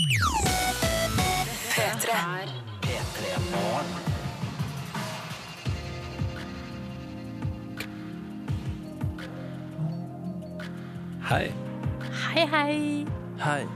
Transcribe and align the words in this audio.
Hei. 0.00 0.08
Hei, 12.32 12.46
hei. 12.46 13.06
Hei. 13.38 13.66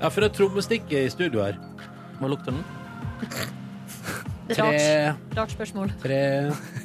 Jeg 0.00 0.02
for 0.02 0.10
funnet 0.10 0.26
et 0.26 0.34
trommestikk 0.36 0.90
i 0.90 1.04
studio 1.12 1.44
her. 1.44 1.54
Hva 2.18 2.30
lukter 2.32 2.50
den? 2.50 2.64
Tre, 4.50 5.14
rart 5.38 5.54
spørsmål. 5.54 5.94
tre 6.02 6.18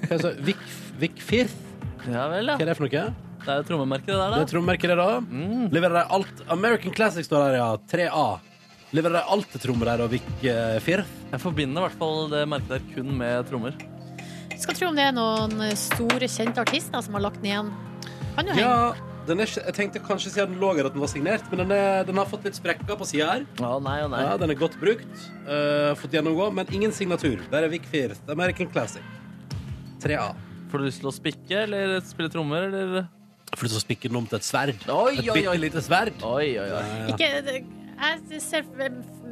Hva 0.05 0.13
er 0.13 0.21
det? 0.21 0.35
Vic, 0.45 0.61
Vic 1.01 1.17
Firth? 1.17 1.57
Ja 2.05 2.29
vel, 2.29 2.53
Hva 2.53 2.53
ja. 2.53 2.61
er 2.61 2.69
det 2.69 2.77
for 2.77 2.85
noe? 2.85 3.01
Det 3.39 3.49
er 3.49 3.63
jo 3.63 3.65
trommemerket, 3.71 4.11
det 4.13 4.19
der, 4.19 4.37
Det 4.37 4.45
er 4.45 4.51
trommemerket, 4.53 4.93
det, 4.93 4.97
da. 5.01 5.19
Mm. 5.25 5.65
Leverer 5.73 5.97
de 5.97 6.05
alt 6.19 6.45
American 6.53 6.93
Classic 6.93 7.25
står 7.25 7.47
der, 7.47 7.57
ja. 7.57 7.69
3A. 7.89 8.27
Leverer 8.95 9.19
de 9.19 9.25
alt 9.35 9.51
til 9.53 9.61
trommer 9.61 9.85
der 9.91 10.01
og 10.05 10.09
Vik 10.15 10.29
eh, 10.49 10.79
Firth? 10.81 11.11
Jeg 11.29 11.41
forbinder 11.43 11.83
i 11.83 11.85
hvert 11.87 11.99
fall 11.99 12.23
det 12.31 12.39
merket 12.49 12.71
der 12.73 12.87
kun 12.95 13.11
med 13.19 13.45
trommer. 13.49 13.75
Skal 14.59 14.75
tro 14.75 14.87
om 14.89 14.97
det 14.97 15.05
er 15.05 15.13
noen 15.15 15.61
store, 15.77 16.27
kjente 16.27 16.63
artister 16.63 17.03
som 17.05 17.13
har 17.15 17.23
lagt 17.27 17.37
den 17.43 17.51
igjen. 17.51 17.69
Kan 18.35 18.49
jo 18.49 18.55
henge. 18.57 18.65
Ja. 18.65 19.05
Den 19.29 19.43
er, 19.43 19.45
ikke- 19.45 19.61
jeg 19.67 19.75
tenkte 19.77 19.99
kanskje 20.01 20.31
siden 20.33 20.55
den 20.55 20.59
lå 20.63 20.71
her 20.73 20.87
at 20.89 20.93
den 20.95 21.03
var 21.03 21.07
signert, 21.11 21.43
men 21.51 21.59
den, 21.61 21.71
er, 21.75 22.03
den 22.07 22.17
har 22.17 22.25
fått 22.25 22.47
litt 22.47 22.55
sprekker 22.57 22.97
på 22.97 23.05
sida 23.05 23.27
her. 23.29 23.43
Ja, 23.61 23.75
nei 23.77 23.99
og 24.01 24.09
nei. 24.09 24.23
Ja, 24.25 24.37
Den 24.41 24.49
er 24.49 24.57
godt 24.57 24.79
brukt. 24.81 25.05
eh, 25.45 25.93
fått 25.99 26.15
gjennomgå, 26.17 26.47
men 26.57 26.65
ingen 26.73 26.91
signatur. 26.91 27.37
Der 27.51 27.63
er 27.63 27.69
Vic 27.69 27.85
Firth. 27.91 28.17
American 28.27 28.71
Classic. 28.73 29.03
3A. 30.01 30.31
Får 30.71 30.81
du 30.81 30.85
lyst 30.87 31.01
til 31.03 31.11
å 31.11 31.13
spikke 31.13 31.61
eller 31.67 31.99
spille 32.01 32.29
trommer, 32.33 32.65
eller? 32.73 33.07
For 33.55 33.67
du 33.67 33.73
skal 33.75 33.85
spikke 33.85 34.09
den 34.09 34.17
om 34.17 34.25
til 34.29 34.37
et 34.39 34.47
sverd. 34.49 34.81
Oi, 34.89 35.13
Et 35.19 35.29
oi, 35.29 35.35
bitte 35.35 35.53
oi. 35.53 35.57
lite 35.61 35.81
sverd. 35.85 36.13
Oi, 36.25 36.49
oi, 36.57 36.65
oi. 36.65 36.67
Ja, 36.73 36.81
ja. 36.81 37.13
Ikke, 37.13 37.29
det- 37.45 37.65
jeg 37.99 38.41
ser 38.43 38.63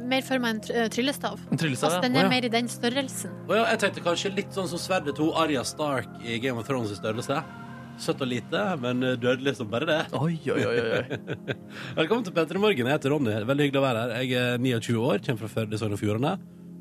mer 0.08 0.22
for 0.26 0.40
meg 0.42 0.56
en 0.56 0.60
eh, 0.76 0.88
tryllestav. 0.92 1.38
En 1.52 1.60
tryllestav, 1.60 1.88
Altså, 1.90 2.00
ja. 2.00 2.04
den 2.08 2.16
er 2.20 2.26
ja. 2.26 2.32
mer 2.32 2.44
i 2.44 2.50
den 2.52 2.68
størrelsen. 2.72 3.32
Og 3.48 3.54
ja, 3.56 3.64
jeg 3.72 3.80
tenkte 3.84 4.04
kanskje 4.04 4.32
litt 4.34 4.52
sånn 4.56 4.68
som 4.70 4.80
sverdet 4.82 5.16
til 5.18 5.32
Arya 5.36 5.64
Stark 5.68 6.08
i 6.24 6.38
Game 6.42 6.60
of 6.60 6.68
Thrones 6.68 6.92
i 6.94 6.98
størrelse. 6.98 7.40
Søtt 7.98 8.20
og 8.22 8.28
lite, 8.30 8.60
men 8.78 9.00
dødelig 9.18 9.56
som 9.58 9.66
bare 9.72 9.86
det. 9.88 9.98
Oi, 10.14 10.36
oi, 10.54 10.60
oi, 10.70 10.76
oi. 11.00 11.46
Velkommen 11.98 12.22
til 12.28 12.34
Petter 12.36 12.54
i 12.54 12.62
morgen. 12.62 12.86
Jeg 12.86 12.94
heter 12.94 13.10
Ronny. 13.10 13.32
Veldig 13.48 13.66
hyggelig 13.66 13.80
å 13.80 13.86
være 13.88 14.04
her. 14.04 14.12
Jeg 14.22 14.38
er 14.38 14.62
29 14.62 15.00
år, 15.02 15.18
kommer 15.26 15.42
fra 15.42 15.50
Førde, 15.56 15.80
Sogn 15.80 15.96
og 15.96 16.02
Fjordane 16.04 16.36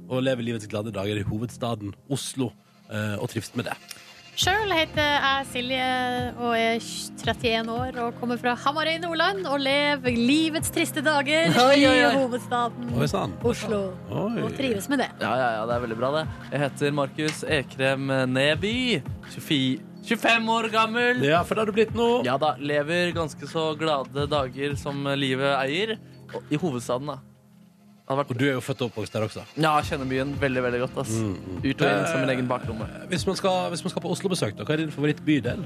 og 0.08 0.22
lever 0.24 0.46
livets 0.46 0.70
glade 0.72 0.94
dager 0.96 1.18
i 1.20 1.24
hovedstaden 1.28 1.90
Oslo. 2.14 2.52
eh, 2.92 3.16
Og 3.20 3.28
trives 3.34 3.50
med 3.60 3.66
det. 3.68 3.74
Sjøl 4.38 4.70
heter 4.70 5.02
jeg 5.02 5.46
Silje 5.50 5.86
og 6.38 6.52
er 6.54 6.76
31 6.78 7.72
år 7.74 7.96
og 8.04 8.20
kommer 8.20 8.38
fra 8.38 8.52
Hamarøy, 8.62 9.00
Nordland 9.02 9.48
og 9.50 9.64
lever 9.66 10.14
livets 10.14 10.70
triste 10.74 11.02
dager 11.02 11.56
Oi, 11.64 11.80
oi, 11.90 11.96
i 12.04 12.12
hovedstaden 12.14 12.92
Oi 12.94 13.08
sånn. 13.10 13.34
Oslo. 13.42 13.80
Oi. 14.14 14.44
Og 14.46 14.54
trives 14.60 14.86
med 14.94 15.02
det. 15.02 15.08
Ja, 15.24 15.32
ja, 15.42 15.48
ja, 15.56 15.64
det 15.66 15.74
er 15.80 15.84
veldig 15.88 15.98
bra, 15.98 16.12
det. 16.20 16.24
Jeg 16.52 16.62
heter 16.68 16.94
Markus 17.00 17.42
Ekrem 17.58 18.14
Neby. 18.30 18.76
24, 19.34 19.82
25 20.06 20.54
år 20.54 20.70
gammel. 20.76 21.26
Ja, 21.26 21.42
for 21.42 21.58
det 21.58 21.66
har 21.66 21.72
du 21.72 21.78
blitt 21.80 21.98
nå. 21.98 22.12
Ja 22.28 22.38
da, 22.42 22.54
lever 22.62 23.16
ganske 23.18 23.50
så 23.50 23.72
glade 23.80 24.28
dager 24.30 24.78
som 24.78 25.02
livet 25.18 25.58
eier. 25.64 25.98
I 26.54 26.62
hovedstaden, 26.62 27.10
da. 27.10 27.18
Hadde 28.08 28.24
Og 28.24 28.38
du 28.40 28.46
er 28.48 28.54
jo 28.56 28.62
født 28.64 28.82
og 28.86 28.92
oppvokst 28.92 29.16
der 29.18 29.26
også. 29.26 29.42
Ja, 29.60 29.74
jeg 29.82 29.90
kjenner 29.90 30.08
byen 30.08 30.30
veldig, 30.40 30.62
veldig 30.64 30.80
godt. 30.86 30.98
ass. 31.04 31.12
Mm, 31.12 31.34
Ut 31.66 31.82
og 31.82 31.90
inn 31.90 32.06
som 32.08 32.22
min 32.24 32.32
egen 32.38 32.48
baklomme. 32.48 32.88
Hvis 33.12 33.26
man 33.28 33.36
skal, 33.36 33.68
hvis 33.74 33.84
man 33.84 33.92
skal 33.92 34.06
på 34.06 34.14
Oslo-besøk, 34.16 34.56
da, 34.56 34.64
hva 34.64 34.78
er 34.78 34.86
din 34.86 34.94
favorittbydel? 34.96 35.66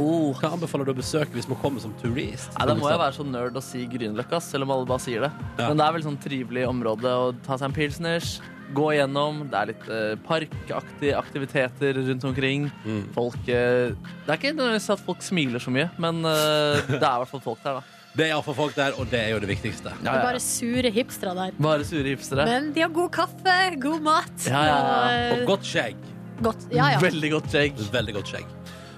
Oh. 0.00 0.32
Hva 0.40 0.54
anbefaler 0.56 0.88
du 0.88 0.94
å 0.94 0.96
besøke 0.96 1.36
hvis 1.36 1.46
man 1.50 1.58
kommer 1.60 1.82
som 1.84 1.92
turist? 2.00 2.48
Nei, 2.56 2.66
Da 2.70 2.74
må 2.78 2.88
jeg 2.88 2.98
være 3.02 3.14
så 3.18 3.26
nerd 3.28 3.60
og 3.60 3.62
si 3.66 3.84
Grünerløkka, 3.90 4.40
selv 4.42 4.64
om 4.66 4.72
alle 4.74 4.88
bare 4.88 5.04
sier 5.04 5.26
det. 5.26 5.30
Ja. 5.58 5.68
Men 5.68 5.76
det 5.78 5.84
er 5.86 5.94
veldig 5.98 6.08
sånn 6.08 6.20
trivelig 6.24 6.64
område 6.70 7.12
å 7.20 7.28
ta 7.44 7.58
seg 7.60 7.68
en 7.68 7.76
pilsners, 7.76 8.32
gå 8.74 8.88
igjennom. 8.96 9.44
Det 9.52 9.60
er 9.60 9.70
litt 9.70 9.88
eh, 9.92 10.14
parkaktige 10.26 11.18
aktiviteter 11.20 12.00
rundt 12.00 12.24
omkring. 12.26 12.70
Mm. 12.86 13.02
Folk 13.14 13.36
eh, 13.52 13.92
Det 14.24 14.32
er 14.32 14.40
ikke 14.40 14.54
nødvendigvis 14.56 14.88
at 14.96 15.04
folk 15.04 15.22
smiler 15.22 15.62
så 15.62 15.70
mye, 15.74 15.90
men 16.00 16.24
eh, 16.26 16.80
det 16.96 17.02
er 17.02 17.12
i 17.12 17.20
hvert 17.22 17.30
fall 17.36 17.44
folk 17.44 17.60
der, 17.62 17.82
da. 17.82 17.93
Det 18.14 18.28
er 18.28 18.30
iallfall 18.30 18.54
folk 18.54 18.74
der, 18.78 18.94
og 19.00 19.08
det 19.10 19.18
er 19.20 19.30
jo 19.34 19.40
det 19.42 19.48
viktigste. 19.50 19.90
Ja, 19.90 19.98
Det 20.00 20.10
er 20.12 20.18
ja, 20.20 20.26
bare 20.28 20.40
sure 20.40 20.90
hipstere 20.94 21.32
der. 21.34 21.54
Bare 21.58 21.84
sure 21.88 22.04
hipstere. 22.12 22.44
Men 22.46 22.68
de 22.76 22.80
har 22.84 22.92
god 22.94 23.10
kaffe, 23.10 23.54
god 23.82 24.04
mat 24.06 24.46
Ja, 24.46 24.60
ja, 24.68 24.76
ja. 25.10 25.32
og 25.34 25.46
godt 25.48 25.66
skjegg. 25.66 25.96
godt. 26.42 26.68
Ja, 26.70 26.92
ja. 26.94 27.00
Veldig 27.02 27.30
godt 27.32 27.48
skjegg. 27.50 27.80
Veldig 27.92 28.14
godt 28.14 28.30
skjegg. 28.30 28.46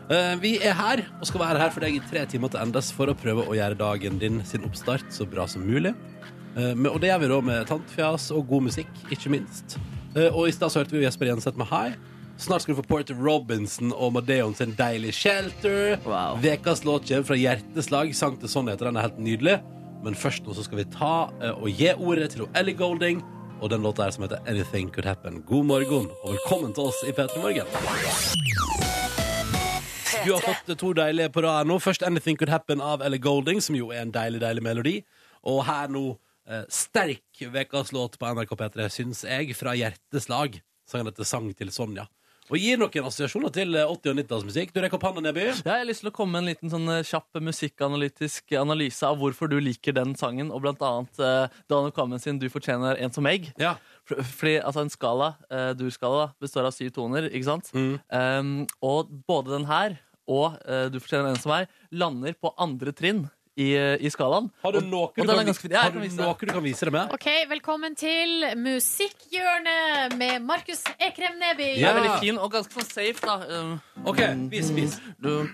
Uh, 0.06 0.36
vi 0.38 0.52
er 0.62 0.76
her 0.78 1.00
og 1.20 1.24
skal 1.26 1.40
være 1.42 1.58
her 1.64 1.72
for 1.74 1.80
deg 1.82 1.96
i 1.96 2.02
tre 2.10 2.26
timer 2.30 2.52
til 2.52 2.60
endes 2.62 2.92
for 2.94 3.10
å 3.10 3.14
prøve 3.18 3.42
å 3.48 3.56
gjøre 3.56 3.74
dagen 3.80 4.20
din 4.22 4.42
sin 4.46 4.62
oppstart 4.68 5.08
så 5.10 5.24
bra 5.26 5.46
som 5.50 5.64
mulig. 5.66 5.94
Uh, 6.56 6.74
men- 6.76 6.92
og 6.92 7.00
det 7.00 7.08
gjør 7.10 7.20
vi 7.24 7.28
da 7.32 7.40
med 7.40 7.66
tantfjas 7.66 8.28
og 8.36 8.46
god 8.52 8.68
musikk, 8.68 8.92
ikke 9.10 9.32
minst. 9.32 9.78
Uh, 10.14 10.28
og 10.30 10.46
i 10.48 10.52
stad 10.54 10.70
hørte 10.76 10.92
vi 10.94 11.02
Jesper 11.02 11.26
Jenseth 11.32 11.56
med 11.58 11.66
High. 11.72 11.96
Snart 12.38 12.62
skal 12.62 12.74
du 12.74 12.82
få 12.82 12.84
Porter 12.84 13.16
Robinson 13.16 13.94
og 13.96 14.12
Madeon 14.12 14.52
sin 14.54 14.74
Deilig 14.76 15.14
Shelter. 15.16 15.96
Wow. 16.04 16.36
Vekas 16.42 16.84
låt 16.84 17.08
kommer 17.08 17.24
fra 17.24 17.36
Hjerteslag. 17.40 18.12
Sang 18.14 18.36
til 18.36 18.50
heter 18.68 18.90
den 18.90 18.96
er 19.00 19.06
helt 19.06 19.18
nydelig. 19.18 19.54
Men 20.04 20.14
først 20.14 20.44
nå 20.44 20.52
så 20.52 20.66
skal 20.66 20.82
vi 20.82 20.84
ta 20.92 21.30
eh, 21.40 21.56
og 21.56 21.70
gi 21.72 21.94
ordet 21.96 22.34
til 22.34 22.44
Ellie 22.52 22.76
Golding 22.76 23.22
og 23.60 23.70
den 23.72 23.80
låta 23.80 24.04
her 24.04 24.12
som 24.12 24.26
heter 24.26 24.44
Anything 24.44 24.90
Could 24.92 25.08
Happen. 25.08 25.40
God 25.48 25.64
morgen 25.64 26.10
og 26.22 26.34
velkommen 26.34 26.74
til 26.76 26.90
oss 26.90 27.00
i 27.08 27.14
P3 27.16 27.40
Morgen. 27.40 27.72
Du 30.26 30.34
har 30.34 30.44
fått 30.44 30.76
to 30.76 30.92
deilige 30.92 31.32
på 31.32 31.40
rad 31.46 31.70
nå. 31.70 31.78
Først 31.80 32.04
Anything 32.04 32.36
Could 32.36 32.52
Happen 32.52 32.84
av 32.84 33.00
Ellie 33.00 33.22
Golding, 33.22 33.62
som 33.64 33.78
jo 33.78 33.88
er 33.94 34.04
en 34.04 34.12
deilig, 34.12 34.42
deilig 34.44 34.66
melodi. 34.66 34.94
Og 35.48 35.64
her 35.64 35.88
nå 35.88 36.04
eh, 36.44 36.68
sterk 36.68 37.40
ukas 37.40 37.96
låt 37.96 38.20
på 38.20 38.28
NRK 38.28 38.52
P3, 38.60 38.90
syns 38.92 39.24
jeg, 39.24 39.56
fra 39.56 39.72
Hjerteslag. 39.72 40.60
Sangen 40.86 41.08
heter 41.08 41.24
Sang 41.24 41.48
til 41.56 41.72
Sonja. 41.72 42.04
Og 42.46 42.60
gir 42.62 42.78
noen 42.78 43.06
assosiasjoner 43.08 43.50
til 43.54 43.74
eh, 43.74 43.88
80- 43.90 44.12
og 44.12 44.18
90-tallsmusikk. 44.20 44.70
Du 44.74 44.78
rekker 44.82 45.00
opp 45.00 45.06
hånda, 45.08 45.22
Neby. 45.24 45.48
Ja, 45.48 45.56
jeg 45.64 45.82
har 45.82 45.88
lyst 45.88 46.04
til 46.04 46.12
å 46.12 46.14
komme 46.14 46.36
med 46.36 46.44
en 46.44 46.50
liten 46.52 46.70
sånn 46.70 46.86
eh, 46.94 47.02
kjapp 47.06 47.40
musikkanalytisk 47.42 48.54
analyse 48.60 49.02
av 49.08 49.18
hvorfor 49.18 49.50
du 49.50 49.56
liker 49.62 49.96
den 49.96 50.14
sangen, 50.18 50.52
og 50.54 50.62
blant 50.62 50.82
annet 50.86 51.18
uh, 51.18 51.50
Daniel 51.70 51.94
Kvammen 51.96 52.22
sin 52.22 52.38
'Du 52.38 52.46
fortjener 52.52 53.00
en 53.02 53.10
som 53.12 53.26
meg'. 53.26 53.50
Ja. 53.58 53.74
For- 54.06 54.22
Fordi 54.22 54.56
altså 54.62 54.84
En 54.86 54.90
skala, 54.94 55.32
uh, 55.50 55.72
dur-skala, 55.74 56.26
da, 56.26 56.32
består 56.40 56.68
av 56.68 56.74
syv 56.76 56.92
toner, 56.94 57.26
ikke 57.32 57.48
sant? 57.50 57.72
Um, 57.74 58.66
og 58.80 59.10
både 59.26 59.56
den 59.56 59.66
her 59.66 59.98
og 60.28 60.54
uh, 60.68 60.86
'Du 60.90 61.00
fortjener 61.02 61.30
en 61.34 61.42
som 61.42 61.50
meg' 61.50 61.66
lander 61.90 62.34
på 62.38 62.54
andre 62.58 62.92
trinn 62.94 63.26
i, 63.56 63.70
i 64.04 64.10
skalaen. 64.12 64.50
Har 64.62 64.72
du 64.76 64.80
noe, 64.84 65.08
og 65.08 65.16
du 65.16 65.22
kan, 65.32 65.46
ganske. 65.48 65.68
Ja, 65.72 65.86
har 65.86 65.94
du 65.94 66.00
vise 66.02 66.16
det. 66.18 66.24
noe 66.26 66.36
du 66.36 66.52
kan 66.52 66.62
vise 66.64 66.84
det 66.84 66.92
med? 66.92 67.12
OK, 67.16 67.26
velkommen 67.48 67.94
til 67.96 68.44
Musikkhjørnet 68.60 70.16
med 70.20 70.42
Markus 70.44 70.82
Ekrem 71.00 71.38
Neby. 71.40 71.70
Ja. 71.80 71.94
er 71.94 72.00
veldig 72.02 72.18
fin 72.20 72.38
og 72.42 72.52
ganske 72.52 72.76
sånn 72.76 72.90
safe, 72.90 73.24
da. 73.24 73.38
Um, 73.56 73.80
OK, 74.12 74.20
vis, 74.52 74.68
vis. 74.76 74.98
Det 75.24 75.32
er 75.32 75.46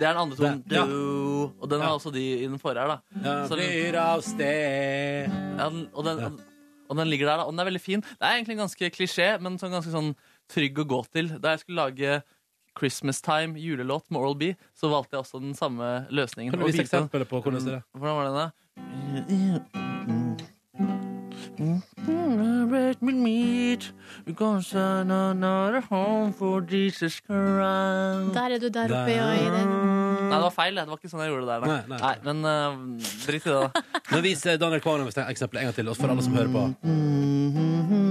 den 0.00 0.22
andre 0.24 0.36
tonen. 0.38 0.64
Ja. 0.72 0.84
Og 0.88 1.68
den 1.70 1.80
har 1.84 1.88
Ja. 1.90 1.94
også 1.98 2.10
de 2.14 2.24
i 2.40 2.46
den 2.48 2.58
forrige 2.58 2.80
her, 2.80 2.88
da. 2.96 3.46
Så 3.48 3.56
den- 3.60 3.94
av 3.94 4.20
sted 4.22 5.28
den, 5.58 5.88
og, 5.92 6.04
den, 6.04 6.38
og 6.88 6.96
den 6.96 7.08
ligger 7.08 7.26
der, 7.26 7.36
da. 7.36 7.42
Og 7.44 7.52
den 7.52 7.60
er 7.60 7.64
veldig 7.70 7.80
fin. 7.80 8.00
Det 8.00 8.22
er 8.22 8.34
egentlig 8.40 8.56
ganske 8.56 8.90
klisjé, 8.90 9.40
men 9.40 9.58
sånn 9.58 9.70
ganske 9.70 9.92
sånn 9.92 10.14
trygg 10.48 10.78
å 10.78 10.84
gå 10.84 11.04
til. 11.12 11.28
Da 11.40 11.50
jeg 11.50 11.60
skulle 11.60 11.76
lage 11.88 12.22
Christmas 12.78 13.20
Time, 13.24 13.58
julelåt 13.60 14.10
med 14.10 14.20
Oral 14.20 14.36
B, 14.36 14.42
så 14.74 14.88
valgte 14.92 15.14
jeg 15.16 15.24
også 15.24 15.38
den 15.42 15.54
samme 15.54 16.06
løsningen. 16.10 16.52
Kan 16.52 16.60
du 16.60 16.66
vise 16.66 16.82
eksempelet 16.84 17.28
på 17.30 17.40
hvordan 17.40 17.64
det 17.64 17.74
er? 17.78 17.82
Hvordan 17.94 18.16
var 18.16 18.24
den, 18.28 18.34
da? 18.40 18.50
Let 22.74 23.02
me 23.02 23.12
meet, 23.12 23.92
because 24.24 24.74
I'm 24.74 25.10
another 25.10 25.80
home 25.80 26.32
for 26.32 26.60
Jesus 26.60 27.20
Christ. 27.22 28.34
Der 28.34 28.50
er 28.54 28.58
du 28.58 28.68
der 28.68 28.84
oppe, 28.84 29.12
ja. 29.12 29.32
I 29.32 29.44
den. 29.44 29.68
Nei, 30.28 30.36
det 30.36 30.42
var 30.42 30.50
feil. 30.50 30.76
Det 30.76 30.86
var 30.88 30.98
ikke 30.98 31.10
sånn 31.12 31.22
jeg 31.24 31.32
gjorde 31.32 31.46
det 31.46 31.54
der. 31.54 31.60
Nei, 31.66 31.82
Nei, 31.90 31.98
nei. 32.02 32.16
men 32.26 32.36
uh, 32.44 33.04
drit 33.26 33.46
i 33.46 33.50
det, 33.50 33.60
da. 33.60 33.84
Men 34.10 34.24
vis 34.26 34.46
eh, 34.46 34.58
Daniel 34.60 34.82
Kvammen 34.84 35.10
eksempelet 35.10 35.62
en 35.62 35.70
gang 35.70 35.78
til, 35.78 35.90
oss 35.92 36.00
for 36.02 36.14
alle 36.14 36.26
som 36.26 36.34
hører 36.38 36.52
på. 36.54 38.03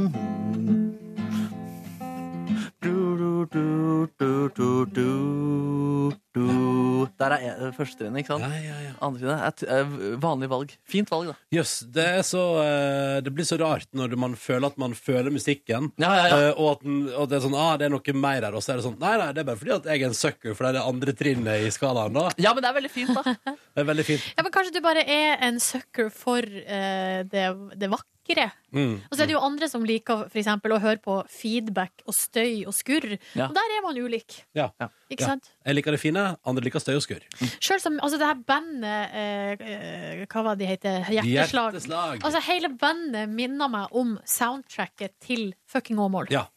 Der 7.19 7.31
er 7.35 7.39
en- 7.43 7.73
første 7.73 7.97
trinnet, 7.99 8.23
ikke 8.23 8.33
sant? 8.33 8.43
Ja, 8.43 8.49
ja, 8.57 8.77
ja. 8.87 8.93
Andre 9.05 9.19
trinnet 9.21 9.63
er 9.63 9.81
eh, 9.81 10.17
vanlig 10.21 10.49
valg. 10.49 10.73
Fint 10.89 11.09
valg, 11.11 11.27
da. 11.31 11.35
Jøss, 11.53 11.73
det 11.93 12.05
er 12.19 12.23
så 12.25 12.43
eh, 12.63 13.21
Det 13.21 13.33
blir 13.33 13.45
så 13.45 13.57
rart 13.61 13.87
når 13.93 14.15
man 14.19 14.35
føler 14.39 14.67
at 14.71 14.77
man 14.81 14.93
føler 14.97 15.29
musikken. 15.33 15.91
Ja, 16.01 16.13
ja, 16.15 16.27
ja. 16.27 16.39
eh, 16.49 16.53
og, 16.57 16.71
at 16.77 16.85
den, 16.87 16.97
og 17.13 17.29
det 17.29 17.37
er 17.37 17.45
sånn 17.45 17.57
ah, 17.59 17.73
det 17.77 17.87
er 17.87 17.93
noe 17.93 18.15
mer 18.17 18.41
her. 18.47 18.57
Og 18.57 18.63
så 18.65 18.73
er 18.73 18.81
det 18.81 18.87
sånn 18.87 18.99
Nei, 19.03 19.13
nei, 19.19 19.29
det 19.35 19.43
er 19.43 19.49
bare 19.51 19.61
fordi 19.61 19.75
at 19.77 19.89
jeg 19.91 20.01
er 20.01 20.09
en 20.09 20.17
sucker, 20.17 20.55
for 20.55 20.63
det 20.65 20.71
er 20.73 20.79
det 20.79 20.87
andre 20.93 21.17
trinnet 21.23 21.67
i 21.67 21.73
skalaen. 21.73 22.13
da 22.17 22.29
Ja, 22.41 22.53
men 22.53 22.63
det 22.65 22.71
er 22.71 22.79
veldig 22.79 22.93
fint, 22.93 23.13
da. 23.13 23.35
Det 23.73 23.81
er 23.81 23.89
veldig 23.89 24.05
fint. 24.05 24.25
Ja, 24.37 24.43
men 24.45 24.53
Kanskje 24.53 24.75
du 24.75 24.81
bare 24.85 25.03
er 25.09 25.41
en 25.47 25.59
sucker 25.63 26.09
for 26.13 26.45
uh, 26.45 27.19
det, 27.29 27.45
det 27.79 27.89
vakre 27.89 28.12
sikre. 28.23 28.51
Mm. 28.73 29.01
Og 29.09 29.15
så 29.17 29.23
er 29.23 29.27
det 29.29 29.35
jo 29.35 29.41
andre 29.43 29.67
som 29.69 29.83
liker 29.85 30.25
for 30.31 30.39
eksempel, 30.39 30.71
å 30.73 30.79
høre 30.81 30.99
på 31.03 31.17
feedback 31.29 32.03
og 32.07 32.13
støy 32.15 32.65
og 32.67 32.73
skurr. 32.73 33.17
Ja. 33.35 33.47
Og 33.49 33.53
der 33.55 33.75
er 33.77 33.81
man 33.85 33.97
ulik. 33.99 34.43
Ja. 34.55 34.69
Ikke 35.11 35.21
Ja. 35.21 35.27
sant? 35.27 35.51
Jeg 35.65 35.75
liker 35.75 35.91
det 35.91 35.99
fine, 35.99 36.37
andre 36.45 36.63
liker 36.63 36.79
støy 36.79 36.95
og 36.95 37.01
skurr. 37.03 37.21
Selv 37.61 37.79
som 37.81 37.99
altså 37.99 38.17
det 38.17 38.27
her 38.27 38.39
bandet 38.47 39.09
eh, 39.13 39.51
eh, 39.59 40.25
Hva 40.25 40.43
var 40.43 40.55
det 40.55 40.65
de 40.65 40.71
heter? 40.71 41.03
Hjerteslag. 41.11 41.73
Hjerteslag. 41.73 42.23
Altså 42.23 42.41
Hele 42.47 42.69
bandet 42.69 43.29
minner 43.29 43.69
meg 43.69 43.87
om 43.91 44.17
soundtracket 44.25 45.13
til 45.21 45.53
Fucking 45.67 45.97
Åmål. 45.99 46.27
Ja. 46.31 46.47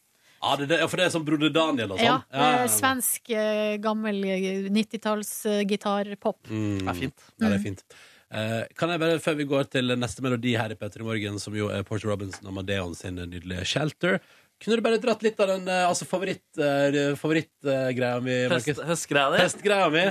Ja, 0.43 0.55
det, 0.57 0.69
det, 0.69 0.79
for 0.91 0.97
det 1.01 1.07
er 1.07 1.11
sånn 1.11 1.25
Broder 1.27 1.51
Daniel 1.51 1.93
og 1.93 1.99
sånn. 1.99 2.05
Ja, 2.07 2.23
Ja, 2.31 2.51
ja, 2.53 2.59
ja. 2.61 2.67
Svensk, 2.71 3.31
eh, 3.31 3.79
gammel 3.83 4.21
eh, 4.25 4.69
90-talls 4.71 5.31
eh, 5.49 5.63
gitarpop. 5.67 6.39
Mm. 6.53 6.85
Det 6.85 6.89
er 6.93 6.99
fint. 7.01 7.25
Ja, 7.41 7.49
det 7.49 7.57
er 7.57 7.65
fint. 7.65 7.83
Eh, 7.91 7.97
kan 8.27 8.91
jeg 8.91 9.01
bare, 9.01 9.21
før 9.23 9.37
vi 9.39 9.45
går 9.47 9.69
til 9.71 9.95
neste 9.95 10.25
melodi 10.25 10.57
her 10.59 10.73
i 10.75 10.77
Petter 10.79 11.05
i 11.05 11.07
morgen, 11.07 11.39
som 11.39 11.55
jo 11.55 11.69
er 11.71 11.85
Porter 11.87 12.11
Robinson 12.11 12.49
og 12.51 12.57
Madeon 12.57 12.97
sin 12.99 13.21
nydelige 13.21 13.65
Shelter, 13.71 14.19
kunne 14.63 14.79
du 14.79 14.85
bare 14.85 15.01
dratt 15.01 15.25
litt 15.25 15.41
av 15.41 15.51
den 15.51 15.69
eh, 15.69 15.85
altså 15.85 16.07
favorittgreia 16.09 17.11
uh, 17.13 17.19
favoritt, 17.21 17.53
eh, 17.69 18.15
mi? 18.25 18.39
Høst, 18.49 18.81
høstgreia 18.89 19.35
di? 19.35 19.43
Høstgreia 19.45 19.91
mi? 19.93 20.07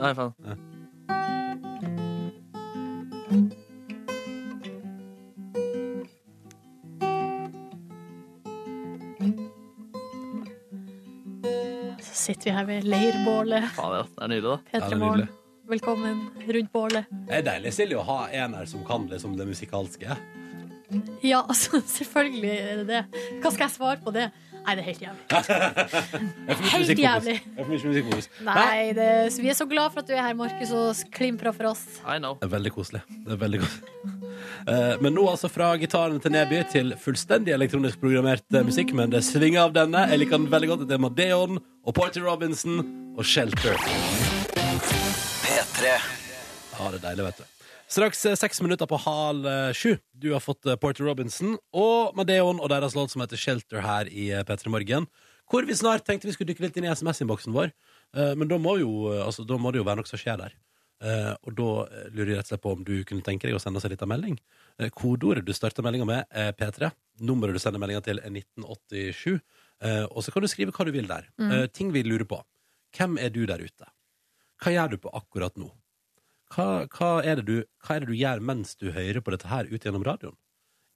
Nei, 0.00 0.10
faen. 0.18 0.34
Så 12.00 12.16
sitter 12.26 12.50
vi 12.50 12.56
her 12.58 12.66
ved 12.72 12.90
leirbålet. 12.90 13.70
faen 13.78 14.00
ja. 14.00 14.06
Det 14.16 14.24
er 14.26 14.34
nydelig, 14.34 14.48
da. 14.50 15.28
Ja, 15.28 15.39
det 15.70 15.80
P3 15.80 15.86
er 15.86 15.96
Morgen. 15.96 16.18
nydelig. 16.18 16.50
Velkommen 16.50 16.54
rundt 16.56 16.72
bålet. 16.72 17.04
Det 17.28 17.38
er 17.40 17.42
deilig, 17.46 17.72
Silje, 17.76 17.96
å 17.98 18.04
ha 18.06 18.20
en 18.44 18.54
her 18.58 18.66
som 18.66 18.84
kan 18.84 19.08
liksom 19.10 19.36
det 19.38 19.46
musikalske. 19.48 20.16
Ja, 21.22 21.44
altså, 21.46 21.80
selvfølgelig 21.98 22.54
er 22.58 22.76
det 22.82 22.86
det. 22.90 23.02
Hva 23.42 23.50
skal 23.54 23.68
jeg 23.68 23.76
svare 23.78 24.00
på 24.02 24.14
det? 24.14 24.30
Nei, 24.60 24.74
det 24.76 24.82
er 24.82 24.88
helt 24.90 25.02
jævlig. 25.02 25.22
Helt 26.74 26.98
jævlig. 27.00 27.36
Det 27.56 27.62
er 27.62 27.68
mye 27.70 27.78
musikkfokus. 27.80 28.26
Nei, 28.44 28.92
det, 28.92 29.06
så 29.32 29.40
vi 29.40 29.48
er 29.48 29.56
så 29.56 29.64
glad 29.70 29.94
for 29.94 30.02
at 30.02 30.10
du 30.10 30.12
er 30.12 30.20
her, 30.20 30.34
Markus, 30.36 30.72
og 30.76 31.00
klimprer 31.16 31.54
for 31.56 31.70
oss. 31.70 31.86
I 32.04 32.18
know. 32.20 32.36
Det 32.42 32.44
er 32.50 32.52
veldig 32.58 32.72
koselig. 32.74 33.00
Det 33.24 33.36
er 33.36 33.40
veldig 33.46 33.62
koselig. 33.64 33.94
Eh, 34.68 34.94
Men 35.00 35.12
nå 35.16 35.22
altså 35.28 35.48
fra 35.52 35.70
gitaren 35.80 36.20
til 36.20 36.32
Neby 36.32 36.62
til 36.72 36.92
fullstendig 37.00 37.52
elektronisk 37.52 38.00
programmert 38.00 38.44
eh, 38.56 38.64
musikk, 38.64 38.92
men 38.96 39.12
det 39.12 39.22
svinger 39.24 39.66
av 39.66 39.74
denne. 39.76 40.06
Jeg 40.12 40.20
liker 40.22 40.36
den 40.38 40.50
veldig 40.52 40.70
godt. 40.72 40.84
Det 40.88 40.96
er 40.96 41.02
Madeon 41.04 41.60
og 41.60 41.96
Porter 41.96 42.24
Robinson 42.24 42.80
og 43.16 43.24
Shelter. 43.24 44.39
P3. 45.80 45.90
Ja, 46.76 46.88
det 46.92 46.98
er 46.98 47.02
deilig, 47.06 47.24
vet 47.30 47.38
du. 47.40 47.44
Straks 47.90 48.20
eh, 48.28 48.34
seks 48.36 48.58
minutter 48.60 48.88
på 48.90 48.98
hal 49.00 49.38
eh, 49.48 49.70
sju. 49.76 49.94
Du 50.12 50.26
har 50.34 50.42
fått 50.44 50.66
eh, 50.68 50.76
Porter 50.76 51.06
Robinson 51.08 51.54
og 51.72 52.12
Madeon 52.18 52.60
og 52.60 52.68
deres 52.68 52.92
låt 52.98 53.12
som 53.14 53.22
heter 53.24 53.40
Shelter 53.40 53.80
her 53.84 54.10
i 54.12 54.26
eh, 54.36 54.42
P3 54.44 54.68
Morgen. 54.74 55.06
Hvor 55.50 55.64
vi 55.66 55.74
snart 55.78 56.04
tenkte 56.06 56.28
vi 56.28 56.34
skulle 56.36 56.52
dykke 56.52 56.66
litt 56.66 56.76
inn 56.76 56.84
i 56.86 56.90
SMS-innboksen 56.92 57.54
vår. 57.56 57.72
Eh, 58.12 58.34
Men 58.36 58.50
da 58.52 58.58
må, 58.60 58.76
jo, 58.82 58.92
altså, 59.24 59.46
da 59.48 59.56
må 59.56 59.72
det 59.72 59.80
jo 59.80 59.86
være 59.88 60.02
noe 60.02 60.10
som 60.10 60.20
skjer 60.20 60.36
der. 60.42 60.52
Eh, 61.00 61.30
og 61.48 61.56
da 61.58 61.68
lurer 62.12 62.34
jeg 62.34 62.40
rett 62.42 62.50
og 62.50 62.52
slett 62.52 62.64
på 62.66 62.74
om 62.76 62.82
du 62.84 62.94
kunne 63.08 63.24
tenke 63.26 63.48
deg 63.48 63.56
å 63.56 63.62
sende 63.62 63.80
oss 63.80 63.86
en 63.88 63.94
liten 63.94 64.10
melding. 64.12 64.36
Eh, 64.78 64.92
kodeordet 64.92 65.46
du 65.48 65.54
starter 65.56 65.86
meldinga 65.86 66.10
med, 66.10 66.28
er 66.30 66.52
P3. 66.60 66.92
Nummeret 67.24 67.56
du 67.56 67.62
sender 67.64 67.80
meldinga 67.80 68.04
til, 68.04 68.20
er 68.20 68.28
1987. 68.36 69.40
Eh, 69.80 70.04
og 70.12 70.20
så 70.28 70.36
kan 70.36 70.44
du 70.44 70.50
skrive 70.52 70.76
hva 70.76 70.84
du 70.84 70.92
vil 70.94 71.08
der. 71.08 71.32
Eh, 71.40 71.64
ting 71.72 71.88
vi 71.96 72.04
lurer 72.04 72.28
på. 72.28 72.42
Hvem 72.98 73.16
er 73.22 73.32
du 73.32 73.46
der 73.48 73.64
ute? 73.64 73.88
Hva 74.60 74.72
gjør 74.74 74.90
du 74.92 74.98
på 75.00 75.12
akkurat 75.16 75.56
nå? 75.60 75.70
Hva, 76.50 76.66
hva, 76.90 77.10
er 77.24 77.38
det 77.40 77.46
du, 77.46 77.56
hva 77.86 77.96
er 77.96 78.02
det 78.04 78.10
du 78.10 78.16
gjør 78.18 78.42
mens 78.42 78.74
du 78.80 78.90
hører 78.92 79.22
på 79.22 79.32
dette 79.36 79.48
her 79.48 79.68
ut 79.70 79.84
gjennom 79.86 80.04
radioen? 80.06 80.36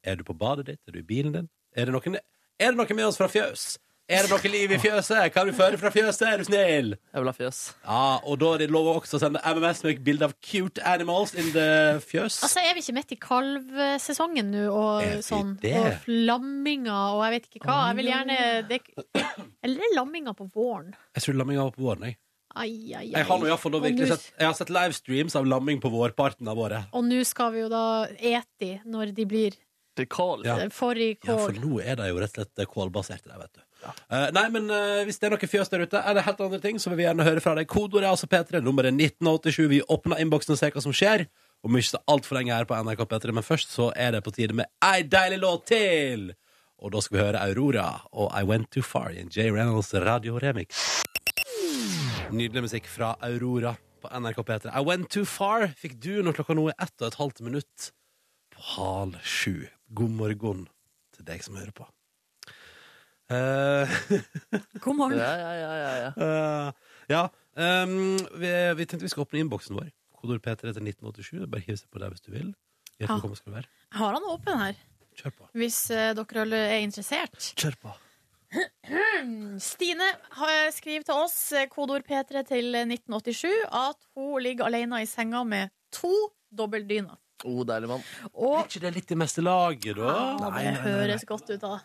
Er 0.05 0.19
du 0.21 0.25
på 0.27 0.35
badet 0.37 0.67
ditt? 0.69 0.81
Er 0.89 0.97
du 0.97 1.01
i 1.01 1.07
bilen 1.07 1.33
din? 1.37 1.49
Er 1.79 1.89
det 1.89 1.95
noen, 1.95 2.19
er 2.61 2.75
det 2.75 2.77
noen 2.81 2.99
med 2.99 3.07
oss 3.09 3.17
fra 3.21 3.31
fjøs? 3.31 3.75
Er 4.05 4.27
det 4.27 4.35
noe 4.35 4.51
liv 4.53 4.73
i 4.75 4.77
fjøset? 4.83 5.31
Kan 5.33 5.49
du 5.49 5.55
føre 5.57 5.79
fra 5.81 5.89
fjøset? 5.95 6.27
Er 6.29 6.43
du 6.43 6.45
snill? 6.45 6.91
Jeg 6.99 7.23
vil 7.23 7.31
ha 7.31 7.33
fjøs. 7.39 7.61
Ja, 7.87 8.01
og 8.29 8.37
da 8.43 8.51
er 8.53 8.61
det 8.61 8.67
lov 8.75 8.91
å 8.91 8.97
også 8.99 9.17
sende 9.23 9.41
MMS 9.41 9.81
med 9.87 10.03
bilde 10.05 10.27
av 10.29 10.35
cute 10.45 10.83
animals 10.85 11.33
in 11.41 11.49
the 11.55 12.03
fjøs. 12.05 12.43
Altså, 12.45 12.61
Er 12.61 12.77
vi 12.77 12.83
ikke 12.85 12.97
midt 12.99 13.15
i 13.17 13.19
kalvsesongen 13.23 14.51
nå, 14.53 14.67
og 14.77 15.25
sånn? 15.25 15.55
det? 15.63 15.73
Og 15.79 16.11
lamminga 16.29 16.99
og 17.15 17.23
jeg 17.25 17.37
vet 17.39 17.49
ikke 17.49 17.65
hva. 17.65 17.79
Jeg 17.89 17.99
vil 18.03 18.11
gjerne 18.13 18.37
det, 18.69 18.81
Eller 19.65 19.89
er 19.89 19.97
lamminga 20.03 20.37
på 20.37 20.51
våren? 20.53 20.93
Jeg 21.17 21.25
tror 21.25 21.41
lamminga 21.41 21.65
var 21.71 21.75
på 21.79 21.87
våren. 21.89 22.05
Jeg, 22.11 22.19
Ai, 22.55 22.71
ai, 22.95 23.01
ai. 23.09 23.13
jeg 23.17 23.27
har 23.29 23.39
nå 23.41 23.47
i 23.47 23.51
hvert 23.51 23.63
fall 23.63 23.73
da 23.75 23.79
Og 23.81 23.85
virkelig 23.89 24.09
nå- 24.09 24.17
sett, 24.17 24.33
jeg 24.39 24.47
har 24.47 24.57
sett 24.59 24.71
livestreams 24.71 25.37
av 25.37 25.47
lamming 25.51 25.81
på 25.83 25.91
vårparten 25.93 26.49
av 26.49 26.59
året. 26.59 26.89
Og 26.95 27.05
nå 27.05 27.21
skal 27.27 27.53
vi 27.55 27.65
jo 27.65 27.69
da 27.73 27.85
ete 28.15 28.45
de 28.63 28.73
når 28.87 29.15
de 29.17 29.27
blir 29.27 29.57
Til 29.95 30.07
kål. 30.11 30.43
Ja. 30.47 30.57
ja. 30.59 30.67
Ja, 30.67 31.37
for 31.39 31.53
nå 31.55 31.79
er 31.83 31.97
de 32.01 32.09
jo 32.11 32.19
rett 32.19 32.33
og 32.35 32.41
slett 32.41 32.59
eh, 32.59 32.67
kålbaserte 32.67 33.31
der, 33.31 33.39
vet 33.39 33.53
du. 33.55 33.61
Eh, 33.85 34.31
nei, 34.35 34.49
men 34.51 34.71
eh, 34.73 35.05
hvis 35.07 35.21
det 35.21 35.29
er 35.29 35.35
noe 35.37 35.49
fjøs 35.51 35.71
der 35.71 35.85
ute, 35.85 36.01
er 36.01 36.17
det 36.17 36.25
helt 36.27 36.41
andre 36.41 36.59
ting, 36.63 36.81
så 36.83 36.91
vil 36.91 36.99
vi 36.99 37.05
gjerne 37.07 37.27
høre 37.27 37.43
fra 37.45 37.55
deg. 37.55 37.69
Kodeordet 37.71 38.09
er 38.09 38.11
altså 38.15 38.27
P3, 38.27 38.63
nummeret 38.65 38.91
1987. 38.97 39.69
Vi 39.71 39.83
åpner 39.87 40.19
innboksen 40.25 40.57
og 40.57 40.59
ser 40.59 40.75
hva 40.75 40.83
som 40.83 40.95
skjer. 40.97 41.27
Om 41.65 41.79
ikke 41.79 41.93
så 41.95 42.01
altfor 42.11 42.41
lenge 42.41 42.53
her 42.57 42.67
på 42.69 42.77
NRK 42.77 43.05
P3, 43.09 43.33
men 43.39 43.47
først 43.47 43.71
så 43.73 43.93
er 43.97 44.17
det 44.17 44.25
på 44.27 44.35
tide 44.35 44.57
med 44.59 44.67
ei 44.85 45.05
deilig 45.07 45.39
låt 45.45 45.69
til! 45.71 46.33
Og 46.85 46.91
da 46.93 47.01
skal 47.01 47.17
vi 47.17 47.23
høre 47.23 47.41
Aurora 47.47 47.87
og 48.13 48.35
I 48.35 48.43
Went 48.45 48.73
Too 48.75 48.83
Far 48.85 49.15
i 49.15 49.23
en 49.23 49.31
J. 49.33 49.47
Reynolds 49.55 49.95
radioremix. 49.95 50.83
Nydelig 52.35 52.65
musikk 52.65 52.87
fra 52.91 53.13
Aurora 53.23 53.77
på 54.03 54.09
NRK 54.11 54.41
P3. 54.49 54.71
I 54.75 54.83
Went 54.83 55.07
Too 55.15 55.27
Far 55.29 55.69
fikk 55.79 55.93
du 56.03 56.17
når 56.25 56.35
klokka 56.35 56.57
nå 56.59 56.65
er 56.73 56.81
ett 56.83 56.95
og 56.99 57.07
et 57.07 57.19
halvt 57.21 57.43
minutt 57.47 57.91
på 58.51 58.65
halv 58.75 59.21
sju. 59.23 59.69
God 59.95 60.17
morgen 60.19 60.65
til 61.15 61.29
deg 61.29 61.45
som 61.47 61.55
hører 61.61 61.71
på. 61.77 61.87
Uh, 63.31 63.87
God 64.85 64.99
morgen. 64.99 65.21
Ja, 65.23 65.31
ja, 65.39 65.53
ja, 65.61 65.77
ja, 65.79 65.93
ja. 66.03 66.11
Uh, 66.19 66.97
ja, 67.13 67.23
um, 67.87 68.17
vi, 68.43 68.51
vi 68.81 68.89
tenkte 68.89 69.07
vi 69.07 69.13
skulle 69.13 69.29
åpne 69.29 69.45
innboksen 69.45 69.79
vår. 69.79 69.93
Kodord 70.19 70.43
P3 70.43 70.75
til 70.75 70.91
1987. 70.91 71.47
Bare 71.47 71.63
hiv 71.69 71.79
seg 71.79 71.87
på 71.95 72.03
der 72.03 72.11
hvis 72.17 72.25
du 72.27 72.33
vil. 72.35 72.51
Hjertelig 72.99 73.31
Ja. 73.31 73.41
skal 73.45 73.59
være. 73.61 73.71
Har 74.01 74.19
han 74.19 74.27
åpen 74.33 74.59
her, 74.59 74.83
Kjør 75.23 75.39
på. 75.39 75.49
hvis 75.55 75.79
uh, 75.95 76.11
dere 76.19 76.65
er 76.67 76.81
interessert. 76.83 77.53
Kjør 77.55 77.79
på. 77.87 77.95
Stine 79.59 80.09
har- 80.39 80.71
skriver 80.75 81.05
til 81.05 81.15
oss, 81.15 81.53
eh, 81.53 81.67
kodeord 81.67 82.05
P3 82.07 82.43
til 82.47 82.73
1987, 82.87 83.53
at 83.73 83.97
hun 84.15 84.43
ligger 84.43 84.67
alene 84.67 85.03
i 85.03 85.07
senga 85.07 85.45
med 85.45 85.71
to 85.93 86.13
dobbeltdyner. 86.55 87.17
Oh, 87.45 87.65
deilig 87.65 87.89
mann. 87.91 88.03
Er 88.35 88.65
ikke 88.65 88.81
det 88.81 88.95
litt 88.95 89.11
i 89.11 89.15
meste 89.19 89.43
laget, 89.43 89.97
da? 89.97 90.37
ja, 90.41 90.51
det 90.55 90.79
høres 90.81 91.25
godt 91.27 91.51
ut, 91.51 91.61
da. 91.61 91.81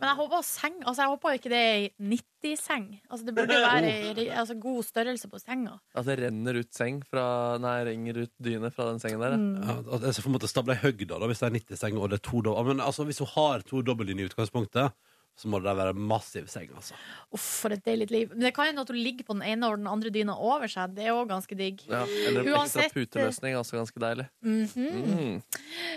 Men 0.00 0.08
jeg 0.08 0.16
håper, 0.16 0.42
seng, 0.42 0.76
altså 0.86 1.02
jeg 1.02 1.10
håper 1.12 1.34
ikke 1.36 1.50
det 1.52 1.58
er 1.60 1.74
ei 1.76 1.90
90-seng. 2.00 2.86
Altså 3.10 3.26
det 3.26 3.34
burde 3.36 3.54
jo 3.54 3.60
være 3.66 3.90
ei 4.16 4.28
altså 4.30 4.54
god 4.58 4.82
størrelse 4.86 5.28
på 5.30 5.38
senga. 5.42 5.74
At 5.94 6.06
det 6.06 6.16
renner 6.22 6.58
ut 6.58 6.72
seng 6.74 7.02
fra 7.06 7.58
Nei, 7.62 7.84
ringer 7.90 8.22
ut 8.24 8.32
dyne 8.42 8.70
fra 8.72 8.88
den 8.90 8.98
sengen 9.02 9.20
der. 9.20 9.34
ja. 9.36 9.36
Mm. 9.36 9.62
Ja, 9.62 9.76
altså, 9.92 10.06
jeg 10.06 10.14
ser 10.14 10.22
for 10.22 10.30
meg 10.34 10.40
at 10.40 10.46
det 10.46 10.50
stabler 10.50 10.74
i 10.78 10.82
høgda 10.82 11.18
da, 11.20 11.26
hvis 11.30 11.42
det 11.42 11.46
er 11.50 11.58
90 11.58 11.78
seng 11.84 11.98
og 11.98 12.10
det 12.10 12.18
er 12.20 12.30
to 12.30 12.40
dobbel... 12.40 12.64
Men 12.74 12.80
altså, 12.86 13.04
hvis 13.04 13.18
hun 13.22 13.30
har 13.34 13.62
to 13.66 13.82
dobbeltdyner 13.82 14.24
i 14.24 14.28
utgangspunktet, 14.30 14.92
så 15.36 15.48
må 15.50 15.58
det 15.58 15.66
da 15.66 15.72
være 15.74 15.94
massiv 15.98 16.46
seng, 16.48 16.68
altså. 16.78 16.94
Uff, 17.34 17.42
for 17.64 17.74
et 17.74 17.82
deilig 17.84 18.06
liv. 18.12 18.28
Men 18.30 18.44
det 18.46 18.52
kan 18.54 18.68
hende 18.68 18.84
at 18.84 18.90
hun 18.92 19.00
ligger 19.02 19.26
på 19.26 19.34
den 19.34 19.42
ene 19.42 19.66
og 19.66 19.80
den 19.80 19.88
andre 19.90 20.12
dyna 20.14 20.36
over 20.38 20.70
seg. 20.70 20.92
Det 20.94 21.08
er 21.08 21.16
òg 21.16 21.26
ganske 21.32 21.56
digg. 21.58 21.82
Ja, 21.90 22.04
eller 22.06 22.44
en 22.44 22.52
Uansett, 22.54 22.84
ekstra 22.86 23.00
puteløsning, 23.00 23.56
også 23.58 23.80
ganske 23.80 24.02
deilig. 24.04 24.28
Mhm. 24.46 24.86
Mm. 25.10 25.42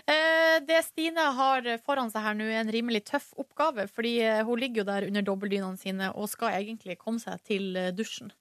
Eh, 0.09 0.59
Det 0.67 0.79
Stine 0.87 1.27
har 1.37 1.67
foran 1.85 2.09
seg 2.09 2.25
her 2.25 2.33
nå, 2.33 2.47
er 2.49 2.63
en 2.63 2.71
rimelig 2.73 3.03
tøff 3.11 3.29
oppgave. 3.37 3.85
Fordi 3.93 4.15
eh, 4.25 4.41
hun 4.47 4.57
ligger 4.59 4.81
jo 4.81 4.87
der 4.89 5.07
under 5.07 5.21
dobbeltdynene 5.29 5.77
sine 5.77 6.09
og 6.17 6.29
skal 6.33 6.57
egentlig 6.57 6.97
komme 6.97 7.21
seg 7.21 7.37
til 7.45 7.75
eh, 7.77 7.91
dusjen. 7.93 8.31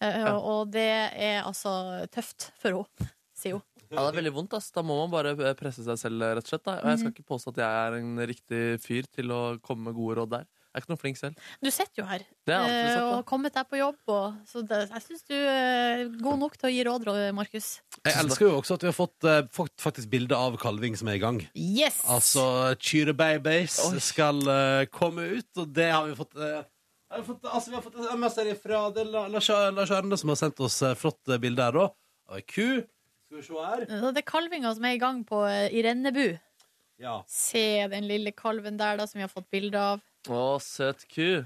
Eh, 0.00 0.20
Ja. 0.22 0.36
Og 0.38 0.70
det 0.70 0.86
er 1.16 1.42
altså 1.42 2.06
tøft 2.14 2.52
for 2.60 2.70
henne, 2.84 3.10
sier 3.36 3.58
hun. 3.58 3.62
Ja, 3.90 4.02
det 4.06 4.10
er 4.12 4.18
veldig 4.22 4.34
vondt. 4.36 4.54
ass. 4.58 4.70
Da 4.74 4.82
må 4.86 4.96
man 5.02 5.12
bare 5.14 5.32
eh, 5.36 5.54
presse 5.58 5.84
seg 5.86 5.98
selv, 6.00 6.20
rett 6.38 6.44
og 6.46 6.52
slett. 6.52 6.64
Da. 6.66 6.78
Og 6.82 6.92
jeg 6.92 7.02
skal 7.02 7.14
ikke 7.14 7.30
påstå 7.32 7.54
at 7.54 7.62
jeg 7.62 7.80
er 7.86 7.98
en 8.00 8.20
riktig 8.32 8.62
fyr 8.84 9.08
til 9.14 9.32
å 9.34 9.40
komme 9.64 9.90
med 9.90 9.98
gode 9.98 10.20
råd 10.20 10.32
der. 10.36 10.46
Jeg 10.76 10.82
er 10.82 10.84
ikke 10.84 10.92
noe 10.92 11.00
flink 11.00 11.16
selv. 11.16 11.38
Du 11.64 11.70
sitter 11.72 12.02
jo 12.02 12.04
her 12.04 12.20
Det 12.44 12.52
er 12.52 12.58
alltid 12.60 12.90
eh, 12.90 13.04
og 13.06 13.12
har 13.14 13.22
kommet 13.30 13.54
deg 13.56 13.68
på 13.70 13.78
jobb. 13.80 13.96
Og, 14.12 14.34
så 14.44 14.60
det, 14.68 14.80
jeg 14.92 15.04
syns 15.06 15.22
du 15.24 15.32
er 15.38 16.02
god 16.20 16.42
nok 16.42 16.58
til 16.60 16.68
å 16.68 16.72
gi 16.74 16.82
råd, 16.84 17.06
Markus. 17.38 17.68
Jeg 18.04 18.18
elsker 18.20 18.44
jo 18.44 18.58
også 18.58 18.76
at 18.76 18.84
vi 18.84 18.90
har 18.90 18.96
fått, 18.98 19.28
eh, 19.30 19.40
fått 19.56 19.72
faktisk 19.80 20.10
bilde 20.12 20.36
av 20.36 20.58
kalving 20.60 20.98
som 21.00 21.08
er 21.08 21.16
i 21.16 21.22
gang. 21.22 21.40
Yes! 21.56 22.02
Altså, 22.12 22.44
Kyre 22.76 23.14
Babies 23.16 23.78
Oi. 23.88 23.94
skal 24.04 24.42
eh, 24.52 24.82
komme 24.92 25.24
ut, 25.38 25.48
og 25.64 25.72
det 25.80 25.88
har 25.94 26.10
vi 26.10 26.18
fått 26.20 26.36
eh, 26.36 26.60
har 27.08 27.22
vi, 27.22 27.26
fått, 27.30 27.44
altså, 27.48 27.70
vi 27.70 27.76
har 27.78 27.84
fått 27.86 27.96
en 28.02 28.20
MS 28.20 28.36
her 28.42 28.52
fra 28.60 28.82
det 28.92 29.04
er 29.06 29.10
La- 29.14 29.28
Lars 29.32 29.48
Lars 29.48 29.92
Arne 29.94 30.16
som 30.20 30.32
har 30.34 30.38
sendt 30.42 30.60
oss 30.66 30.80
eh, 30.84 30.92
flott 30.98 31.32
eh, 31.32 31.40
bilde 31.40 31.62
her, 31.64 31.72
da. 31.72 31.88
Av 32.28 32.36
ei 32.40 32.44
ku. 32.44 32.82
Skal 33.36 33.42
vi 33.42 33.60
se 33.60 33.98
her. 34.00 34.12
Det 34.16 34.22
er 34.22 34.26
kalvinga 34.26 34.70
som 34.74 34.84
er 34.88 34.94
i 34.96 35.00
gang 35.00 35.20
på, 35.26 35.42
eh, 35.44 35.68
i 35.74 35.82
Rennebu. 35.84 36.38
Ja. 36.98 37.18
Se 37.28 37.86
den 37.92 38.06
lille 38.08 38.32
kalven 38.32 38.78
der 38.78 38.96
da, 38.96 39.06
som 39.06 39.18
vi 39.18 39.26
har 39.26 39.28
fått 39.28 39.50
bilde 39.52 39.76
av. 39.76 40.00
Å, 40.28 40.56
søt 40.62 41.04
ku. 41.12 41.44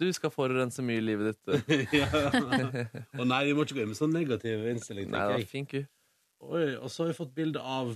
Du 0.00 0.08
skal 0.16 0.32
forurense 0.34 0.82
mye 0.82 0.98
i 0.98 1.04
livet 1.04 1.36
ditt. 1.46 1.92
ja. 2.00 2.08
Og 3.18 3.26
nei, 3.28 3.44
vi 3.46 3.54
må 3.54 3.66
ikke 3.66 3.78
gå 3.78 3.84
inn 3.84 3.92
med 3.92 4.00
sånn 4.00 4.14
negativ 4.14 4.64
innstilling, 4.72 5.10
Nei, 5.12 5.26
var 5.34 5.46
fin 5.46 5.68
ku. 5.68 5.82
Oi, 6.40 6.74
og 6.80 6.88
så 6.88 7.04
har 7.04 7.12
vi 7.12 7.18
fått 7.20 7.34
bilde 7.36 7.60
av 7.60 7.92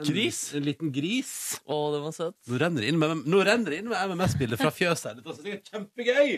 En, 0.00 0.06
Gris? 0.06 0.38
En 0.56 0.64
liten 0.64 0.90
gris. 0.94 1.30
Å, 1.68 1.78
den 1.92 2.04
var 2.06 2.14
søt. 2.16 2.36
Nå 2.48 2.58
renner 2.62 2.84
det 2.84 2.90
inn 2.92 2.98
med, 3.00 3.12
det 3.26 3.80
med 3.90 4.12
MMS-bildet 4.14 4.60
fra 4.62 4.70
fjøset. 4.72 5.18
Dette 5.18 5.34
synes 5.36 5.48
jeg 5.50 5.58
er 5.58 5.64
kjempegøy! 5.74 6.36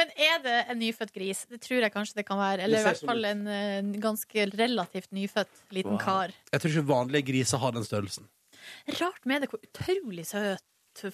Men 0.00 0.12
er 0.28 0.38
det 0.46 0.58
en 0.72 0.80
nyfødt 0.80 1.12
gris? 1.16 1.42
Det 1.50 1.60
tror 1.66 1.84
jeg 1.84 1.92
kanskje 1.92 2.20
det 2.22 2.26
kan 2.28 2.40
være. 2.40 2.64
Eller 2.64 2.80
i 2.80 2.86
hvert 2.86 3.02
fall 3.04 3.28
en 3.28 3.42
en 3.52 3.92
ganske 4.00 4.46
relativt 4.54 5.10
nyfødt 5.12 5.64
liten 5.74 5.96
Wow. 5.96 6.00
kar. 6.00 6.32
Jeg 6.52 6.62
tror 6.62 6.72
ikke 6.72 6.88
vanlige 6.88 7.26
griser 7.32 7.60
har 7.60 7.74
den 7.76 7.84
størrelsen. 7.84 8.28
Rart 9.00 9.26
med 9.26 9.42
det 9.42 9.50
hvor 9.52 9.60
utrolig 9.60 10.24
søt 10.30 10.62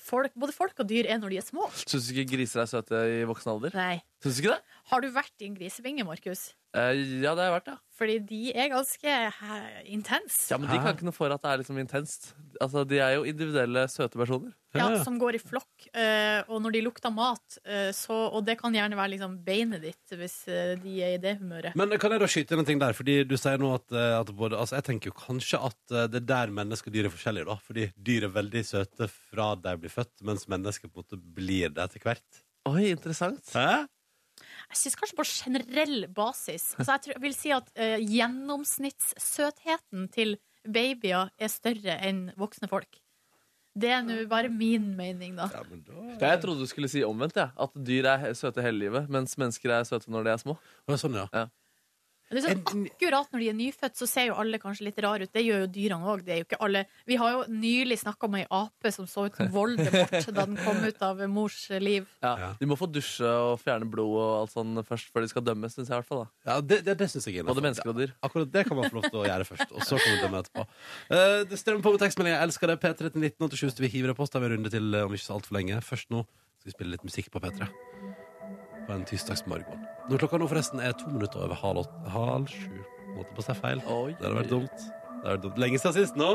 folk, 0.02 0.32
både 0.38 0.52
folk 0.54 0.78
og 0.82 0.88
dyr 0.90 1.08
er 1.08 1.18
når 1.22 1.34
de 1.34 1.40
er 1.40 1.46
små. 1.46 1.66
Syns 1.86 2.08
du 2.08 2.14
ikke 2.14 2.36
griser 2.36 2.62
er 2.62 2.70
søte 2.70 3.02
i 3.20 3.24
voksen 3.28 3.52
alder? 3.54 3.74
Nei. 3.78 3.98
Syns 4.18 4.38
du 4.38 4.42
ikke 4.42 4.56
det? 4.56 4.78
Har 4.90 5.02
du 5.04 5.12
vært 5.14 5.42
i 5.44 5.46
en 5.46 5.54
grisebinge, 5.54 6.04
Markus? 6.06 6.48
Eh, 6.76 6.98
ja, 7.22 7.30
det 7.32 7.40
har 7.40 7.46
jeg 7.46 7.52
vært, 7.54 7.68
ja. 7.70 7.76
Fordi 7.98 8.14
de 8.28 8.38
er 8.52 8.66
ganske 8.72 9.12
eh, 9.12 9.76
intense. 9.94 10.48
Ja, 10.50 10.58
Men 10.58 10.68
de 10.72 10.78
kan 10.82 10.96
ikke 10.96 11.06
noe 11.06 11.14
for 11.16 11.32
at 11.32 11.42
det 11.44 11.50
er 11.52 11.60
liksom 11.62 11.78
intenst. 11.80 12.26
Altså, 12.60 12.82
De 12.88 12.98
er 13.00 13.14
jo 13.14 13.22
individuelle, 13.30 13.84
søte 13.88 14.18
personer. 14.20 14.52
Ja, 14.76 14.88
som 15.06 15.16
går 15.22 15.38
i 15.38 15.40
flokk. 15.40 15.86
eh, 15.94 16.42
og 16.50 16.60
når 16.64 16.74
de 16.76 16.82
lukter 16.84 17.14
mat, 17.14 17.58
eh, 17.64 17.88
så, 17.96 18.16
og 18.34 18.42
det 18.44 18.58
kan 18.60 18.74
gjerne 18.74 18.98
være 18.98 19.14
liksom 19.14 19.36
beinet 19.46 19.86
ditt 19.86 20.16
hvis 20.18 20.36
de 20.82 20.96
er 21.06 21.14
i 21.14 21.20
det 21.22 21.36
humøret. 21.38 21.78
Men 21.78 21.94
kan 22.02 22.12
jeg 22.12 22.20
da 22.20 22.28
skyte 22.28 22.56
inn 22.56 22.64
en 22.64 22.68
ting 22.68 22.82
der? 22.82 22.96
Fordi 22.98 23.20
du 23.24 23.36
sier 23.38 23.60
nå 23.62 23.70
at, 23.78 23.86
at 23.94 24.32
både, 24.34 24.58
altså 24.58 24.76
Jeg 24.80 24.88
tenker 24.90 25.12
jo 25.12 25.18
kanskje 25.18 25.62
at 25.70 25.94
det 26.10 26.24
er 26.24 26.26
der 26.34 26.52
mennesker 26.58 26.90
og 26.90 26.98
dyr 26.98 27.06
er 27.08 27.14
forskjellige, 27.14 27.48
da. 27.48 27.56
Fordi 27.70 27.86
dyr 27.94 28.26
er 28.28 28.34
veldig 28.34 28.64
søte 28.66 29.08
fra 29.14 29.54
de 29.62 29.76
blir 29.78 29.94
født, 29.94 30.16
mens 30.26 30.48
mennesker 30.50 30.90
på 30.90 31.00
en 31.00 31.06
måte 31.06 31.22
blir 31.38 31.70
det 31.70 31.86
etter 31.86 32.02
hvert. 32.04 32.42
Oi, 32.68 32.90
interessant. 32.92 33.46
Hæ? 33.54 33.86
Jeg 34.68 34.80
syns 34.82 34.98
kanskje 35.00 35.16
på 35.16 35.24
generell 35.28 36.02
basis. 36.12 36.70
Altså 36.76 36.94
jeg, 36.94 37.04
tror, 37.04 37.14
jeg 37.16 37.24
vil 37.24 37.36
si 37.36 37.52
at 37.56 37.68
uh, 37.72 37.98
gjennomsnittssøtheten 38.04 40.08
til 40.12 40.34
babyer 40.68 41.30
er 41.38 41.52
større 41.52 41.94
enn 42.04 42.26
voksne 42.38 42.68
folk. 42.70 42.98
Det 43.78 43.90
er 43.94 44.02
nå 44.02 44.16
bare 44.30 44.50
min 44.50 44.90
mening, 44.98 45.36
da. 45.38 45.46
Ja, 45.54 45.62
men 45.68 45.84
da 45.86 45.94
Ja, 46.18 46.32
jeg 46.34 46.40
trodde 46.42 46.64
du 46.64 46.70
skulle 46.70 46.90
si 46.90 47.04
omvendt. 47.06 47.38
Ja. 47.38 47.50
At 47.56 47.76
dyr 47.76 48.08
er 48.10 48.32
søte 48.36 48.64
hele 48.64 48.80
livet, 48.82 49.08
mens 49.12 49.36
mennesker 49.38 49.76
er 49.76 49.86
søte 49.88 50.10
når 50.10 50.26
de 50.26 50.32
er 50.34 50.42
små. 50.42 50.56
Å, 50.88 50.98
Sånn, 50.98 51.18
ja. 51.20 51.46
Det 52.28 52.40
er 52.42 52.44
sånn, 52.44 52.84
akkurat 52.90 53.30
når 53.32 53.42
de 53.42 53.48
er 53.48 53.56
nyfødt, 53.56 53.96
så 53.96 54.08
ser 54.08 54.28
jo 54.28 54.36
alle 54.40 54.60
kanskje 54.60 54.88
litt 54.88 54.98
rare 55.04 55.24
ut. 55.24 55.32
Det 55.32 55.44
gjør 55.44 55.64
jo 55.64 55.70
dyrene 55.72 56.12
òg. 56.12 56.26
Vi 57.08 57.16
har 57.20 57.34
jo 57.34 57.44
nylig 57.52 57.98
snakka 58.02 58.28
med 58.30 58.44
ei 58.44 58.48
ape 58.58 58.92
som 58.92 59.08
så 59.08 59.26
ut 59.28 59.38
som 59.38 59.48
Voldemort 59.54 60.12
da 60.36 60.44
den 60.44 60.58
kom 60.60 60.82
ut 60.84 61.02
av 61.04 61.22
mors 61.32 61.56
liv. 61.80 62.08
Ja. 62.24 62.34
Ja. 62.42 62.50
De 62.60 62.68
må 62.68 62.76
få 62.78 62.88
dusje 62.90 63.28
og 63.28 63.56
fjerne 63.62 63.88
blod 63.88 64.16
og 64.18 64.34
alt 64.42 64.54
sånn 64.54 64.82
først 64.86 65.12
før 65.12 65.24
de 65.24 65.32
skal 65.32 65.46
dømmes, 65.46 65.74
syns 65.74 65.88
jeg. 65.88 65.94
i 65.94 65.98
hvert 65.98 66.10
fall 66.10 66.24
da. 66.24 66.28
ja 66.50 66.58
det 66.60 66.80
det, 66.86 66.98
det 67.00 67.10
synes 67.12 67.28
jeg 67.28 67.40
er 67.40 67.48
Både 67.48 67.64
mennesker 67.64 67.92
og 67.92 67.98
dyr. 67.98 68.14
Akkurat 68.24 68.52
det 68.52 68.64
kan 68.68 68.78
man 68.78 68.90
få 68.90 69.00
lov 69.00 69.08
til 69.08 69.22
å 69.22 69.26
gjøre 69.26 69.48
først, 69.48 69.72
og 69.72 69.86
så 69.86 70.00
kan 70.00 70.14
vi 70.14 70.20
dømme 70.22 70.42
etterpå. 70.44 70.66
Uh, 71.12 71.40
det 71.48 71.60
strømmer 71.60 71.84
på 71.84 71.94
med 71.94 72.04
tekstmelding. 72.04 72.36
Jeg 72.36 72.48
elsker 72.48 72.72
det. 72.72 72.78
P3 72.82 73.12
til 73.14 73.28
1987 73.30 73.76
så 73.78 73.84
vi 73.84 73.92
hiver 73.92 74.14
opp 74.14 74.20
på. 74.20 74.28
Så 74.28 74.36
tar 74.36 74.44
vi 74.44 74.50
en 74.50 74.56
runde 74.58 74.72
til 74.72 74.94
eh, 74.94 75.06
om 75.08 75.14
ikke 75.16 75.26
så 75.26 75.36
altfor 75.38 75.58
lenge. 75.58 75.80
Først 75.84 76.12
nå 76.14 76.24
skal 76.58 76.70
vi 76.72 76.76
spille 76.76 76.96
litt 76.96 77.06
musikk 77.06 77.32
på 77.34 77.42
P3. 77.42 77.68
På 78.88 78.94
en 78.96 79.02
tirsdagsmorgen. 79.04 79.82
Når 80.08 80.22
klokka 80.22 80.38
nå 80.40 80.46
forresten 80.48 80.80
er 80.80 80.94
to 80.96 81.10
minutter 81.12 81.42
over 81.44 81.58
halv, 81.60 81.82
åtte, 81.82 82.12
halv 82.14 82.48
sju. 82.48 82.78
Måtte 83.18 83.34
på 83.36 83.44
seg 83.44 83.58
feil. 83.60 83.82
Oi. 83.84 84.14
Det 84.16 84.24
hadde 84.24 84.38
vært 84.38 84.48
dumt. 84.54 84.78
Det 84.80 85.26
hadde 85.26 85.34
vært 85.34 85.44
dumt. 85.44 85.58
Lenge 85.60 85.80
siden 85.82 85.96
sist 85.98 86.16
nå. 86.16 86.30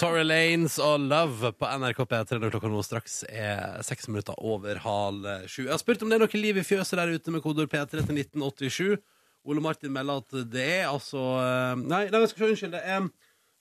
Tory 0.00 0.24
Lanes 0.24 0.78
og 0.80 1.04
Love 1.12 1.52
på 1.60 1.68
NRK 1.80 2.00
P3 2.08 2.40
når 2.40 2.56
klokka 2.56 2.72
nå 2.72 2.80
straks 2.84 3.20
er 3.28 3.84
seks 3.84 4.08
minutter 4.08 4.36
over 4.40 4.80
halv 4.80 5.28
sju. 5.44 5.66
Jeg 5.66 5.74
har 5.74 5.80
spurt 5.84 6.00
om 6.04 6.08
det 6.08 6.16
er 6.16 6.24
noe 6.24 6.40
liv 6.40 6.60
i 6.60 6.64
fjøset 6.64 6.96
der 7.00 7.12
ute 7.12 7.36
med 7.36 7.44
kodord 7.44 7.68
P3 7.72 8.00
til 8.00 8.16
1987. 8.16 8.96
Ole 9.44 9.60
Martin 9.64 9.92
melder 9.92 10.24
at 10.24 10.40
det 10.52 10.68
er 10.80 10.88
altså 10.88 11.20
eh, 11.40 11.76
Nei, 11.84 12.06
nei 12.12 12.24
skal 12.28 12.46
se, 12.46 12.50
unnskyld. 12.54 12.76
Det 12.76 12.84
er 12.84 13.08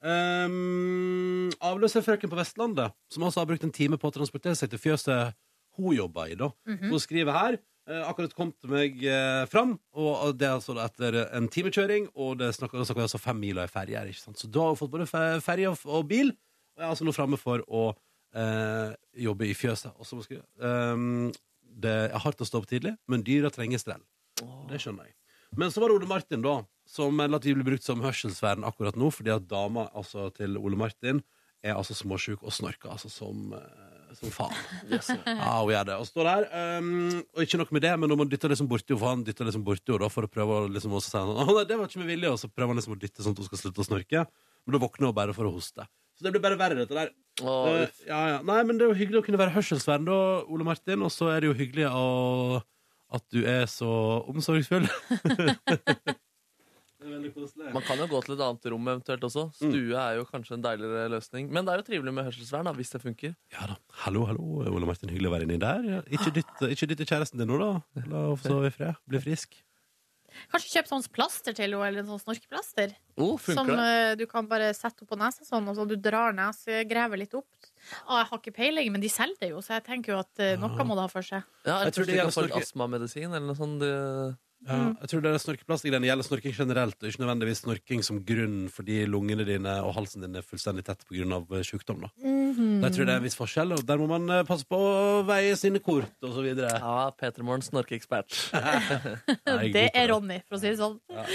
um, 0.03 1.49
avløserfrøken 1.63 2.31
på 2.31 2.37
Vestlandet 2.39 2.93
som 3.13 3.25
altså 3.27 3.41
har 3.41 3.49
brukt 3.49 3.65
en 3.67 3.73
time 3.75 3.97
på 3.99 4.09
å 4.09 4.15
transportere 4.15 4.55
seg 4.57 4.71
til 4.71 4.81
fjøset 4.81 5.35
hun 5.79 5.95
jobber 5.95 6.31
i. 6.33 6.35
da. 6.39 6.49
Hun 6.89 6.99
skriver 6.99 7.31
her 7.35 7.57
uh, 7.89 8.03
akkurat 8.09 8.33
kom 8.35 8.51
til 8.59 8.73
meg 8.73 8.99
uh, 9.07 9.45
fram, 9.51 9.77
og 9.95 10.35
det 10.39 10.47
er 10.49 10.57
altså 10.57 10.75
etter 10.83 11.19
en 11.37 11.47
timekjøring, 11.51 12.09
og 12.15 12.37
det 12.41 12.51
snakker, 12.57 12.83
snakker 12.87 13.05
altså 13.07 13.21
fem 13.21 13.39
miler 13.39 13.69
i 13.69 13.71
ferje. 13.71 14.03
Så 14.19 14.47
da 14.51 14.65
har 14.65 14.73
hun 14.75 14.79
fått 14.81 14.91
både 14.93 15.07
fe- 15.09 15.39
ferje 15.45 15.71
og, 15.71 15.83
og 15.87 16.07
bil, 16.11 16.33
og 16.75 16.83
jeg 16.83 16.87
er 16.87 16.93
altså 16.93 17.07
nå 17.07 17.15
framme 17.15 17.39
for 17.39 17.63
å 17.67 17.85
uh, 17.93 18.91
jobbe 19.19 19.47
i 19.49 19.55
fjøset. 19.57 19.93
Og 19.99 20.07
så 20.07 20.15
må 20.19 20.23
skrive 20.27 20.43
um, 20.63 21.31
Det 21.79 21.95
er 22.09 22.19
hardt 22.23 22.41
å 22.43 22.47
stå 22.47 22.61
opp 22.61 22.67
tidlig, 22.71 22.95
men 23.07 23.23
dyra 23.23 23.49
trenger 23.51 23.79
strell. 23.81 24.03
Det 24.69 24.79
skjønner 24.79 25.09
jeg. 25.09 25.15
Men 25.57 25.71
så 25.73 25.81
var 25.81 25.89
det 25.89 25.95
Ole 25.97 26.07
Martin, 26.07 26.43
da, 26.45 26.59
som 26.89 27.13
melder 27.13 27.37
at 27.37 27.45
vi 27.45 27.53
blir 27.57 27.67
brukt 27.67 27.85
som 27.85 28.01
hørselsvern 28.01 28.65
akkurat 28.67 28.97
nå, 28.97 29.11
fordi 29.13 29.33
at 29.35 29.45
dama 29.49 29.87
altså, 29.93 30.29
til 30.33 30.57
Ole 30.57 30.79
Martin 30.79 31.21
er 31.61 31.75
altså 31.75 31.95
småsjuk 31.97 32.41
og 32.41 32.53
snorker 32.55 32.89
altså 32.93 33.11
som, 33.11 33.51
eh, 33.53 34.13
som 34.17 34.31
faen. 34.33 34.55
Ja, 35.27 35.59
hun 35.59 35.73
gjør 35.73 35.89
det. 35.91 35.97
Og 36.01 36.07
står 36.09 36.29
der, 36.29 36.47
um, 36.79 37.19
og 37.35 37.43
ikke 37.45 37.59
noe 37.61 37.75
med 37.75 37.85
det, 37.85 37.93
men 37.99 38.15
hun 38.15 38.31
dytter 38.31 38.53
liksom 38.53 38.69
borti 38.71 38.93
henne, 38.93 39.01
for 39.03 39.13
han 39.13 39.25
dytter 39.27 39.49
liksom 39.49 39.65
borti 39.67 39.93
henne 39.93 40.05
da, 40.05 40.11
for 40.13 40.25
å 40.25 40.31
prøve 40.31 40.61
å 40.63 40.69
liksom 40.71 40.95
også 40.97 41.11
si 41.11 41.17
sånn, 41.17 41.33
«Å, 41.35 41.47
nei, 41.51 41.65
det 41.69 41.77
var 41.77 41.91
ikke 41.91 42.01
med 42.01 42.13
vilje, 42.15 42.31
og 42.33 42.41
så 42.41 42.49
prøver 42.49 42.73
han 42.73 42.81
liksom 42.81 42.95
å 42.95 43.01
dytte 43.03 43.25
sånn 43.25 43.35
at 43.37 43.43
hun 43.43 43.49
skal 43.51 43.61
slutte 43.63 43.83
å 43.83 43.89
snorke. 43.89 44.23
Men 44.65 44.75
da 44.75 44.81
våkner 44.81 45.11
hun 45.11 45.17
bare 45.19 45.35
for 45.35 45.49
å 45.49 45.53
hoste. 45.53 45.85
Så 46.17 46.25
det 46.25 46.33
blir 46.33 46.43
bare 46.43 46.57
verre, 46.59 46.79
dette 46.79 46.95
der. 46.95 47.13
Eh, 47.39 47.83
uff. 47.85 48.01
ja, 48.07 48.23
ja. 48.33 48.39
Nei, 48.47 48.59
men 48.67 48.79
det 48.79 48.87
er 48.87 48.91
jo 48.91 48.97
hyggelig 48.97 49.21
å 49.21 49.27
kunne 49.27 49.39
være 49.39 49.53
hørselsvern 49.55 50.07
da, 50.09 50.17
Ole 50.49 50.65
Martin, 50.67 51.05
og 51.05 51.13
så 51.13 51.29
er 51.35 51.43
det 51.43 51.51
jo 51.51 51.59
hyggelig 51.59 51.85
å, 51.91 52.63
at 53.15 53.27
du 53.35 53.43
er 53.47 53.69
så 53.71 53.91
omsorgsfull. 54.31 54.89
det 56.99 57.07
er 57.07 57.13
veldig 57.15 57.29
koselig. 57.35 57.69
Man 57.73 57.85
kan 57.87 57.97
jo 58.01 58.07
gå 58.11 58.19
til 58.25 58.35
et 58.35 58.41
annet 58.43 58.65
rom 58.73 58.89
eventuelt 58.91 59.23
også. 59.29 59.45
Stue 59.55 59.95
er 59.95 60.17
jo 60.19 60.25
kanskje 60.27 60.57
en 60.57 60.65
deiligere 60.65 61.05
løsning. 61.13 61.47
Men 61.55 61.63
det 61.65 61.73
er 61.73 61.79
jo 61.83 61.87
trivelig 61.87 62.13
med 62.17 62.27
hørselsvern, 62.27 62.67
da, 62.67 62.73
hvis 62.75 62.91
det 62.91 62.99
funker. 63.05 63.33
Ja 63.55 63.69
da. 63.71 63.77
Hallo, 64.03 64.25
hallo, 64.27 64.49
Ole 64.67 64.85
Martin. 64.89 65.09
Hyggelig 65.13 65.31
å 65.31 65.33
være 65.37 65.47
inni 65.47 65.59
der. 65.63 65.87
Ja, 65.87 66.01
Ikke 66.11 66.33
dytt, 66.35 66.51
ikke 66.75 66.89
dytt 66.91 67.05
kjæresten 67.07 67.39
din 67.39 67.47
nå, 67.49 67.57
da. 67.63 67.71
La 67.95 68.03
henne 68.03 68.37
få 68.41 68.51
sove 68.51 68.67
i 68.67 68.75
fred. 68.75 68.99
Bli 69.07 69.21
frisk. 69.23 69.55
Kanskje 70.51 70.69
kjøp 70.75 70.89
sånn 70.91 71.05
plaster 71.09 71.55
til 71.57 71.71
henne, 71.73 71.87
eller 71.87 72.03
sånn 72.05 72.19
snorkeplaster. 72.21 72.91
Oh, 73.17 73.31
Som 73.41 73.63
funker 73.65 73.79
det? 73.79 73.87
eh, 74.11 74.11
du 74.19 74.25
kan 74.29 74.45
bare 74.51 74.67
sette 74.77 75.01
opp 75.01 75.09
på 75.15 75.17
nesa 75.17 75.47
sånn, 75.47 75.65
og 75.71 75.79
så 75.79 75.87
du 75.89 75.95
drar 75.97 76.35
nesegrevet 76.37 77.17
litt 77.23 77.33
opp. 77.39 77.47
Ah, 78.05 78.19
jeg 78.21 78.27
har 78.29 78.37
ikke 78.43 78.53
peiling, 78.59 78.91
men 78.93 79.01
de 79.01 79.09
selger 79.09 79.39
det 79.41 79.49
jo, 79.55 79.63
så 79.65 79.79
jeg 79.79 79.87
tenker 79.87 80.13
jo 80.13 80.19
at 80.21 80.43
eh, 80.45 80.53
noe 80.61 80.85
må 80.85 80.99
det 80.99 81.07
ha 81.07 81.09
for 81.15 81.25
seg. 81.25 81.47
Ja, 81.65 81.79
Jeg 81.79 81.89
jeg 81.89 81.95
tror 81.95 81.97
tror 81.97 82.05
det 82.05 82.11
de 82.11 82.19
kan 82.19 82.21
gjelder 82.27 82.35
få 82.37 82.43
snorke- 82.45 82.61
astmamedisin 82.67 83.31
eller 83.31 83.47
noe 83.49 83.57
sånt. 83.57 83.81
Det... 83.81 83.95
Ja, 84.67 84.79
jeg 85.01 85.11
tror 85.11 85.21
det 85.23 85.31
er 85.31 85.41
snorkeplastgreiene 85.43 86.09
gjelder 86.09 86.27
snorking 86.27 86.55
generelt, 86.57 86.97
og 86.99 87.07
ikke 87.07 87.23
nødvendigvis 87.23 87.63
snorking 87.63 88.03
som 88.03 88.19
grunn 88.27 88.57
fordi 88.73 89.05
lungene 89.07 89.45
dine 89.47 89.77
og 89.85 89.93
halsen 89.95 90.25
din 90.25 90.35
er 90.35 90.45
fullstendig 90.45 90.83
tett 90.87 91.05
pga. 91.07 91.63
sykdom. 91.63 92.01
Da. 92.03 92.09
-hmm. 92.59 92.83
Jeg 92.83 92.95
tror 92.95 93.07
det 93.07 93.13
er 93.13 93.21
en 93.21 93.25
viss 93.25 93.37
forskjell, 93.39 93.73
og 93.75 93.85
der 93.87 94.01
må 94.01 94.07
man 94.09 94.29
eh, 94.33 94.45
passe 94.47 94.67
på 94.69 94.79
å 94.79 95.21
veie 95.27 95.55
sine 95.59 95.81
kort 95.83 96.11
osv. 96.25 96.35
så 96.39 96.45
videre. 96.45 96.73
Ja, 96.75 97.09
Peter 97.19 97.45
Morgen, 97.45 97.63
snorkeekspert. 97.65 98.35
Det 99.75 99.89
er 99.93 100.09
Ronny, 100.11 100.41
for 100.47 100.57
å 100.57 100.61
si 100.61 100.71
det 100.71 100.79
sånn. 100.79 100.97
Ja, 101.13 101.25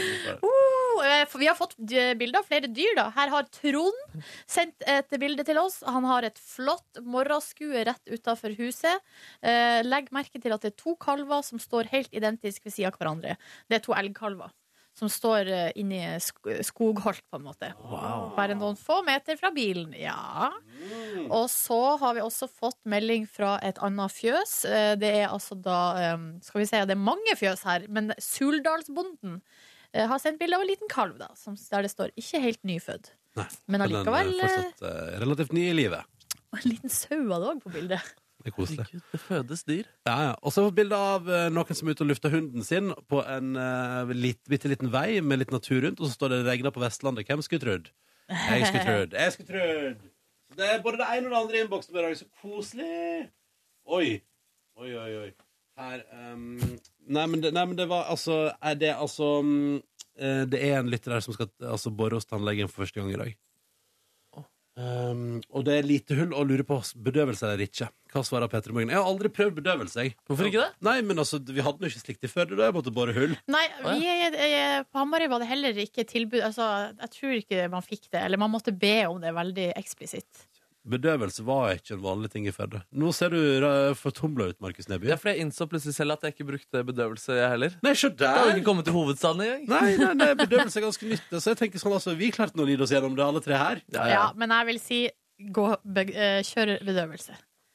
eh, 1.02 1.24
for 1.30 1.42
vi 1.42 1.48
har 1.50 1.56
fått 1.58 1.74
bilder 1.78 2.38
av 2.40 2.46
flere 2.48 2.70
dyr. 2.70 2.94
da 2.98 3.08
Her 3.16 3.32
har 3.34 3.48
Trond 3.50 4.22
sendt 4.46 4.84
et 4.86 5.10
bilde 5.20 5.44
til 5.44 5.58
oss. 5.58 5.80
Han 5.86 6.04
har 6.08 6.22
et 6.28 6.38
flott 6.38 7.00
morgenskue 7.02 7.84
rett 7.88 8.12
utafor 8.12 8.54
huset. 8.58 9.00
Eh, 9.42 9.82
legg 9.82 10.12
merke 10.14 10.40
til 10.40 10.54
at 10.54 10.62
det 10.62 10.74
er 10.74 10.82
to 10.82 10.94
kalver 10.96 11.42
som 11.42 11.58
står 11.58 11.90
helt 11.94 12.12
identisk 12.14 12.64
ved 12.64 12.72
sida 12.76 12.92
av 12.92 12.98
hverandre. 13.00 13.36
Det 13.68 13.80
er 13.80 13.84
to 13.88 13.96
elgkalver 13.96 14.52
som 14.94 15.08
står 15.10 15.48
eh, 15.50 15.70
inni 15.82 15.98
sk 16.22 16.52
skogholt, 16.62 17.24
på 17.26 17.40
en 17.40 17.46
måte. 17.48 17.72
Bare 18.36 18.54
noen 18.54 18.76
få 18.78 19.00
meter 19.02 19.34
fra 19.40 19.50
bilen. 19.50 19.90
Ja. 19.98 20.52
Og 21.26 21.48
så 21.50 21.96
har 21.98 22.14
vi 22.14 22.22
også 22.22 22.46
fått 22.46 22.78
melding 22.86 23.26
fra 23.26 23.56
et 23.66 23.80
annet 23.82 24.14
fjøs. 24.14 24.52
Eh, 24.70 24.92
Det 24.94 25.10
er 25.24 25.32
altså 25.34 25.58
da 25.58 25.80
eh, 25.98 26.16
Skal 26.46 26.62
vi 26.62 26.66
si 26.70 26.78
at 26.78 26.86
det 26.86 26.94
er 26.94 27.02
mange 27.10 27.34
fjøs 27.40 27.66
her, 27.66 27.88
men 27.90 28.14
Suldalsbonden 28.22 29.40
eh, 29.40 29.72
har 29.94 30.18
sendt 30.18 30.40
bilde 30.40 30.58
av 30.58 30.64
en 30.64 30.70
liten 30.70 30.90
kalv, 30.90 31.18
da, 31.20 31.30
som, 31.38 31.54
der 31.70 31.86
det 31.86 31.92
står 31.92 32.10
'ikke 32.18 32.40
helt 32.42 32.62
nyfødt'. 32.66 33.12
Nei, 33.38 33.46
Men 33.66 33.84
allikevel 33.86 34.30
den 34.30 34.42
er 34.42 34.44
eh, 34.44 34.58
fortsatt 34.58 34.84
eh, 34.90 35.14
relativt 35.22 35.54
ny 35.56 35.64
i 35.70 35.74
livet. 35.74 36.04
og 36.52 36.60
en 36.60 36.70
liten 36.70 36.92
sau 36.92 37.18
var 37.30 37.42
det 37.42 37.50
òg 37.52 37.64
på 37.64 37.74
bildet. 37.78 38.12
Det 38.44 38.50
er 38.50 38.54
koselig. 38.58 38.84
Herregud, 38.84 39.04
det 39.12 39.18
fødes 39.22 39.60
dyr. 39.64 39.86
Ja, 40.04 40.14
ja. 40.20 40.32
Og 40.44 40.52
så 40.52 40.64
bilde 40.74 40.96
av 41.00 41.28
eh, 41.32 41.46
noen 41.54 41.76
som 41.78 41.88
er 41.88 41.94
ute 41.96 42.04
og 42.04 42.10
lufter 42.10 42.34
hunden 42.34 42.66
sin 42.66 42.90
på 43.08 43.22
en 43.24 43.54
uh, 43.56 44.10
litt, 44.12 44.42
bitte 44.52 44.68
liten 44.68 44.90
vei 44.92 45.22
med 45.24 45.40
litt 45.40 45.54
natur 45.54 45.78
rundt, 45.86 46.02
og 46.02 46.10
så 46.10 46.18
står 46.18 46.34
det 46.34 46.40
'regna 46.44 46.74
på 46.74 46.82
Vestlandet'. 46.82 47.24
Hvem 47.24 47.40
skulle 47.46 47.62
trodd? 47.62 47.88
Jeg 48.28 48.66
skulle 48.68 48.84
trodd. 48.84 49.16
Jeg 49.16 49.32
skulle 49.32 49.48
trodd. 49.48 50.04
Så 50.50 50.58
det 50.60 50.68
er 50.74 50.84
både 50.84 51.00
det 51.00 51.08
ene 51.14 51.30
og 51.30 51.32
det 51.32 51.40
andre 51.40 51.56
i 51.56 51.62
innboksen 51.64 51.96
i 51.96 52.02
dag. 52.02 52.18
Så 52.18 52.28
koselig. 52.42 53.30
Oi. 53.86 54.20
Oi, 54.76 54.92
oi, 54.92 55.10
oi. 55.22 55.30
Her 55.74 56.04
um, 56.34 56.58
nei, 57.10 57.24
men 57.26 57.40
det, 57.42 57.50
nei, 57.54 57.64
men 57.66 57.78
det 57.78 57.88
var 57.90 58.06
altså 58.06 58.52
Er 58.62 58.76
det 58.78 58.92
altså 58.94 59.26
eh, 59.42 60.44
Det 60.46 60.60
er 60.62 60.76
en 60.78 60.90
lytter 60.92 61.16
her 61.16 61.24
som 61.24 61.34
skal 61.34 61.50
altså, 61.58 61.90
bore 61.90 62.20
hos 62.20 62.30
tannlegen 62.30 62.70
for 62.70 62.84
første 62.84 63.00
gang 63.00 63.10
i 63.10 63.18
dag. 63.18 63.34
Um, 64.74 65.36
og 65.54 65.62
det 65.68 65.74
er 65.78 65.84
lite 65.86 66.16
hull 66.18 66.32
og 66.34 66.48
lurer 66.50 66.66
på 66.66 66.80
bedøvelse 67.06 67.46
eller 67.46 67.62
ikke. 67.62 67.86
Hva 68.10 68.24
svarer 68.26 68.50
Peter 68.50 68.74
Morgen? 68.74 68.90
Jeg 68.90 68.98
har 68.98 69.06
aldri 69.06 69.30
prøvd 69.30 69.60
bedøvelse. 69.60 70.02
Jeg. 70.02 70.16
Hvorfor 70.26 70.48
ikke 70.48 70.64
det? 70.64 70.80
Nei, 70.82 70.96
men 71.06 71.22
altså, 71.22 71.38
Vi 71.38 71.62
hadde 71.62 71.86
jo 71.86 71.92
ikke 71.92 72.02
slikt 72.02 72.26
i 72.26 72.30
før. 72.30 72.48
Da 72.50 72.66
jeg 72.66 72.74
måtte 72.74 72.94
bore 72.94 73.14
hull. 73.14 73.36
Nei, 73.54 73.62
vi, 73.84 74.08
eh, 74.10 74.80
på 74.82 74.98
Hamarøy 74.98 75.28
var 75.30 75.44
det 75.44 75.50
heller 75.52 75.78
ikke 75.84 76.06
tilbud 76.10 76.42
altså, 76.42 76.66
Jeg 76.90 77.12
tror 77.14 77.36
ikke 77.38 77.68
man 77.70 77.86
fikk 77.86 78.08
det. 78.08 78.24
Eller 78.24 78.42
man 78.42 78.50
måtte 78.50 78.74
be 78.74 78.96
om 79.06 79.22
det 79.22 79.34
veldig 79.38 79.68
eksplisitt. 79.78 80.42
Bedøvelse 80.84 81.40
var 81.46 81.70
ikke 81.78 81.94
en 81.96 82.02
vanlig 82.04 82.28
ting 82.34 82.44
i 82.46 82.52
Førde. 82.52 82.82
Nå 82.92 83.08
ser 83.16 83.32
du 83.32 83.38
fortumla 83.96 84.50
ut, 84.52 84.58
Markus 84.60 84.88
Neby. 84.90 85.06
Det 85.08 85.14
er 85.14 85.20
fordi 85.22 85.32
jeg 85.38 85.46
innså 85.46 85.66
plutselig 85.70 85.94
selv 85.96 86.12
at 86.12 86.26
jeg 86.26 86.34
ikke 86.34 86.46
brukte 86.50 86.82
bedøvelse, 86.90 87.38
jeg 87.38 87.48
heller. 87.54 87.78
Nei, 87.86 87.94
se 87.96 88.10
Jeg 88.10 88.18
hadde 88.20 88.42
har 88.50 88.52
ikke 88.58 88.66
kommet 88.68 88.84
til 88.84 88.96
hovedstaden 88.98 89.40
engang. 89.46 89.64
Nei, 89.72 89.94
nei, 89.96 90.12
nei, 90.20 90.28
bedøvelse 90.44 90.76
er 90.82 90.84
ganske 90.84 91.08
nytt. 91.14 91.32
Så 91.40 91.54
jeg 91.54 91.60
tenker 91.62 91.80
sånn, 91.80 91.96
altså, 91.96 92.12
Vi 92.20 92.28
klarte 92.36 92.58
nå 92.60 92.66
å 92.66 92.68
lide 92.68 92.84
oss 92.84 92.92
gjennom 92.92 93.16
det, 93.16 93.24
alle 93.24 93.40
tre 93.44 93.56
her. 93.56 93.80
Ja, 93.96 94.04
Ja, 94.04 94.12
ja. 94.12 94.26
men 94.36 94.52
jeg 94.52 94.68
vil 94.72 94.80
si 94.84 95.00
gå, 95.56 95.66
be, 95.96 96.04
eh, 96.12 96.42
kjør 96.44 96.74
bedøvelse. 96.84 97.32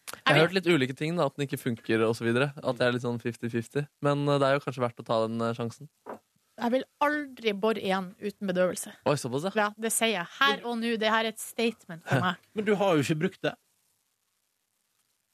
Jeg 0.09 0.21
har 0.25 0.35
vil- 0.37 0.43
hørt 0.45 0.53
litt 0.59 0.69
ulike 0.69 0.95
ting, 0.97 1.17
da, 1.17 1.25
at 1.25 1.35
den 1.37 1.47
ikke 1.47 1.59
funker 1.61 2.05
osv. 2.05 2.29
At 2.45 2.77
det 2.77 2.85
er 2.85 2.93
litt 2.93 3.01
sånn 3.05 3.17
50-50. 3.21 3.87
Men 4.05 4.27
eh, 4.29 4.37
det 4.37 4.45
er 4.51 4.53
jo 4.59 4.63
kanskje 4.67 4.85
verdt 4.85 5.01
å 5.01 5.05
ta 5.09 5.19
den 5.25 5.41
eh, 5.41 5.53
sjansen. 5.57 5.89
Jeg 6.59 6.73
vil 6.75 6.85
aldri 7.05 7.53
bore 7.55 7.81
igjen 7.81 8.11
uten 8.19 8.51
bedøvelse. 8.51 8.93
Oi, 9.07 9.15
såpass, 9.19 9.47
ja. 9.49 9.55
Ja, 9.59 9.69
det 9.79 9.91
sier 9.95 10.13
jeg 10.17 10.27
her 10.39 10.61
og 10.67 10.77
nå. 10.81 10.93
Det 10.99 11.09
her 11.09 11.25
er 11.25 11.33
et 11.33 11.41
statement 11.41 12.05
for 12.05 12.23
meg. 12.23 12.39
Men 12.55 12.67
du 12.67 12.75
har 12.79 12.95
jo 12.97 13.05
ikke 13.05 13.19
brukt 13.25 13.41
det. 13.47 13.55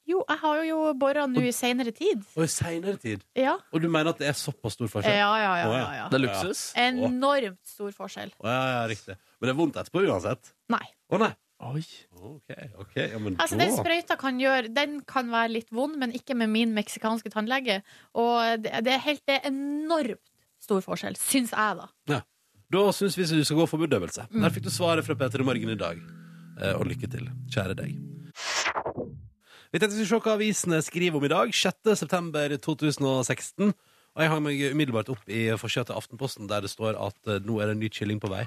Jo, 0.06 0.20
jeg 0.22 0.38
har 0.38 0.60
jo 0.68 0.76
bora 0.94 1.24
nå 1.26 1.42
i 1.48 1.52
seinere 1.54 1.90
tid. 1.94 2.20
Og 2.38 2.44
i 2.44 2.50
seinere 2.50 2.94
tid. 3.02 3.24
Ja. 3.34 3.56
Og 3.74 3.82
du 3.82 3.88
mener 3.90 4.12
at 4.12 4.20
det 4.22 4.28
er 4.30 4.36
såpass 4.38 4.76
stor 4.78 4.90
forskjell? 4.92 5.16
Ja, 5.18 5.32
ja, 5.42 5.54
ja. 5.58 5.72
Ja, 5.72 5.88
ja. 5.98 6.04
Det 6.12 6.20
er 6.20 6.22
luksus. 6.22 6.60
Enormt 6.78 7.58
stor 7.66 7.90
forskjell. 7.96 8.30
Å, 8.38 8.46
ja, 8.46 8.60
ja, 8.76 8.84
riktig. 8.92 9.18
Men 9.40 9.50
det 9.50 9.54
er 9.56 9.58
vondt 9.58 9.80
etterpå 9.82 10.04
uansett? 10.06 10.52
Nei. 10.70 10.84
Å 11.10 11.20
nei. 11.24 11.32
Oi. 11.66 11.82
OK, 12.20 12.50
ok, 12.84 12.94
ja, 13.00 13.18
men 13.18 13.38
Altså, 13.40 13.56
da 13.56 13.64
den 13.64 13.72
sprøyta 13.72 14.16
kan 14.20 14.36
gjøre 14.36 14.68
Den 14.76 14.98
kan 15.08 15.30
være 15.32 15.54
litt 15.54 15.70
vond, 15.72 15.96
men 15.96 16.12
ikke 16.12 16.36
med 16.36 16.52
min 16.52 16.74
meksikanske 16.76 17.32
tannlege. 17.32 17.80
Og 18.12 18.60
det, 18.60 18.74
det 18.84 18.92
er 18.92 19.04
helt 19.06 19.22
det 19.26 19.38
er 19.40 19.48
enormt 19.48 20.20
stor 20.66 20.82
forskjell, 20.84 21.16
syns 21.20 21.54
jeg, 21.54 21.78
da. 21.80 21.88
Ja. 22.12 22.20
Da 22.74 22.84
syns 22.92 23.14
vi 23.18 23.24
du 23.30 23.44
skal 23.46 23.60
gå 23.62 23.66
for 23.70 23.78
bedøvelse. 23.82 24.26
Mm. 24.32 24.42
Der 24.42 24.54
fikk 24.54 24.66
du 24.66 24.72
svaret 24.74 25.06
fra 25.06 25.14
Peter 25.18 25.42
i 25.42 25.46
Morgen 25.46 25.70
i 25.70 25.78
dag. 25.78 26.00
Eh, 26.60 26.74
Og 26.74 26.86
lykke 26.90 27.08
til, 27.12 27.28
kjære 27.54 27.76
deg. 27.78 27.94
Vi 29.72 29.78
tenkte 29.82 29.96
vi 29.98 30.06
skulle 30.06 30.22
se 30.22 30.24
hva 30.24 30.34
avisene 30.38 30.78
skriver 30.84 31.18
om 31.20 31.26
i 31.26 31.30
dag. 31.32 31.52
6. 31.54 31.92
september 32.00 32.54
2016. 32.64 33.72
Og 34.16 34.22
jeg 34.24 34.32
har 34.32 34.40
meg 34.40 34.62
umiddelbart 34.72 35.10
opp 35.12 35.26
i 35.28 35.42
forsida 35.60 35.90
til 35.90 35.98
Aftenposten, 35.98 36.48
der 36.48 36.64
det 36.64 36.70
står 36.72 36.96
at 36.96 37.18
eh, 37.28 37.42
nå 37.44 37.58
er 37.60 37.68
det 37.70 37.76
en 37.76 37.82
ny 37.84 37.90
kylling 37.92 38.20
på 38.22 38.30
vei. 38.32 38.46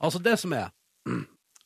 Altså, 0.00 0.18
det 0.24 0.38
som 0.40 0.54
er, 0.56 0.70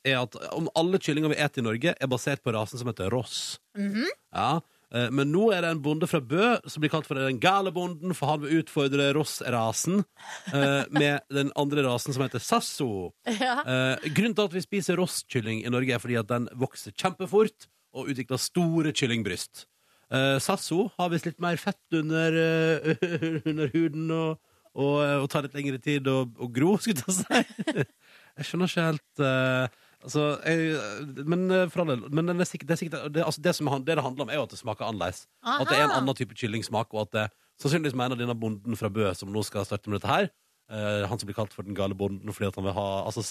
er 0.04 0.18
at 0.24 0.34
om 0.56 0.66
alle 0.74 0.98
kyllinger 0.98 1.30
vi 1.30 1.38
spiser 1.38 1.62
i 1.62 1.66
Norge, 1.68 1.92
er 1.94 2.10
basert 2.10 2.42
på 2.42 2.52
rasen 2.56 2.80
som 2.80 2.90
heter 2.90 3.12
Ross. 3.14 3.60
Ja, 3.78 4.56
eh, 4.58 4.62
men 4.94 5.30
nå 5.32 5.48
er 5.50 5.64
det 5.64 5.72
en 5.74 5.82
bonde 5.82 6.06
fra 6.06 6.20
Bø 6.22 6.54
som 6.70 6.82
blir 6.82 6.92
kalt 6.92 7.08
for 7.08 7.18
den 7.18 7.40
gale 7.42 7.72
bonden, 7.74 8.14
for 8.14 8.30
han 8.30 8.42
vil 8.44 8.60
utfordre 8.60 9.08
Ross-rasen 9.16 10.04
eh, 10.52 10.84
med 10.94 11.24
den 11.34 11.50
andre 11.58 11.82
rasen 11.88 12.14
som 12.14 12.22
heter 12.22 12.42
Sasso. 12.42 13.10
Ja. 13.26 13.56
Eh, 13.66 14.08
grunnen 14.14 14.36
til 14.38 14.46
at 14.46 14.54
vi 14.54 14.62
spiser 14.62 15.00
Ross-kylling 15.00 15.64
i 15.64 15.72
Norge, 15.72 15.96
er 15.96 16.02
fordi 16.02 16.18
at 16.20 16.30
den 16.30 16.46
vokser 16.60 16.94
kjempefort 16.94 17.68
og 17.94 18.10
utvikler 18.10 18.40
store 18.42 18.94
kyllingbryst. 18.94 19.66
Eh, 20.14 20.38
Sasso 20.42 20.88
har 20.98 21.10
visst 21.12 21.26
litt 21.28 21.42
mer 21.42 21.58
fett 21.60 21.98
under, 21.98 22.38
eh, 22.38 23.06
under 23.50 23.70
huden 23.74 24.10
og, 24.14 24.38
og, 24.74 24.98
og 25.24 25.28
tar 25.32 25.46
litt 25.46 25.56
lengre 25.56 25.80
tid 25.82 26.10
å, 26.10 26.24
gro, 26.52 26.76
skulle 26.78 27.02
jeg 27.06 27.22
si. 27.22 27.86
Jeg 28.34 28.48
skjønner 28.48 28.70
ikke 28.70 28.84
helt 28.88 29.20
eh, 29.22 29.82
Altså, 30.04 30.24
jeg, 30.44 31.24
men 31.24 31.46
eh, 31.50 31.62
for 31.72 31.80
all 31.80 31.94
del 31.94 32.02
Men 32.12 32.26
det, 32.28 32.34
er 32.44 32.48
sikkert, 32.50 32.68
det, 32.68 32.74
er 32.76 32.80
sikkert, 32.82 33.06
det, 33.14 33.22
altså 33.24 33.40
det, 33.40 33.54
som, 33.56 33.70
det 33.80 33.94
det 33.96 34.04
handler 34.04 34.26
om, 34.26 34.32
er 34.32 34.36
jo 34.36 34.44
at 34.44 34.52
det 34.52 34.58
smaker 34.60 34.84
annerledes. 34.84 35.22
At 35.40 35.64
det 35.70 35.78
er 35.78 35.86
en 35.86 35.94
annen 35.96 36.18
type 36.18 36.36
kyllingsmak, 36.36 36.92
og 36.92 37.06
at 37.06 37.12
det 37.16 37.26
sannsynligvis 37.62 37.96
mener 37.96 38.18
denne 38.20 38.34
bonden 38.36 38.76
fra 38.76 38.90
Bø 38.92 39.08
som 39.16 39.30
nå 39.32 39.42
skal 39.46 39.64
starte 39.64 39.88
med 39.88 40.00
dette 40.02 40.10
her, 40.12 40.28
uh, 40.74 41.06
han 41.08 41.20
som 41.20 41.28
blir 41.30 41.36
kalt 41.38 41.54
for 41.56 41.64
den 41.64 41.76
gale 41.78 41.94
bonden 41.96 42.32
fordi 42.34 42.50
han 42.52 42.66
vil 42.66 42.74
ha 42.76 42.86
altså 43.06 43.22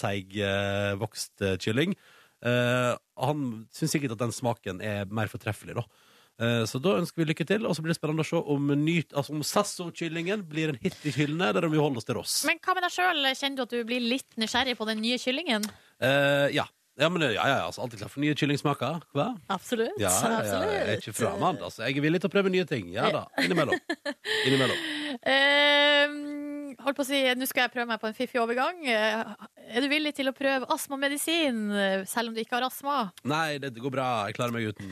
seigvokst 0.48 1.44
uh, 1.44 1.54
kylling, 1.62 1.94
eh, 2.44 2.94
han 3.20 3.44
syns 3.74 3.94
sikkert 3.94 4.16
at 4.16 4.24
den 4.24 4.34
smaken 4.34 4.82
er 4.84 5.06
mer 5.12 5.30
fortreffelig, 5.32 5.76
da. 5.78 5.84
Eh, 6.42 6.64
Så 6.66 6.80
da 6.82 6.96
ønsker 6.98 7.22
vi 7.22 7.28
lykke 7.30 7.46
til, 7.46 7.66
og 7.66 7.76
så 7.76 7.82
blir 7.84 7.92
det 7.94 7.98
spennende 8.00 8.24
å 8.24 8.26
se 8.26 8.36
om, 8.40 8.72
ny- 8.82 9.04
altså 9.14 9.36
om 9.36 9.42
Sasso-kyllingen 9.46 10.42
blir 10.50 10.72
en 10.72 10.78
hit 10.82 10.96
i 11.06 11.12
hyllene, 11.14 11.52
eller 11.52 11.68
om 11.68 11.72
vi 11.72 11.78
holder 11.78 12.02
oss 12.02 12.08
til 12.08 12.18
Ross. 12.18 12.34
Men 12.48 12.58
hva 12.64 12.74
med 12.74 12.82
deg 12.88 12.94
sjøl? 12.96 13.22
Kjenner 13.38 13.56
du 13.60 13.62
at 13.68 13.74
du 13.76 13.84
blir 13.86 14.02
litt 14.02 14.36
nysgjerrig 14.40 14.74
på 14.80 14.88
den 14.90 15.00
nye 15.04 15.18
kyllingen? 15.22 15.68
Eh, 16.04 16.48
ja. 16.56 16.68
Ja, 16.94 17.08
men, 17.10 17.24
ja, 17.26 17.42
ja, 17.42 17.54
altså, 17.66 17.82
alltid 17.82 17.98
klar 18.04 18.10
for 18.12 18.22
nye 18.22 18.36
kyllingsmaker. 18.38 19.00
Hva? 19.16 19.32
Absolutt. 19.50 19.96
Ja, 19.98 20.12
ja, 20.14 20.36
ja, 20.46 20.60
jeg 20.70 20.84
er 20.92 21.00
ikke 21.00 21.14
fremmed. 21.16 21.58
Altså. 21.66 21.82
Jeg 21.88 21.98
er 21.98 22.04
villig 22.06 22.20
til 22.22 22.30
å 22.30 22.34
prøve 22.36 22.52
nye 22.54 22.66
ting. 22.70 22.86
Ja 22.94 23.08
da. 23.10 23.24
Innimellom. 23.42 23.74
Innimellom. 24.46 24.78
Eh, 25.26 26.53
holdt 26.80 26.96
på 26.98 27.04
å 27.04 27.06
si, 27.08 27.18
Nå 27.38 27.46
skal 27.50 27.66
jeg 27.66 27.72
prøve 27.74 27.88
meg 27.90 28.00
på 28.02 28.08
en 28.10 28.16
fiffig 28.16 28.40
overgang. 28.42 28.80
Eh, 28.88 29.34
er 29.74 29.84
du 29.84 29.88
villig 29.92 30.12
til 30.16 30.30
å 30.30 30.34
prøve 30.36 30.68
astmamedisin 30.74 31.60
eh, 31.72 32.04
selv 32.10 32.30
om 32.30 32.36
du 32.36 32.40
ikke 32.42 32.56
har 32.58 32.66
astma? 32.68 32.96
Nei, 33.28 33.58
det 33.62 33.72
går 33.76 33.94
bra. 33.94 34.08
Jeg 34.28 34.36
klarer 34.38 34.54
meg 34.56 34.70
uten. 34.72 34.90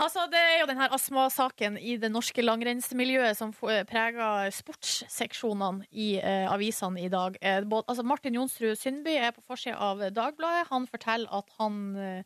Altså, 0.00 0.26
Det 0.32 0.40
er 0.40 0.58
jo 0.62 0.68
denne 0.72 0.88
astmasaken 0.96 1.78
i 1.78 1.96
det 2.02 2.10
norske 2.12 2.42
langrennsmiljøet 2.44 3.36
som 3.38 3.52
preger 3.54 4.50
sportsseksjonene 4.54 5.86
i 5.92 6.14
eh, 6.20 6.48
avisene 6.52 7.04
i 7.04 7.12
dag. 7.12 7.38
Eh, 7.40 7.60
både, 7.64 7.88
altså 7.92 8.04
Martin 8.06 8.36
Jonsrud 8.40 8.76
Sundby 8.80 9.16
er 9.20 9.32
på 9.36 9.44
forsida 9.46 9.76
av 9.78 10.02
Dagbladet. 10.14 10.68
Han 10.72 10.88
forteller 10.90 11.30
at 11.34 11.50
han 11.60 11.80
nå- 11.94 12.22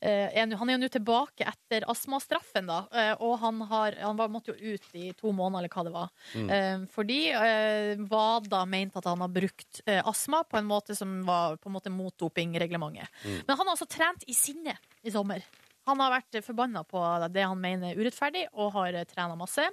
han 0.00 0.70
er 0.70 0.74
jo 0.74 0.80
nå 0.80 0.88
tilbake 0.92 1.44
etter 1.44 1.84
astmastraffen, 1.92 2.68
da. 2.70 2.78
eh, 2.92 3.12
Og 3.20 3.38
han, 3.42 3.60
har, 3.68 3.96
han 4.00 4.16
var, 4.16 4.30
måtte 4.32 4.54
jo 4.54 4.74
ut 4.74 4.94
i 4.96 5.12
to 5.18 5.32
måneder, 5.32 5.66
eller 5.66 5.74
hva 5.74 5.84
det 5.84 5.94
var. 5.94 6.12
Mm. 6.34 6.86
Fordi 6.90 7.18
eh, 7.36 8.04
WADA 8.10 8.64
mente 8.66 9.00
at 9.00 9.08
han 9.10 9.20
har 9.20 9.32
brukt 9.34 9.82
eh, 9.86 10.00
astma 10.00 10.42
på 10.48 10.60
en 10.60 10.68
måte 10.70 10.96
som 10.96 11.20
var 11.28 11.58
på 11.60 11.68
en 11.68 11.76
måte 11.76 11.92
mot 11.92 12.16
dopingreglementet. 12.16 13.08
Men 13.24 13.56
han 13.56 13.66
har 13.66 13.74
altså 13.74 13.88
trent 13.90 14.24
i 14.26 14.36
sinne 14.36 14.76
i 15.02 15.12
sommer. 15.12 15.44
Han 15.90 16.00
har 16.02 16.14
vært 16.16 16.40
forbanna 16.46 16.84
på 16.88 17.02
det 17.34 17.44
han 17.44 17.60
mener 17.60 17.92
er 17.92 18.00
urettferdig, 18.00 18.46
og 18.54 18.72
har 18.78 19.00
trena 19.10 19.36
masse. 19.38 19.66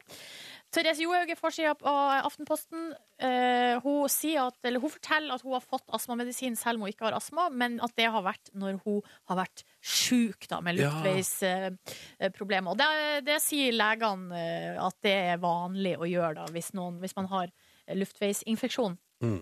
Therese 0.73 0.99
Johaug 0.99 1.30
er 1.32 1.39
forsida 1.39 1.73
av 1.88 2.25
Aftenposten. 2.27 2.89
Uh, 3.17 3.80
hun, 3.82 4.03
at, 4.06 4.58
eller 4.67 4.84
hun 4.84 4.91
forteller 4.93 5.34
at 5.34 5.45
hun 5.45 5.56
har 5.56 5.63
fått 5.63 5.88
astmamedisin 5.95 6.58
selv 6.60 6.77
om 6.77 6.86
hun 6.86 6.91
ikke 6.91 7.08
har 7.08 7.15
astma, 7.17 7.47
men 7.49 7.80
at 7.84 7.95
det 7.97 8.10
har 8.13 8.25
vært 8.25 8.51
når 8.53 8.82
hun 8.84 8.99
har 9.32 9.39
vært 9.39 9.63
sjuk 9.82 10.49
da, 10.51 10.60
med 10.62 10.77
Ja. 10.77 10.91
luftveisproblemer. 10.91 12.75
det, 12.77 12.89
det 13.25 13.39
sier 13.41 13.73
legene 13.73 14.36
uh, 14.36 14.86
at 14.89 14.99
det 15.06 15.15
er 15.32 15.41
vanlig 15.41 15.95
å 15.97 16.10
gjøre 16.10 16.43
da, 16.43 16.47
hvis, 16.53 16.73
noen, 16.77 16.99
hvis 17.01 17.15
man 17.17 17.32
har 17.32 17.49
eh, 17.49 17.97
luftveisinfeksjon. 17.97 18.99
Mm. 19.23 19.39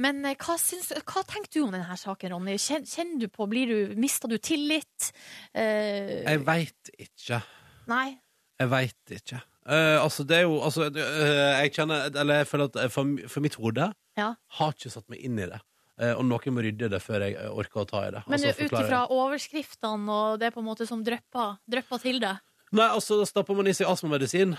Men 0.00 0.24
eh, 0.24 0.36
hva, 0.40 0.58
syns, 0.60 0.90
hva 1.02 1.24
tenker 1.28 1.52
du 1.58 1.62
om 1.66 1.74
denne 1.74 1.98
saken, 2.00 2.34
Ronny? 2.34 2.58
Kjenner, 2.60 2.88
kjenner 2.90 3.24
du 3.24 3.28
på, 3.32 3.48
blir 3.50 3.70
du, 3.70 3.96
Mister 4.00 4.30
du 4.30 4.38
tillit? 4.38 5.10
Eh, 5.52 6.22
Jeg 6.24 6.44
veit 6.46 6.94
ikke. 6.98 7.42
nei? 7.90 8.14
Jeg 8.60 8.70
veit 8.70 9.14
ikke. 9.18 9.42
Uh, 9.64 9.96
altså, 10.02 10.26
det 10.28 10.42
er 10.42 10.42
jo 10.44 10.58
altså, 10.60 10.90
uh, 10.92 11.62
Jeg 11.62 11.70
kjenner 11.72 12.10
Eller 12.12 12.42
jeg 12.42 12.48
føler 12.50 12.66
at 12.68 12.92
for, 12.92 13.14
for 13.32 13.40
mitt 13.40 13.54
hode 13.56 13.86
Ja. 14.18 14.34
har 14.58 14.74
ikke 14.74 14.92
satt 14.92 15.08
meg 15.08 15.22
inn 15.24 15.38
i 15.40 15.46
det. 15.48 15.60
Uh, 15.96 16.12
og 16.18 16.26
noen 16.28 16.52
må 16.54 16.62
rydde 16.66 16.90
det 16.92 17.00
før 17.00 17.24
jeg 17.24 17.48
orker 17.48 17.80
å 17.82 17.86
ta 17.88 18.02
i 18.04 18.10
det. 18.12 18.20
Men 18.28 18.36
Altså, 18.36 18.52
ut 18.60 18.76
ifra 18.82 19.00
overskriftene 19.08 20.18
og 20.18 20.42
det 20.42 20.52
på 20.52 20.60
en 20.60 20.68
måte 20.68 20.86
som 20.86 21.00
drypper, 21.06 21.56
til 22.02 22.20
det 22.20 22.36
Nei, 22.74 22.88
altså, 22.90 23.16
da 23.20 23.24
stapper 23.30 23.56
man 23.56 23.70
i 23.70 23.74
seg 23.76 23.86
astmamedisin. 23.86 24.56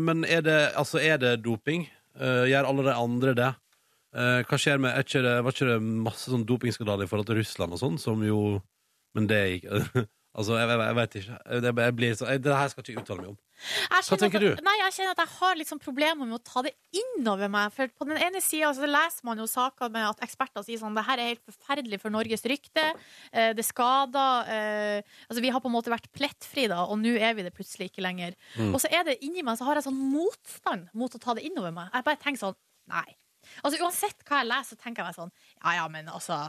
Men 0.00 0.22
er 0.24 0.40
det, 0.40 0.58
altså, 0.80 0.96
er 1.04 1.18
det 1.20 1.34
doping? 1.44 1.82
Gjør 2.16 2.68
alle 2.70 2.86
de 2.86 2.94
andre 2.96 3.34
det? 3.36 3.48
Eh, 4.10 4.40
hva 4.42 4.58
skjer 4.58 4.80
med 4.82 4.96
ikke 4.98 5.20
det, 5.22 5.36
Var 5.46 5.54
ikke 5.54 5.66
det 5.68 5.76
masse 6.02 6.32
sånn 6.32 6.42
dopingskandaler 6.42 7.06
i 7.06 7.10
forhold 7.10 7.28
til 7.28 7.38
Russland 7.38 7.76
og 7.76 7.78
sånn, 7.78 7.98
som 8.02 8.24
jo 8.26 8.40
Men 9.14 9.28
det 9.30 9.42
gikk 9.52 9.68
Altså, 10.38 10.54
jeg, 10.54 10.68
jeg, 10.70 10.78
jeg 10.78 10.94
vet 10.94 11.14
ikke. 11.18 11.36
Jeg, 11.50 11.72
jeg 11.82 11.94
blir 11.98 12.12
så, 12.14 12.26
jeg, 12.30 12.40
det 12.44 12.52
her 12.54 12.68
skal 12.70 12.84
jeg 12.84 12.94
ikke 12.94 13.02
uttale 13.02 13.22
meg 13.24 13.30
om. 13.32 13.38
Hva 13.90 14.18
tenker 14.20 14.38
at, 14.38 14.44
du? 14.44 14.62
Nei, 14.62 14.74
jeg 14.78 14.94
kjenner 14.94 15.16
at 15.16 15.22
jeg 15.24 15.32
har 15.34 15.62
sånn 15.66 15.80
problemer 15.82 16.28
med 16.28 16.36
å 16.36 16.42
ta 16.46 16.62
det 16.62 16.70
innover 16.96 17.50
meg. 17.50 17.72
For 17.74 17.90
på 17.90 18.06
den 18.06 18.20
ene 18.22 18.38
sida 18.44 18.70
så 18.76 18.86
leser 18.86 19.26
man 19.26 19.42
jo 19.42 19.48
saker 19.50 19.90
med 19.90 20.06
at 20.06 20.22
eksperter 20.24 20.62
sier 20.64 20.78
sånn 20.78 20.94
det 20.94 21.02
her 21.08 21.18
er 21.18 21.32
helt 21.32 21.42
forferdelig 21.50 21.98
for 22.04 22.14
Norges 22.14 22.46
rykte. 22.46 22.86
Eh, 23.34 23.50
det 23.58 23.66
skader 23.66 24.52
eh, 24.54 25.18
Altså, 25.26 25.42
vi 25.42 25.50
har 25.50 25.62
på 25.62 25.70
en 25.70 25.74
måte 25.74 25.90
vært 25.90 26.06
plettfri 26.14 26.68
da, 26.70 26.84
og 26.86 27.02
nå 27.02 27.16
er 27.18 27.34
vi 27.34 27.48
det 27.48 27.54
plutselig 27.56 27.90
ikke 27.90 28.06
lenger. 28.06 28.38
Mm. 28.54 28.70
Og 28.70 28.78
så 28.84 28.90
er 28.94 29.02
det 29.10 29.18
inni 29.26 29.42
meg 29.42 29.58
så 29.58 29.66
har 29.66 29.80
jeg 29.80 29.88
sånn 29.88 29.98
motstand 30.14 30.86
mot 30.94 31.10
å 31.10 31.22
ta 31.22 31.34
det 31.34 31.48
innover 31.50 31.74
meg. 31.74 31.90
Jeg 31.90 32.06
bare 32.06 32.22
tenker 32.22 32.44
sånn 32.46 32.60
Nei. 32.90 33.06
Altså 33.62 33.80
Uansett 33.82 34.26
hva 34.26 34.42
jeg 34.42 34.50
leser, 34.50 34.74
så 34.74 34.82
tenker 34.82 35.02
jeg 35.02 35.10
meg 35.10 35.18
sånn 35.18 35.32
Ja 35.60 35.78
ja, 35.80 35.86
men 35.92 36.10
altså 36.12 36.44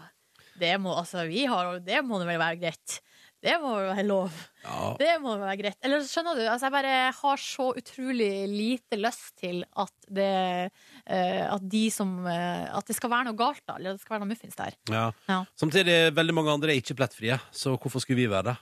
det 0.62 0.76
må, 0.82 0.94
altså, 0.98 1.26
vi 1.30 1.46
har, 1.50 1.80
det 1.84 2.02
må 2.06 2.20
vel 2.22 2.38
være 2.40 2.60
greit. 2.60 3.00
Det 3.42 3.56
må 3.58 3.72
vel 3.74 3.88
være 3.90 4.04
lov. 4.06 4.36
Ja. 4.62 4.80
Det 5.00 5.14
må 5.24 5.32
vel 5.34 5.48
være 5.48 5.60
greit. 5.64 5.78
Eller 5.82 6.04
skjønner 6.06 6.38
du, 6.38 6.44
altså 6.46 6.68
jeg 6.68 6.76
bare 6.76 6.98
har 7.18 7.42
så 7.42 7.68
utrolig 7.80 8.30
lite 8.52 9.00
lyst 9.00 9.32
til 9.42 9.64
at 9.82 10.10
det 10.14 10.34
uh, 10.70 11.46
At 11.56 11.66
de 11.66 11.82
som 11.94 12.12
uh, 12.28 12.68
At 12.78 12.92
det 12.92 12.98
skal 13.00 13.10
være 13.14 13.32
noe 13.32 13.40
galt, 13.40 13.64
da. 13.66 13.80
Eller 13.80 13.96
at 13.96 13.98
det 13.98 14.06
skal 14.06 14.18
være 14.18 14.26
noe 14.26 14.34
muffins 14.34 14.60
der. 14.60 14.78
Ja. 14.94 15.08
Ja. 15.32 15.40
Samtidig, 15.58 15.98
veldig 16.18 16.38
mange 16.38 16.54
andre 16.54 16.76
er 16.76 16.84
ikke 16.84 17.00
plettfrie, 17.00 17.40
så 17.50 17.74
hvorfor 17.78 18.04
skulle 18.04 18.22
vi 18.22 18.30
være 18.30 18.52
det? 18.52 18.58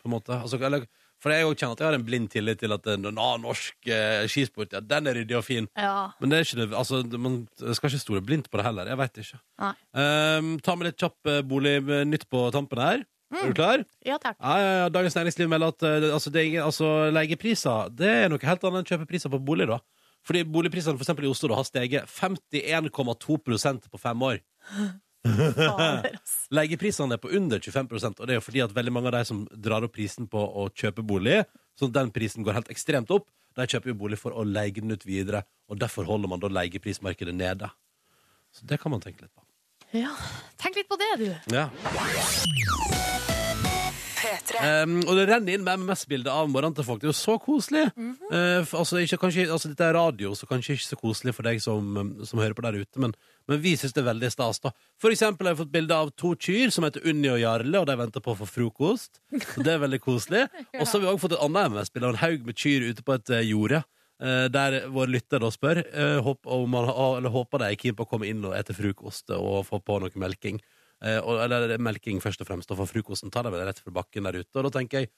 På 0.00 0.08
en 0.08 0.16
måte. 0.16 0.38
Altså, 0.38 0.56
eller, 0.62 0.88
for 1.22 1.34
jeg 1.34 1.46
kjenner 1.58 1.74
at 1.74 1.82
jeg 1.82 1.88
har 1.88 1.96
en 1.98 2.06
blind 2.06 2.30
tillit 2.30 2.60
til 2.62 2.74
at 2.74 2.84
den, 2.86 3.08
annen 3.10 3.42
norsk 3.42 3.90
eh, 3.90 4.24
skisport 4.30 4.74
ja, 4.76 4.82
den 4.84 5.10
er 5.10 5.18
ryddig 5.18 5.38
og 5.38 5.44
fin. 5.46 5.66
Ja. 5.74 6.10
Men 6.20 6.30
det 6.30 6.38
er 6.38 6.46
ikke 6.46 6.60
det, 6.60 6.68
altså, 6.78 7.02
man 7.18 7.40
skal 7.58 7.90
ikke 7.90 8.02
stole 8.04 8.22
blindt 8.24 8.50
på 8.50 8.60
det 8.60 8.66
heller. 8.68 8.90
Jeg 8.90 9.00
veit 9.00 9.22
ikke. 9.24 9.40
Um, 9.98 10.52
ta 10.62 10.76
med 10.78 10.90
litt 10.90 11.00
kjapp 11.00 11.18
bolig 11.48 11.78
bolignytt 11.82 12.28
på 12.30 12.44
tampen 12.54 12.82
her. 12.82 13.06
Er 13.28 13.50
du 13.50 13.56
klar? 13.56 13.82
ja 14.06 14.16
takk. 14.22 14.38
Ja, 14.40 14.54
ja, 14.56 14.70
ja. 14.82 14.88
Dagens 14.92 15.16
Næringsliv 15.18 15.50
melder 15.52 15.74
at 15.74 15.84
uh, 15.84 16.14
altså, 16.14 16.30
det 16.32 16.46
ingen, 16.46 16.62
altså, 16.64 17.10
leiepriser 17.12 17.90
Det 17.92 18.08
er 18.24 18.32
noe 18.32 18.40
helt 18.40 18.64
annet 18.64 18.80
enn 18.80 18.88
kjøpepriser 18.88 19.32
på 19.34 19.42
bolig. 19.50 19.68
da 19.68 19.82
Fordi 20.26 20.46
boligprisene 20.48 20.96
for 20.96 21.04
eksempel 21.04 21.28
i 21.28 21.32
Oslo 21.32 21.50
da, 21.50 21.58
har 21.58 21.68
steget 21.68 22.08
51,2% 22.08 23.90
på 23.90 24.00
fem 24.00 24.24
år. 24.30 24.40
Leieprisene 26.56 27.16
er 27.16 27.22
på 27.22 27.32
under 27.36 27.60
25% 27.60 28.20
og 28.20 28.26
det 28.26 28.36
er 28.36 28.38
jo 28.38 28.44
fordi 28.44 28.62
at 28.64 28.74
veldig 28.76 28.94
mange 28.94 29.10
av 29.10 29.18
de 29.18 29.24
som 29.28 29.42
drar 29.52 29.84
opp 29.86 29.96
prisen 29.96 30.28
på 30.30 30.38
å 30.40 30.68
kjøpe 30.70 31.04
bolig, 31.06 31.42
så 31.78 31.90
den 31.92 32.12
prisen 32.14 32.46
går 32.46 32.60
helt 32.60 32.72
ekstremt 32.72 33.10
opp, 33.14 33.28
de 33.58 33.66
kjøper 33.66 33.92
jo 33.92 33.98
bolig 33.98 34.20
for 34.20 34.36
å 34.36 34.46
leie 34.46 34.74
den 34.74 34.94
ut 34.94 35.06
videre, 35.06 35.42
og 35.68 35.80
derfor 35.82 36.06
holder 36.08 36.30
man 36.30 36.42
da 36.42 36.50
leieprismarkedet 36.52 37.34
nede. 37.34 37.70
Så 38.54 38.66
det 38.68 38.78
kan 38.80 38.94
man 38.94 39.02
tenke 39.02 39.26
litt 39.26 39.34
på. 39.34 39.44
Ja. 39.96 40.12
Tenk 40.60 40.78
litt 40.78 40.88
på 40.88 40.98
det, 41.00 41.12
du. 41.20 41.28
Ja. 41.54 41.68
Um, 44.58 44.98
og 45.06 45.14
det 45.14 45.28
renner 45.28 45.54
inn 45.54 45.64
med 45.64 45.84
MMS-bilder 45.84 46.34
av 46.34 46.48
morgenen 46.50 46.74
til 46.76 46.86
folk. 46.86 47.00
Det 47.00 47.08
er 47.08 47.12
jo 47.12 47.18
så 47.18 47.36
koselig. 47.38 47.84
Mm 47.96 48.14
-hmm. 48.14 48.34
uh, 48.34 48.78
altså, 48.80 48.96
ikke, 48.98 49.16
kanskje, 49.16 49.50
altså, 49.52 49.68
dette 49.68 49.84
er 49.84 49.94
radio, 49.94 50.34
så 50.34 50.46
kanskje 50.46 50.72
ikke 50.72 50.88
så 50.88 50.96
koselig 50.96 51.34
for 51.34 51.42
deg 51.42 51.62
som, 51.62 51.82
som 52.24 52.38
hører 52.38 52.54
på 52.54 52.62
der 52.62 52.80
ute, 52.80 52.98
men, 53.00 53.14
men 53.48 53.60
vi 53.64 53.74
syns 53.80 53.94
det 53.96 54.02
er 54.02 54.10
veldig 54.10 54.30
stas. 54.32 54.60
da 54.60 54.72
For 55.00 55.14
eksempel 55.14 55.48
har 55.48 55.54
jeg 55.54 55.62
fått 55.62 55.74
bilde 55.74 55.96
av 55.96 56.10
to 56.20 56.34
kyr 56.36 56.72
som 56.74 56.86
heter 56.86 57.04
Unni 57.08 57.30
og 57.32 57.40
Jarle, 57.40 57.80
og 57.80 57.86
de 57.88 57.96
venter 57.98 58.24
på 58.24 58.34
å 58.34 58.38
få 58.42 58.48
frokost. 58.48 59.22
Så 59.54 59.64
det 59.64 59.74
er 59.74 59.84
veldig 59.84 60.00
koselig. 60.04 60.46
Og 60.80 60.84
så 60.84 60.98
har 60.98 61.04
vi 61.04 61.08
også 61.10 61.22
fått 61.26 61.36
et 61.38 61.44
annet 61.46 61.70
MS-bilde 61.72 62.10
av 62.10 62.16
en 62.16 62.20
haug 62.22 62.48
med 62.48 62.58
kyr 62.60 62.88
ute 62.90 63.04
på 63.06 63.16
et 63.16 63.32
eh, 63.34 63.46
jorde. 63.48 63.82
eh, 64.20 64.46
der 64.52 64.80
vår 64.92 65.12
lytter 65.14 65.40
da 65.42 65.50
spør 65.54 65.80
eh, 65.86 66.28
om 66.28 66.74
man, 66.74 66.90
håper 67.38 67.62
de 67.62 67.70
er 67.70 67.80
keen 67.80 67.96
på 67.96 68.04
å 68.04 68.10
komme 68.10 68.28
inn 68.28 68.44
og 68.44 68.56
ete 68.58 68.76
frokost 68.76 69.32
og 69.36 69.64
få 69.68 69.80
på 69.80 70.00
noe 70.02 70.12
melking. 70.20 70.60
Eller 70.98 71.76
melking 71.78 72.18
først 72.18 72.42
og 72.42 72.48
fremst, 72.48 72.72
og 72.74 72.80
for 72.80 72.90
frokosten 72.90 73.30
tar 73.30 73.46
de 73.46 73.52
vel 73.54 73.62
rett 73.68 73.78
fra 73.78 73.92
bakken 74.00 74.26
der 74.26 74.40
ute. 74.40 74.50
Og 74.58 74.66
da 74.66 74.72
tenker 74.80 75.04
jeg 75.04 75.12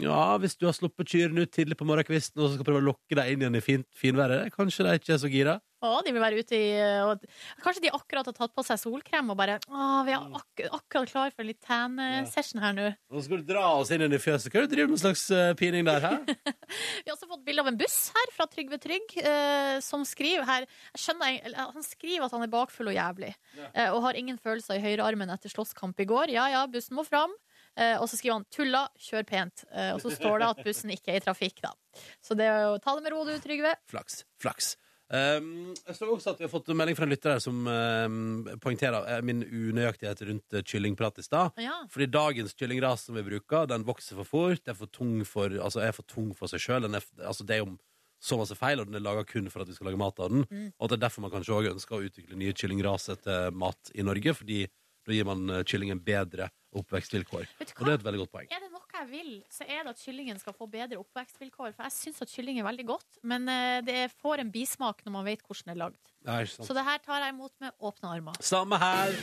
ja, 0.00 0.36
hvis 0.40 0.56
du 0.56 0.64
har 0.68 0.76
sluppet 0.76 1.10
kyrne 1.12 1.44
ut 1.44 1.52
tidlig 1.52 1.76
på 1.76 1.84
morgenkvisten 1.88 2.40
og 2.40 2.48
så 2.48 2.56
skal 2.56 2.68
prøve 2.68 2.80
å 2.80 2.88
lokke 2.92 3.18
dem 3.18 3.28
inn 3.34 3.44
igjen 3.44 3.58
i 3.58 3.64
fint, 3.64 3.88
finværet, 3.98 4.48
kanskje 4.54 4.86
de 4.86 4.96
ikke 4.96 5.12
er 5.16 5.20
så 5.20 5.30
gira? 5.32 5.58
Å, 5.82 5.96
de 6.06 6.12
vil 6.14 6.22
være 6.22 6.38
ute 6.38 6.54
i 6.54 6.66
og, 7.02 7.24
Kanskje 7.62 7.82
de 7.82 7.90
akkurat 7.90 8.28
har 8.28 8.34
tatt 8.36 8.52
på 8.54 8.62
seg 8.62 8.78
solkrem 8.78 9.32
og 9.32 9.38
bare 9.40 9.56
Å, 9.66 9.86
vi 10.06 10.14
er 10.14 10.22
ak 10.38 10.62
akkurat 10.78 11.10
klar 11.10 11.32
for 11.34 11.42
en 11.42 11.48
litt 11.48 11.58
tan-session 11.66 12.62
her 12.62 12.76
nå. 12.76 12.90
Nå 13.10 13.22
skal 13.24 13.42
du 13.42 13.48
dra 13.50 13.64
oss 13.80 13.90
inn 13.90 14.04
igjen 14.04 14.14
i 14.14 14.20
fjøset. 14.22 14.46
Hva 14.52 14.60
er 14.60 14.66
det 14.68 14.70
du 14.70 14.76
driver 14.76 14.92
med 14.92 15.02
slags 15.02 15.24
eh, 15.34 15.50
pining 15.58 15.86
der, 15.88 16.06
hæ? 16.06 16.12
Vi 17.02 17.10
har 17.10 17.16
også 17.16 17.28
fått 17.30 17.44
bilde 17.48 17.64
av 17.64 17.72
en 17.72 17.80
buss 17.80 17.98
her 18.14 18.34
fra 18.36 18.46
Trygve 18.52 18.78
Trygg, 18.82 19.16
eh, 19.18 19.76
som 19.82 20.06
skriver 20.06 20.46
her 20.46 20.68
skjønner, 20.94 21.50
Han 21.74 21.86
skriver 21.86 22.28
at 22.28 22.36
han 22.36 22.46
er 22.46 22.52
bakfull 22.52 22.92
og 22.92 22.96
jævlig, 22.96 23.32
eh, 23.72 23.88
og 23.90 24.04
har 24.06 24.18
ingen 24.20 24.38
følelser 24.38 24.78
i 24.78 24.84
høyrearmen 24.86 25.34
etter 25.34 25.50
slåsskamp 25.50 25.98
i 25.98 26.08
går. 26.08 26.36
Ja 26.36 26.46
ja, 26.52 26.62
bussen 26.70 26.96
må 26.98 27.04
fram. 27.08 27.34
Eh, 27.80 27.96
og 27.96 28.08
så 28.10 28.18
skriver 28.18 28.40
han 28.40 28.46
'tulla, 28.52 28.84
kjør 29.00 29.26
pent'. 29.28 29.64
Eh, 29.72 29.92
og 29.94 30.00
så 30.04 30.12
står 30.12 30.42
det 30.42 30.48
at 30.50 30.64
bussen 30.66 30.92
ikke 30.92 31.14
er 31.14 31.22
i 31.22 31.24
trafikk, 31.24 31.62
da. 31.64 31.72
Så 32.20 32.36
det 32.36 32.48
er 32.48 32.68
å 32.68 32.80
ta 32.82 32.94
det 32.96 33.04
med 33.06 33.14
ro, 33.14 33.24
du, 33.24 33.32
Trygve. 33.40 33.74
Flaks. 33.88 34.24
Flaks. 34.42 34.76
Um, 35.12 35.74
jeg 35.84 35.96
så 35.98 36.06
også 36.08 36.32
at 36.32 36.38
vi 36.40 36.46
har 36.46 36.50
fått 36.52 36.70
en 36.72 36.78
melding 36.78 36.96
fra 36.96 37.04
en 37.04 37.10
lytter 37.12 37.34
her 37.34 37.40
som 37.44 37.66
um, 37.68 38.46
poengterer 38.64 39.04
eh, 39.12 39.18
min 39.20 39.42
unøyaktighet 39.44 40.22
rundt 40.24 40.56
kyllingprat 40.64 41.20
i 41.20 41.24
stad. 41.26 41.58
Ja. 41.60 41.82
Fordi 41.92 42.08
dagens 42.08 42.56
kyllingras 42.56 43.04
som 43.04 43.18
vi 43.18 43.24
bruker, 43.26 43.68
den 43.68 43.84
vokser 43.84 44.16
for 44.22 44.30
fort, 44.30 44.64
er 44.64 44.78
for 44.78 44.88
tung 44.88 45.18
for, 45.28 45.52
altså 45.52 45.82
er 45.84 45.92
for, 45.92 46.08
tung 46.08 46.30
for 46.38 46.48
seg 46.48 46.64
sjøl. 46.64 46.88
Altså 46.88 47.44
det 47.44 47.58
er 47.58 47.60
jo 47.60 47.74
så 48.22 48.38
masse 48.40 48.56
feil, 48.56 48.80
og 48.80 48.88
den 48.88 48.96
er 48.96 49.04
laga 49.04 49.26
kun 49.28 49.50
for 49.52 49.64
at 49.64 49.68
vi 49.68 49.76
skal 49.76 49.90
lage 49.90 50.00
mat 50.00 50.22
av 50.22 50.32
den. 50.32 50.46
Mm. 50.48 50.66
Og 50.78 50.88
det 50.88 50.96
er 50.96 51.04
derfor 51.04 51.26
man 51.26 51.34
kanskje 51.34 51.58
òg 51.58 51.72
ønsker 51.74 51.98
å 51.98 52.08
utvikle 52.08 52.40
nye 52.40 52.56
kyllingraser 52.56 53.20
til 53.20 53.60
mat 53.60 53.92
i 53.92 54.06
Norge, 54.06 54.32
fordi 54.38 54.64
da 55.04 55.12
gir 55.12 55.28
man 55.28 55.58
kyllingen 55.68 56.00
bedre 56.06 56.48
oppvekstvilkår. 56.78 57.48
Og 57.60 57.82
det 57.84 57.92
er 57.92 57.98
et 57.98 58.06
veldig 58.06 58.22
godt 58.24 58.32
poeng. 58.36 58.48
Er 58.52 58.62
det 58.64 58.70
noe 58.72 58.80
jeg 59.02 59.08
vil, 59.10 59.32
så 59.50 59.66
er 59.66 59.82
det 59.82 59.94
at 59.94 60.00
kyllingen 60.02 60.38
skal 60.38 60.54
få 60.56 60.68
bedre 60.70 61.00
oppvekstvilkår. 61.00 61.72
For 61.76 61.88
jeg 61.88 61.94
syns 61.96 62.22
at 62.24 62.32
kylling 62.32 62.60
er 62.60 62.68
veldig 62.68 62.86
godt, 62.92 63.20
men 63.26 63.48
eh, 63.50 63.80
det 63.84 63.98
får 64.22 64.44
en 64.44 64.52
bismak 64.52 65.02
når 65.06 65.16
man 65.16 65.28
vet 65.28 65.42
hvordan 65.46 65.72
det 65.72 65.76
er 65.76 65.82
lagd. 65.84 66.12
Så 66.54 66.76
det 66.76 66.84
her 66.86 67.00
tar 67.02 67.24
jeg 67.24 67.34
imot 67.34 67.52
med 67.60 67.74
åpne 67.82 68.12
armer. 68.16 68.38
Samme 68.40 68.78
her. 68.78 69.16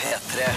P3. 0.00 0.48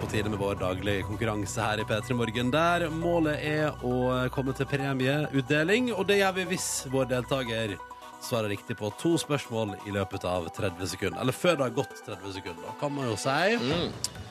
På 0.00 0.08
tide 0.10 0.32
med 0.32 0.40
vår 0.40 0.58
daglige 0.58 1.04
konkurranse 1.06 1.62
her 1.62 1.82
i 1.82 1.86
P3 1.86 2.16
Morgen, 2.18 2.50
der 2.50 2.88
målet 2.90 3.38
er 3.44 3.84
å 3.86 4.26
komme 4.34 4.56
til 4.56 4.66
premieutdeling. 4.66 5.92
Og 5.94 6.08
det 6.10 6.18
gjør 6.22 6.34
vi 6.40 6.48
hvis 6.54 6.68
vår 6.90 7.12
deltaker 7.14 7.78
svarer 8.24 8.48
riktig 8.52 8.76
på 8.78 8.90
to 9.00 9.14
spørsmål 9.20 9.76
i 9.86 9.92
løpet 9.94 10.24
av 10.28 10.48
30 10.56 10.86
sekunder. 10.90 11.20
Eller 11.22 11.32
før 11.36 11.56
det 11.58 11.66
har 11.68 11.74
gått 11.76 11.94
30 12.06 12.32
sekunder, 12.38 12.62
da, 12.66 12.74
kan 12.80 12.92
man 12.94 13.08
jo 13.10 13.16
si. 13.20 13.38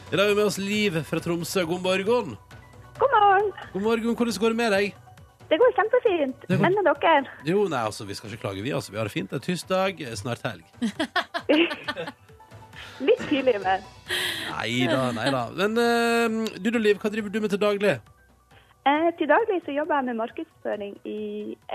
I 0.08 0.16
dag 0.16 0.24
har 0.24 0.32
vi 0.34 0.38
med 0.40 0.46
oss 0.50 0.58
Liv 0.62 1.02
fra 1.08 1.20
Tromsø. 1.24 1.64
God 1.68 1.82
morgen. 1.84 2.38
God 3.00 3.12
morgen. 3.14 3.52
God 3.74 3.82
morgen, 3.84 4.16
Hvordan 4.16 4.40
går 4.44 4.56
det 4.56 4.60
med 4.64 4.72
deg? 4.76 4.96
Det 5.48 5.58
går 5.62 5.72
kjempefint. 5.78 6.42
Det 6.48 6.58
går- 6.58 6.62
Men 6.62 6.74
med 6.76 6.84
dere? 6.90 7.26
Jo, 7.46 7.68
nei, 7.72 7.80
altså, 7.86 8.06
Vi 8.06 8.14
skal 8.16 8.30
ikke 8.30 8.42
klage, 8.42 8.62
vi. 8.64 8.72
altså. 8.72 8.92
Vi 8.92 8.98
har 8.98 9.06
det 9.06 9.12
fint. 9.14 9.30
Det 9.30 9.38
er 9.38 9.46
tirsdag, 9.46 10.02
snart 10.18 10.42
helg. 10.44 10.64
Litt 13.00 13.22
tidlig, 13.30 13.60
men 13.62 13.82
Nei 14.50 14.88
da, 14.90 15.12
nei 15.14 15.30
da. 15.32 15.50
Men 15.54 15.78
uh, 15.78 16.48
du 16.58 16.70
da, 16.72 16.80
Liv, 16.82 16.98
hva 16.98 17.12
driver 17.14 17.30
du 17.30 17.40
med 17.44 17.50
til 17.54 17.60
daglig? 17.62 17.98
Eh, 18.88 19.10
til 19.20 19.28
daglig 19.30 19.60
så 19.66 19.74
jobber 19.76 20.00
jeg 20.00 20.08
med 20.10 20.18
markedsføring 20.22 20.96
i 21.08 21.18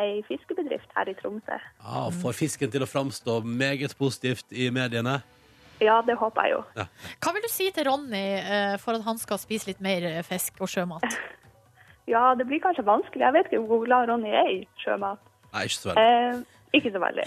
ei 0.01 0.23
fiskebedrift 0.29 0.91
her 0.97 1.11
i 1.13 1.15
Tromsø. 1.21 1.59
Ja, 1.83 2.07
Får 2.23 2.37
fisken 2.39 2.73
til 2.73 2.85
å 2.85 2.89
framstå 2.89 3.39
meget 3.45 3.95
positivt 3.99 4.49
i 4.53 4.71
mediene. 4.75 5.19
Ja, 5.83 6.01
det 6.07 6.15
håper 6.21 6.47
jeg 6.47 6.53
jo. 6.57 6.61
Hva 7.25 7.33
vil 7.35 7.43
du 7.43 7.51
si 7.51 7.69
til 7.75 7.89
Ronny 7.89 8.25
eh, 8.39 8.75
for 8.83 8.95
at 8.99 9.03
han 9.07 9.19
skal 9.19 9.41
spise 9.43 9.71
litt 9.73 9.81
mer 9.83 10.05
eh, 10.11 10.23
fisk 10.27 10.61
og 10.65 10.71
sjømat? 10.73 11.07
Ja, 12.11 12.33
det 12.35 12.49
blir 12.49 12.59
kanskje 12.59 12.83
vanskelig. 12.83 13.23
Jeg 13.23 13.33
vet 13.37 13.47
ikke 13.53 13.61
hvor 13.71 13.85
glad 13.87 14.09
Ronny 14.11 14.33
er 14.35 14.49
i 14.51 14.57
sjømat. 14.83 15.21
Nei, 15.55 15.61
ikke 15.69 15.77
så 15.79 15.93
veldig. 15.95 16.03
Eh, 16.03 16.41
ikke 16.75 16.91
så 16.97 17.01
veldig. 17.05 17.27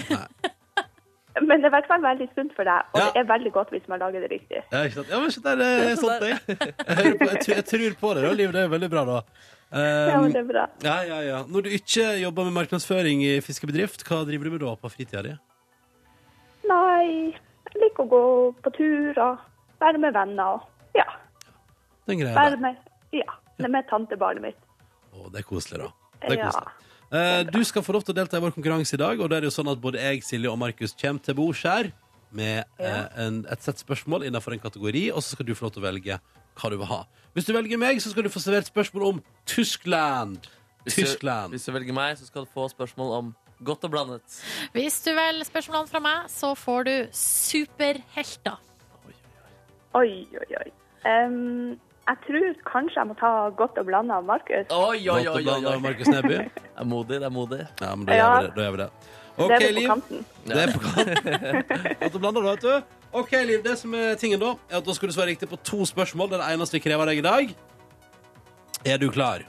Men 1.48 1.60
det 1.64 1.68
er 1.68 1.72
i 1.72 1.74
hvert 1.78 1.88
fall 1.88 2.04
veldig 2.04 2.28
sunt 2.36 2.52
for 2.58 2.68
deg, 2.68 2.90
og 2.92 3.00
Ja. 3.00 3.06
det 3.16 3.22
er 3.24 3.30
veldig 3.30 3.52
godt 3.56 3.72
hvis 3.72 3.88
man 3.92 4.00
lager 4.04 4.24
det 4.24 4.30
riktig. 4.32 4.60
Ja, 4.72 4.82
ikke 4.84 4.98
sant? 5.00 5.10
Ja, 5.12 5.20
men 5.24 5.32
shit, 5.32 5.44
det 5.48 5.68
er 5.68 5.96
sånt, 6.00 6.28
jeg. 6.28 6.40
Jeg, 6.48 7.16
på, 7.20 7.28
jeg, 7.32 7.40
tror- 7.44 7.56
jeg 7.56 7.66
tror 7.72 7.96
på 8.04 8.12
det, 8.16 8.24
da, 8.28 8.32
Liv. 8.40 8.52
Det 8.56 8.62
er 8.62 8.70
veldig 8.76 8.90
bra, 8.94 9.04
da. 9.10 9.18
Ja, 9.76 10.20
men 10.22 10.32
det 10.32 10.40
er 10.40 10.48
bra. 10.48 10.66
ja, 10.86 10.96
ja, 11.04 11.18
ja. 11.26 11.40
Når 11.52 11.66
du 11.66 11.70
ikke 11.76 12.06
jobber 12.22 12.46
med 12.48 12.54
markedsføring 12.56 13.24
i 13.28 13.34
fiskebedrift, 13.44 14.06
hva 14.08 14.22
driver 14.28 14.48
du 14.48 14.52
med 14.56 14.62
da 14.64 14.76
på 14.80 14.92
fritida 14.94 15.22
di? 15.26 15.34
Nei, 16.70 17.36
jeg 17.68 17.82
liker 17.84 18.06
å 18.06 18.10
gå 18.10 18.22
på 18.66 18.72
tur 18.78 19.20
og 19.22 19.44
være 19.84 20.00
med 20.02 20.16
venner 20.16 20.56
og 20.58 20.96
ja, 20.98 21.06
Den 22.08 22.22
greia 22.22 22.34
være 22.38 22.56
der. 22.56 22.64
med, 22.64 22.80
ja, 23.14 23.36
det 23.60 23.70
med 23.74 23.88
tantebarnet 23.92 24.46
mitt. 24.48 24.62
Å, 25.16 25.28
det 25.34 25.44
er 25.44 25.48
koselig, 25.50 25.82
da. 25.84 25.92
Det 26.24 26.32
er 26.38 26.42
Ja. 26.42 26.50
koselig. 26.50 26.82
Eh, 27.16 27.44
du 27.54 27.60
skal 27.64 27.84
få 27.86 27.94
lov 27.94 28.04
til 28.04 28.16
å 28.16 28.18
delta 28.18 28.38
i 28.40 28.42
vår 28.42 28.56
konkurranse 28.56 28.96
i 28.98 28.98
dag, 28.98 29.20
og 29.22 29.30
det 29.30 29.38
er 29.38 29.46
jo 29.46 29.54
sånn 29.54 29.70
at 29.72 29.80
både 29.80 30.00
jeg, 30.02 30.24
Silje 30.26 30.50
og 30.52 30.58
Markus 30.60 30.96
kommer 30.98 31.22
til 31.22 31.36
bords 31.38 31.62
her 31.64 31.92
med 32.36 32.64
eh, 32.80 33.06
en, 33.28 33.44
et 33.52 33.62
sett 33.62 33.78
spørsmål 33.80 34.26
innenfor 34.26 34.56
en 34.56 34.64
kategori, 34.64 35.12
og 35.14 35.22
så 35.22 35.36
skal 35.36 35.46
du 35.46 35.54
få 35.56 35.68
lov 35.68 35.76
til 35.76 35.84
å 35.84 35.86
velge 35.86 36.18
hva 36.60 36.70
du 36.72 36.78
vil 36.78 36.88
ha. 36.90 37.02
Hvis 37.36 37.46
du 37.46 37.54
velger 37.54 37.78
meg, 37.82 38.02
så 38.02 38.10
skal 38.14 38.24
du 38.24 38.30
få 38.32 38.40
servert 38.40 38.66
spørsmål 38.70 39.04
om 39.10 39.24
Tyskland. 39.46 40.38
Hvis 40.86 40.96
du, 40.96 41.02
Tyskland. 41.02 41.50
hvis 41.56 41.66
du 41.66 41.72
velger 41.76 41.94
meg, 41.98 42.18
så 42.18 42.26
skal 42.30 42.46
du 42.46 42.52
få 42.54 42.68
spørsmål 42.72 43.12
om 43.18 43.34
godt 43.66 43.84
og 43.88 43.92
blandet. 43.92 44.38
Hvis 44.76 45.02
du 45.04 45.12
velger 45.18 45.44
spørsmålene 45.48 45.88
fra 45.92 46.00
meg, 46.04 46.30
så 46.32 46.54
får 46.56 46.84
du 46.88 46.96
superhelter. 47.12 48.60
Oi, 49.96 50.28
oi, 50.36 50.48
oi. 50.60 50.70
Em, 51.08 51.76
jeg 52.10 52.18
tror 52.26 52.48
kanskje 52.68 53.00
jeg 53.00 53.08
må 53.10 53.16
ta 53.20 53.32
godt 53.58 53.78
og 53.82 53.86
blanda 53.88 54.18
av 54.20 54.26
Markus. 54.28 54.68
Oi, 54.76 55.00
oi, 55.08 55.22
oi, 55.28 55.28
oi, 55.40 55.46
oi. 55.56 55.74
av 55.74 55.82
Markus 55.84 56.08
Neby. 56.12 56.40
Det 56.76 56.82
er 56.84 56.88
modig, 56.92 57.20
det 57.22 57.28
er 57.30 57.32
modig. 57.32 57.62
Ja, 57.80 57.94
men 57.96 58.06
da 58.10 58.16
Ja. 58.18 58.26
gjør 58.28 58.42
vi 58.42 58.48
det. 58.48 58.56
Da 58.56 58.62
gjør 58.66 58.72
vi 58.72 58.78
det. 58.84 58.90
OK, 59.36 59.48
det 59.48 59.56
er 59.56 59.60
det 59.60 59.68
på 59.68 59.80
Liv. 59.80 59.88
kanten. 59.88 60.26
Det 60.46 60.58
er 60.60 60.74
på 60.74 60.80
kanten. 60.84 61.96
Godt 62.02 62.16
og 62.16 62.22
blanda, 62.22 62.42
da, 62.42 62.52
vet 62.52 62.62
du. 62.66 63.05
OK, 63.16 63.32
Liv. 63.48 63.62
Det 63.64 63.78
som 63.80 63.94
er 63.96 64.18
tingen 64.20 64.42
da, 64.42 64.54
er 64.68 64.82
at 64.82 64.86
da 64.86 64.94
skal 64.96 65.08
du 65.08 65.16
svare 65.16 65.32
riktig 65.32 65.48
på 65.48 65.60
to 65.64 65.86
spørsmål. 65.88 66.34
Det 66.34 66.36
er 66.36 66.42
det 66.44 66.56
eneste 66.58 66.76
vi 66.76 66.84
krever 66.84 67.06
av 67.06 67.12
deg 67.14 67.22
i 67.22 67.24
dag. 67.24 67.54
Er 68.92 69.00
du 69.00 69.08
klar? 69.08 69.46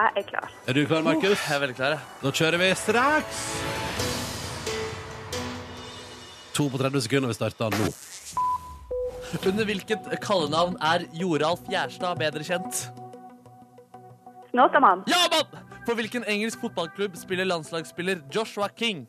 Jeg 0.00 0.20
er 0.20 0.26
klar. 0.28 0.52
Er 0.68 0.76
du 0.76 0.80
klar, 0.88 1.04
Markus? 1.06 1.38
Jeg 1.40 1.56
er 1.56 1.62
veldig 1.62 1.76
klar, 1.78 1.94
jeg. 1.96 2.02
Da 2.20 2.32
kjører 2.40 2.60
vi 2.60 2.68
straks. 2.76 3.40
To 6.56 6.68
på 6.68 6.80
30 6.82 7.06
sekunder. 7.06 7.32
Vi 7.32 7.38
starter 7.38 7.72
nå. 7.78 7.88
Under 9.48 9.68
hvilket 9.68 10.12
kallenavn 10.20 10.76
er 10.84 11.06
Joralf 11.16 11.64
Gjerstad 11.72 12.20
bedre 12.20 12.44
kjent? 12.44 12.84
Snåsamann. 14.50 15.06
Ja, 15.08 15.24
mann! 15.32 15.66
For 15.86 15.96
hvilken 15.96 16.26
engelsk 16.28 16.60
fotballklubb 16.60 17.16
spiller 17.16 17.48
landslagsspiller 17.48 18.20
Joshua 18.34 18.68
King? 18.76 19.06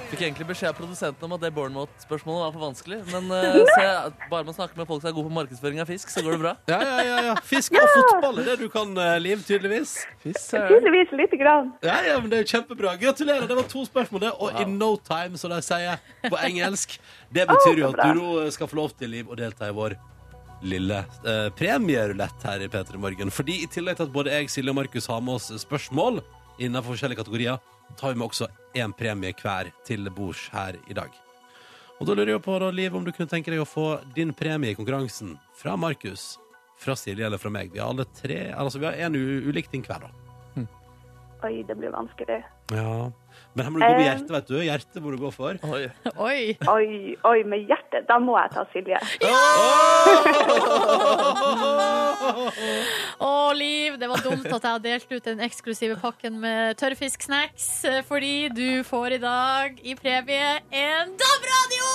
Fikk 0.08 0.22
egentlig 0.22 0.46
beskjed 0.48 0.70
av 0.70 0.76
produsenten 0.78 1.26
om 1.26 1.34
at 1.36 1.42
det 1.42 1.50
Bournemouth-spørsmålet 1.56 2.44
var 2.46 2.52
for 2.54 2.64
vanskelig. 2.64 3.00
Men 3.10 3.26
eh, 3.34 3.58
se, 3.74 3.88
bare 4.30 4.46
man 4.48 4.56
snakker 4.56 4.80
med 4.80 4.88
folk 4.88 5.02
som 5.02 5.10
er 5.10 5.16
gode 5.18 5.28
på 5.28 5.36
markedsføring 5.36 5.82
av 5.84 5.90
fisk, 5.90 6.12
så 6.14 6.22
går 6.24 6.38
det 6.38 6.40
bra. 6.46 6.54
Ja, 6.70 6.78
ja, 6.86 7.00
ja, 7.04 7.18
ja. 7.26 7.34
Fisk 7.44 7.76
og 7.76 7.90
fotball 7.96 8.44
er 8.44 8.52
det 8.52 8.58
du 8.62 8.68
kan, 8.72 8.94
uh, 8.96 9.18
Liv, 9.20 9.42
tydeligvis. 9.48 9.98
Tydeligvis 10.24 11.12
lite 11.18 11.40
grann. 11.42 11.74
Ja, 11.84 11.98
ja, 12.06 12.20
men 12.22 12.30
det 12.32 12.40
er 12.40 12.46
jo 12.46 12.52
kjempebra. 12.54 12.94
Gratulerer. 13.02 13.50
Det 13.50 13.58
var 13.58 13.68
to 13.74 13.84
spørsmål, 13.90 14.28
det. 14.28 14.36
Og 14.38 14.62
in 14.62 14.78
no 14.78 14.94
time, 15.10 15.42
som 15.42 15.52
de 15.52 15.60
sier 15.66 15.98
på 16.30 16.38
engelsk. 16.52 17.00
Det 17.34 17.50
betyr 17.50 17.82
jo 17.82 17.90
at 17.92 18.06
du 18.06 18.22
nå 18.22 18.46
skal 18.56 18.70
få 18.70 18.80
lov 18.80 18.94
til, 18.96 19.12
Liv, 19.18 19.28
å 19.28 19.36
delta 19.36 19.68
i 19.68 19.76
vår 19.76 19.98
lille 20.62 20.98
eh, 21.00 21.48
premierulett 21.58 22.44
her 22.44 22.64
i 22.66 22.68
P3 22.72 22.98
Morgen. 22.98 23.32
Fordi 23.34 23.62
i 23.64 23.70
tillegg 23.72 24.00
til 24.00 24.08
at 24.08 24.14
både 24.14 24.34
jeg, 24.34 24.50
Silje 24.52 24.74
og 24.74 24.80
Markus 24.80 25.10
har 25.12 25.22
med 25.24 25.38
oss 25.38 25.52
spørsmål 25.64 26.22
innenfor 26.58 26.96
forskjellige 26.96 27.22
kategorier, 27.22 27.62
tar 27.98 28.14
vi 28.14 28.20
med 28.20 28.28
også 28.28 28.50
én 28.78 28.94
premie 28.98 29.36
hver 29.38 29.72
til 29.88 30.10
bords 30.14 30.48
her 30.54 30.80
i 30.90 30.98
dag. 30.98 31.14
Og 31.98 32.06
da 32.06 32.14
lurer 32.14 32.36
jeg 32.36 32.46
på, 32.46 32.58
da, 32.62 32.70
Liv, 32.74 32.96
om 32.96 33.06
du 33.06 33.14
kunne 33.14 33.30
tenke 33.30 33.54
deg 33.54 33.62
å 33.62 33.70
få 33.70 33.88
din 34.16 34.34
premie 34.38 34.74
i 34.74 34.78
konkurransen 34.78 35.38
fra 35.58 35.74
Markus, 35.80 36.36
fra 36.78 36.94
Silje 36.98 37.26
eller 37.26 37.42
fra 37.42 37.50
meg. 37.54 37.72
Vi 37.74 37.82
har 37.82 37.90
alle 37.90 38.06
tre, 38.20 38.52
altså 38.54 38.82
vi 38.82 38.90
har 38.90 39.00
én 39.08 39.18
ulik 39.18 39.72
ting 39.72 39.86
hver, 39.86 40.06
da. 40.06 40.28
Oi, 41.46 41.62
det 41.68 41.76
blir 41.78 41.94
vanskelig. 41.94 42.40
Ja. 42.74 43.12
Men 43.56 43.66
her 43.66 43.72
må 43.74 43.80
du 43.80 43.86
gå 43.86 43.92
med 43.92 44.00
Eh. 44.02 44.06
hjertet, 44.12 44.32
vet 44.36 44.48
du. 44.48 44.56
Hjertet 44.62 45.02
må 45.02 45.12
du 45.12 45.18
gå 45.18 45.32
for. 45.34 45.54
Oi. 45.64 45.90
Oi. 46.18 46.58
Oi, 46.70 47.16
oi, 47.26 47.44
med 47.44 47.60
hjertet. 47.70 48.06
Da 48.08 48.20
må 48.22 48.38
jeg 48.38 48.50
ta 48.54 48.66
Silje. 48.74 48.98
Å, 53.18 53.54
Liv, 53.58 53.98
det 54.02 54.08
var 54.12 54.22
dumt 54.26 54.46
at 54.46 54.64
jeg 54.64 54.72
har 54.76 54.80
delt 54.84 55.12
ut 55.12 55.24
den 55.26 55.40
eksklusive 55.46 55.96
pakken 56.02 56.34
med 56.42 56.78
tørrfisksnacks, 56.82 57.68
eh, 57.90 58.02
fordi 58.06 58.50
du 58.54 58.84
får 58.88 59.12
i 59.18 59.20
dag 59.24 59.80
i 59.84 59.96
premie 59.98 60.50
en 60.72 61.08
DAB-radio! 61.18 61.86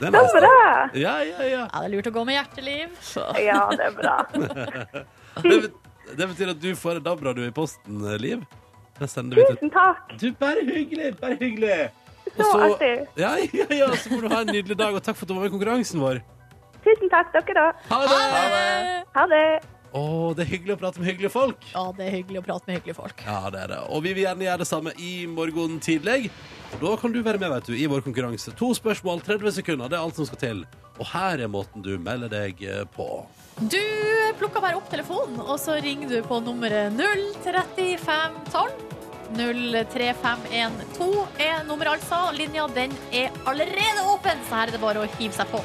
Det 0.00 0.06
er 0.08 0.08
Det 0.08 0.08
er 0.08 0.12
bra. 0.40 0.88
Ja, 0.96 1.18
ja, 1.20 1.36
ja. 1.44 1.68
Ja, 1.68 1.70
det 1.80 1.84
er 1.84 1.90
lurt 1.92 2.08
å 2.08 2.12
gå 2.14 2.22
med 2.24 2.32
hjerteliv. 2.38 2.88
Ja, 3.44 3.68
det 3.76 3.84
er 3.90 3.94
bra. 3.98 4.16
Det 6.10 6.26
betyr 6.26 6.48
at 6.50 6.58
du 6.58 6.72
får 6.74 6.96
en 6.98 7.04
DAB-radio 7.06 7.44
i 7.46 7.52
posten, 7.54 8.00
Liv. 8.18 8.40
Den 9.00 9.08
sender 9.08 9.40
vi 9.40 9.46
til 9.48 9.56
Tusen 9.56 9.72
takk. 9.72 10.12
Du, 10.20 10.28
bare 10.40 10.64
hyggelig! 10.66 11.14
Bare 11.20 11.38
hyggelig! 11.40 11.80
Og 12.30 12.44
Så 12.44 12.60
artig. 12.66 12.92
Ja, 13.18 13.32
ja, 13.42 13.66
ja, 13.74 13.88
så 13.96 14.12
må 14.12 14.20
du 14.22 14.28
ha 14.30 14.44
en 14.44 14.52
nydelig 14.52 14.76
dag, 14.78 14.94
og 14.94 15.02
takk 15.02 15.16
for 15.18 15.26
at 15.26 15.32
du 15.32 15.34
var 15.34 15.42
med 15.46 15.50
i 15.50 15.54
konkurransen 15.56 16.02
vår. 16.02 16.20
Tusen 16.84 17.10
takk, 17.12 17.32
dere 17.34 17.66
òg. 17.70 17.84
Ha 17.90 18.00
det! 18.06 19.04
Ha 19.16 19.26
det. 19.32 19.44
Å, 19.90 20.02
det 20.38 20.44
er 20.44 20.50
hyggelig 20.52 20.76
å 20.76 20.78
prate 20.78 21.02
med 21.02 21.08
hyggelige 21.10 21.32
folk. 21.34 21.64
Ja, 21.72 21.82
det 21.96 22.04
er 22.06 22.12
hyggelig 22.14 22.38
å 22.38 22.44
prate 22.46 22.68
med 22.68 22.78
hyggelige 22.78 22.98
folk. 23.00 23.24
Ja, 23.26 23.40
det 23.50 23.64
er 23.64 23.72
det. 23.72 23.80
Og 23.90 24.04
vi 24.04 24.12
vil 24.14 24.22
gjerne 24.22 24.46
gjøre 24.46 24.62
det 24.62 24.68
samme 24.70 24.92
i 25.02 25.10
morgen 25.26 25.80
tidlig. 25.82 26.30
Da 26.78 26.92
kan 27.00 27.16
du 27.16 27.18
være 27.26 27.40
med 27.42 27.50
vet 27.56 27.72
du, 27.72 27.74
i 27.74 27.88
vår 27.90 28.04
konkurranse. 28.06 28.54
To 28.60 28.70
spørsmål, 28.76 29.24
30 29.26 29.56
sekunder. 29.58 29.90
Det 29.90 29.98
er 29.98 30.04
alt 30.04 30.20
som 30.20 30.28
skal 30.28 30.42
til. 30.44 30.62
Og 31.00 31.08
her 31.10 31.42
er 31.42 31.50
måten 31.50 31.82
du 31.82 31.96
melder 31.98 32.30
deg 32.30 32.62
eh, 32.62 32.84
på. 32.94 33.08
Du 33.60 33.80
plukker 34.38 34.62
bare 34.64 34.78
opp 34.78 34.86
telefonen, 34.88 35.36
og 35.44 35.58
så 35.60 35.74
ringer 35.84 36.08
du 36.08 36.22
på 36.24 36.38
nummeret 36.40 36.94
03512. 36.96 38.86
03512 39.36 41.26
er 41.38 41.60
nummeret, 41.68 42.00
altså. 42.00 42.32
Linja 42.34 42.64
den 42.74 42.94
er 43.12 43.28
allerede 43.46 44.06
åpen, 44.08 44.40
så 44.48 44.62
her 44.62 44.70
er 44.70 44.74
det 44.74 44.80
bare 44.82 45.04
å 45.04 45.10
hive 45.18 45.36
seg 45.36 45.52
på. 45.52 45.60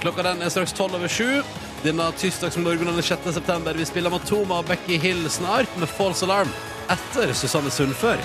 Klokka 0.00 0.24
den 0.26 0.42
er 0.42 0.52
straks 0.52 0.74
tolv 0.76 0.96
over 0.96 1.12
sju. 1.12 1.42
Denne 1.84 2.08
tirsdagsmorgenen 2.18 2.96
den 2.96 3.04
6. 3.04 3.28
september. 3.36 3.76
Vi 3.76 3.84
spiller 3.86 4.10
Matoma 4.10 4.62
og 4.62 4.72
Becky 4.72 4.96
Hill 5.02 5.28
snart 5.30 5.70
med 5.76 5.92
False 5.92 6.24
Alarm 6.26 6.50
etter 6.92 7.36
Susanne 7.36 7.70
Sundfør. 7.70 8.20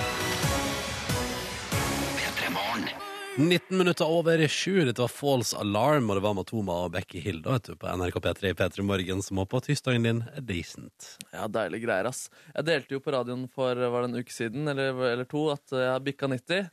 19 3.36 3.78
minutter 3.78 4.04
over 4.04 4.48
sju. 4.48 4.84
Dette 4.84 5.00
var 5.00 5.08
False 5.08 5.56
Alarm, 5.56 6.10
og 6.10 6.18
det 6.18 6.22
var 6.24 6.34
Matoma 6.36 6.74
og 6.84 6.92
Becky 6.92 7.22
Hill 7.24 7.40
da, 7.40 7.54
vet 7.56 7.70
du, 7.70 7.78
på 7.80 7.88
NRK 7.88 8.18
P3 8.26 8.50
i 8.52 8.56
P3 8.58 8.84
Morgen, 8.84 9.22
som 9.24 9.40
håper 9.40 9.62
at 9.62 9.68
tirsdagen 9.70 10.04
din 10.04 10.20
er 10.36 10.44
decent. 10.44 11.14
Ja, 11.32 11.46
deilige 11.48 11.86
greier, 11.86 12.10
ass. 12.10 12.26
Jeg 12.52 12.68
delte 12.68 12.98
jo 12.98 13.00
på 13.00 13.14
radioen 13.14 13.46
for 13.48 13.72
var 13.72 14.04
det 14.04 14.10
en 14.10 14.20
uke 14.20 14.36
siden 14.36 14.68
eller, 14.68 15.00
eller 15.14 15.28
to 15.30 15.46
at 15.54 15.64
jeg 15.72 15.88
har 15.94 16.04
bikka 16.04 16.28
90. 16.28 16.68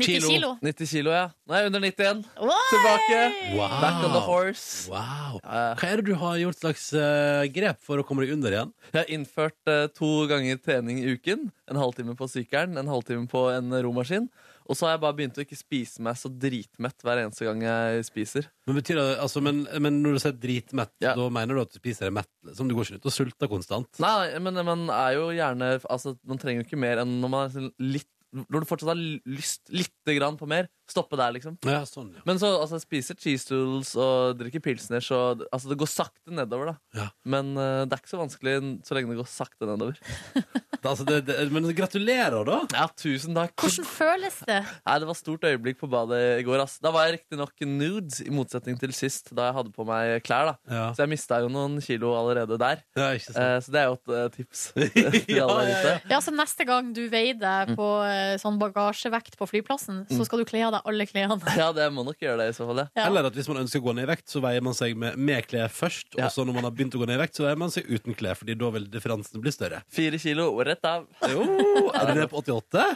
90 0.00 0.26
kilo. 0.26 0.50
90 0.64 0.90
kilo, 0.90 1.14
ja. 1.14 1.24
Nei, 1.50 1.62
under 1.68 1.86
90 1.86 2.04
igjen. 2.04 2.26
Oi! 2.42 2.58
Tilbake. 2.72 3.22
Wow. 3.54 3.78
Back 3.78 4.02
on 4.02 4.12
the 4.14 4.26
horse. 4.26 4.68
Wow. 4.90 5.40
Hva 5.46 5.88
er 5.92 6.00
det 6.00 6.10
du 6.10 6.14
har 6.18 6.38
gjort 6.42 6.58
slags 6.58 6.90
uh, 6.96 7.46
grep 7.54 7.82
for 7.86 8.02
å 8.02 8.06
komme 8.06 8.26
deg 8.26 8.34
under 8.34 8.54
igjen? 8.54 8.74
Jeg 8.90 8.98
har 8.98 9.10
innført 9.14 9.58
uh, 9.70 9.86
to 9.94 10.24
ganger 10.30 10.58
trening 10.58 11.02
i 11.04 11.14
uken. 11.14 11.50
En 11.70 11.78
halvtime 11.78 12.18
på 12.18 12.30
sykkelen, 12.30 12.80
en 12.80 12.90
halvtime 12.90 13.28
på 13.30 13.46
en 13.54 13.74
romaskin. 13.86 14.30
Og 14.70 14.78
så 14.78 14.86
har 14.86 14.92
jeg 14.94 15.02
bare 15.02 15.16
begynt 15.18 15.38
å 15.40 15.42
ikke 15.42 15.58
spise 15.58 15.98
meg 16.06 16.14
så 16.20 16.30
dritmett 16.30 17.02
hver 17.02 17.18
eneste 17.24 17.42
gang 17.48 17.64
jeg 17.66 18.04
spiser. 18.06 18.46
Men, 18.68 18.76
betyr 18.78 19.00
det, 19.00 19.06
altså, 19.24 19.42
men, 19.42 19.64
men 19.82 19.96
når 20.04 20.14
du 20.14 20.20
sier 20.22 20.36
dritmett, 20.38 20.92
Ja. 21.02 21.16
da 21.18 21.26
mener 21.34 21.58
du 21.58 21.64
at 21.64 21.72
du 21.74 21.80
spiser 21.80 22.06
deg 22.06 22.14
mett? 22.20 22.30
Som 22.54 22.70
du 22.70 22.76
går 22.78 22.86
ikke 22.86 23.00
ut 23.02 23.10
og 23.10 23.16
sulter 23.16 23.50
konstant? 23.50 23.90
Nei, 23.98 24.38
men 24.38 24.54
man 24.64 24.86
er 24.94 25.16
jo 25.18 25.26
gjerne 25.34 25.72
Altså, 25.90 26.14
man 26.22 26.38
trenger 26.38 26.62
jo 26.62 26.68
ikke 26.68 26.78
mer 26.86 27.02
enn 27.02 27.18
når 27.20 27.32
man 27.34 27.48
er 27.48 27.54
sånn 27.56 27.72
litt 27.82 28.08
Når 28.30 28.62
du 28.62 28.68
fortsatt 28.68 28.92
har 28.92 29.00
lyst 29.26 29.72
lite 29.74 30.14
grann 30.16 30.38
på 30.38 30.48
mer, 30.50 30.68
stoppe 30.90 31.18
der, 31.18 31.34
liksom. 31.36 31.56
Ja, 31.66 31.82
sånn, 31.88 32.12
ja. 32.16 32.24
Men 32.28 32.40
så 32.42 32.52
altså, 32.56 32.78
jeg 32.78 32.86
spiser 32.86 33.18
cheese 33.18 33.50
doodles 33.50 33.92
og 33.98 34.38
drikker 34.40 34.62
pilsner, 34.64 35.02
så 35.04 35.20
altså, 35.50 35.70
det 35.70 35.78
går 35.80 35.90
sakte 35.90 36.34
nedover, 36.34 36.72
da. 36.72 37.02
Ja. 37.02 37.08
Men 37.36 37.52
uh, 37.58 37.84
det 37.86 37.96
er 37.96 38.02
ikke 38.02 38.14
så 38.14 38.22
vanskelig 38.22 38.56
så 38.86 38.96
lenge 38.96 39.14
det 39.14 39.20
går 39.22 39.30
sakte 39.30 39.70
nedover. 39.70 40.00
Det, 40.80 40.88
altså, 40.88 41.04
det, 41.04 41.16
det, 41.28 41.34
men 41.52 41.66
gratulerer, 41.76 42.40
da. 42.48 42.54
Ja, 42.72 42.86
tusen 42.96 43.34
takk. 43.36 43.52
Hvordan 43.60 43.84
føles 43.84 44.38
det? 44.48 44.60
Nei, 44.86 44.94
Det 45.02 45.08
var 45.10 45.18
stort 45.18 45.42
øyeblikk 45.44 45.76
på 45.82 45.90
badet 45.92 46.20
i 46.40 46.46
går. 46.46 46.62
Ass. 46.64 46.78
Da 46.80 46.88
var 46.94 47.04
jeg 47.04 47.18
riktignok 47.18 47.52
nude, 47.68 48.14
i 48.24 48.32
motsetning 48.32 48.78
til 48.80 48.94
sist, 48.96 49.28
da 49.36 49.50
jeg 49.50 49.58
hadde 49.58 49.74
på 49.76 49.84
meg 49.84 50.22
klær. 50.24 50.54
da 50.54 50.72
Ja, 50.72 50.86
Så 50.96 51.04
jeg 51.04 51.12
mista 51.12 51.42
jo 51.44 51.50
noen 51.52 51.76
kilo 51.84 52.14
allerede 52.16 52.56
der. 52.60 52.80
Eh, 52.96 53.18
så 53.60 53.74
det 53.74 53.82
er 53.82 53.90
jo 53.90 53.98
et 53.98 54.14
uh, 54.14 54.24
tips. 54.32 54.62
Ja, 55.40 55.44
ja, 55.44 55.68
ja. 55.68 55.94
Ja, 56.14 56.22
så 56.24 56.32
Neste 56.32 56.64
gang 56.64 56.94
du 56.96 57.02
veier 57.12 57.36
deg 57.36 57.74
på 57.76 57.90
eh, 58.08 58.19
sånn 58.42 58.58
bagasjevekt 58.60 59.36
på 59.40 59.48
flyplassen, 59.50 60.02
så 60.10 60.26
skal 60.28 60.42
du 60.42 60.48
kle 60.48 60.62
av 60.68 60.74
deg 60.76 60.88
alle 60.92 61.06
klærne. 61.10 61.38
Ja, 61.60 61.70
det 61.76 61.88
må 61.94 62.04
nok 62.06 62.20
gjøre 62.22 62.42
det 62.44 62.48
i 62.52 62.56
så 62.56 62.66
fall, 62.68 62.82
ja. 62.84 62.88
Ja. 62.96 63.08
Eller 63.08 63.28
at 63.30 63.36
hvis 63.36 63.48
man 63.50 63.60
ønsker 63.64 63.82
å 63.82 63.88
gå 63.88 63.96
ned 63.98 64.08
i 64.08 64.10
vekt, 64.12 64.28
så 64.32 64.42
veier 64.44 64.64
man 64.64 64.76
seg 64.76 64.96
med, 64.98 65.18
med 65.18 65.46
klær 65.50 65.68
først. 65.74 66.14
Ja. 66.18 66.28
Og 66.28 66.34
så 66.36 66.46
når 66.48 66.58
man 66.60 66.68
har 66.68 66.74
begynt 66.76 66.96
å 66.96 67.02
gå 67.02 67.08
ned 67.10 67.18
i 67.18 67.22
vekt, 67.24 67.36
så 67.38 67.46
veier 67.48 67.60
man 67.60 67.74
seg 67.74 67.90
uten 67.90 68.16
klær, 68.18 68.38
Fordi 68.40 68.56
da 68.60 68.70
vil 68.76 68.88
differansen 68.92 69.42
bli 69.44 69.52
større. 69.54 69.82
Fire 69.92 70.18
kilo 70.22 70.50
rett 70.66 70.84
av. 70.88 71.06
Jo, 71.32 71.44
er 71.96 72.10
du 72.10 72.16
nede 72.16 72.30
på 72.32 72.40
88? 72.42 72.88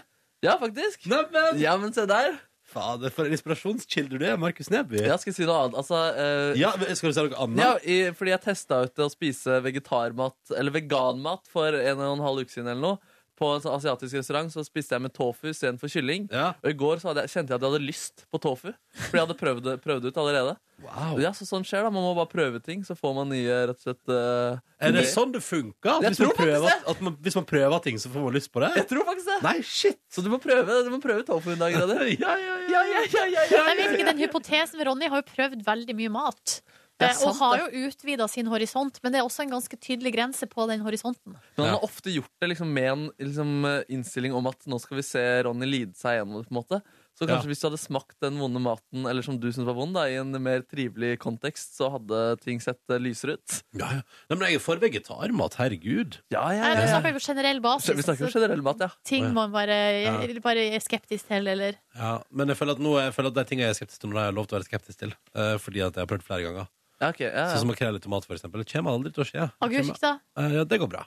Ja, 0.45 0.59
faktisk. 0.61 1.07
Neimen! 1.11 1.61
Ja, 1.63 1.77
men 1.81 1.95
se 1.97 2.05
der. 2.11 2.37
Fader, 2.75 3.13
for 3.13 3.29
en 3.29 3.35
inspirasjonskilde 3.37 4.19
du 4.19 4.25
er, 4.27 4.39
Markus 4.41 4.71
Neby. 4.73 5.03
Ja, 5.05 5.19
skal 5.21 5.31
jeg 5.31 5.37
si 5.37 5.47
noe 5.47 5.59
annet? 5.67 5.77
Altså, 5.79 5.99
eh, 6.19 6.55
Ja, 6.59 6.71
Skal 6.97 7.13
du 7.13 7.15
si 7.17 7.25
noe 7.29 7.43
annet? 7.45 7.61
Ja, 7.61 7.75
i, 7.85 7.97
fordi 8.17 8.33
jeg 8.33 8.43
testa 8.43 8.81
ut 8.87 8.95
det 8.97 9.05
å 9.05 9.13
spise 9.13 9.59
vegetarmat, 9.63 10.37
eller 10.57 10.75
veganmat, 10.75 11.45
for 11.53 11.77
en 11.77 12.01
og 12.01 12.17
en 12.17 12.25
halv 12.25 12.43
uke 12.43 12.55
siden 12.57 12.73
eller 12.73 12.83
noe. 12.83 13.13
På 13.35 13.49
en 13.57 13.62
sånn 13.64 13.75
asiatisk 13.75 14.14
restaurant 14.14 14.53
så 14.55 14.62
spiste 14.62 14.94
jeg 14.94 15.03
med 15.03 15.11
tofu 15.16 15.49
istedenfor 15.51 15.90
kylling. 15.90 16.29
Ja. 16.31 16.53
Og 16.62 16.68
i 16.70 16.77
går 16.79 17.01
så 17.03 17.09
hadde 17.11 17.25
jeg, 17.25 17.33
kjente 17.33 17.51
jeg 17.51 17.59
at 17.59 17.64
jeg 17.64 17.73
hadde 17.73 17.87
lyst 17.88 18.23
på 18.31 18.38
tofu. 18.44 18.68
Fordi 18.70 19.18
jeg 19.18 19.25
hadde 19.25 19.37
prøvd 19.40 19.70
prøvd 19.83 20.05
det 20.07 20.12
ut 20.14 20.20
allerede. 20.23 20.53
Wow. 20.85 21.18
Ja, 21.23 21.31
så 21.35 21.47
sånn 21.47 21.62
skjer 21.66 21.85
da, 21.87 21.90
Man 21.94 22.03
må 22.03 22.12
bare 22.18 22.31
prøve 22.31 22.59
ting, 22.62 22.81
så 22.87 22.97
får 22.99 23.12
man 23.16 23.29
nye 23.31 23.59
rett 23.70 23.79
og 23.79 23.85
slett 23.87 24.11
uh, 24.11 24.59
Er 24.83 24.90
det 24.94 25.05
nye- 25.05 25.11
sånn 25.11 25.31
det 25.35 25.42
funker? 25.47 25.99
At 25.99 26.07
hvis, 26.11 26.20
man 26.23 26.35
prøver, 26.38 26.66
det. 26.66 26.79
at 26.94 27.03
man, 27.07 27.16
hvis 27.27 27.38
man 27.38 27.47
prøver 27.51 27.83
ting, 27.87 27.99
så 28.03 28.11
får 28.14 28.27
man 28.27 28.35
lyst 28.35 28.51
på 28.55 28.62
det? 28.62 28.70
Jeg 28.83 28.88
tror 28.90 29.07
faktisk 29.11 29.29
det. 29.33 29.38
Nei, 29.47 29.57
shit! 29.66 29.99
Så 30.11 30.23
du 30.23 30.31
må 30.31 30.38
prøve, 30.42 30.79
du 30.87 30.90
må 30.94 31.01
prøve 31.03 31.27
tofu 31.27 31.53
en 31.55 31.62
dag. 31.62 31.75
Ja, 31.79 31.87
ja, 31.90 32.38
ja. 32.38 32.57
Ja, 32.70 32.83
ja, 32.87 33.03
ja, 33.03 33.27
ja, 33.35 33.44
ja. 33.51 33.66
Jeg 33.70 33.77
vet 33.79 33.99
ikke, 33.99 34.09
Den 34.12 34.23
hypotesen 34.23 34.79
med 34.79 34.87
Ronny 34.90 35.11
har 35.11 35.23
jo 35.23 35.29
prøvd 35.31 35.62
veldig 35.66 35.94
mye 35.99 36.11
mat. 36.23 36.59
Det 36.59 36.84
og 37.02 37.35
har 37.40 37.59
jo 37.59 37.87
utvida 37.88 38.28
sin 38.30 38.46
horisont, 38.46 39.00
men 39.02 39.12
det 39.12 39.18
er 39.20 39.26
også 39.26 39.42
en 39.42 39.50
ganske 39.57 39.76
tydelig 39.83 40.12
grense 40.14 40.46
på 40.46 40.66
den 40.70 40.80
horisonten. 40.80 41.35
Men 41.57 41.64
han 41.66 41.74
har 41.74 41.83
ofte 41.83 42.12
gjort 42.14 42.30
det 42.40 42.52
liksom 42.54 42.70
med 42.72 42.90
en 42.92 43.11
liksom, 43.18 43.64
eh, 43.66 43.83
innstilling 43.90 44.33
om 44.35 44.46
at 44.46 44.62
nå 44.70 44.78
skal 44.80 44.96
vi 45.00 45.02
se 45.02 45.42
Ronny 45.42 45.66
lide 45.66 45.94
seg 45.98 46.20
gjennom 46.20 46.42
det. 46.42 46.48
på 46.48 46.54
en 46.54 46.62
måte 46.62 46.83
Så 47.14 47.28
kanskje 47.28 47.44
Ja. 47.46 47.50
hvis 47.50 47.61
du 47.62 47.66
hadde 47.68 47.78
smakt 47.78 48.16
den 48.20 48.38
vonde 48.38 48.59
maten 48.59 49.07
Eller 49.07 49.22
som 49.22 49.38
du 49.38 49.46
synes 49.52 49.66
var 49.66 49.74
vond, 49.74 49.94
da 49.94 50.02
i 50.11 50.16
en 50.18 50.33
mer 50.42 50.62
trivelig 50.62 51.16
kontekst, 51.22 51.76
så 51.78 51.87
hadde 51.90 52.40
ting 52.42 52.59
sett 52.61 52.78
eh, 52.90 52.98
lysere 52.98 53.35
ut. 53.38 53.62
ja, 53.78 53.87
ja. 53.87 54.02
Nei, 54.30 54.37
men 54.38 54.48
jeg 54.48 54.54
er 54.57 54.59
for 54.64 54.76
vegetarmat, 54.83 55.54
herregud. 55.54 56.18
Ja, 56.30 56.48
Nei, 56.48 56.74
Vi 56.83 56.88
snakker 56.90 57.12
jo 57.12 57.18
på 57.18 57.26
generell 57.26 57.61
basis. 57.61 57.94
Vi 57.96 58.02
snakker 58.02 58.26
på 58.26 58.33
generell 58.35 58.62
mat, 58.62 58.78
ja. 58.80 58.88
ting 59.04 59.33
man 59.33 59.52
bare, 59.52 60.02
Ja. 60.02 60.40
bare 60.42 60.74
er 60.74 60.80
skeptisk 60.80 61.26
til, 61.28 61.46
eller 61.46 61.74
Ja, 61.94 62.20
men 62.30 62.48
jeg 62.48 62.57
føler 62.57 62.72
at, 62.72 62.78
nå, 62.78 62.98
jeg 63.00 63.14
føler 63.14 63.28
at 63.28 63.35
de 63.35 63.44
tingene 63.44 63.66
jeg 63.66 63.70
er 63.70 63.78
skeptisk 63.87 64.00
til, 64.00 64.11
nå 64.11 64.18
har 64.18 64.26
jeg 64.33 64.35
lov 64.35 64.46
til 64.48 64.59
å 64.59 64.61
være 64.61 64.68
skeptisk 64.70 64.98
til. 64.98 65.14
eh, 65.37 65.57
fordi 65.59 65.87
at 65.87 65.94
jeg 65.94 66.02
har 66.02 66.07
prøvd 66.07 66.22
flere 66.22 66.42
ganger. 66.42 66.66
Ja, 67.00 67.11
ja, 67.18 67.48
Sånn 67.50 67.64
som 67.64 67.68
makrell 67.72 67.96
i 67.96 68.00
tomat, 68.04 68.24
for 68.24 68.35
eksempel. 68.37 68.62
Det 68.64 68.70
kommer 68.72 68.94
aldri 68.94 69.12
til 69.12 69.24
å 69.24 69.26
skje. 69.28 69.50
agurk, 69.66 69.98
da? 70.00 70.12
Eh, 70.38 70.52
ja, 70.61 70.64
det 70.64 70.78
går 70.80 70.88
bra. 70.88 71.04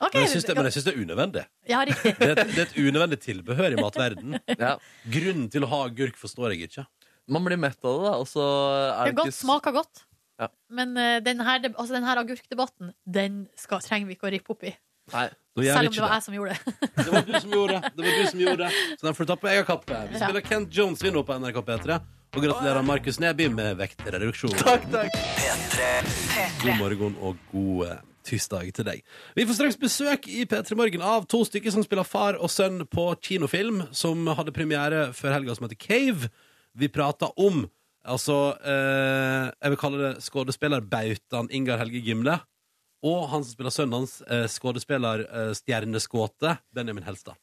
Ok, 0.00 0.14
Men 0.14 0.22
jeg 0.22 0.30
syns 0.36 0.44
det, 0.46 0.54
men 0.54 0.64
jeg 0.68 0.72
synes 0.76 0.84
det 0.86 0.92
er 0.94 1.00
unødvendig. 1.02 1.44
Ja, 1.68 1.78
riktig. 1.88 2.12
Det 2.18 2.26
er, 2.28 2.38
et, 2.38 2.50
det 2.54 2.58
er 2.58 2.66
et 2.68 2.76
unødvendig 2.78 3.18
tilbehør 3.24 3.74
i 3.74 3.80
matverden. 3.82 4.36
Ja. 4.58 4.76
Grunnen 5.10 5.48
til 5.50 5.64
å 5.66 5.70
ha 5.72 5.80
agurk 5.88 6.16
forstår 6.20 6.52
jeg 6.54 6.68
ikke. 6.68 6.84
Man 7.28 7.44
blir 7.44 7.58
mett 7.58 7.82
av 7.84 7.96
det, 7.98 8.04
da, 8.06 8.12
og 8.22 8.28
så 8.30 8.44
Det 8.44 8.92
er 8.94 9.08
er 9.10 9.16
godt, 9.18 9.26
ikke 9.26 9.34
s- 9.34 9.40
smaker 9.42 9.72
godt. 9.74 10.04
Ja. 10.38 10.46
Men 10.70 10.96
eh, 10.96 11.18
den 11.26 11.40
her, 11.42 11.58
deb- 11.64 11.74
altså, 11.74 11.94
den 11.98 12.06
her 12.06 12.20
agurkdebatten, 12.22 12.92
den 13.10 13.40
skal, 13.58 13.80
trenger 13.82 14.06
vi 14.06 14.14
ikke 14.14 14.28
å 14.30 14.32
rippe 14.36 14.54
opp 14.54 14.62
i. 14.70 14.74
Nei. 15.12 15.26
Gjør 15.58 15.74
Selv 15.74 15.78
om 15.78 15.82
det 15.82 15.98
ikke 15.98 16.04
var 16.04 16.08
det. 16.08 16.14
jeg 16.14 16.22
som 16.28 16.34
gjorde 16.36 16.54
det. 16.54 16.74
Det 17.02 17.10
var 17.10 17.22
du 17.26 17.32
som 17.42 17.50
gjorde 17.56 17.74
det. 17.80 17.90
Det 17.96 18.04
var 18.06 18.12
du 18.22 18.26
som 18.30 18.40
gjorde 18.44 18.62
det. 18.68 18.70
Så 19.00 19.06
den 19.08 19.14
får 19.18 19.26
du 19.26 19.30
ta 19.32 19.36
på 19.42 19.48
egen 19.50 19.64
kappe. 19.66 19.98
Vi 20.12 20.14
Ja. 20.14 20.20
spiller 20.28 20.44
Kent 20.46 20.70
Jones 20.78 21.02
vi 21.02 21.10
nå 21.10 21.22
på 21.26 21.34
NRK 21.42 21.58
P3. 21.66 21.98
Og 22.36 22.44
gratulerer 22.44 22.84
Markus 22.84 23.16
Neby 23.22 23.48
med 23.52 23.78
vektreduksjon. 23.78 24.52
Takk, 24.60 24.84
takk. 24.92 25.14
God 26.60 26.76
morgen 26.76 27.16
og 27.24 27.38
god 27.52 27.86
eh, 27.86 28.02
tirsdag 28.28 28.68
til 28.76 28.86
deg. 28.90 29.00
Vi 29.38 29.46
får 29.48 29.56
straks 29.56 29.80
besøk 29.80 30.28
i 30.28 30.44
P3 30.48 30.76
Morgen 30.78 31.04
av 31.04 31.24
to 31.30 31.40
stykker 31.48 31.72
som 31.72 31.86
spiller 31.86 32.06
far 32.06 32.36
og 32.36 32.52
sønn 32.52 32.84
på 32.92 33.08
kinofilm, 33.24 33.86
som 33.96 34.28
hadde 34.28 34.54
premiere 34.56 35.08
før 35.16 35.38
helga, 35.38 35.56
som 35.56 35.68
heter 35.68 35.80
Cave. 35.80 36.28
Vi 36.78 36.90
prata 36.92 37.30
om 37.40 37.64
altså 38.08 38.36
eh, 38.60 39.48
Jeg 39.48 39.72
vil 39.72 39.80
kalle 39.80 40.04
det 40.04 40.24
skuespillerbautaen 40.24 41.48
Ingar 41.54 41.80
Helge 41.80 42.04
Gimle. 42.04 42.38
Og 43.06 43.28
han 43.30 43.44
som 43.44 43.52
spiller 43.54 43.70
sønnen 43.70 44.00
hans, 44.00 44.16
eh, 44.26 44.46
skuespiller 44.50 45.22
eh, 45.28 45.52
stjerneskåte 45.54 46.56
Benjamin 46.74 47.04
Helstad. 47.06 47.38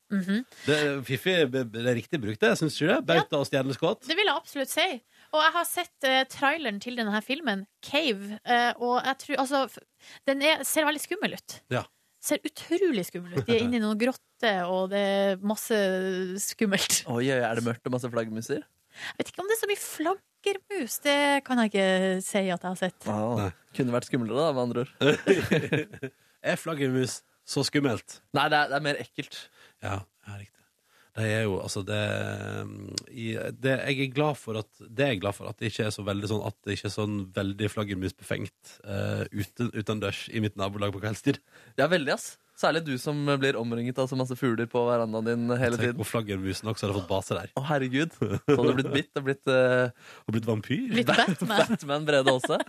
Det 0.66 0.76
er 0.76 1.02
fiffig, 1.08 1.36
det 1.54 1.80
er 1.80 1.96
riktig 1.96 2.20
brukt, 2.20 2.42
det, 2.42 2.52
syns 2.60 2.76
du 2.76 2.90
det? 2.90 3.00
Bauta 3.08 3.40
og 3.40 3.48
stjerneskåt. 3.48 4.04
Det 4.04 4.18
vil 4.20 4.28
jeg 4.28 4.36
absolutt 4.36 4.74
si. 4.74 4.88
Og 5.32 5.40
jeg 5.42 5.56
har 5.56 5.68
sett 5.70 6.08
eh, 6.10 6.22
traileren 6.32 6.82
til 6.84 7.00
denne 7.00 7.22
filmen, 7.24 7.66
Cave, 7.86 8.40
eh, 8.44 8.72
og 8.84 9.00
jeg 9.00 9.20
tror 9.24 9.44
Altså, 9.46 9.64
den 10.28 10.44
er, 10.44 10.64
ser 10.68 10.88
veldig 10.88 11.04
skummel 11.04 11.38
ut. 11.40 11.60
Ja. 11.72 11.86
Ser 12.26 12.44
utrolig 12.44 13.06
skummel 13.08 13.38
ut. 13.38 13.46
De 13.48 13.56
er 13.56 13.64
inne 13.64 13.78
i 13.80 13.84
noen 13.84 14.00
grotter, 14.02 14.64
og 14.68 14.90
det 14.92 15.02
er 15.02 15.44
masse 15.46 15.78
skummelt. 16.42 17.04
Oi, 17.12 17.28
oi, 17.30 17.40
er 17.40 17.60
det 17.60 17.64
mørkt 17.68 17.86
og 17.86 17.96
masse 17.96 18.10
flaggermuser? 18.12 18.64
Jeg 18.96 19.20
vet 19.20 19.32
ikke 19.32 19.44
om 19.44 19.50
det 19.50 19.56
er 19.58 19.62
så 19.62 19.70
mye 19.72 19.84
flaggermus. 19.84 20.98
Det 21.04 21.20
kan 21.48 21.62
jeg 21.62 21.72
ikke 21.74 21.88
si 22.26 22.44
at 22.44 22.50
jeg 22.50 22.70
har 22.70 22.80
sett. 22.80 23.08
Nei. 23.10 23.52
Kunne 23.76 23.96
vært 23.96 24.10
skumlere, 24.10 24.48
da, 24.48 24.52
med 24.56 24.68
andre 24.68 24.86
ord. 24.86 26.12
Er 26.46 26.60
flaggermus 26.62 27.24
så 27.46 27.64
skummelt? 27.66 28.20
Nei, 28.38 28.50
det 28.54 28.60
er, 28.60 28.68
det 28.70 28.78
er 28.78 28.84
mer 28.86 29.00
ekkelt. 29.02 29.40
Ja, 29.82 30.04
ja 30.28 30.36
riktig. 30.38 30.52
Det 31.16 31.26
er 31.32 31.46
jo, 31.46 31.56
altså 31.64 31.80
det, 31.88 31.98
det 33.64 33.74
Jeg 33.88 34.00
er 34.04 34.10
glad 34.12 34.36
for 34.36 34.60
at 34.60 34.68
Det 34.84 35.06
er 35.06 35.14
jeg 35.14 35.22
glad 35.24 35.38
for 35.38 35.48
at 35.48 35.56
det 35.62 35.70
ikke 35.72 35.86
er 35.88 35.94
så 35.96 36.04
veldig 36.04 36.28
sånn 36.28 36.42
At 36.44 36.58
det 36.68 36.76
ikke 36.76 36.90
er 36.90 36.92
sånn 36.92 37.14
veldig 37.38 37.70
flaggermusbefengt 37.72 38.74
uh, 38.84 39.24
uten, 39.32 39.70
utendørs 39.72 40.26
i 40.28 40.42
mitt 40.44 40.60
nabolag 40.60 40.92
på 40.92 41.00
kveldstid. 41.06 41.40
er 41.88 41.94
veldig, 41.94 42.18
ass. 42.18 42.36
Særlig 42.56 42.86
du 42.88 42.94
som 43.02 43.18
blir 43.42 43.58
omringet 43.60 43.98
av 44.00 44.08
så 44.08 44.16
masse 44.20 44.36
fugler 44.40 44.68
på 44.72 44.84
verandaen 44.88 45.28
din 45.28 45.56
hele 45.60 45.80
Tenk 45.80 45.98
på 46.00 46.08
flaggermusen 46.08 46.70
også 46.72 46.88
hadde 46.88 47.00
fått 47.02 47.10
base 47.10 47.36
der. 47.38 47.52
Å, 47.60 47.64
herregud. 47.68 48.14
Så 48.48 48.56
hadde 48.56 48.70
du 48.70 48.78
blitt 48.80 48.94
bitt. 48.94 49.10
Det 49.12 49.22
har 49.22 49.26
blitt 49.28 49.52
uh, 49.52 50.12
Og 50.26 50.38
blitt 50.38 50.48
vampyr. 50.48 50.86
Blitt 50.94 51.10
Batman. 51.12 51.74
Batman 51.76 52.08
Brede 52.08 52.36
også. 52.36 52.60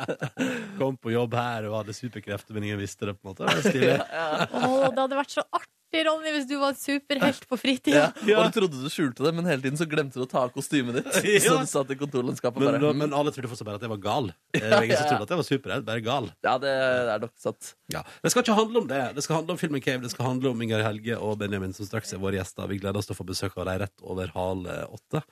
Kom 0.80 0.98
på 0.98 1.12
jobb 1.14 1.36
her 1.38 1.68
og 1.70 1.78
hadde 1.82 1.94
superkrefter, 1.96 2.56
men 2.56 2.66
ingen 2.70 2.82
visste 2.82 3.08
det. 3.08 3.18
på 3.20 3.28
en 3.28 3.36
måte 3.36 3.46
Det 3.72 3.78
ja, 3.78 4.00
ja. 4.02 4.48
Oh, 4.64 4.88
det 4.90 4.98
hadde 4.98 5.18
vært 5.18 5.34
så 5.34 5.44
artig, 5.54 6.02
Ronny, 6.06 6.32
hvis 6.34 6.46
du 6.48 6.54
var 6.56 6.72
en 6.72 6.78
superhelt 6.78 7.44
på 7.48 7.58
fritida. 7.60 8.08
Ja. 8.26 8.40
Og 8.40 8.48
du 8.48 8.56
trodde 8.56 8.80
du 8.80 8.88
skjulte 8.92 9.26
det, 9.26 9.32
men 9.36 9.48
hele 9.48 9.62
tiden 9.64 9.78
så 9.80 9.86
glemte 9.88 10.18
du 10.18 10.24
å 10.24 10.28
ta 10.30 10.46
av 10.46 10.54
kostymet 10.54 10.98
ditt. 10.98 11.10
Ja. 11.28 11.42
Så 11.44 11.58
du 11.60 11.68
satt 11.70 11.92
i 11.92 11.98
kontorlandskapet 12.00 12.64
Men, 12.64 12.78
bare 12.80 12.94
men 12.96 13.14
alle 13.16 13.32
trodde 13.34 13.50
fortsatt 13.52 13.68
bare 13.68 13.80
at 13.80 13.86
jeg 13.86 13.92
var 13.92 14.02
gal. 14.02 14.32
Ja, 14.56 14.64
ja. 14.64 14.80
ingen 14.82 14.96
trodde 15.04 15.26
at 15.26 15.34
jeg 15.34 15.42
var 15.42 15.48
superhelt, 15.48 15.86
bare 15.88 16.04
gal. 16.04 16.30
Ja, 16.46 16.56
det 16.62 16.72
er 16.72 17.22
nok 17.22 17.34
satt. 17.40 17.74
Ja. 17.92 18.04
Det 18.24 18.32
skal 18.32 18.46
ikke 18.46 18.56
handle 18.56 18.82
om 18.84 18.88
det. 18.88 19.02
Det 19.14 19.22
skal 19.24 19.40
handle 19.40 19.54
om 19.56 19.60
filmen 19.60 19.82
Cave. 19.84 20.02
Det 20.02 20.10
skal 20.12 20.26
handle 20.30 20.52
om 20.52 20.62
Ingar 20.64 20.82
Helge 20.86 21.18
og 21.20 21.38
Benjamin, 21.40 21.74
som 21.76 21.88
straks 21.88 22.14
er 22.14 22.20
våre 22.22 22.38
gjester. 22.38 22.68
Vi 22.70 22.80
gleder 22.80 22.98
oss 22.98 23.08
til 23.10 23.16
å 23.16 23.20
få 23.20 23.28
besøk 23.28 23.56
av 23.60 23.68
dem 23.68 23.82
rett 23.84 24.04
over 24.06 24.32
halv 24.36 24.68
åtte. 24.88 25.22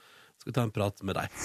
Skal 0.40 0.56
ta 0.56 0.64
en 0.66 0.74
prat 0.74 1.02
med 1.06 1.18
dem. 1.18 1.40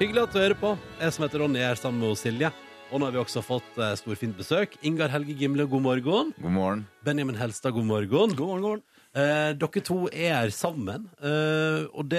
Hyggelig 0.00 0.24
at 0.26 0.34
du 0.34 0.40
hører 0.42 0.58
på. 0.60 0.74
Jeg 1.00 1.16
som 1.16 1.26
heter 1.26 1.44
Ronny, 1.44 1.62
er 1.64 1.80
sammen 1.80 2.02
med 2.04 2.20
Silje. 2.20 2.52
Og 2.92 3.00
nå 3.00 3.08
har 3.08 3.14
vi 3.14 3.22
også 3.22 3.40
fått 3.42 3.78
eh, 3.80 3.94
storfint 3.98 4.36
besøk. 4.38 4.76
Ingar 4.86 5.10
Helge 5.10 5.34
Gimle, 5.40 5.64
god 5.70 5.82
morgen. 5.82 6.34
God 6.36 6.54
morgen. 6.54 6.84
Benjamin 7.06 7.40
Helstad, 7.40 7.74
god 7.74 7.88
morgen. 7.88 8.36
God 8.36 8.60
morgen, 8.60 8.84
Eh, 9.14 9.52
dere 9.54 9.80
to 9.86 10.08
er 10.10 10.50
sammen, 10.50 11.04
eh, 11.22 11.84
og 11.94 12.08
det 12.10 12.18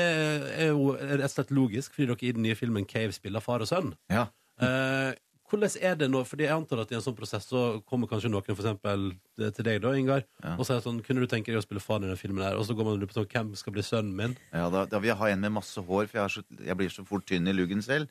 er 0.56 0.70
jo 0.70 0.94
rett 0.96 1.26
og 1.28 1.34
slett 1.34 1.52
logisk, 1.52 1.92
fordi 1.92 2.08
dere 2.08 2.24
i 2.30 2.32
den 2.38 2.46
nye 2.48 2.56
filmen 2.56 2.88
Cave 2.88 3.12
spiller 3.12 3.44
far 3.44 3.60
og 3.60 3.68
sønn. 3.68 3.90
Ja. 4.08 4.30
Eh, 4.64 5.12
hvordan 5.56 5.78
er 5.90 5.96
det 6.00 6.10
nå? 6.12 6.22
Fordi 6.28 6.46
jeg 6.46 6.54
antar 6.56 6.82
at 6.84 6.92
i 6.92 6.98
en 7.00 7.04
sånn 7.06 7.16
prosess 7.18 7.48
så 7.50 7.62
kommer 7.90 8.08
kanskje 8.12 8.30
noen 8.32 8.46
for 8.46 8.56
eksempel 8.62 9.08
eh, 9.40 9.50
til 9.56 9.66
deg 9.68 9.82
da, 9.84 9.94
Ingar, 9.98 10.24
Ja. 10.44 10.56
og 10.60 10.68
sier 10.68 10.84
sånn 10.84 11.02
Kunne 11.06 11.24
du 11.26 11.28
tenke 11.32 11.52
deg 11.52 11.58
å 11.62 11.66
spille 11.66 11.82
faren 11.84 12.04
i 12.06 12.12
denne 12.12 12.20
filmen 12.20 12.44
her? 12.46 12.60
Og 12.60 12.68
så 12.68 12.76
går 12.78 12.86
man 12.88 12.94
og 12.98 13.02
lurer 13.02 13.12
på 13.12 13.18
sånn, 13.20 13.30
hvem 13.32 13.56
skal 13.60 13.74
bli 13.76 13.84
sønnen 13.88 14.16
min? 14.16 14.38
ja 14.54 14.70
da, 14.70 14.86
da 14.86 15.00
vil 15.00 15.12
jeg 15.14 15.18
ha 15.24 15.30
en 15.34 15.42
med 15.48 15.56
masse 15.58 15.82
hår, 15.82 16.08
for 16.12 16.22
jeg, 16.22 16.36
så, 16.38 16.46
jeg 16.70 16.78
blir 16.78 16.90
så 16.94 17.06
fort 17.08 17.26
tynn 17.28 17.48
i 17.48 17.54
luggen 17.56 17.82
selv. 17.86 18.08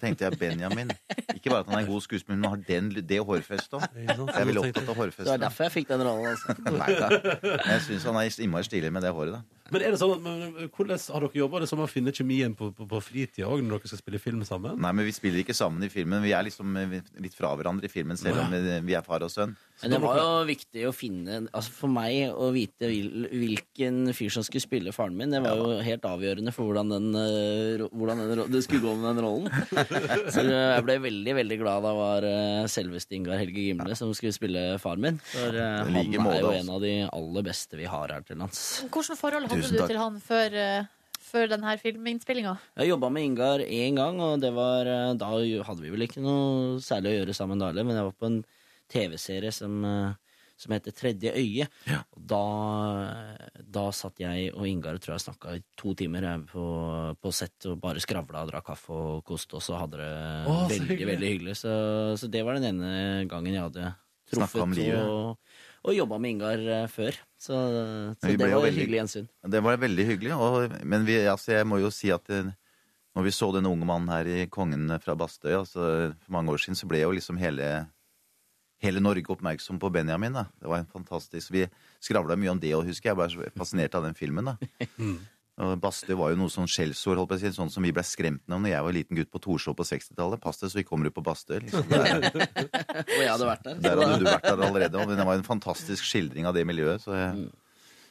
tenkte 0.00 0.24
jeg 0.24 0.38
Benjamin. 0.40 0.88
Ikke 1.34 1.50
bare 1.52 1.60
at 1.60 1.68
han 1.68 1.76
er 1.76 1.82
en 1.84 1.90
god 1.90 2.00
skuespiller, 2.02 2.38
men 2.40 2.48
har 2.48 2.62
den, 2.64 2.88
det 3.04 3.18
hårfestet 3.20 3.74
òg. 3.76 3.82
Jeg 4.00 4.08
er 4.16 4.46
veldig 4.48 4.62
opptatt 4.62 4.88
av 4.88 5.00
Det 5.12 5.26
var 5.28 5.42
derfor 5.42 5.66
jeg 5.66 5.72
fikk 5.74 5.88
den 5.90 6.04
rollen. 6.06 6.30
Altså. 6.32 6.54
Nei 6.72 6.94
da. 6.96 7.08
Jeg 7.68 7.82
syns 7.84 8.06
han 8.08 8.16
er 8.16 8.30
innmari 8.40 8.64
stilig 8.64 8.92
med 8.96 9.04
det 9.04 9.12
håret, 9.12 9.36
da. 9.36 9.59
Men 9.70 9.86
er 9.86 9.94
det 9.94 10.00
sånn 10.02 10.16
at, 10.16 10.24
men, 10.24 10.70
hvordan 10.74 11.00
har 11.14 11.26
dere 11.26 11.40
jobba 11.42 11.62
det 11.62 11.70
som 11.70 11.82
å 11.82 11.88
finne 11.90 12.14
kjemien 12.14 12.54
på, 12.58 12.70
på, 12.76 12.86
på 12.90 13.02
fritida 13.04 13.48
òg, 13.48 13.62
når 13.64 13.80
dere 13.80 13.92
skal 13.92 14.02
spille 14.02 14.22
film 14.22 14.44
sammen? 14.48 14.78
Nei, 14.82 14.92
men 14.96 15.08
vi 15.08 15.14
spiller 15.16 15.42
ikke 15.44 15.56
sammen 15.56 15.84
i 15.86 15.92
filmen. 15.92 16.22
Vi 16.24 16.34
er 16.36 16.46
liksom 16.46 16.76
eh, 16.80 17.00
litt 17.22 17.36
fra 17.36 17.52
hverandre 17.58 17.88
i 17.88 17.92
filmen, 17.92 18.18
selv 18.20 18.44
om 18.44 18.54
vi 18.54 18.90
vi 18.90 18.96
er 18.98 19.04
far 19.06 19.24
og 19.24 19.30
sønn. 19.32 19.54
Men 19.80 19.94
det 19.94 20.00
var 20.02 20.18
jo 20.18 20.32
viktig 20.44 20.82
å 20.88 20.92
finne 20.92 21.38
altså 21.56 21.72
For 21.72 21.92
meg 21.92 22.34
å 22.36 22.50
vite 22.52 22.90
hvilken 22.90 24.10
fyr 24.16 24.32
som 24.34 24.44
skulle 24.44 24.64
spille 24.64 24.92
faren 24.92 25.16
min, 25.16 25.32
det 25.32 25.40
var 25.44 25.56
jo 25.56 25.78
helt 25.84 26.04
avgjørende 26.04 26.52
for 26.52 26.68
hvordan, 26.68 26.92
den, 26.92 27.06
eh, 27.16 27.84
hvordan 27.88 28.20
den, 28.20 28.42
det 28.52 28.62
skulle 28.66 28.82
gå 28.84 28.92
med 29.00 29.08
den 29.08 29.24
rollen. 29.24 29.48
Så 30.34 30.44
jeg 30.44 30.84
ble 30.84 30.98
veldig 31.06 31.36
veldig 31.40 31.58
glad 31.62 31.86
da 31.86 31.94
var 31.96 32.26
eh, 32.28 32.68
selveste 32.70 33.16
Ingar 33.16 33.40
Helge 33.40 33.64
Gimle 33.70 33.96
som 33.96 34.12
skulle 34.16 34.36
spille 34.36 34.66
faren 34.82 35.06
min. 35.06 35.20
For 35.32 35.56
eh, 35.56 35.80
han 35.86 36.28
er 36.28 36.42
jo 36.42 36.52
en 36.52 36.72
av 36.76 36.84
de 36.84 36.94
aller 37.08 37.48
beste 37.48 37.80
vi 37.80 37.88
har 37.88 38.12
her 38.12 38.26
til 38.26 38.40
lands. 38.42 38.62
Hvordan 38.90 39.20
forhold 39.20 39.48
hadde 39.48 39.59
Tusen 39.62 39.76
du 39.76 39.82
takk. 39.82 39.92
til 39.92 40.00
han 40.00 40.16
før, 40.24 40.56
eh, 40.60 40.88
før 41.20 41.50
denne 41.52 41.76
filminnspillinga? 41.80 42.56
Jeg 42.80 42.90
jobba 42.90 43.10
med 43.12 43.28
Ingar 43.28 43.62
én 43.66 43.96
gang, 44.00 44.18
og 44.20 44.40
det 44.42 44.52
var, 44.56 44.86
eh, 44.86 45.12
da 45.14 45.30
hadde 45.30 45.84
vi 45.84 45.92
vel 45.92 46.06
ikke 46.08 46.22
noe 46.24 46.80
særlig 46.82 47.12
å 47.12 47.18
gjøre 47.20 47.36
sammen 47.36 47.60
da 47.60 47.70
heller, 47.70 47.84
men 47.84 47.96
jeg 48.00 48.08
var 48.08 48.18
på 48.18 48.26
en 48.30 48.40
TV-serie 48.90 49.52
som, 49.54 49.84
eh, 49.84 50.12
som 50.60 50.72
heter 50.74 50.92
Tredje 50.92 51.32
øye. 51.32 51.68
Ja. 51.86 52.02
Og 52.16 52.26
da, 52.26 52.44
da 53.56 53.86
satt 53.96 54.20
jeg 54.20 54.50
og 54.52 54.66
Ingar 54.68 54.98
tror 55.00 55.14
jeg 55.16 55.24
snakka 55.24 55.54
i 55.56 55.62
to 55.80 55.94
timer 55.94 56.26
jeg, 56.26 56.44
på, 56.50 56.64
på 57.16 57.32
sett 57.32 57.64
og 57.70 57.78
bare 57.80 58.02
skravla 58.02 58.42
og 58.44 58.50
drakk 58.52 58.66
kaffe 58.66 58.90
og 58.92 59.24
koste 59.24 59.56
og 59.56 59.64
hadde 59.78 60.02
det 60.02 60.10
Å, 60.10 60.58
så 60.66 60.68
veldig, 60.74 60.88
hyggelig. 60.90 61.08
veldig 61.14 61.32
hyggelig. 61.34 61.56
Så, 61.62 61.72
så 62.20 62.30
det 62.30 62.44
var 62.44 62.58
den 62.58 62.74
ene 62.74 63.24
gangen 63.30 63.54
jeg 63.54 63.62
hadde 63.68 63.94
Snakket 64.30 64.62
om 64.62 64.70
truffet 64.70 64.84
livet. 64.84 65.08
og, 65.10 65.38
og 65.84 65.94
jobba 65.96 66.18
med 66.20 66.34
Ingar 66.34 66.60
eh, 66.60 66.86
før. 66.92 67.16
Så, 67.40 67.56
så 68.20 68.28
det 68.28 68.36
var 68.38 68.60
veldig- 68.66 68.74
hyggelig 68.76 68.98
gjensyn. 69.00 69.28
Det 69.54 69.62
var 69.64 69.78
veldig 69.80 70.04
hyggelig. 70.10 70.34
Og, 70.36 70.74
men 70.84 71.06
vi, 71.08 71.16
altså, 71.26 71.54
jeg 71.56 71.66
må 71.70 71.78
jo 71.80 71.88
si 71.94 72.10
at 72.12 72.28
eh, 72.30 72.50
når 73.16 73.26
vi 73.26 73.32
så 73.34 73.48
den 73.56 73.66
unge 73.66 73.86
mannen 73.88 74.12
her 74.12 74.28
i 74.28 74.44
Kongen 74.52 74.92
fra 75.02 75.16
Bastøy 75.18 75.54
altså, 75.56 75.86
for 76.20 76.30
mange 76.36 76.52
år 76.52 76.60
siden, 76.62 76.76
så 76.78 76.86
ble 76.90 77.00
jo 77.02 77.10
liksom 77.16 77.40
hele, 77.40 77.70
hele 78.84 79.00
Norge 79.02 79.32
oppmerksom 79.32 79.80
på 79.82 79.90
Benjamin. 79.92 80.36
Da. 80.36 80.44
Det 80.60 80.68
var 80.70 80.82
en 80.84 80.90
fantastisk 80.92 81.50
Vi 81.56 81.64
skravla 82.00 82.36
mye 82.36 82.52
om 82.52 82.60
det 82.60 82.74
og 82.76 82.84
husker 82.86 83.10
jeg. 83.10 83.16
Jeg 83.16 83.40
var 83.40 83.56
fascinert 83.58 83.96
av 83.98 84.04
den 84.06 84.14
filmen. 84.18 84.52
da. 84.52 84.56
Og 85.60 85.74
Bastøy 85.82 86.14
var 86.16 86.30
jo 86.32 86.38
noe 86.40 86.48
sånn 86.52 86.68
skjellsord, 86.70 87.18
holdt 87.20 87.30
på 87.32 87.36
å 87.36 87.40
si, 87.42 87.50
sånn 87.52 87.70
som 87.72 87.84
vi 87.84 87.90
ble 87.92 88.04
skremt 88.06 88.46
av 88.48 88.62
når 88.62 88.70
jeg 88.72 88.84
var 88.86 88.94
liten 88.96 89.18
gutt 89.18 89.30
på 89.34 89.40
Torshov 89.44 89.74
på 89.76 89.84
60-tallet. 89.84 90.40
Pass 90.40 90.60
deg 90.62 90.70
så 90.72 90.78
vi 90.80 90.84
kommer 90.88 91.10
ut 91.10 91.16
på 91.18 91.24
Bastøy. 91.26 91.58
Liksom. 91.66 91.84
Og 91.94 93.20
jeg 93.20 93.28
hadde 93.28 93.48
vært 93.50 93.66
der. 93.66 93.80
der 93.84 94.00
hadde 94.00 94.18
du 94.22 94.28
vært 94.30 94.46
der 94.48 94.62
allerede. 94.70 95.02
Og 95.04 95.12
det 95.12 95.26
var 95.28 95.36
en 95.36 95.44
fantastisk 95.46 96.06
skildring 96.08 96.48
av 96.48 96.56
det 96.56 96.64
miljøet. 96.68 97.04
Så, 97.04 97.12
jeg, 97.18 97.50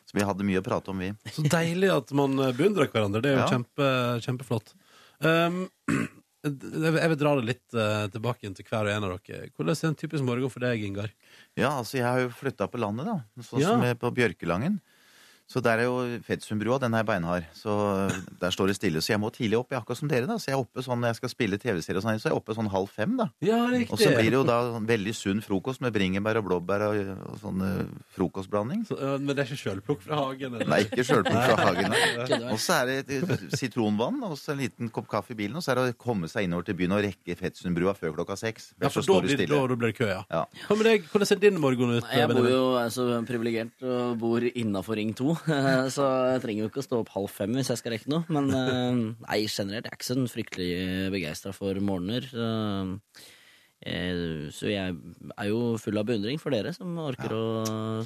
så 0.05 0.17
vi 0.19 0.27
hadde 0.29 0.45
mye 0.45 0.61
å 0.61 0.65
prate 0.69 0.93
om, 0.93 1.01
vi. 1.01 1.09
Så 1.33 1.45
deilig 1.49 1.89
at 1.95 2.13
man 2.21 2.37
eh, 2.45 2.53
beundrer 2.57 2.91
hverandre. 2.93 3.23
Det 3.25 3.31
er 3.33 3.37
jo 3.39 3.43
Ja. 3.43 3.49
kjempe, 3.57 3.89
kjempeflott. 4.27 4.75
Um, 5.19 5.65
jeg 6.47 7.09
vil 7.11 7.17
dra 7.19 7.33
det 7.35 7.43
litt 7.49 7.73
uh, 7.75 8.05
tilbake 8.13 8.47
til 8.55 8.67
hver 8.69 8.87
og 8.87 8.91
en 8.93 9.07
av 9.09 9.15
dere. 9.27 9.49
Hvordan 9.57 9.75
er 9.75 9.89
en 9.89 9.97
typisk 9.99 10.23
morgen 10.23 10.47
for 10.53 10.63
deg, 10.63 10.85
Ingar? 10.87 11.09
Ja, 11.59 11.73
altså 11.81 11.97
jeg 11.99 12.05
har 12.07 12.21
jo 12.23 12.29
flytta 12.31 12.69
på 12.71 12.79
landet, 12.79 13.09
da. 13.09 13.17
Sånn 13.43 13.59
Ja. 13.59 13.73
som 13.73 13.83
jeg 13.83 13.97
på 13.99 14.11
Bjørkelangen. 14.15 14.77
Så 15.49 15.63
der 15.65 15.81
er 15.81 15.87
jo 15.87 16.19
Fetsundbrua, 16.27 16.77
den 16.77 16.93
er 16.93 17.05
beinhard. 17.07 17.47
Så 17.57 17.73
der 18.41 18.51
står 18.53 18.69
det 18.69 18.75
stille. 18.77 19.01
Så 19.01 19.15
jeg 19.15 19.21
må 19.21 19.31
tidlig 19.33 19.57
opp, 19.57 19.71
jeg 19.73 19.79
akkurat 19.81 19.97
som 19.97 20.11
dere, 20.11 20.27
da. 20.29 20.35
Så 20.37 20.51
jeg 20.51 20.57
er 20.57 20.61
oppe 20.61 20.83
sånn 20.85 20.99
når 21.01 21.09
jeg 21.09 21.17
skal 21.23 21.31
spille 21.33 21.57
TV-serie 21.57 21.97
og 21.97 22.05
sånn, 22.05 22.19
så 22.21 22.29
er 22.29 22.35
jeg 22.35 22.37
oppe 22.37 22.53
sånn 22.57 22.69
halv 22.69 22.91
fem, 22.93 23.15
da. 23.17 23.25
Ja, 23.41 23.57
Og 23.89 23.97
så 23.97 24.11
blir 24.13 24.29
det 24.29 24.37
jo 24.37 24.43
da 24.45 24.59
sånn 24.75 24.85
veldig 24.89 25.15
sunn 25.17 25.41
frokost 25.41 25.81
med 25.81 25.95
bringebær 25.95 26.37
og 26.41 26.45
blåbær 26.51 26.85
og, 26.91 26.99
og 27.31 27.39
sånn 27.41 27.63
eh, 27.65 27.81
frokostblanding. 28.13 28.83
Så, 28.91 28.99
ja, 29.01 29.15
Men 29.17 29.33
det 29.33 29.41
er 29.41 29.49
ikke 29.49 29.61
sjølplukk 29.63 30.05
fra 30.05 30.19
hagen? 30.21 30.53
Eller? 30.59 30.69
Nei, 30.69 30.79
ikke 30.85 31.07
sjølplukk 31.09 31.41
fra 31.49 31.57
hagen. 31.65 31.97
Og 32.53 32.61
så 32.61 32.77
er 32.83 32.93
det 33.09 33.19
sitronvann 33.57 34.21
og 34.29 34.37
så 34.37 34.53
en 34.53 34.61
liten 34.61 34.93
kopp 34.93 35.09
kaffe 35.11 35.33
i 35.33 35.39
bilen. 35.39 35.57
Og 35.57 35.65
så 35.65 35.73
er 35.73 35.81
det 35.81 35.95
å 35.95 35.97
komme 35.99 36.29
seg 36.29 36.45
innover 36.45 36.69
til 36.69 36.77
byen 36.79 36.93
og 36.97 37.03
rekke 37.05 37.37
Fetsundbrua 37.39 37.95
før 37.97 38.13
klokka 38.19 38.37
seks. 38.39 38.71
Ja, 38.77 38.93
for 38.93 39.01
så 39.01 39.01
da 39.01 39.09
står 39.09 39.25
det 39.25 39.31
blir, 39.31 39.41
stille. 39.41 39.57
da, 39.57 39.73
da 39.73 39.79
blir 39.81 39.93
det 39.93 39.97
kø, 39.97 40.09
ja. 40.13 40.21
Ja. 40.29 40.43
Hva 40.69 40.77
med 40.79 40.89
deg? 40.91 41.09
Hvordan 41.09 41.31
ser 41.33 41.41
din 41.41 41.59
morgen 41.61 41.97
ut? 41.97 42.09
Jeg 42.13 42.29
bor 42.35 42.49
jo 42.53 42.63
altså, 42.79 43.09
privilegert 43.27 43.85
og 43.89 44.15
bor 44.21 44.45
innafor 44.53 44.99
Ring 44.99 45.15
2, 45.17 45.38
så 45.95 46.05
jeg 46.33 46.43
trenger 46.43 46.63
jo 46.63 46.69
ikke 46.71 46.83
å 46.83 46.87
stå 46.87 47.01
opp 47.03 47.11
halv 47.15 47.33
fem 47.33 47.57
hvis 47.57 47.71
jeg 47.73 47.81
skal 47.81 47.95
rekke 47.95 48.11
noe. 48.11 48.23
Men 48.33 48.49
eh, 48.53 49.01
nei, 49.25 49.41
generelt 49.47 49.85
jeg 49.87 49.91
er 49.91 49.99
ikke 49.99 50.09
sånn 50.11 50.31
fryktelig 50.31 50.71
begeistra 51.15 51.53
for 51.55 51.79
morgener. 51.83 52.29
Eh, 53.81 54.49
Så 54.55 54.69
jeg 54.71 54.95
er 54.95 55.49
jo 55.49 55.77
full 55.81 55.99
av 56.01 56.07
beundring 56.09 56.39
for 56.41 56.55
dere 56.55 56.73
som 56.75 56.97
orker 57.03 57.33
å 57.35 57.43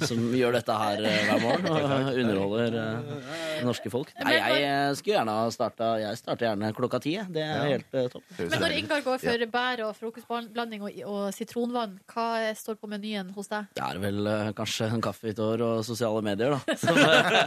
Som 0.04 0.28
gjør 0.36 0.58
dette 0.58 0.76
her 0.80 1.02
eh, 1.04 1.28
hver 1.30 1.42
morgen 1.42 1.70
og 1.74 2.20
underholder 2.24 2.78
eh, 2.80 3.12
det 3.58 3.66
norske 3.66 3.92
folk. 3.92 4.12
Nei, 4.24 4.36
jeg 4.60 4.96
skulle 4.98 5.16
gjerne 5.18 5.36
ha 5.38 5.48
starta 5.54 5.90
Jeg 6.02 6.20
starter 6.20 6.50
gjerne 6.50 6.72
klokka 6.76 7.00
ti. 7.04 7.14
Det 7.32 7.44
er 7.44 7.68
helt 7.74 7.98
topp. 8.12 8.24
Men 8.40 8.58
når 8.64 8.76
Ingar 8.80 9.04
går 9.06 9.22
for 9.22 9.46
bær 9.54 9.84
og 9.88 9.94
frokostblanding 9.98 10.84
og, 10.84 11.00
og 11.10 11.22
sitronvann, 11.36 11.98
hva 12.12 12.28
står 12.58 12.78
på 12.80 12.90
menyen 12.90 13.30
hos 13.36 13.50
deg? 13.52 13.70
Det 13.76 13.84
er 13.86 14.02
vel 14.02 14.32
kanskje 14.56 14.90
en 14.92 15.02
kaffe 15.04 15.30
i 15.30 15.36
tår 15.36 15.62
og 15.64 15.84
sosiale 15.86 16.22
medier, 16.24 16.54
da. 16.54 16.76
Som, 16.84 16.98
eh, 16.98 17.30
det 17.30 17.42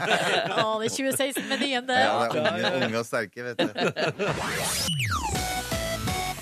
er 0.51 0.93
2016-menyen, 0.97 1.87
det. 1.87 1.99
Ja, 2.03 2.27
det 2.31 2.43
er 2.43 2.53
unge, 2.53 2.85
unge 2.87 2.99
og 3.01 3.07
sterke, 3.07 3.43
vet 3.43 3.57
du. 3.57 3.67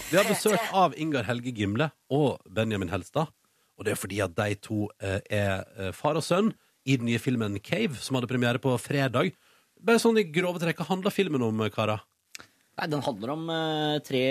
Vi 0.06 0.18
har 0.20 0.28
besøk 0.30 0.62
av 0.78 0.94
Ingar 1.02 1.26
Helge 1.26 1.50
Gimle 1.56 1.88
og 2.14 2.38
Benjamin 2.54 2.92
Helstad. 2.92 3.32
Og 3.76 3.88
det 3.88 3.96
er 3.96 3.98
fordi 3.98 4.20
at 4.22 4.36
de 4.38 4.58
to 4.62 4.86
eh, 5.02 5.18
er 5.34 5.64
eh, 5.82 5.90
far 5.98 6.20
og 6.20 6.24
sønn 6.24 6.52
i 6.86 6.98
den 7.00 7.10
nye 7.10 7.20
filmen 7.20 7.58
Cave, 7.58 7.98
som 7.98 8.20
hadde 8.20 8.30
premiere 8.30 8.62
på 8.62 8.76
fredag. 8.80 9.34
Bare 9.82 10.00
sånn 10.00 10.22
i 10.22 10.28
grove 10.30 10.62
trekk, 10.62 10.84
hva 10.84 10.92
handler 10.94 11.14
filmen 11.14 11.44
om, 11.44 11.64
eh, 11.66 11.74
karer? 11.74 12.06
Nei, 12.76 12.88
Den 12.92 13.02
handler 13.02 13.34
om 13.34 13.50
uh, 13.50 13.98
tre 14.04 14.24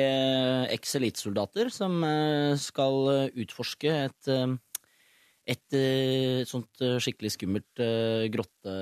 eks-elitesoldater 0.77 1.71
som 1.73 1.97
uh, 2.05 2.55
skal 2.61 3.31
utforske 3.33 3.95
et 4.05 4.31
uh, 4.31 4.55
et 5.45 5.77
sånt 6.49 6.81
skikkelig 7.05 7.35
skummelt 7.35 7.81
grotte... 8.33 8.75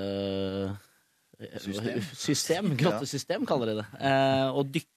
System. 1.59 2.01
System, 2.27 2.69
grottesystem, 2.79 3.45
kaller 3.47 3.71
de 3.71 3.75
det. 3.81 3.85
Eh, 3.99 4.47
og 4.53 4.69
dykke 4.71 4.92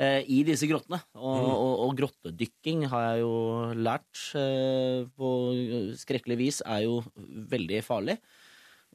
i 0.00 0.40
disse 0.48 0.68
grottene. 0.70 1.00
Og, 1.18 1.48
og, 1.50 1.72
og 1.86 1.96
grottedykking 1.98 2.86
har 2.88 3.06
jeg 3.06 3.24
jo 3.24 3.34
lært 3.76 4.22
eh, 4.38 5.02
på 5.12 5.32
skrekkelig 6.00 6.38
vis 6.40 6.60
er 6.64 6.86
jo 6.86 7.00
veldig 7.52 7.82
farlig. 7.84 8.16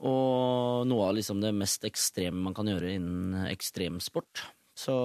Og 0.03 0.83
noe 0.89 1.07
av 1.07 1.15
liksom 1.15 1.39
det 1.43 1.53
mest 1.55 1.85
ekstreme 1.87 2.41
man 2.47 2.55
kan 2.57 2.67
gjøre 2.67 2.95
innen 2.97 3.45
ekstremsport. 3.47 4.43
Så, 4.75 4.95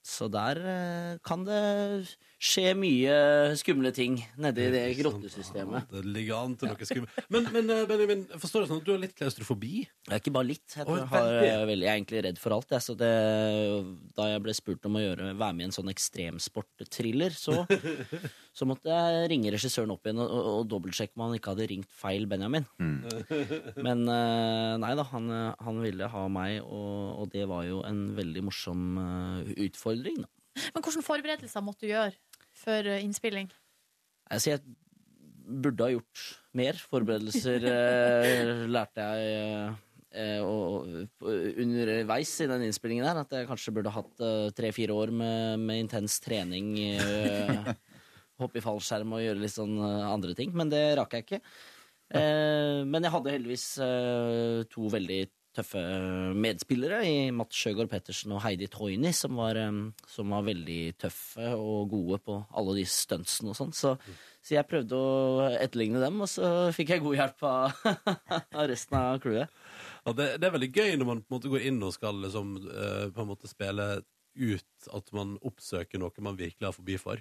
så 0.00 0.30
der 0.32 0.62
eh, 0.64 1.14
kan 1.26 1.44
det 1.44 1.60
skje 2.38 2.70
mye 2.78 3.14
skumle 3.58 3.90
ting 3.94 4.20
nedi 4.38 4.68
det 4.70 4.82
grottesystemet. 5.00 5.88
Det 5.90 6.04
ligger 6.06 6.38
an 6.38 6.52
til 6.58 6.70
noe 6.70 6.86
skummelt. 6.86 7.24
Men, 7.34 7.48
men 7.54 7.72
eh, 7.74 7.82
Benjamin, 7.90 8.22
forstår 8.38 8.62
du 8.62 8.68
sånn 8.70 8.82
at 8.82 8.86
du 8.86 8.92
har 8.94 9.00
litt 9.02 9.16
klaustrofobi? 9.18 9.80
Jeg 9.82 10.12
er 10.14 10.22
ikke 10.22 10.34
bare 10.36 10.48
litt. 10.52 10.66
Jeg, 10.70 10.86
tror 10.86 11.00
jeg, 11.00 11.08
har, 11.10 11.30
jeg 11.42 11.56
er 11.74 11.82
egentlig 11.96 12.22
redd 12.28 12.38
for 12.38 12.54
alt. 12.54 12.70
Jeg, 12.70 12.84
så 12.86 12.94
det, 12.98 13.10
da 14.14 14.28
jeg 14.30 14.44
ble 14.44 14.54
spurt 14.54 14.86
om 14.86 15.00
å 15.00 15.02
gjøre, 15.02 15.32
være 15.32 15.56
med 15.58 15.64
i 15.64 15.68
en 15.68 15.74
sånn 15.74 15.90
ekstremsportthriller, 15.90 17.34
så, 17.34 17.64
så 18.58 18.70
måtte 18.70 18.94
jeg 18.94 19.26
ringe 19.34 19.52
regissøren 19.56 19.96
opp 19.96 20.06
igjen 20.06 20.22
og, 20.22 20.30
og, 20.30 20.52
og 20.60 20.70
dobbeltsjekke 20.70 21.18
om 21.18 21.26
han 21.26 21.36
ikke 21.40 21.56
hadde 21.56 21.68
ringt 21.74 21.90
feil 21.90 22.30
Benjamin. 22.30 22.70
Men 22.78 24.06
eh, 24.06 24.78
nei 24.78 24.94
da, 24.94 25.08
han, 25.10 25.28
eh, 25.34 25.66
han 25.66 25.82
ville 25.82 26.12
ha 26.14 26.24
meg, 26.30 26.62
og, 26.62 27.24
og 27.24 27.34
det 27.34 27.50
var 27.50 27.66
jo 27.66 27.82
en 27.88 28.12
veldig 28.14 28.46
morsom 28.46 28.88
utfordring. 29.58 30.22
Da. 30.22 30.30
Men 30.74 30.82
hvilke 30.86 31.02
forberedelser 31.06 31.66
måtte 31.66 31.86
du 31.86 31.90
gjøre 31.90 32.14
før 32.58 32.92
eh, 32.94 33.02
innspilling? 33.06 33.50
Altså, 34.28 34.54
jeg 34.54 34.62
burde 35.48 35.84
ha 35.84 35.94
gjort 35.94 36.24
mer. 36.58 36.80
Forberedelser 36.90 37.68
eh, 37.70 38.64
lærte 38.74 39.06
jeg 39.06 39.76
eh, 40.12 40.42
og, 40.44 40.90
og, 41.22 41.32
underveis 41.64 42.34
i 42.44 42.50
den 42.50 42.66
innspillingen 42.68 43.08
her. 43.08 43.22
At 43.22 43.34
jeg 43.34 43.48
kanskje 43.48 43.74
burde 43.78 43.94
hatt 43.94 44.24
eh, 44.24 44.50
tre-fire 44.56 44.96
år 44.96 45.14
med, 45.14 45.64
med 45.64 45.84
intens 45.86 46.18
trening. 46.24 46.74
Eh, 46.98 47.72
hoppe 48.42 48.60
i 48.60 48.64
fallskjerm 48.64 49.16
og 49.16 49.24
gjøre 49.24 49.42
litt 49.42 49.56
sånn 49.56 49.76
eh, 49.78 50.06
andre 50.12 50.36
ting. 50.38 50.54
Men 50.56 50.72
det 50.72 50.84
rakk 51.00 51.18
jeg 51.18 51.28
ikke. 51.28 51.42
Ja. 52.08 52.22
men 52.88 53.04
jeg 53.04 53.12
hadde 53.12 53.32
heldigvis 53.34 53.64
eh, 53.84 54.62
to 54.72 54.86
veldig 54.88 55.18
tøffe 55.58 55.82
medspillere 56.38 57.02
i 57.06 57.14
Mats 57.34 57.58
Sjøgaard 57.58 57.90
Pettersen 57.92 58.32
og 58.34 58.42
Heidi 58.44 58.68
Toini, 58.72 59.12
som 59.16 59.38
var, 59.40 59.58
eh, 59.60 59.80
som 60.08 60.34
var 60.34 60.46
veldig 60.46 60.80
tøffe 61.04 61.52
og 61.54 61.92
gode 61.92 62.20
på 62.24 62.38
alle 62.56 62.78
de 62.80 62.86
stuntsene 62.88 63.52
og 63.52 63.58
sånn. 63.58 63.74
Så, 63.76 63.94
så 64.40 64.56
jeg 64.56 64.68
prøvde 64.70 64.98
å 64.98 65.48
etterligne 65.58 66.02
dem, 66.02 66.20
og 66.24 66.30
så 66.30 66.50
fikk 66.76 66.94
jeg 66.94 67.04
god 67.04 67.18
hjelp 67.20 67.48
av, 67.50 67.88
resten 68.72 69.00
av 69.00 69.22
crewet. 69.24 69.58
Ja, 70.04 70.14
det, 70.16 70.28
det 70.40 70.48
er 70.48 70.54
veldig 70.54 70.70
gøy 70.72 70.94
når 70.96 71.10
man 71.10 71.24
på 71.24 71.34
en 71.34 71.38
måte 71.38 71.50
går 71.52 71.66
inn 71.68 71.82
og 71.84 71.96
skal 71.96 72.22
liksom, 72.24 72.54
eh, 72.70 73.08
på 73.12 73.24
en 73.24 73.32
måte 73.32 73.50
spille 73.50 73.88
ut 74.38 74.92
at 74.94 75.10
man 75.16 75.34
oppsøker 75.44 76.00
noe 76.00 76.24
man 76.24 76.38
virkelig 76.38 76.70
har 76.70 76.76
forbi 76.76 76.96
for. 77.02 77.20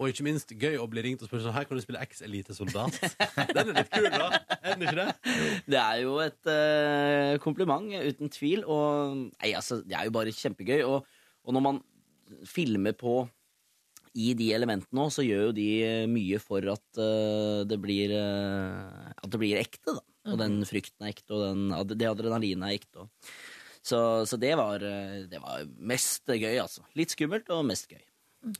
Og 0.00 0.08
ikke 0.08 0.24
minst 0.24 0.52
gøy 0.56 0.78
å 0.80 0.88
bli 0.88 1.02
ringt 1.04 1.20
og 1.20 1.28
spørre 1.28 1.44
sånn 1.44 1.52
Her 1.52 1.66
kan 1.68 1.76
du 1.76 1.84
spille 1.84 2.00
eks-elitesoldat. 2.00 2.96
Den 3.54 3.68
er 3.68 3.74
litt 3.82 3.90
kul, 3.92 4.08
da. 4.08 4.49
Den 4.80 4.88
ikke 4.88 5.04
det? 5.04 5.34
Det 5.74 5.78
er 5.80 5.98
jo 6.02 6.16
et 6.24 6.50
eh, 6.50 7.34
kompliment, 7.44 7.90
uten 8.10 8.32
tvil. 8.32 8.64
Og 8.66 9.18
nei, 9.28 9.52
altså, 9.58 9.80
det 9.86 9.96
er 9.98 10.08
jo 10.08 10.14
bare 10.16 10.32
kjempegøy. 10.34 10.80
Og, 10.88 11.04
og 11.44 11.56
når 11.56 11.64
man 11.68 11.82
filmer 12.48 12.96
på 12.98 13.20
i 14.18 14.32
de 14.34 14.48
elementene 14.56 15.04
òg, 15.04 15.12
så 15.14 15.22
gjør 15.22 15.44
jo 15.48 15.54
de 15.54 15.68
mye 16.10 16.40
for 16.42 16.64
at 16.72 16.98
eh, 16.98 17.60
det 17.70 17.78
blir 17.82 18.10
eh, 18.16 19.10
At 19.20 19.30
det 19.30 19.38
blir 19.42 19.60
ekte, 19.60 19.94
da. 20.00 20.02
Og 20.30 20.36
den 20.40 20.58
frykten 20.68 21.06
er 21.06 21.14
ekte, 21.14 21.32
og 21.32 21.44
den, 21.46 21.70
ad- 21.72 21.94
det 21.96 22.08
adrenalinet 22.10 22.66
er 22.72 22.76
ekte. 22.80 23.04
Og. 23.06 23.34
Så, 23.80 23.98
så 24.28 24.36
det 24.36 24.50
var 24.60 24.82
eh, 24.84 25.22
Det 25.30 25.38
var 25.40 25.62
mest 25.78 26.26
gøy, 26.28 26.58
altså. 26.60 26.82
Litt 26.98 27.14
skummelt 27.14 27.48
og 27.54 27.62
mest 27.70 27.86
gøy. 27.92 28.02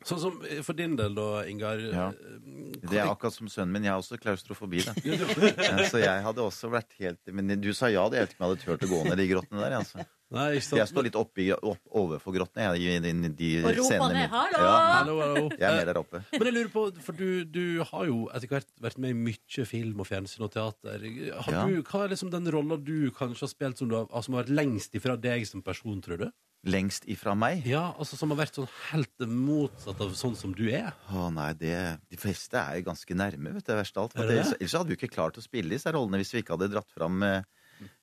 Sånn 0.05 0.18
som 0.20 0.35
for 0.66 0.76
din 0.76 0.93
del, 0.99 1.14
da, 1.16 1.26
Ingar. 1.49 1.81
Ja. 1.81 2.07
eh, 2.12 2.81
Det 2.85 2.99
er 3.01 3.09
akkurat 3.09 3.33
som 3.33 3.49
sønnen 3.49 3.72
min. 3.72 3.87
Jeg 3.89 3.95
har 3.95 4.03
også 4.03 4.18
klaustrofobi. 4.20 4.83
Da. 4.85 4.93
Så 5.93 6.03
jeg 6.03 6.24
hadde 6.26 6.45
også 6.45 6.68
vært 6.72 6.93
helt 7.01 7.33
Men 7.33 7.49
du 7.62 7.70
sa 7.72 7.89
ja, 7.89 8.03
det 8.12 8.20
jeg 8.20 8.26
vet 8.28 8.35
ikke 8.35 8.43
om 8.43 8.47
jeg 8.47 8.51
hadde 8.53 8.66
turt 8.66 8.85
å 8.85 8.91
gå 8.93 9.01
ned 9.09 9.22
de 9.22 9.28
grottene 9.33 9.62
der. 9.64 9.78
Altså. 9.81 10.05
Nei, 10.31 10.45
ikke 10.61 10.62
sant. 10.68 10.78
jeg 10.78 10.89
står 10.93 11.07
litt 11.09 11.16
oppi, 11.18 11.45
opp, 11.53 11.81
overfor 11.99 12.35
grottene. 12.37 12.68
Jeg, 12.78 13.01
i 13.03 13.11
i, 13.11 13.31
de 13.35 13.49
Og 13.64 13.78
roper 13.81 14.12
ned. 14.14 14.28
«Hallo!» 14.31 14.61
Ja, 14.62 14.74
Hallo, 15.01 15.14
hallo. 15.24 15.43
jeg 15.59 15.66
er 15.66 15.78
med 15.81 15.89
der 15.91 15.99
oppe. 15.99 16.20
Men 16.37 16.45
jeg 16.47 16.55
lurer 16.55 16.70
på, 16.70 16.85
for 17.03 17.18
du, 17.18 17.45
du 17.51 17.64
har 17.89 18.05
jo 18.07 18.20
etter 18.31 18.53
hvert 18.53 18.70
vært 18.85 19.01
med 19.03 19.11
i 19.11 19.18
mye 19.26 19.64
film 19.66 20.05
og 20.05 20.07
fjernsyn 20.07 20.47
og 20.47 20.53
teater. 20.55 21.03
Har 21.35 21.53
Ja. 21.57 21.64
du, 21.66 21.81
hva 21.83 22.05
er 22.05 22.14
liksom 22.14 22.31
den 22.31 22.47
rolla 22.55 22.78
du 22.78 23.11
kanskje 23.11 23.49
har 23.49 23.53
spilt 23.57 23.83
som, 23.83 23.91
du 23.91 23.97
har, 23.99 24.07
altså, 24.07 24.28
som 24.31 24.39
har 24.39 24.45
vært 24.47 24.55
lengst 24.55 24.95
ifra 24.95 25.18
deg 25.18 25.45
som 25.51 25.62
person, 25.66 25.99
tror 26.07 26.22
du? 26.22 26.31
Lengst 26.70 27.07
ifra 27.09 27.33
meg? 27.35 27.62
Ja, 27.66 27.87
altså 27.99 28.18
Som 28.20 28.31
har 28.35 28.43
vært 28.43 28.55
sånn 28.59 28.68
helt 28.91 29.22
motsatt 29.26 29.99
av 30.05 30.11
sånn 30.14 30.35
som 30.37 30.53
du 30.55 30.66
er? 30.68 30.93
Å 31.09 31.31
nei, 31.33 31.55
det, 31.57 31.74
De 32.12 32.18
fleste 32.20 32.61
er 32.61 32.76
jo 32.83 32.91
ganske 32.91 33.16
nærme, 33.16 33.55
vet 33.57 33.64
du. 33.66 33.72
Verst 33.78 33.97
av 33.97 34.05
alt. 34.07 34.12
For 34.14 34.22
Er 34.22 34.28
det 34.28 34.35
ellers, 34.37 34.51
det? 34.53 34.59
ellers 34.61 34.74
hadde 34.76 34.93
vi 34.93 34.99
ikke 35.01 35.14
klart 35.14 35.39
å 35.41 35.43
spille 35.43 35.72
disse 35.72 35.91
rollene 35.97 36.20
hvis 36.20 36.35
vi 36.37 36.43
ikke 36.45 36.55
hadde 36.59 36.68
dratt 36.74 36.93
fram 36.93 37.16
eh, 37.24 37.41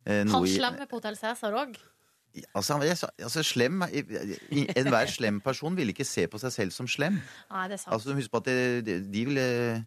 eh, 0.10 0.24
noe 0.26 0.42
Han 0.42 0.48
i 0.50 0.56
slemme 0.58 0.88
på 0.90 0.98
Hotell 0.98 1.16
Cæsar 1.22 1.54
òg. 1.54 1.78
Altså, 2.56 2.74
han- 2.78 2.88
jeg 2.88 2.98
sa- 2.98 3.10
altså 3.20 3.44
slem 3.44 3.82
Enhver 4.76 5.08
slem 5.12 5.40
person 5.44 5.76
vil 5.78 5.90
ikke 5.94 6.06
se 6.08 6.28
på 6.28 6.40
seg 6.42 6.52
selv 6.56 6.72
som 6.76 6.88
slem. 6.90 7.20
Nei, 7.52 7.68
det 7.68 7.78
er 7.80 7.84
sant. 7.84 7.94
Altså, 7.98 8.16
Husk 8.18 8.32
på 8.34 8.42
at 8.42 8.50
de, 8.50 8.98
de, 9.02 9.24
vil 9.26 9.38
eh, 9.42 9.82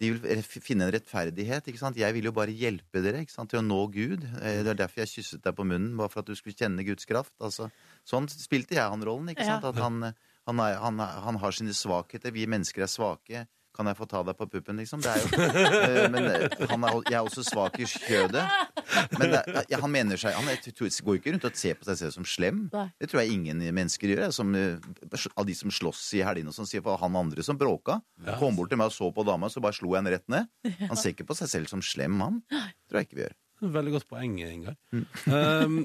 de 0.00 0.10
vil 0.12 0.42
finne 0.44 0.86
en 0.88 0.92
rettferdighet. 0.92 1.66
ikke 1.68 1.78
sant? 1.80 1.96
Jeg 1.96 2.12
vil 2.14 2.24
jo 2.28 2.32
bare 2.36 2.52
hjelpe 2.52 3.02
dere 3.02 3.22
ikke 3.24 3.32
sant? 3.32 3.50
til 3.50 3.60
å 3.60 3.64
nå 3.66 3.80
Gud. 3.92 4.24
Eh, 4.42 4.62
Det 4.62 4.74
er 4.74 4.80
derfor 4.86 5.04
jeg 5.04 5.08
kysset 5.16 5.42
deg 5.42 5.56
på 5.56 5.64
munnen, 5.66 5.96
bare 5.96 6.08
for 6.12 6.20
at 6.20 6.26
du 6.26 6.34
skulle 6.34 6.54
kjenne 6.56 6.84
Guds 6.86 7.06
kraft. 7.08 7.32
Altså, 7.40 7.70
sånn 8.06 8.28
spilte 8.28 8.76
jeg 8.76 8.84
han 8.90 9.02
rollen. 9.02 9.28
ikke 9.32 9.44
sant? 9.46 9.62
Ja. 9.62 9.68
At 9.70 9.76
han, 9.76 10.02
han, 10.46 10.60
er, 10.60 10.76
han, 10.78 11.00
er, 11.00 11.20
han 11.26 11.36
har 11.42 11.50
sine 11.52 11.72
svakheter. 11.74 12.32
Vi 12.32 12.46
mennesker 12.46 12.82
er 12.82 12.92
svake. 12.92 13.46
Kan 13.76 13.90
jeg 13.90 13.98
få 13.98 14.06
ta 14.08 14.22
deg 14.26 14.36
på 14.38 14.46
puppen, 14.50 14.80
liksom? 14.80 15.02
Det 15.04 15.12
er 15.12 15.22
jo, 15.22 15.44
Eh, 15.76 16.06
men 16.12 16.26
eh, 16.30 16.64
han 16.70 16.84
er, 16.86 16.96
jeg 17.06 17.16
er 17.18 17.26
også 17.26 17.44
svak 17.46 17.78
i 17.82 17.86
kjødet. 17.88 18.42
Men 19.18 19.34
det, 19.34 19.42
ja, 19.70 19.78
han 19.82 19.92
mener 19.92 20.18
seg 20.20 20.34
Han 20.36 20.48
er, 20.50 20.60
går 20.60 21.18
ikke 21.18 21.34
rundt 21.34 21.46
og 21.48 21.58
ser 21.58 21.78
på 21.78 21.88
seg 21.88 22.00
selv 22.00 22.14
som 22.16 22.26
slem. 22.28 22.66
Det 22.72 23.10
tror 23.10 23.22
jeg 23.22 23.36
ingen 23.36 23.62
mennesker 23.76 24.12
gjør. 24.14 24.28
Som, 24.34 24.54
eh, 24.58 24.76
av 25.36 25.46
de 25.48 25.56
som 25.58 25.72
slåss 25.72 26.02
i 26.18 26.24
helgene 26.26 26.52
og 26.52 26.56
sånn, 26.56 26.68
sier 26.70 26.84
for 26.84 27.00
han 27.02 27.16
andre 27.18 27.44
som 27.46 27.58
bråka. 27.60 28.00
Kom 28.40 28.58
bort 28.58 28.72
til 28.72 28.80
meg 28.80 28.92
og 28.92 28.96
så 28.96 29.10
på 29.14 29.26
dama, 29.26 29.50
så 29.52 29.62
bare 29.64 29.76
slo 29.76 29.94
jeg 29.94 30.02
henne 30.02 30.14
rett 30.16 30.28
ned. 30.32 30.48
Han 30.88 30.96
ser 30.98 31.14
ikke 31.14 31.28
på 31.28 31.36
seg 31.38 31.52
selv 31.52 31.72
som 31.72 31.84
slem, 31.84 32.18
han. 32.24 32.40
Tror 32.88 33.02
jeg 33.02 33.10
ikke 33.10 33.20
vi 33.20 33.26
gjør. 33.26 33.36
Veldig 33.72 33.92
godt 33.94 34.04
poeng, 34.10 34.34
Ingar. 34.44 34.74
Um, 34.92 35.78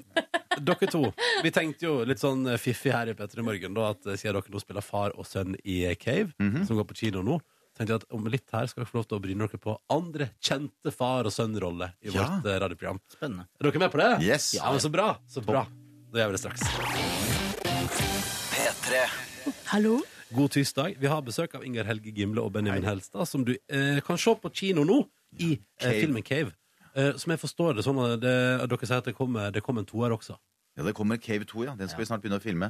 dere 0.59 0.87
to, 0.91 1.05
vi 1.45 1.51
tenkte 1.55 1.85
jo 1.87 1.93
litt 2.03 2.19
sånn 2.19 2.43
fiffig 2.59 2.91
her 2.91 3.07
i 3.07 3.15
Petter 3.15 3.39
i 3.39 3.45
Morgen, 3.47 3.77
da, 3.77 3.93
at 3.95 4.03
siden 4.19 4.35
dere 4.35 4.51
nå 4.51 4.59
spiller 4.59 4.83
far 4.83 5.15
og 5.15 5.23
sønn 5.29 5.55
i 5.63 5.85
Cave, 5.95 6.33
som 6.67 6.75
går 6.75 6.89
på 6.89 6.97
kino 7.05 7.23
nå, 7.23 7.37
tenkte 7.81 7.95
jeg 7.97 8.03
at 8.03 8.13
om 8.15 8.27
litt 8.31 8.53
her 8.53 8.67
skal 8.69 8.83
dere 8.83 8.91
få 8.91 8.99
lov 9.01 9.07
til 9.09 9.17
å 9.17 9.21
bryne 9.25 9.47
dere 9.49 9.61
på 9.61 9.73
andre 9.97 10.29
kjente 10.43 10.93
far 10.93 11.25
og 11.29 11.33
sønn-roller 11.33 11.95
i 12.05 12.11
Ja. 12.13 12.27
vårt 12.37 12.45
eh, 12.51 12.59
radioprogram. 12.61 12.99
Spennende. 13.09 13.47
Er 13.59 13.69
dere 13.71 13.79
med 13.81 13.91
på 13.91 14.01
det? 14.03 14.11
Yes. 14.27 14.53
Ja, 14.55 14.69
men 14.71 14.79
Så 14.83 14.91
bra. 14.93 15.17
Så 15.27 15.41
bra. 15.45 15.65
Da 16.13 16.19
gjør 16.21 16.31
vi 16.31 16.37
det 16.37 16.43
straks. 16.45 16.61
P3. 18.51 19.03
Hallo? 19.71 20.01
God 20.31 20.51
tirsdag. 20.53 20.95
Vi 20.99 21.07
har 21.11 21.21
besøk 21.25 21.55
av 21.57 21.63
Inger 21.67 21.83
Helge 21.89 22.11
Gimle 22.15 22.39
og 22.43 22.53
Benjamin 22.55 22.85
Helstad, 22.87 23.25
som 23.27 23.43
du 23.47 23.53
eh, 23.67 23.99
kan 24.05 24.17
se 24.21 24.33
på 24.39 24.51
kino 24.55 24.83
nå 24.87 25.01
i 25.39 25.53
eh, 25.57 25.59
Cave. 25.81 25.99
filmen 26.05 26.23
Cave. 26.23 26.53
Eh, 26.95 27.13
som 27.19 27.31
jeg 27.33 27.39
forstår 27.41 27.75
det 27.79 27.83
sånn 27.87 27.99
at 28.03 28.19
det, 28.23 28.35
dere 28.71 28.87
sier 28.87 29.01
at 29.01 29.07
det 29.09 29.15
kommer, 29.17 29.51
det 29.51 29.63
kommer 29.63 29.83
en 29.83 29.89
toer 29.89 30.13
også. 30.15 30.37
Ja, 30.77 30.85
det 30.87 30.93
kommer 30.95 31.17
Cave 31.19 31.43
2, 31.43 31.65
ja. 31.65 31.73
Den 31.75 31.89
skal 31.91 31.99
vi 31.99 32.07
snart 32.07 32.21
begynne 32.23 32.37
å 32.39 32.43
filme. 32.43 32.69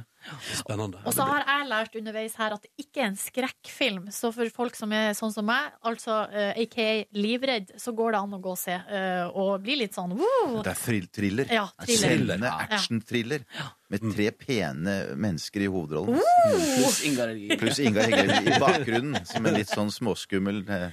Spennende. 0.58 0.98
Og 1.06 1.14
så 1.14 1.22
har 1.28 1.44
jeg 1.46 1.68
lært 1.70 1.98
underveis 2.00 2.34
her 2.40 2.56
at 2.56 2.64
det 2.64 2.72
ikke 2.82 3.04
er 3.04 3.10
en 3.12 3.18
skrekkfilm. 3.20 4.08
Så 4.10 4.32
for 4.34 4.50
folk 4.54 4.74
som 4.78 4.90
er 4.96 5.12
sånn 5.14 5.30
som 5.34 5.46
meg, 5.46 5.70
altså 5.86 6.16
uh, 6.32 6.50
aka 6.58 6.88
livredd, 7.14 7.70
så 7.78 7.94
går 7.94 8.16
det 8.16 8.22
an 8.24 8.34
å 8.34 8.40
gå 8.42 8.56
og 8.56 8.58
se. 8.58 8.74
Uh, 8.90 9.30
og 9.38 9.52
bli 9.62 9.78
litt 9.84 9.94
sånn 9.94 10.16
woo! 10.18 10.64
Det 10.66 10.74
er 10.74 10.82
thrill 10.82 11.06
thriller. 11.14 11.54
Ja, 11.54 11.68
thriller. 11.84 12.02
Spennende 12.02 12.50
Ja. 12.50 12.58
action-thriller. 12.66 13.46
Med 13.92 14.04
tre 14.14 14.30
pene 14.32 14.92
mennesker 15.20 15.66
i 15.66 15.70
hovedrollen. 15.70 16.16
Pluss 16.48 17.02
Ingar 17.06 17.28
Helge. 17.28 17.58
Pluss 17.60 17.78
Ingar 17.84 18.08
Hegge 18.08 18.38
i 18.40 18.58
bakgrunnen, 18.58 19.18
som 19.28 19.46
en 19.46 19.58
litt 19.58 19.68
sånn 19.68 19.92
småskummel 19.92 20.62
Erne 20.64 20.92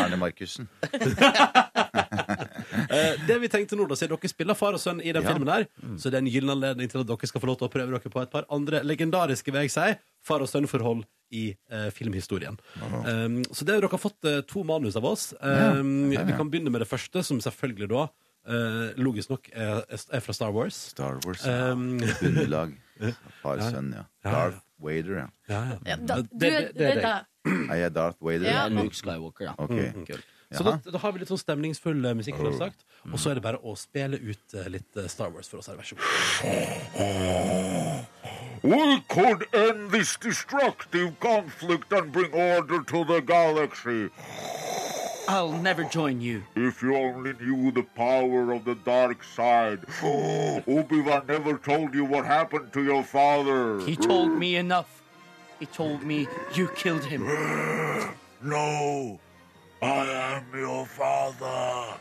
Arne 0.00 0.16
Markussen. 0.16 0.70
Eh, 2.90 3.16
det 3.26 3.36
vi 3.42 3.48
tenkte 3.52 3.76
nå, 3.78 3.84
da, 3.90 3.94
siden 3.98 4.16
dere 4.16 4.30
spiller 4.30 4.56
far 4.58 4.74
og 4.74 4.80
sønn 4.82 5.00
i 5.02 5.12
den 5.12 5.22
Ja. 5.22 5.32
filmen 5.34 5.48
her, 5.52 5.66
så 6.00 6.10
det 6.10 6.18
er 6.18 6.24
en 6.24 6.30
gyllen 6.32 6.50
anledning 6.56 6.90
til 6.90 7.00
at 7.02 7.06
dere 7.10 7.28
skal 7.30 7.40
få 7.42 7.46
lov 7.50 7.58
til 7.60 7.68
å 7.68 7.72
prøve 7.72 7.90
dere 7.94 8.10
på 8.12 8.22
et 8.22 8.30
par 8.32 8.46
andre 8.50 8.80
legendariske, 8.86 9.52
vil 9.54 9.62
jeg 9.66 9.70
si, 9.74 9.86
far 10.26 10.42
og 10.42 10.48
sønn-forhold 10.50 11.04
i 11.32 11.44
eh, 11.70 11.90
filmhistorien. 11.94 12.56
Um, 12.82 13.42
så 13.54 13.62
det, 13.66 13.76
dere 13.78 13.90
har 13.92 14.02
fått 14.02 14.24
eh, 14.26 14.40
to 14.50 14.64
manus 14.66 14.96
av 14.98 15.06
oss. 15.06 15.28
Um, 15.40 16.10
Vi 16.10 16.34
kan 16.34 16.50
begynne 16.50 16.72
med 16.74 16.82
det 16.82 16.88
første, 16.90 17.22
som 17.26 17.38
selvfølgelig 17.42 17.90
da, 17.94 18.08
Uh, 18.50 18.96
logisk 18.96 19.28
nok, 19.28 19.50
er, 19.52 19.82
er 20.16 20.22
fra 20.24 20.32
Star 20.32 20.48
Wars. 20.56 20.74
Star 20.94 21.18
Wars. 21.26 21.42
Um, 21.44 21.98
Underlag. 22.24 22.70
Far 23.42 23.60
sønn, 23.60 23.90
ja. 23.92 24.06
Ja. 24.24 24.30
Darth 24.32 24.62
Vader, 24.80 25.18
ja. 25.20 25.26
ja, 25.52 25.58
ja. 25.68 25.76
Ja, 25.90 25.96
da, 26.08 26.16
du, 26.22 26.30
det- 26.40 26.70
det 26.74 26.86
er 26.88 27.00
deg. 27.04 27.28
Jeg 27.68 27.84
Er 27.84 27.92
Darth 27.92 28.16
Vader? 28.24 28.48
Ja. 28.48 28.62
Luke 28.72 28.96
Skywalker, 28.96 29.44
ja. 29.50 29.54
Ok. 29.60 29.76
Mm, 29.76 30.06
kult. 30.08 30.24
Så 30.56 30.64
da, 30.66 30.78
da 30.82 30.98
har 30.98 31.12
vi 31.14 31.20
litt 31.22 31.30
sånn 31.30 31.38
stemningsfull 31.38 32.04
eh, 32.04 32.14
musikk, 32.18 32.36
som 32.42 32.56
sagt. 32.58 32.80
og 33.06 33.18
så 33.22 33.30
er 33.30 33.38
det 33.38 33.42
bare 33.44 33.60
å 33.62 33.76
spille 33.78 34.18
ut 34.18 34.54
eh, 34.58 34.66
litt 34.74 34.96
eh, 34.98 35.06
Star 35.08 35.30
Wars 35.30 35.46
for 35.48 35.58
oss 35.62 35.68
her. 35.70 35.76
Vær 35.78 35.86
så 35.86 35.94
god. 35.94 36.02
We 38.62 39.00
could 39.08 39.46
end 39.54 39.90
this 39.90 40.16
destructive 40.20 41.14
conflict 41.20 41.92
and 41.92 42.10
bring 42.12 42.34
order 42.34 42.82
to 42.82 43.04
the 43.04 43.20
galaxy 43.22 44.10
I'll 45.28 45.52
never 45.52 45.84
join 45.84 46.20
you. 46.20 46.42
if 46.56 46.82
you 46.82 46.96
only 46.96 47.32
knew 47.34 47.70
the 47.70 47.84
power 47.94 48.52
of 48.52 48.64
the 48.64 48.74
dark 48.84 49.22
side. 49.22 49.78
Obi-Wan 50.02 51.26
never 51.28 51.56
told 51.58 51.94
you 51.94 52.04
what 52.04 52.24
happened 52.26 52.72
to 52.72 52.82
your 52.82 53.04
father. 53.04 53.78
He 53.86 53.94
told 53.94 54.32
me 54.32 54.56
enough. 54.56 55.00
He 55.60 55.66
told 55.66 56.02
me 56.02 56.26
you 56.54 56.66
killed 56.74 57.04
him. 57.04 57.22
No, 58.42 59.20
I 59.82 59.84
am 60.36 60.44
your 60.60 60.86
father. 60.86 61.96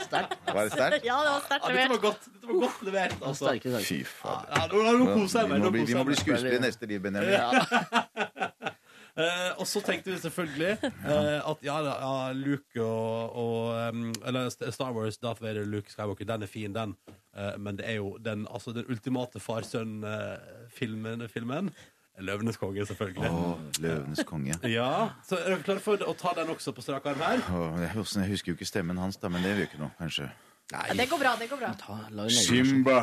Sterkt. 0.00 0.38
Var 0.54 0.62
det 0.64 0.72
sterkt? 0.72 1.04
Ja, 1.04 1.16
det 1.24 1.30
var 1.34 1.40
sterkt 1.44 1.64
Ja, 1.64 1.68
dette 1.68 1.74
levert. 1.74 1.90
var 1.90 1.98
godt, 1.98 2.22
dette 2.32 2.46
var 2.46 2.54
godt 2.62 2.82
levert. 2.86 3.16
Altså. 3.22 3.44
Sterke 3.44 3.72
saker. 3.74 3.84
Fy 3.84 3.98
fader. 4.04 4.54
Ja, 4.56 4.66
nå, 4.72 4.96
nå 4.98 5.08
koser 5.14 5.40
jeg 5.40 5.48
Vi 5.48 5.52
meg. 5.52 5.58
må 5.60 5.64
nå 5.64 5.70
bli, 5.74 5.82
vi 5.84 5.92
må 5.94 5.98
jeg 5.98 6.06
bli 6.08 6.14
meg. 6.16 6.22
skuespillere 6.22 6.56
i 6.56 6.64
neste 6.64 6.86
liv, 6.86 7.00
Benjamin. 7.00 7.34
Eh, 9.18 9.48
og 9.58 9.66
så 9.66 9.80
tenkte 9.82 10.12
vi 10.12 10.18
selvfølgelig 10.22 10.76
eh, 10.86 11.40
at 11.50 11.62
ja, 11.66 11.78
ja, 11.82 12.10
Luke 12.38 12.78
og, 12.84 13.32
og 13.34 13.88
um, 13.90 14.12
Eller 14.30 14.46
Star 14.70 14.92
Wars, 14.94 15.18
Darth 15.18 15.42
Vader, 15.42 15.64
Luke 15.66 15.90
Skywalker, 15.90 16.24
den 16.28 16.42
er 16.46 16.46
fin, 16.46 16.70
den. 16.76 16.92
Eh, 17.34 17.56
men 17.58 17.80
det 17.80 17.88
er 17.90 17.96
jo 17.98 18.12
den, 18.22 18.46
altså, 18.46 18.70
den 18.76 18.86
ultimate 18.86 19.40
far-sønn-filmen. 19.42 21.26
filmen. 21.28 21.72
Løvenes 22.20 22.56
konge, 22.58 22.82
selvfølgelig. 22.88 23.28
Å, 23.30 23.52
Løvenes 23.84 24.24
konge. 24.26 24.56
Ja, 24.78 25.10
Så 25.26 25.36
er 25.38 25.52
dere 25.54 25.62
klare 25.66 25.82
for 25.84 26.02
å 26.02 26.14
ta 26.18 26.32
den 26.38 26.50
også 26.54 26.72
på 26.74 26.82
strak 26.82 27.06
arm 27.06 27.20
her? 27.22 27.42
Åh, 27.54 27.78
jeg, 27.84 27.90
husker- 27.94 28.24
jeg 28.24 28.32
husker 28.34 28.52
jo 28.52 28.56
ikke 28.58 28.68
stemmen 28.70 28.98
hans, 28.98 29.16
da, 29.22 29.30
men 29.30 29.42
det 29.46 29.52
gjør 29.54 29.64
ikke 29.68 29.80
noe, 29.84 29.92
kanskje. 30.00 30.30
Ja, 30.72 30.82
Det 30.98 31.06
går 31.08 31.22
bra, 31.22 31.36
det 31.40 31.48
går 31.52 31.60
bra. 31.62 31.70
Ta, 31.80 31.98
la 32.10 32.26
legge. 32.26 32.42
Simba, 32.44 32.98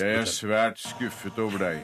jeg 0.00 0.16
er 0.22 0.30
svært 0.32 0.80
skuffet 0.82 1.36
over 1.38 1.58
deg. 1.62 1.82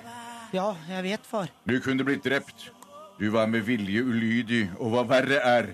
Ja, 0.56 0.70
jeg 0.88 1.04
vet, 1.10 1.26
far. 1.28 1.50
Du 1.68 1.76
kunne 1.84 2.06
blitt 2.08 2.24
drept. 2.24 2.70
Du 3.18 3.28
var 3.34 3.46
med 3.50 3.64
vilje 3.66 4.00
ulydig, 4.06 4.62
og 4.78 4.92
hva 4.94 5.02
verre 5.10 5.38
er, 5.44 5.72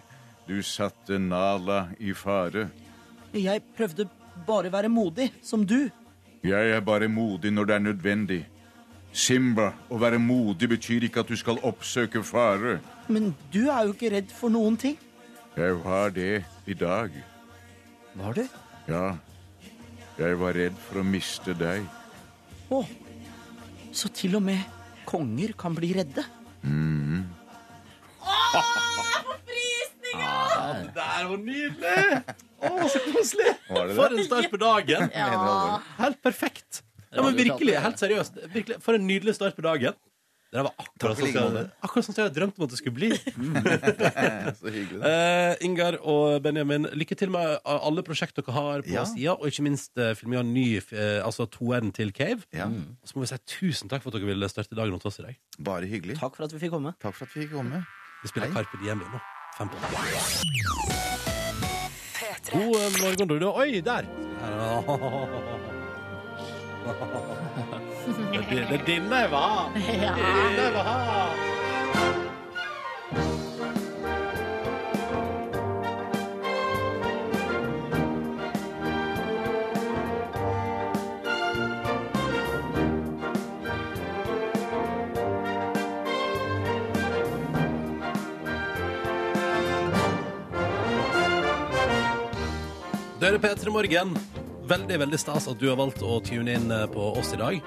du 0.49 0.57
satte 0.65 1.19
Nala 1.21 1.91
i 2.01 2.13
fare. 2.17 2.67
Jeg 3.37 3.63
prøvde 3.77 4.09
bare 4.47 4.69
å 4.69 4.75
være 4.75 4.91
modig, 4.93 5.31
som 5.45 5.63
du. 5.69 5.87
Jeg 6.45 6.73
er 6.75 6.83
bare 6.85 7.07
modig 7.09 7.53
når 7.55 7.69
det 7.71 7.75
er 7.79 7.85
nødvendig. 7.87 8.41
Simba, 9.15 9.69
å 9.95 9.99
være 10.03 10.19
modig 10.19 10.67
betyr 10.73 11.07
ikke 11.07 11.23
at 11.23 11.31
du 11.31 11.37
skal 11.39 11.61
oppsøke 11.63 12.23
fare. 12.27 12.81
Men 13.07 13.31
du 13.55 13.69
er 13.71 13.87
jo 13.87 13.95
ikke 13.95 14.11
redd 14.17 14.33
for 14.35 14.51
noen 14.51 14.75
ting. 14.81 14.97
Jeg 15.55 15.77
var 15.85 16.11
det 16.11 16.43
i 16.67 16.75
dag. 16.75 17.15
Var 18.19 18.41
du? 18.41 18.43
Ja, 18.91 19.05
jeg 20.19 20.39
var 20.41 20.59
redd 20.59 20.79
for 20.89 20.99
å 20.99 21.05
miste 21.07 21.55
deg. 21.59 21.87
Å, 22.75 22.81
så 23.95 24.11
til 24.11 24.35
og 24.39 24.43
med 24.49 24.67
konger 25.07 25.55
kan 25.59 25.77
bli 25.79 25.93
redde. 25.95 26.25
Det 30.75 30.91
der 30.95 31.29
var 31.29 31.39
nydelig! 31.39 32.35
Å, 32.65 32.89
så 32.89 33.01
koselig! 33.05 33.55
For 33.69 34.07
en 34.09 34.25
start 34.25 34.51
på 34.51 34.59
dagen. 34.63 35.11
Ja. 35.15 35.81
Helt 35.99 36.21
perfekt. 36.25 36.83
Ja, 37.15 37.23
men 37.23 37.37
virkelig, 37.39 37.79
helt 37.81 37.99
seriøst. 38.03 38.43
Virkelig, 38.55 38.81
for 38.83 38.95
en 38.99 39.07
nydelig 39.07 39.35
start 39.37 39.57
på 39.57 39.63
dagen. 39.63 39.95
Det 40.55 40.63
var 40.63 40.71
akkurat 40.79 41.19
sånn 41.19 41.33
som 41.35 41.57
jeg- 41.59 41.71
akkurat 41.83 42.05
sånn 42.07 42.15
jeg 42.15 42.25
hadde 42.29 42.37
drømt 42.39 42.59
om 42.61 42.65
at 42.65 42.71
det 42.71 42.79
skulle 42.79 42.95
bli. 42.95 43.09
Så 44.61 44.71
hyggelig. 44.71 45.01
da. 45.03 45.09
Eh, 45.11 45.57
Ingar 45.67 45.97
og 46.07 46.43
Benjamin, 46.45 46.87
lykke 46.95 47.17
til 47.19 47.31
med 47.35 47.59
alle 47.67 48.05
prosjekt 48.07 48.37
dere 48.39 48.55
har 48.55 48.83
på 48.87 48.93
Ja. 48.93 49.03
sida, 49.05 49.33
og 49.35 49.49
ikke 49.51 49.65
minst 49.67 49.91
uh, 49.99 50.13
filminga 50.15 50.45
ny, 50.47 50.79
uh, 50.79 51.27
altså 51.27 51.49
toeren 51.51 51.91
til 51.93 52.13
Cave. 52.15 52.45
Ja, 52.55 52.69
Så 53.03 53.17
må 53.17 53.25
vi 53.27 53.33
si 53.33 53.39
tusen 53.51 53.89
takk 53.91 54.03
for 54.07 54.15
at 54.15 54.21
dere 54.21 54.31
ville 54.31 54.47
starte 54.49 54.77
dagen 54.79 54.93
hos 54.95 55.05
oss 55.11 55.19
i 55.19 55.23
dag. 55.27 55.37
bare 55.59 55.87
hyggelig. 55.91 56.21
Takk 56.21 56.37
for 56.37 56.45
at 56.47 56.53
vi 56.55 56.59
fikk 56.63 56.71
komme. 56.71 56.95
Takk 57.03 57.15
for 57.19 57.25
at 57.27 57.35
vi 57.35 57.47
fikk 57.49 57.53
komme. 57.59 57.83
Vi 58.23 58.29
spiller 58.31 58.47
Hei. 58.47 58.55
Carpe 58.63 58.79
Diem 58.85 58.99
vi 59.03 59.11
nå. 59.11 59.21
Fem 59.59 59.69
på. 59.69 59.77
God 62.55 62.77
eh, 62.79 63.01
morgen, 63.03 63.27
du. 63.29 63.49
Oi, 63.51 63.81
der! 63.81 64.05
Er 64.39 64.83
di- 64.87 65.71
det 66.85 68.81
er 68.81 68.85
denne 68.87 69.17
jeg 69.17 69.31
var. 69.31 69.73
Ja. 70.05 70.15
Denne 70.15 70.63
jeg 70.63 70.75
var 70.75 70.83
ha. 70.83 71.55
Det 93.21 93.31
er 93.33 93.39
P3 93.41 93.71
Morgen. 93.73 94.34
Veldig 94.65 95.01
veldig 95.03 95.19
stas 95.21 95.49
at 95.51 95.61
du 95.61 95.67
har 95.69 95.77
valgt 95.81 96.01
å 96.05 96.21
tune 96.25 96.55
inn 96.57 96.71
eh, 96.73 96.87
på 96.91 97.11
oss 97.19 97.35
i 97.37 97.41
dag. 97.41 97.59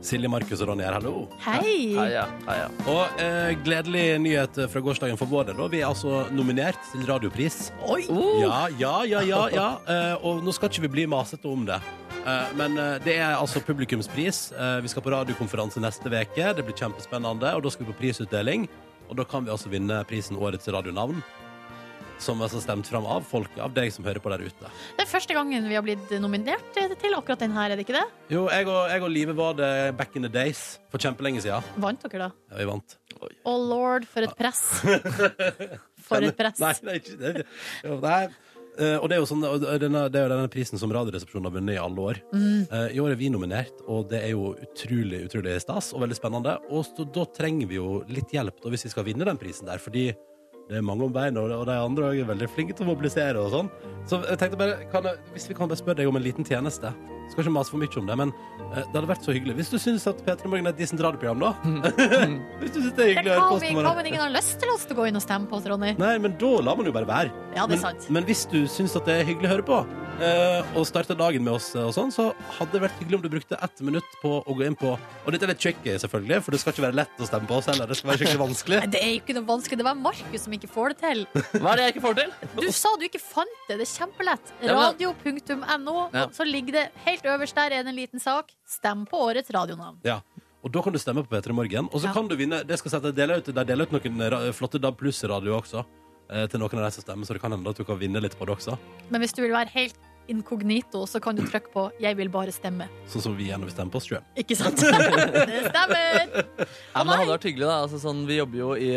Silje, 0.00 0.30
Markus 0.32 0.62
og 0.64 0.70
Ronny 0.70 0.84
her, 0.86 0.96
hallo. 0.96 1.26
Hei! 1.44 1.92
Heia, 1.92 2.24
heia. 2.46 2.68
Og 2.88 3.20
eh, 3.20 3.52
gledelig 3.64 4.04
nyhet 4.24 4.62
fra 4.72 4.82
gårsdagen 4.82 5.20
for 5.20 5.28
vår 5.30 5.50
del. 5.50 5.60
Vi 5.70 5.82
er 5.82 5.90
altså 5.90 6.24
nominert 6.32 6.80
til 6.88 7.04
Radiopris. 7.08 7.68
Oi! 7.84 8.06
Ja, 8.40 8.62
ja, 8.80 8.94
ja, 9.04 9.24
ja. 9.28 9.42
ja. 9.52 9.68
Eh, 9.84 10.14
og 10.24 10.40
nå 10.44 10.56
skal 10.56 10.72
ikke 10.72 10.86
vi 10.88 10.94
bli 10.96 11.08
masete 11.10 11.50
om 11.52 11.66
det. 11.68 11.78
Eh, 12.20 12.48
men 12.56 12.78
eh, 12.78 12.96
det 13.04 13.16
er 13.20 13.36
altså 13.36 13.62
publikumspris. 13.64 14.50
Eh, 14.52 14.78
vi 14.84 14.90
skal 14.92 15.04
på 15.04 15.12
radiokonferanse 15.14 15.82
neste 15.84 16.10
uke. 16.10 16.52
Det 16.56 16.64
blir 16.64 16.76
kjempespennende. 16.76 17.54
Og 17.56 17.64
da 17.64 17.72
skal 17.72 17.86
vi 17.86 17.92
på 17.92 18.00
prisutdeling. 18.00 18.66
Og 19.10 19.18
da 19.18 19.26
kan 19.26 19.44
vi 19.44 19.52
altså 19.52 19.70
vinne 19.72 20.02
prisen 20.08 20.38
Årets 20.38 20.68
radionavn. 20.70 21.22
Som 22.20 22.42
er 22.44 22.50
så 22.52 22.60
stemt 22.62 22.88
fram 22.90 23.06
av 23.08 23.24
folk, 23.28 23.54
av 23.62 23.72
deg 23.76 23.92
som 23.94 24.04
hører 24.04 24.20
på 24.22 24.32
der 24.32 24.44
ute. 24.44 24.72
Det 24.98 25.06
er 25.06 25.08
første 25.08 25.36
gangen 25.36 25.68
vi 25.70 25.78
har 25.78 25.84
blitt 25.86 26.12
nominert 26.20 26.76
til 26.76 27.16
akkurat 27.16 27.40
den 27.40 27.56
her, 27.56 27.72
er 27.72 27.80
det 27.80 27.86
ikke 27.86 27.96
det? 27.96 28.04
Jo, 28.32 28.44
jeg 28.52 28.68
og, 28.68 28.82
jeg 28.92 29.04
og 29.06 29.14
Live 29.14 29.36
var 29.38 29.56
det 29.58 29.72
back 29.98 30.16
in 30.16 30.26
the 30.26 30.32
days. 30.32 30.78
For 30.92 31.00
kjempelenge 31.00 31.42
siden. 31.44 31.64
Vant 31.80 32.04
dere 32.04 32.28
da? 32.28 32.30
Ja, 32.52 32.60
vi 32.60 32.68
vant. 32.68 32.96
Å 33.20 33.56
lord, 33.56 34.06
for 34.10 34.26
et 34.26 34.36
press. 34.38 34.62
For 36.10 36.24
et 36.26 36.34
press. 36.34 36.58
Nei, 36.58 36.72
det 36.82 36.90
er 36.90 36.96
ikke 36.98 37.18
det. 37.20 37.44
Jo, 37.86 37.98
nei. 38.02 38.22
Eh, 38.80 38.96
og 38.96 39.08
det 39.10 39.16
er 39.16 39.20
jo 39.20 39.28
sånn, 39.28 39.44
og 39.44 39.64
denne, 39.82 40.06
det 40.10 40.20
er 40.20 40.24
jo 40.24 40.32
denne 40.32 40.50
prisen 40.52 40.80
som 40.80 40.92
Radioresepsjonen 40.94 41.48
har 41.48 41.54
vunnet 41.54 41.76
i 41.76 41.80
alle 41.80 42.06
år. 42.12 42.20
Mm. 42.32 42.64
Uh, 42.70 42.86
I 42.94 43.00
år 43.02 43.12
er 43.12 43.20
vi 43.20 43.30
nominert, 43.32 43.82
og 43.90 44.08
det 44.12 44.22
er 44.24 44.32
jo 44.32 44.54
utrolig 44.54 45.24
utrolig 45.26 45.58
stas 45.62 45.92
og 45.94 46.04
veldig 46.04 46.18
spennende. 46.18 46.56
Og 46.70 46.86
så, 46.88 47.04
da 47.04 47.26
trenger 47.36 47.70
vi 47.70 47.78
jo 47.80 48.00
litt 48.10 48.32
hjelp 48.34 48.62
da, 48.62 48.72
hvis 48.72 48.86
vi 48.88 48.92
skal 48.94 49.06
vinne 49.06 49.28
den 49.28 49.40
prisen 49.40 49.68
der, 49.68 49.82
fordi 49.82 50.08
det 50.70 50.78
er 50.78 50.84
mange 50.86 51.02
om 51.02 51.14
beina, 51.14 51.42
og 51.42 51.64
de 51.66 51.74
andre 51.74 52.12
er 52.14 52.28
veldig 52.28 52.46
flinke 52.52 52.76
til 52.78 52.86
å 52.86 52.92
mobilisere 52.92 53.40
og 53.42 53.50
sånn. 53.50 53.70
Så 54.06 54.20
jeg 54.22 54.38
tenkte 54.38 54.58
bare, 54.60 54.76
jeg, 54.86 55.22
hvis 55.34 55.48
vi 55.50 55.56
kan 55.58 55.70
bare 55.70 55.80
spørre 55.80 55.98
deg 55.98 56.10
om 56.10 56.18
en 56.20 56.22
liten 56.22 56.46
tjeneste. 56.46 56.92
Skal 57.30 57.44
ikke 57.44 57.54
mase 57.54 57.70
for 57.70 57.78
mye 57.82 58.00
om 58.00 58.08
det, 58.10 58.16
men 58.18 58.32
eh, 58.32 58.82
det 58.82 58.96
hadde 58.96 59.10
vært 59.10 59.26
så 59.26 59.34
hyggelig. 59.36 59.54
Hvis 59.60 59.70
du 59.72 59.78
syns 59.82 60.06
at 60.10 60.20
P3 60.26 60.50
Morgen 60.50 60.66
er 60.66 60.74
et 60.74 60.80
decent 60.82 61.00
radioprogram, 61.04 61.40
da. 61.40 61.52
hvis 62.60 62.74
du 62.74 62.80
synes 62.82 62.94
det 62.98 63.06
er 63.06 63.12
hyggelig 63.14 63.32
å 63.32 63.38
hva 63.38 63.40
høre 63.40 63.48
på 63.48 63.56
oss 63.60 63.64
hva 63.70 63.84
når 63.86 64.02
om 64.04 64.10
ingen 64.12 64.24
har 64.24 64.34
lyst 64.34 64.58
til 64.62 64.74
oss 64.74 64.84
til 64.88 64.96
å 64.96 65.00
gå 65.02 65.08
inn 65.10 65.20
og 65.20 65.24
stemme 65.24 65.50
på 65.50 65.58
oss, 65.60 65.68
Ronny? 65.70 65.94
Nei, 66.00 66.14
men 66.22 66.36
da 66.40 66.52
lar 66.66 66.78
man 66.80 66.88
jo 66.90 66.94
bare 66.96 67.08
være. 67.08 67.34
Ja, 67.54 67.64
det 67.66 67.78
er 67.78 67.80
men, 67.80 67.82
sant. 67.86 68.10
men 68.12 68.26
hvis 68.28 68.44
du 68.50 68.60
syns 68.70 68.96
at 68.98 69.06
det 69.08 69.20
er 69.22 69.28
hyggelig 69.30 69.50
å 69.50 69.52
høre 69.54 69.66
på, 69.70 69.78
eh, 70.20 70.74
og 70.78 70.86
starte 70.88 71.16
dagen 71.18 71.44
med 71.46 71.54
oss, 71.56 71.70
eh, 71.76 71.86
og 71.86 71.94
sånn, 71.96 72.12
så 72.14 72.30
hadde 72.58 72.74
det 72.76 72.82
vært 72.84 72.98
hyggelig 73.00 73.18
om 73.20 73.24
du 73.24 73.30
brukte 73.32 73.58
ett 73.62 73.82
minutt 73.86 74.16
på 74.22 74.36
å 74.42 74.56
gå 74.58 74.66
inn 74.66 74.76
på 74.78 74.92
Og 74.94 75.32
dette 75.34 75.46
er 75.46 75.52
litt 75.52 75.60
tricky, 75.62 75.94
selvfølgelig, 76.02 76.40
for 76.44 76.54
det 76.56 76.60
skal 76.62 76.74
ikke 76.74 76.84
være 76.88 76.98
lett 77.00 77.20
å 77.22 77.28
stemme 77.28 77.48
på 77.50 77.58
oss 77.60 77.68
heller. 77.70 77.90
Det 77.90 77.98
skal 77.98 78.10
være 78.12 78.22
skikkelig 78.22 78.42
vanskelig. 78.46 78.80
Nei, 78.82 78.90
Det 78.94 79.02
er 79.04 79.10
jo 79.14 79.20
ikke 79.22 79.36
noe 79.38 79.48
vanskelig. 79.50 79.80
Det 79.82 79.86
var 79.86 79.98
Markus 80.00 80.44
som 80.46 80.56
ikke 80.56 80.70
får 80.72 80.94
det 80.94 80.98
til. 81.04 81.24
Hva 81.60 81.72
er 81.74 81.80
det 81.80 81.86
jeg 81.86 81.94
ikke 81.94 82.04
får 82.06 82.18
til? 82.20 82.34
Du 82.60 82.68
sa 82.80 82.92
du 83.00 83.04
ikke 83.06 83.22
fant 83.22 83.58
det. 83.68 83.76
Det 83.80 83.86
er 83.86 83.92
kjempelett. 83.92 84.52
Ja, 84.60 84.74
men- 84.74 84.80
Radio.no. 84.80 85.96
Ja. 86.14 86.26
Så 86.34 86.46
ligger 86.48 86.78
det 86.78 86.86
helt 87.06 87.19
øverst 87.28 87.54
der 87.54 87.70
er 87.72 87.82
det 87.82 87.88
en 87.92 87.96
liten 87.96 88.20
sak. 88.20 88.50
Stem 88.66 89.06
på 89.06 89.16
årets 89.18 89.50
radionavn. 89.50 89.98
Ja. 90.04 90.20
Og 90.64 90.70
da 90.72 90.82
kan 90.82 90.92
du 90.92 90.98
stemme 90.98 91.24
på 91.24 91.30
P3 91.36 91.52
Morgen. 91.52 91.88
Og 91.92 92.00
så 92.00 92.06
Ja. 92.08 92.12
kan 92.12 92.28
du 92.28 92.36
vinne 92.36 92.64
det 92.66 92.78
skal 92.78 92.90
si 92.90 92.96
at 92.96 93.02
De 93.02 93.12
deler 93.12 93.38
ut, 93.38 93.44
de 93.44 93.52
deler 93.64 93.82
ut 93.84 93.92
noen 93.92 94.52
flotte 94.52 94.78
DAB 94.80 94.96
Pluss-radio 94.98 95.60
også. 95.60 95.84
eh, 96.30 96.46
Til 96.46 96.60
noen 96.60 96.74
av 96.78 96.84
de 96.86 96.90
som 96.92 97.02
stemmer, 97.02 97.24
så 97.26 97.32
det 97.32 97.40
kan 97.42 97.50
hende 97.50 97.68
at 97.68 97.76
du 97.76 97.84
kan 97.84 97.98
vinne 97.98 98.20
litt 98.22 98.38
på 98.38 98.46
det 98.46 98.56
også. 98.56 98.78
Men 99.10 99.20
hvis 99.20 99.32
du 99.34 99.42
vil 99.42 99.50
være 99.50 99.68
helt 99.68 99.94
inkognito, 100.30 101.04
så 101.10 101.20
kan 101.22 101.36
du 101.36 101.42
trykke 101.46 101.72
på 101.74 101.90
'Jeg 102.00 102.16
vil 102.16 102.30
bare 102.32 102.52
stemme'. 102.54 102.88
Sånn 103.10 103.22
som 103.22 103.36
vi 103.36 103.48
gjerne 103.50 103.66
vil 103.66 103.74
stemme 103.74 103.90
på 103.90 104.00
oss 104.00 104.06
sjøl. 104.08 104.22
Ikke 104.38 104.56
sant? 104.56 104.80
Det 105.50 105.60
stemmer! 105.68 106.30
Ja, 106.94 107.02
men 107.02 107.10
det 107.10 107.18
hadde 107.20 107.32
vært 107.34 107.46
hyggelig 107.48 107.66
da 107.66 107.76
altså, 107.84 107.98
sånn, 108.02 108.22
Vi 108.28 108.36
jobber 108.36 108.58
jo 108.58 108.70
i, 108.76 108.90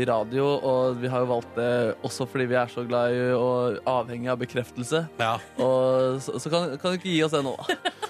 i 0.00 0.04
radio 0.08 0.44
Og 0.66 0.98
vi 1.00 1.08
har 1.10 1.22
jo 1.24 1.28
valgt 1.30 1.54
det 1.56 1.68
også 2.06 2.26
fordi 2.28 2.46
vi 2.50 2.58
er 2.58 2.70
så 2.72 2.84
glad 2.86 3.14
i 3.14 3.22
Og 3.36 3.78
avhengig 3.88 4.30
av 4.32 4.40
bekreftelse 4.40 5.02
Ja. 5.20 5.36
Og 5.62 6.20
så, 6.24 6.36
så 6.42 6.52
kan, 6.52 6.76
kan 6.80 6.92
du 6.92 6.98
ikke 7.00 7.12
gi 7.12 7.22
oss 7.26 7.34
det 7.36 7.42
nå 7.46 7.54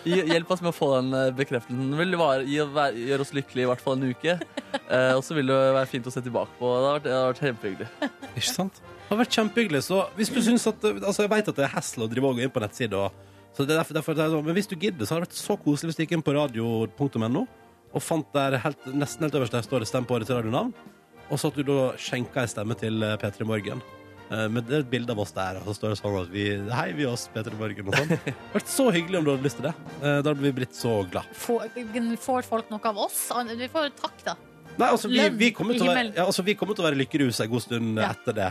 Hjelp 0.07 0.51
oss 0.55 0.63
med 0.65 0.73
å 0.73 0.77
få 0.77 0.91
den 0.97 1.15
eh, 1.19 1.31
bekreftelsen 1.37 1.93
Det 1.93 2.01
vil 2.03 2.19
vare, 2.21 2.45
gi, 2.49 2.61
være, 2.63 3.07
gjøre 3.13 3.27
oss 3.27 3.35
lykkelige 3.37 3.67
i 3.67 3.71
hvert 3.73 3.85
fall 3.85 3.99
en 3.99 4.11
uke 4.11 4.37
eh, 4.37 5.13
Og 5.15 5.23
så 5.27 5.39
vil 5.39 5.53
det 5.53 5.63
være 5.79 5.91
fint 5.91 6.11
å 6.11 6.15
se 6.15 6.25
tilbake 6.25 6.59
på 6.61 6.75
Det 6.77 6.85
har 6.87 6.99
vært, 6.99 7.09
det 7.09 7.17
har 7.17 7.33
vært 7.33 7.45
kjempehyggelig 7.47 7.91
Ikke 8.35 8.49
sant? 8.51 8.83
Det 9.07 9.15
har 9.15 9.21
vært 9.23 9.37
kjempehyggelig. 9.39 9.83
Så 9.87 10.01
hvis 10.19 10.33
du 10.35 10.41
syns 10.43 10.67
at 10.67 10.83
Altså, 10.85 11.23
jeg 11.23 11.31
vet 11.31 11.49
at 11.53 11.59
det 11.61 11.65
er 11.69 11.75
hassle 11.77 12.07
å 12.07 12.11
drive 12.11 12.27
og 12.27 12.41
gå 12.41 12.43
inn 12.43 12.51
på 12.51 12.63
nettsida, 12.63 13.05
så 13.55 13.65
det 13.65 13.73
er 13.77 13.79
derfor, 13.81 13.95
derfor 13.95 14.17
det 14.19 14.25
er 14.25 14.33
sånn. 14.35 14.45
Men 14.45 14.57
hvis 14.59 14.67
du 14.69 14.75
gidder, 14.77 15.07
så 15.07 15.15
har 15.15 15.23
det 15.23 15.29
vært 15.31 15.39
så 15.39 15.57
koselig 15.63 15.93
hvis 15.93 15.97
du 16.01 16.03
gikk 16.05 16.17
inn 16.19 16.25
på 16.27 16.35
radio.no 16.35 17.47
og 17.97 18.03
fant 18.03 18.27
der 18.35 18.59
helt, 18.61 18.83
nesten 18.93 19.25
helt 19.25 19.37
øverst 19.39 19.55
der 19.55 19.63
står 19.65 19.81
det 19.81 19.89
'Stem 19.89 20.05
på 20.05 20.17
årets 20.19 20.29
radionavn', 20.35 20.75
og 21.31 21.39
så 21.39 21.49
at 21.49 21.55
du 21.57 21.63
da 21.63 21.95
skjenka 21.97 22.43
ei 22.43 22.51
stemme 22.51 22.75
til 22.77 23.03
eh, 23.03 23.17
P3 23.17 23.47
Morgen. 23.47 23.81
Men 24.29 24.59
det 24.67 24.75
er 24.75 24.81
et 24.83 24.91
bilde 24.91 25.13
av 25.15 25.21
oss 25.23 25.31
der, 25.31 25.61
og 25.61 25.69
så 25.69 25.75
står 25.79 25.93
det 25.93 25.99
sånn 26.01 26.17
at 26.19 26.31
vi 26.35 26.45
Hei, 26.75 26.89
vi 26.99 27.07
oss 27.07 27.29
P3 27.33 27.55
Morgen 27.61 27.87
og 27.87 27.95
sånn. 27.95 28.09
Det 28.11 28.19
hadde 28.19 28.55
vært 28.59 28.69
så 28.75 28.87
hyggelig 28.91 29.19
om 29.21 29.25
du 29.25 29.31
hadde 29.31 29.47
lyst 29.47 29.61
til 29.61 29.69
det. 29.69 29.75
Eh, 30.03 30.19
Da 30.21 30.33
hadde 30.33 30.43
vi 30.43 30.51
blitt 30.53 30.75
så 30.75 31.09
glad. 31.09 31.25
Får, 31.33 31.69
får 32.19 32.43
folk 32.43 32.71
noe 32.75 32.91
av 32.91 32.99
oss? 33.07 33.31
Vi 33.55 33.69
får 33.71 33.93
takk, 34.03 34.19
da. 34.27 34.35
Nei, 34.77 34.89
altså, 34.91 35.09
vi, 35.09 35.23
vi, 35.31 35.53
kommer 35.55 35.79
til 35.79 35.87
å 35.87 35.95
være, 35.95 36.11
ja, 36.17 36.27
altså, 36.27 36.43
vi 36.45 36.55
kommer 36.59 36.75
til 36.75 36.85
å 36.85 36.89
være 36.91 36.99
lykkerus 37.01 37.41
en 37.41 37.51
god 37.55 37.63
stund 37.63 37.99
Ja. 38.03 38.11
etter 38.11 38.35
det. 38.35 38.51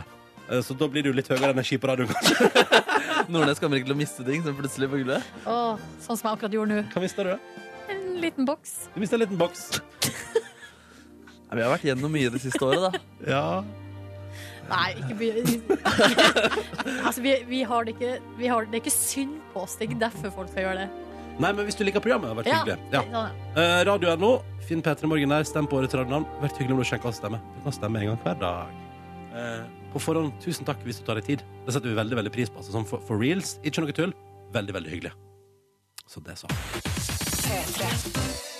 Eh, 0.50 0.60
Så 0.62 0.76
da 0.78 0.88
blir 0.88 1.02
det 1.06 1.10
jo 1.12 1.16
litt 1.16 1.28
høyere 1.30 1.52
energi 1.54 1.78
på 1.82 1.90
radioen, 1.90 2.10
kanskje. 2.12 2.50
Nordnes 3.32 3.58
kommer 3.62 3.80
ikke 3.80 3.88
til 3.90 3.96
å 3.96 3.98
miste 3.98 4.22
ting 4.26 4.44
Som 4.44 4.54
plutselig 4.54 4.86
på 4.92 5.00
gulvet 5.00 5.24
Åh, 5.50 5.80
sånn 6.04 6.14
som 6.18 6.28
jeg 6.28 6.36
akkurat 6.36 6.52
gjorde 6.54 6.76
nå. 6.76 6.82
Hva 6.92 7.02
mista 7.02 7.24
du? 7.26 7.32
En 7.90 8.04
liten 8.22 8.46
boks. 8.46 8.74
Du 8.94 9.00
mista 9.02 9.16
en 9.18 9.22
liten 9.24 9.40
boks. 9.40 9.64
Vi 11.56 11.62
har 11.62 11.70
vært 11.72 11.86
gjennom 11.86 12.12
mye 12.12 12.30
det 12.34 12.42
siste 12.42 12.62
året 12.66 12.86
da 12.86 13.02
Ja. 13.36 13.42
Nei, 14.66 14.88
ikke 14.98 15.14
by... 15.14 15.26
altså, 17.06 17.20
vi, 17.22 17.34
vi 17.46 17.60
har 17.62 17.86
det 17.86 17.92
ikke 17.94 18.16
vi 18.40 18.48
har, 18.50 18.66
Det 18.66 18.80
er 18.80 18.82
ikke 18.82 18.92
synd 18.96 19.36
på 19.52 19.62
oss. 19.62 19.76
Det 19.78 19.86
er 19.86 19.92
ikke 19.92 20.00
derfor 20.02 20.32
folk 20.40 20.50
skal 20.50 20.66
gjøre 20.66 20.80
det. 20.80 20.88
Nei, 21.36 21.50
men 21.52 21.68
hvis 21.68 21.76
du 21.78 21.84
liker 21.86 22.02
programmet, 22.02 22.32
har 22.32 22.38
vært 22.40 22.50
hyggelig. 22.50 22.76
Ja. 22.90 23.02
ja. 23.12 23.22
Eh, 23.60 23.78
Radio.no, 23.86 24.32
finn 24.66 24.82
P3 24.82 25.06
Morgen 25.10 25.34
der, 25.36 25.46
stem 25.46 25.68
på 25.70 25.78
årets 25.78 25.94
radionavn. 25.94 26.26
Vært 26.42 26.58
hyggelig 26.58 26.74
om 26.78 26.82
du 26.82 26.88
sjekker 26.90 27.12
oss 27.12 27.20
stemme. 27.20 27.38
Du 27.54 27.60
kan 27.68 27.76
stemme 27.76 28.00
en 28.02 28.10
gang 28.10 28.18
hver 28.24 28.38
dag. 28.42 28.74
Eh, 29.36 29.60
på 29.96 30.02
forhånd, 30.10 30.34
tusen 30.44 30.68
takk 30.68 30.82
hvis 30.84 31.00
du 31.00 31.06
tar 31.08 31.20
deg 31.20 31.30
tid. 31.30 31.44
Det 31.64 31.74
setter 31.74 31.92
vi 31.92 31.96
veldig 31.96 32.20
veldig 32.20 32.34
pris 32.34 32.52
på. 32.52 32.60
Altså, 32.60 32.74
sånn 32.76 32.88
for, 32.88 33.04
for 33.08 33.20
reals, 33.20 33.56
ikke 33.64 33.84
noe 33.84 33.96
tull. 33.96 34.12
Veldig, 34.54 34.76
veldig 34.76 34.92
hyggelig. 34.92 35.14
Så 36.06 36.22
det 36.22 36.36
så. 36.38 36.50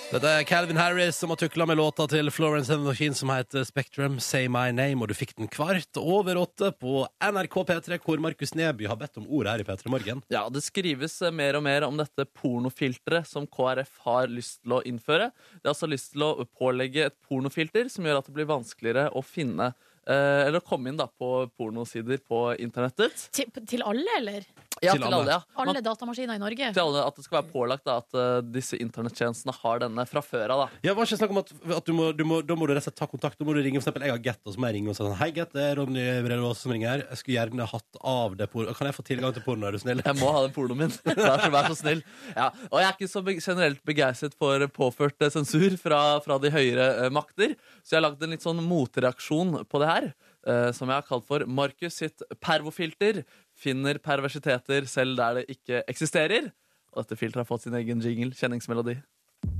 Dette 0.07 0.29
er 0.31 0.45
Calvin 0.47 0.79
Harris 0.79 1.17
som 1.19 1.33
har 1.33 1.39
tukla 1.39 1.65
med 1.67 1.75
låta 1.77 2.05
til 2.07 2.31
Florence 2.31 2.71
and 2.71 2.85
Machine 2.87 3.15
som 3.15 3.27
heter 3.33 3.65
Spectrum, 3.67 4.21
Say 4.23 4.47
My 4.47 4.71
Name, 4.71 5.01
og 5.03 5.11
du 5.11 5.15
fikk 5.17 5.33
den 5.35 5.49
kvart 5.51 5.99
over 5.99 6.39
åtte 6.39 6.69
på 6.79 7.01
NRK 7.19 7.57
P3, 7.67 7.97
hvor 8.05 8.23
Markus 8.23 8.55
Neby 8.55 8.87
har 8.87 8.99
bedt 8.99 9.19
om 9.19 9.27
ordet 9.27 9.51
her 9.51 9.63
i 9.63 9.67
P3 9.67 9.91
Morgen. 9.91 10.23
Ja, 10.31 10.45
det 10.47 10.63
skrives 10.63 11.19
mer 11.35 11.59
og 11.59 11.65
mer 11.67 11.83
om 11.89 11.99
dette 11.99 12.23
pornofilteret 12.39 13.27
som 13.27 13.49
KrF 13.51 13.99
har 14.07 14.31
lyst 14.31 14.61
til 14.63 14.77
å 14.79 14.81
innføre. 14.87 15.29
De 15.59 15.67
har 15.67 15.75
altså 15.75 15.91
lyst 15.91 16.15
til 16.15 16.23
å 16.23 16.31
pålegge 16.55 17.09
et 17.09 17.19
pornofilter 17.27 17.91
som 17.91 18.07
gjør 18.07 18.21
at 18.21 18.31
det 18.31 18.37
blir 18.39 18.49
vanskeligere 18.49 19.09
å 19.11 19.25
finne 19.27 19.73
eller 20.13 20.61
å 20.61 20.67
komme 20.67 20.91
inn 20.91 20.99
da 20.99 21.09
på 21.11 21.49
pornosider 21.59 22.21
på 22.23 22.41
internettet. 22.63 23.27
Til, 23.35 23.51
til 23.67 23.83
alle, 23.83 24.07
eller? 24.21 24.47
Ja, 24.83 24.93
Til 24.93 25.01
til 25.01 25.07
alle. 25.07 25.17
alle, 25.21 25.37
ja. 25.37 25.63
Alle 25.63 25.81
datamaskiner 25.85 26.37
i 26.37 26.41
Norge? 26.41 26.71
til 26.73 26.83
alle 26.83 27.03
at 27.07 27.15
det 27.17 27.25
skal 27.25 27.39
være 27.39 27.51
pålagt 27.51 27.85
da, 27.87 27.97
at 28.01 28.17
uh, 28.17 28.41
disse 28.45 28.77
internettjenestene 28.81 29.55
har 29.57 29.81
denne 29.83 30.05
fra 30.09 30.21
før 30.21 30.53
av. 30.53 30.63
da. 30.65 30.81
Ja, 30.85 30.95
var 30.97 31.07
ikke 31.07 31.19
snakk 31.21 31.33
om 31.33 31.41
at, 31.41 31.53
at 31.77 31.87
du 31.87 31.93
må, 31.97 32.09
du 32.15 32.23
må, 32.27 32.41
Da 32.45 32.57
må 32.57 32.67
du 32.67 32.73
rett 32.75 32.83
og 32.83 32.89
slett 32.89 32.99
ta 32.99 33.07
kontakt. 33.09 33.39
Da 33.39 33.47
må 33.47 33.55
du 33.57 33.61
ringe 33.61 33.79
for 33.81 33.87
eksempel, 33.87 34.05
Jeg 34.07 34.15
har 34.15 34.23
Get, 34.27 34.41
og 34.45 34.53
så 34.53 34.61
må 34.61 34.69
jeg 34.69 34.77
ringe 34.79 34.93
og 34.93 34.97
si 34.97 35.03
sånn 35.03 35.17
Hei, 35.21 35.29
Get, 35.35 35.53
det 35.55 35.63
er 35.63 35.79
Ronny 35.81 36.05
Brede 36.25 36.53
som 36.59 36.73
ringer 36.73 36.89
her. 36.93 37.05
Jeg 37.09 37.21
skulle 37.21 37.37
gjerne 37.37 37.69
hatt 37.73 38.01
av 38.13 38.37
det 38.39 38.49
porno. 38.53 38.75
Kan 38.77 38.89
jeg 38.91 38.97
få 38.97 39.05
tilgang 39.07 39.35
til 39.35 39.45
porno, 39.45 39.67
er 39.67 39.77
du 39.77 39.81
snill? 39.81 40.03
Jeg 40.05 40.19
må 40.21 40.31
ha 40.35 40.45
den 40.45 40.55
pornoen 40.55 40.83
min. 40.85 40.95
Vær 41.17 41.41
så, 41.41 41.49
vær 41.53 41.69
så 41.71 41.79
snill. 41.79 42.03
Ja, 42.35 42.51
og 42.69 42.79
jeg 42.81 42.87
er 42.87 42.95
ikke 42.95 43.11
så 43.11 43.23
be 43.25 43.35
generelt 43.39 43.83
begeistret 43.87 44.37
for 44.37 44.63
påført 44.73 45.21
eh, 45.25 45.33
sensur 45.33 45.75
fra, 45.81 46.01
fra 46.25 46.37
de 46.41 46.51
høyere 46.53 46.87
uh, 46.99 47.09
makter, 47.13 47.55
så 47.81 47.95
jeg 47.95 48.01
har 48.01 48.07
lagd 48.09 48.23
en 48.23 48.35
litt 48.35 48.45
sånn 48.45 48.63
motreaksjon 48.67 49.61
på 49.69 49.83
det 49.83 49.91
her, 49.93 50.09
Uh, 50.47 50.69
som 50.71 50.87
jeg 50.87 50.95
har 50.95 51.03
kalt 51.03 51.25
for 51.27 51.43
Markus 51.43 51.97
sitt 51.99 52.21
pervofilter 52.39 53.17
finner 53.57 53.99
perversiteter 54.03 54.85
selv 54.89 55.17
der 55.17 55.39
det 55.39 55.45
ikke 55.57 55.83
eksisterer. 55.89 56.51
Og 56.93 57.03
dette 57.03 57.17
filteret 57.19 57.43
har 57.43 57.49
fått 57.49 57.67
sin 57.67 57.75
egen 57.77 58.01
jingle, 58.01 58.33
kjenningsmelodi. 58.37 58.97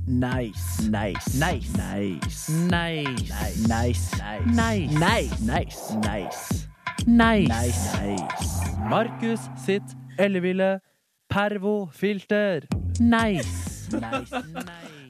Nice. 0.08 0.88
Nice. 0.90 1.38
Nice. 1.38 1.76
Nice. 1.76 2.52
Nice. 2.70 3.66
Nice. 3.68 4.16
Nice. 4.46 4.96
Nice. 5.04 5.36
Nice. 5.44 6.68
Nice. 7.06 7.48
Nice. 8.08 8.78
Markus 8.88 9.40
sitt 9.64 9.96
elleville 10.18 10.80
pervofilter. 11.30 12.66
Nice. 13.00 13.88
Nice. 13.92 14.42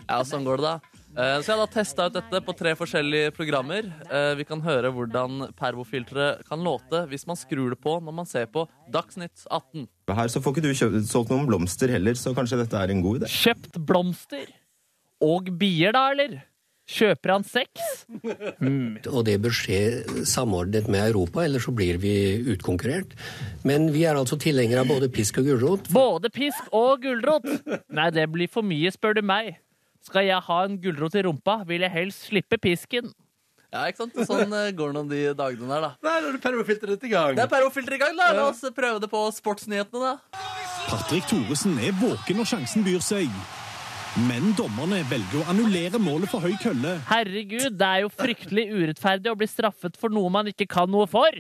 Ja, 0.09 0.23
sånn 0.25 0.45
går 0.47 0.61
det 0.61 0.67
da. 0.69 0.98
Eh, 1.19 1.41
Så 1.43 1.51
jeg 1.51 1.57
har 1.59 1.65
da 1.67 1.73
testa 1.73 2.05
ut 2.07 2.15
dette 2.15 2.41
på 2.47 2.55
tre 2.57 2.75
forskjellige 2.79 3.33
programmer. 3.35 3.89
Eh, 4.07 4.35
Vi 4.39 4.45
kan 4.47 4.61
høre 4.63 4.93
hvordan 4.95 5.49
pervofilteret 5.59 6.45
kan 6.49 6.63
låte 6.63 7.07
hvis 7.11 7.27
man 7.27 7.37
skrur 7.37 7.71
det 7.75 7.81
på 7.83 7.97
når 8.01 8.15
man 8.15 8.27
ser 8.27 8.47
på 8.47 8.69
Dagsnytt 8.95 9.47
18. 9.51 9.89
Her 10.15 10.29
så 10.31 10.41
får 10.41 10.55
ikke 10.55 10.63
du 10.69 10.71
kjøpt, 10.79 11.09
solgt 11.11 11.31
noen 11.35 11.49
blomster 11.51 11.91
heller, 11.91 12.15
så 12.15 12.35
kanskje 12.37 12.61
dette 12.63 12.79
er 12.79 12.91
en 12.95 13.03
god 13.03 13.21
idé. 13.23 13.33
Kjøpt 13.35 13.81
blomster. 13.85 14.47
Og 15.21 15.51
bier, 15.59 15.91
da, 15.93 16.11
eller? 16.15 16.39
Kjøper 16.89 17.33
han 17.35 17.43
sex? 17.45 18.07
Og 19.13 19.25
det 19.27 19.35
bør 19.45 19.53
skje 19.53 20.25
samordnet 20.25 20.87
med 20.89 21.11
Europa, 21.11 21.43
ellers 21.45 21.67
så 21.67 21.75
blir 21.77 21.99
vi 22.01 22.15
utkonkurrert. 22.55 23.13
Men 23.69 23.91
vi 23.93 24.07
er 24.09 24.17
altså 24.17 24.39
tilhengere 24.41 24.87
av 24.87 24.89
både 24.89 25.11
pisk 25.13 25.43
og 25.43 25.51
gulrot. 25.51 25.91
Både 25.93 26.31
pisk 26.33 26.71
og 26.73 27.03
gulrot? 27.03 27.45
Nei, 27.93 28.09
det 28.17 28.25
blir 28.33 28.49
for 28.49 28.65
mye, 28.65 28.89
spør 28.95 29.19
du 29.19 29.23
meg. 29.27 29.59
Skal 30.09 30.25
jeg 30.25 30.41
ha 30.41 30.59
en 30.65 30.79
gulrot 30.81 31.17
i 31.19 31.23
rumpa, 31.27 31.61
vil 31.69 31.85
jeg 31.85 31.93
helst 31.93 32.31
slippe 32.31 32.57
pisken. 32.63 33.11
Ja, 33.69 33.83
ikke 33.91 34.07
sant? 34.07 34.15
Sånn 34.25 34.55
eh, 34.57 34.71
går 34.73 34.95
det 34.95 34.97
noen 34.97 35.11
de 35.11 35.21
dagene 35.37 35.69
der, 35.69 35.85
da. 35.85 35.91
Der 36.07 36.29
er 36.31 36.33
det 36.33 36.41
permofilteret 36.41 37.05
i 37.05 37.11
gang. 37.13 37.37
Det 37.37 37.45
er 37.45 37.51
pervofilter 37.53 37.99
i 37.99 38.01
gang, 38.01 38.17
da. 38.17 38.31
La 38.39 38.47
oss 38.49 38.65
prøve 38.73 39.03
det 39.05 39.11
på 39.13 39.21
sportsnyhetene, 39.37 40.15
da. 40.15 40.45
Patrick 40.89 41.29
Thoresen 41.29 41.77
er 41.85 41.93
våken 42.01 42.41
når 42.41 42.49
sjansen 42.55 42.87
byr 42.87 43.05
seg. 43.05 43.29
Men 44.27 44.51
dommerne 44.59 44.99
velger 45.07 45.39
å 45.39 45.45
annullere 45.53 45.99
målet 46.03 46.31
for 46.33 46.43
høy 46.43 46.57
kølle. 46.59 46.97
Herregud, 47.07 47.77
det 47.79 47.87
er 47.87 48.03
jo 48.03 48.09
fryktelig 48.11 48.65
urettferdig 48.73 49.31
å 49.31 49.37
bli 49.39 49.47
straffet 49.47 49.99
for 50.01 50.11
noe 50.11 50.33
man 50.33 50.49
ikke 50.51 50.67
kan 50.71 50.91
noe 50.91 51.07
for. 51.11 51.37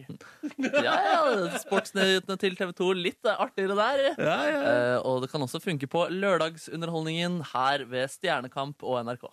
Ja, 0.78 0.94
ja, 0.94 1.18
Sportsnyhetene 1.58 2.36
til 2.38 2.54
TV 2.58 2.70
2. 2.78 2.90
Litt 3.00 3.30
artigere 3.32 3.74
der. 3.78 4.04
Eh, 4.14 4.94
og 5.02 5.24
det 5.24 5.30
kan 5.32 5.42
også 5.42 5.58
funke 5.64 5.88
på 5.90 6.04
lørdagsunderholdningen 6.12 7.40
her 7.50 7.82
ved 7.90 8.12
Stjernekamp 8.14 8.86
og 8.86 9.00
NRK. 9.08 9.26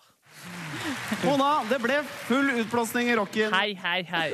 Mona, 1.22 1.50
det 1.70 1.78
ble 1.84 2.00
full 2.26 2.50
utblåsning 2.64 3.12
i 3.12 3.18
rocken. 3.20 3.54
Hei, 3.54 3.76
hei, 3.78 4.00
hei. 4.10 4.30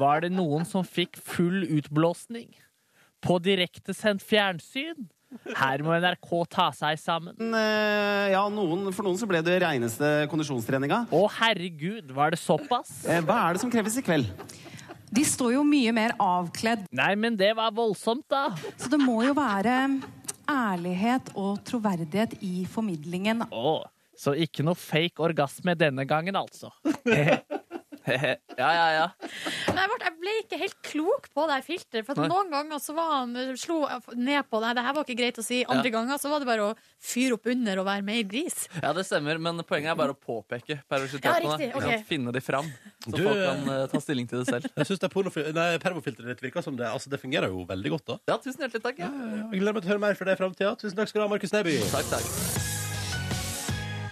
Var 0.00 0.24
det 0.24 0.32
noen 0.32 0.64
som 0.68 0.86
fikk 0.88 1.20
full 1.20 1.66
utblåsning? 1.68 2.48
På 3.24 3.38
direktesendt 3.40 4.24
fjernsyn? 4.24 5.10
Her 5.56 5.82
må 5.86 5.94
NRK 6.00 6.30
ta 6.52 6.68
seg 6.76 6.98
sammen. 7.02 7.36
Eh, 7.54 8.32
Ja, 8.34 8.42
noen, 8.52 8.88
For 8.94 9.04
noen 9.06 9.18
så 9.20 9.26
ble 9.28 9.40
det 9.44 9.60
reineste 9.62 10.26
kondisjonstreninga. 10.32 11.04
Å 11.14 11.22
herregud, 11.38 12.10
var 12.16 12.30
det 12.34 12.40
såpass? 12.42 13.04
Eh, 13.08 13.20
Hva 13.24 13.40
er 13.48 13.54
det 13.58 13.64
som 13.64 13.70
kreves 13.72 13.96
i 14.00 14.04
kveld? 14.06 14.28
De 15.14 15.22
står 15.22 15.52
jo 15.54 15.62
mye 15.66 15.92
mer 15.94 16.14
avkledd. 16.18 16.86
Nei, 16.90 17.12
men 17.14 17.36
det 17.38 17.52
var 17.54 17.70
voldsomt, 17.76 18.24
da. 18.28 18.48
Så 18.76 18.88
det 18.90 18.98
må 18.98 19.20
jo 19.26 19.34
være 19.36 20.00
ærlighet 20.50 21.30
og 21.38 21.60
troverdighet 21.64 22.34
i 22.42 22.64
formidlingen. 22.68 23.44
Å, 23.54 23.76
så 24.18 24.34
ikke 24.38 24.64
noe 24.66 24.74
fake 24.78 25.22
orgasme 25.22 25.74
denne 25.78 26.04
gangen, 26.08 26.34
altså. 26.38 26.72
ja, 28.60 28.70
ja, 28.76 28.86
ja. 28.92 29.04
Men 29.70 29.78
jeg 29.80 29.90
ble, 29.90 29.98
jeg 30.04 30.14
ble 30.20 30.34
ikke 30.42 30.58
helt 30.60 30.76
klok 30.84 31.28
på 31.34 31.46
det 31.50 31.58
filteret. 31.66 32.06
For 32.06 32.18
at 32.18 32.30
noen 32.30 32.50
ganger 32.52 32.82
så 32.82 32.94
var 32.96 33.12
han 33.18 33.34
slo 33.60 33.78
ned 34.16 34.48
på 34.50 34.60
det. 34.64 34.74
det 34.78 34.84
her 34.84 34.96
var 34.96 35.06
ikke 35.06 35.18
greit 35.22 35.40
å 35.40 35.44
si. 35.46 35.62
Andre 35.64 35.88
Ja. 35.88 35.94
ganger 35.98 36.20
så 36.20 36.32
var 36.32 36.42
det 36.44 36.48
bare 36.48 36.68
å 36.70 36.74
fyre 37.00 37.38
opp 37.38 37.48
under 37.54 37.80
og 37.82 37.88
være 37.88 38.04
mer 38.06 38.22
gris. 38.28 38.66
Ja, 38.82 38.92
det 38.96 39.06
stemmer, 39.08 39.40
men 39.40 39.62
poenget 39.64 39.94
er 39.94 39.98
bare 39.98 40.16
å 40.16 40.18
påpeke 40.18 40.76
Ja, 40.76 40.82
perversitetene. 40.90 41.40
riktig, 41.46 41.70
okay. 41.76 41.98
ok. 42.00 42.06
Finne 42.08 42.34
de 42.34 42.44
fram, 42.44 42.68
så 43.06 43.14
Du, 43.16 43.22
folk 43.24 43.40
kan 43.40 43.64
uh, 43.70 43.86
ta 43.88 44.02
stilling 44.04 44.28
til 44.28 44.44
det 44.44 44.50
selv. 44.52 44.68
Jeg 44.78 44.90
syns 44.90 45.04
permofilteret 45.84 46.34
ditt 46.34 46.44
virker 46.44 46.64
som 46.64 46.76
det 46.76 46.86
Altså, 46.90 47.10
det 47.10 47.20
fungerer 47.22 47.48
jo 47.48 47.64
veldig 47.68 47.96
godt, 47.96 48.06
da. 48.12 48.20
Ja, 48.34 48.38
tusen 48.38 48.60
hjertelig 48.66 48.84
takk. 48.84 49.00
Ja. 49.00 49.10
Jeg 49.52 49.60
gleder 49.60 49.76
meg 49.76 49.82
til 49.82 49.90
å 49.90 49.94
høre 49.96 50.04
mer 50.06 50.14
fra 50.18 50.28
deg 50.28 50.38
i 50.38 50.42
framtida. 50.44 50.76
Tusen 50.80 50.96
takk 50.98 51.10
skal 51.10 51.24
du 51.24 51.26
ha, 51.28 51.32
Markus 51.32 51.56
Neby. 51.56 51.80
Takk, 51.90 52.16
takk. 52.18 52.73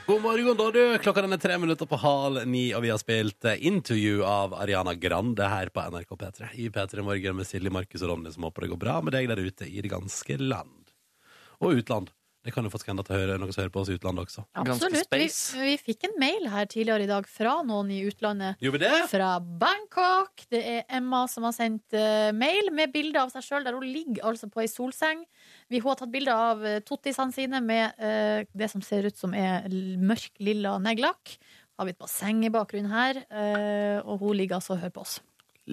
God 0.06 0.22
morgen, 0.22 0.56
da, 0.56 0.70
du. 0.70 0.98
Klokka 0.98 1.22
den 1.22 1.32
er 1.36 1.38
tre 1.38 1.56
minutter 1.62 1.86
på 1.86 1.98
halv 2.02 2.42
ni, 2.50 2.64
og 2.74 2.82
vi 2.82 2.90
har 2.90 2.98
spilt 2.98 3.46
eh, 3.46 3.60
Into 3.68 3.94
av 4.26 4.56
Ariana 4.58 4.96
Grande 4.98 5.46
her 5.46 5.70
på 5.70 5.84
NRK 5.94 6.16
P3. 6.18 6.48
I 6.58 6.66
P3 6.74 7.04
Morgen 7.06 7.38
med 7.38 7.46
Silje, 7.46 7.70
Markus 7.70 8.02
og 8.02 8.10
Ronny, 8.10 8.32
som 8.34 8.48
håper 8.48 8.66
det 8.66 8.72
går 8.72 8.80
bra 8.82 8.96
med 9.04 9.14
deg 9.14 9.30
der 9.30 9.38
ute 9.38 9.68
i 9.68 9.78
det 9.84 9.92
ganske 9.92 10.40
land. 10.42 10.90
Og 11.62 11.78
utland. 11.78 12.10
Det 12.42 12.50
kan 12.50 12.66
jo 12.66 12.72
faktisk 12.72 12.88
hende 12.90 13.04
at 13.04 13.10
det 13.12 13.14
hører 13.20 13.38
noen 13.38 13.54
som 13.54 13.62
hører 13.62 13.70
på 13.70 13.82
oss 13.84 13.90
i 13.92 13.94
utlandet 13.94 14.26
også. 14.26 14.42
Absolutt. 14.58 15.12
Vi, 15.14 15.28
vi 15.62 15.74
fikk 15.78 16.08
en 16.08 16.16
mail 16.18 16.48
her 16.50 16.66
tidligere 16.66 17.06
i 17.06 17.10
dag 17.10 17.28
fra 17.30 17.52
noen 17.66 17.92
i 17.94 18.00
utlandet. 18.08 18.58
Gjorde 18.62 18.80
vi 18.80 18.88
det? 18.88 19.04
Fra 19.12 19.28
Bangkok. 19.38 20.42
Det 20.50 20.62
er 20.72 20.82
Emma 20.98 21.22
som 21.30 21.46
har 21.46 21.54
sendt 21.54 21.94
eh, 21.94 22.32
mail 22.34 22.72
med 22.74 22.90
bilde 22.94 23.22
av 23.22 23.30
seg 23.30 23.46
sjøl 23.46 23.68
der 23.68 23.78
hun 23.78 23.86
ligger 23.86 24.26
altså 24.32 24.50
på 24.50 24.64
ei 24.64 24.66
solseng. 24.70 25.22
Vi, 25.72 25.80
har 25.80 25.96
tatt 25.96 26.12
bilde 26.12 26.34
av 26.36 26.60
uh, 26.60 26.78
tottisene 26.84 27.32
sine 27.32 27.62
med 27.64 27.96
eh, 27.96 28.44
det 28.52 28.68
som 28.68 28.82
ser 28.84 29.08
ut 29.08 29.16
som 29.16 29.32
er 29.32 29.64
mørk 30.00 30.36
lilla 30.44 30.76
neglelakk. 30.82 31.36
Har 31.80 31.88
vi 31.88 31.94
et 31.94 32.00
basseng 32.00 32.42
i 32.44 32.52
bakgrunnen 32.52 32.92
her, 32.92 33.22
eh, 33.32 33.98
og 34.04 34.20
hun 34.20 34.36
ligger 34.36 34.58
altså 34.58 34.76
og 34.76 34.82
hører 34.82 34.92
på 34.92 35.06
oss. 35.06 35.18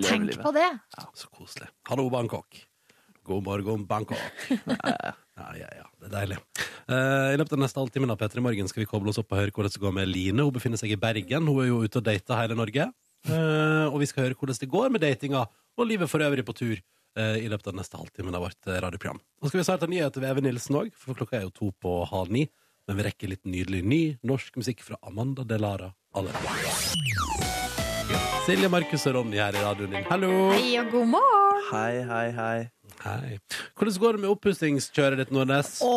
Tenk 0.06 0.38
på 0.40 0.54
det! 0.56 0.70
Så 1.18 1.28
koselig. 1.34 1.68
Hallo, 1.90 2.08
Bangkok. 2.14 2.62
God 3.28 3.44
morgen, 3.46 3.88
Bangkok. 3.90 4.22
Ja, 5.40 5.54
ja, 5.56 5.68
ja. 5.72 5.86
Det 5.96 6.10
er 6.10 6.12
deilig. 6.12 6.38
Eh, 6.92 7.34
I 7.34 7.38
løpet 7.40 7.54
av 7.56 7.62
neste 7.62 7.80
halvtime 7.80 8.10
av 8.12 8.20
P3 8.20 8.42
Morgen 8.44 8.68
skal 8.68 8.84
vi 8.84 8.90
koble 8.92 9.14
oss 9.14 9.22
opp 9.22 9.30
og 9.32 9.40
høre 9.40 9.54
hvordan 9.56 9.72
det 9.72 9.80
går 9.80 9.94
med 9.96 10.10
Line. 10.12 10.44
Hun 10.44 10.52
befinner 10.52 10.82
seg 10.82 10.92
i 10.92 11.00
Bergen. 11.00 11.48
Hun 11.48 11.62
er 11.64 11.70
jo 11.70 11.78
ute 11.86 12.02
og 12.02 12.08
dater 12.10 12.42
hele 12.42 12.58
Norge. 12.60 12.90
Eh, 13.30 13.86
og 13.88 14.00
vi 14.02 14.10
skal 14.10 14.26
høre 14.26 14.36
hvordan 14.36 14.60
det 14.60 14.70
går 14.72 14.92
med 14.92 15.04
datinga 15.06 15.46
og 15.48 15.88
livet 15.88 16.12
for 16.12 16.24
øvrig 16.24 16.44
på 16.48 16.56
tur 16.60 16.76
eh, 16.76 16.84
i 17.18 17.50
løpet 17.50 17.72
av 17.72 17.78
neste 17.80 17.98
halvtimen 17.98 18.36
av 18.36 18.46
vårt 18.46 18.68
eh, 18.68 18.80
radioprogram. 18.84 19.20
Nå 19.42 19.50
skal 19.50 19.60
vi 19.62 19.66
snart 19.68 19.86
ha 19.86 19.90
nyheter 19.90 20.22
ved 20.22 20.30
Even 20.32 20.46
Nilsen 20.50 20.78
òg, 20.82 20.92
for 20.96 21.18
klokka 21.18 21.40
er 21.40 21.48
jo 21.48 21.54
to 21.56 21.72
på 21.82 21.96
halv 22.12 22.32
ni. 22.34 22.46
Men 22.90 22.98
vi 22.98 23.06
rekker 23.06 23.30
litt 23.30 23.46
nydelig 23.46 23.84
ny 23.86 24.02
norsk 24.26 24.56
musikk 24.58 24.82
fra 24.82 24.98
Amanda 25.06 25.44
Delara 25.46 25.92
allerede. 26.18 26.74
Silje, 28.48 28.70
Markus 28.72 29.06
og 29.06 29.20
Ronny 29.20 29.38
her 29.38 29.54
i 29.54 29.62
radioen 29.62 29.94
din. 29.94 30.08
Hallo! 30.10 30.32
Hei 30.56 30.74
og 30.82 30.90
god 30.96 31.12
morgen! 31.12 31.66
Hei, 31.70 32.02
hei, 32.10 32.28
hei. 32.34 32.60
Hei. 33.00 33.38
Hvordan 33.80 33.96
går 34.04 34.16
det 34.18 34.22
med 34.26 34.32
oppussingskjøret 34.34 35.22
ditt, 35.22 35.30
Nordnes? 35.32 35.70
Å, 35.88 35.92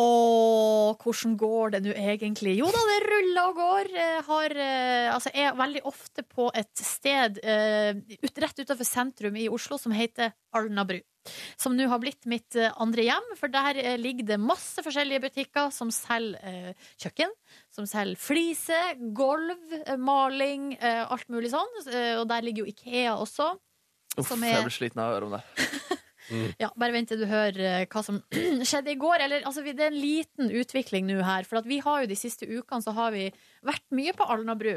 hvordan 1.01 1.33
går 1.41 1.73
det 1.73 1.81
nå 1.83 1.95
egentlig? 1.99 2.53
Jo 2.61 2.69
da, 2.71 2.83
det 2.87 2.99
ruller 3.03 3.49
og 3.49 3.57
går. 3.59 3.89
Jeg 3.97 4.21
har, 4.29 4.55
eh, 4.65 5.07
altså, 5.11 5.33
jeg 5.35 5.49
er 5.49 5.57
veldig 5.59 5.81
ofte 5.89 6.23
på 6.23 6.45
et 6.55 6.71
sted 6.79 7.41
eh, 7.43 7.99
ut, 8.23 8.39
rett 8.45 8.61
utenfor 8.63 8.87
sentrum 8.87 9.35
i 9.35 9.49
Oslo 9.51 9.75
som 9.81 9.91
heter 9.95 10.31
Alnabru. 10.55 11.01
Som 11.59 11.75
nå 11.75 11.89
har 11.91 11.99
blitt 12.03 12.23
mitt 12.31 12.55
eh, 12.59 12.71
andre 12.83 13.03
hjem, 13.09 13.27
for 13.39 13.51
der 13.51 13.81
eh, 13.83 13.97
ligger 13.99 14.29
det 14.31 14.39
masse 14.39 14.79
forskjellige 14.83 15.25
butikker 15.27 15.73
som 15.75 15.91
selger 15.91 16.39
eh, 16.39 16.87
kjøkken, 17.03 17.35
som 17.75 17.87
selger 17.89 18.15
flise, 18.19 18.79
gulv, 19.15 19.59
eh, 19.83 19.99
maling, 19.99 20.71
eh, 20.79 21.03
alt 21.03 21.27
mulig 21.31 21.51
sånn. 21.51 21.75
Eh, 21.91 22.15
og 22.21 22.29
der 22.31 22.47
ligger 22.47 22.63
jo 22.63 22.71
Ikea 22.71 23.17
også. 23.19 23.51
Uff, 24.13 24.27
som 24.29 24.43
jeg 24.45 24.55
er- 24.55 24.63
blir 24.63 24.75
sliten 24.79 24.99
av 25.03 25.09
å 25.11 25.15
høre 25.17 25.27
om 25.31 25.35
det. 25.39 25.43
ja, 26.61 26.69
bare 26.79 26.95
vent 26.95 27.11
til 27.11 27.21
du 27.21 27.27
hører 27.29 27.59
eh, 27.83 27.85
hva 27.91 28.03
som 28.05 28.21
skjedde 28.69 28.93
i 28.93 28.99
går. 28.99 29.25
Eller, 29.27 29.45
altså, 29.49 29.65
det 29.65 29.77
er 29.77 29.91
en 29.91 29.99
liten 29.99 30.51
utvikling 30.53 31.07
nå 31.09 31.21
her. 31.25 31.47
For 31.49 31.61
at 31.61 31.69
vi 31.69 31.81
har 31.83 32.03
jo 32.03 32.11
de 32.11 32.19
siste 32.19 32.49
ukene 32.49 32.83
så 32.85 32.95
har 32.97 33.13
vi 33.15 33.29
vært 33.65 33.85
mye 33.95 34.15
på 34.17 34.27
Alnabru. 34.35 34.75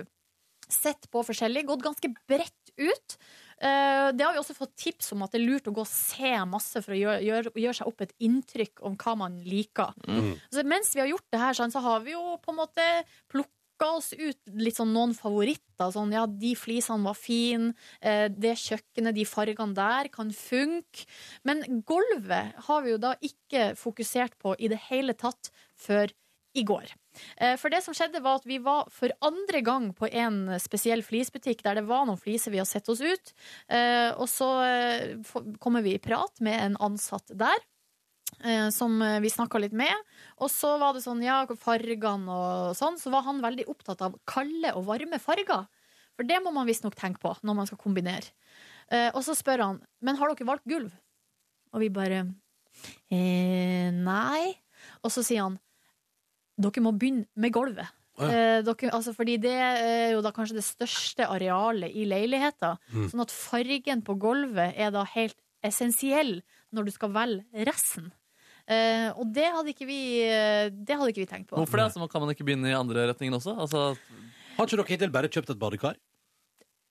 Sett 0.66 1.06
på 1.12 1.22
forskjellig, 1.22 1.66
gått 1.68 1.84
ganske 1.84 2.10
bredt 2.26 2.72
ut. 2.76 3.18
Eh, 3.56 4.08
det 4.12 4.24
har 4.24 4.34
vi 4.34 4.40
også 4.40 4.56
fått 4.56 4.74
tips 4.76 5.14
om 5.14 5.22
at 5.24 5.32
det 5.32 5.40
er 5.40 5.46
lurt 5.46 5.68
å 5.70 5.72
gå 5.72 5.80
og 5.80 5.88
se 5.88 6.32
masse 6.44 6.82
for 6.84 6.92
å 6.92 6.98
gjøre, 6.98 7.20
gjøre, 7.24 7.52
gjøre 7.62 7.78
seg 7.78 7.88
opp 7.88 8.02
et 8.04 8.16
inntrykk 8.26 8.82
om 8.84 8.98
hva 9.00 9.14
man 9.22 9.38
liker. 9.46 9.94
Mm. 10.04 10.34
Mens 10.68 10.92
vi 10.92 11.00
har 11.00 11.08
gjort 11.08 11.28
det 11.32 11.40
her, 11.40 11.56
sånn, 11.56 11.72
så 11.72 11.80
har 11.84 12.02
vi 12.04 12.12
jo 12.12 12.36
på 12.42 12.52
en 12.52 12.60
måte 12.60 12.88
plukka 13.32 13.55
oss 13.84 14.12
ut 14.16 14.38
litt 14.56 14.76
sånn 14.76 14.92
noen 14.94 15.12
favoritter. 15.14 15.90
Sånn, 15.92 16.12
ja, 16.12 16.24
de 16.26 16.54
flisene 16.56 17.04
var 17.04 17.14
fine, 17.14 17.74
eh, 18.00 18.28
det 18.28 18.56
kjøkkenet, 18.56 19.14
de 19.14 19.24
fargene 19.24 19.74
der 19.74 20.08
kan 20.08 20.30
funke. 20.30 21.04
Men 21.44 21.82
gulvet 21.84 22.54
har 22.66 22.82
vi 22.82 22.90
jo 22.90 22.98
da 22.98 23.14
ikke 23.20 23.76
fokusert 23.76 24.38
på 24.38 24.56
i 24.58 24.68
det 24.68 24.78
hele 24.88 25.12
tatt 25.12 25.50
før 25.76 26.08
i 26.56 26.64
går. 26.64 26.88
Eh, 27.36 27.56
For 27.56 27.68
det 27.68 27.82
som 27.84 27.92
skjedde 27.92 28.22
var 28.22 28.36
at 28.36 28.46
vi 28.46 28.56
var 28.58 28.88
for 28.88 29.10
andre 29.20 29.60
gang 29.60 29.92
på 29.92 30.08
en 30.10 30.58
spesiell 30.58 31.02
flisbutikk 31.02 31.62
der 31.62 31.74
det 31.74 31.86
var 31.86 32.06
noen 32.06 32.16
fliser 32.20 32.50
vi 32.50 32.58
har 32.58 32.64
sett 32.64 32.88
oss 32.88 33.00
ut. 33.00 33.32
Eh, 33.68 34.12
Og 34.16 34.28
så 34.28 34.48
kommer 35.60 35.82
vi 35.82 35.94
i 35.94 35.98
prat 35.98 36.40
med 36.40 36.58
en 36.60 36.76
ansatt 36.80 37.28
der. 37.36 37.56
Eh, 38.44 38.68
Som 38.74 38.98
vi 39.22 39.30
snakka 39.32 39.60
litt 39.62 39.72
med. 39.76 39.94
Og 40.38 40.50
så 40.52 40.76
var 40.78 40.94
det 40.96 41.02
sånn, 41.04 41.22
ja, 41.24 41.44
fargene 41.60 42.28
og 42.28 42.76
sånn. 42.78 42.98
Så 43.00 43.10
var 43.14 43.22
han 43.28 43.42
veldig 43.44 43.66
opptatt 43.72 44.02
av 44.02 44.16
kalde 44.28 44.74
og 44.76 44.86
varme 44.88 45.18
farger. 45.22 45.66
For 46.16 46.24
det 46.24 46.38
må 46.42 46.52
man 46.54 46.66
visstnok 46.68 46.94
tenke 46.96 47.20
på 47.20 47.34
når 47.44 47.54
man 47.58 47.66
skal 47.68 47.78
kombinere. 47.78 48.32
Eh, 48.90 49.10
Og 49.14 49.22
så 49.26 49.34
spør 49.36 49.62
han, 49.64 49.80
men 50.00 50.16
har 50.16 50.32
dere 50.32 50.46
valgt 50.48 50.64
gulv? 50.68 50.92
Og 51.74 51.82
vi 51.82 51.90
bare 51.92 52.22
eh, 53.10 53.90
nei. 53.92 54.54
Og 55.04 55.12
så 55.12 55.24
sier 55.26 55.44
han 55.46 55.58
dere 56.56 56.80
må 56.84 56.94
begynne 56.96 57.26
med 57.36 57.52
gulvet. 57.52 57.90
Ja. 58.16 58.28
Eh, 58.32 58.58
dere, 58.64 58.92
altså 58.96 59.12
fordi 59.12 59.34
det 59.42 59.52
er 59.60 60.14
jo 60.14 60.22
da 60.24 60.32
kanskje 60.32 60.56
det 60.56 60.64
største 60.64 61.26
arealet 61.28 61.92
i 61.92 62.06
leiligheta. 62.08 62.76
Mm. 62.94 63.10
Sånn 63.12 63.24
at 63.26 63.34
fargen 63.34 64.00
på 64.06 64.16
gulvet 64.22 64.72
er 64.80 64.94
da 64.94 65.04
helt 65.12 65.36
essensiell 65.66 66.38
når 66.76 66.88
du 66.88 66.94
skal 66.94 67.12
velge 67.14 67.66
resten. 67.68 68.12
Uh, 68.66 69.14
og 69.22 69.28
det 69.30 69.46
hadde 69.46 69.70
ikke 69.70 69.86
vi 69.86 69.96
eh, 70.26 70.72
Det 70.74 70.96
hadde 70.98 71.12
ikke 71.12 71.22
vi 71.22 71.28
tenkt 71.30 71.46
på. 71.52 71.54
Hvorfor 71.54 71.78
det? 71.78 71.84
Altså, 71.86 72.08
kan 72.10 72.24
man 72.24 72.32
ikke 72.32 72.46
begynne 72.48 72.72
i 72.72 72.74
andre 72.74 73.04
retningen 73.12 73.36
også? 73.38 73.54
Altså, 73.62 73.82
Har 74.56 74.66
ikke 74.66 74.80
dere 74.80 74.90
hittil 74.90 75.12
bare 75.14 75.30
kjøpt 75.30 75.52
et 75.54 75.60
badekar? 75.60 76.00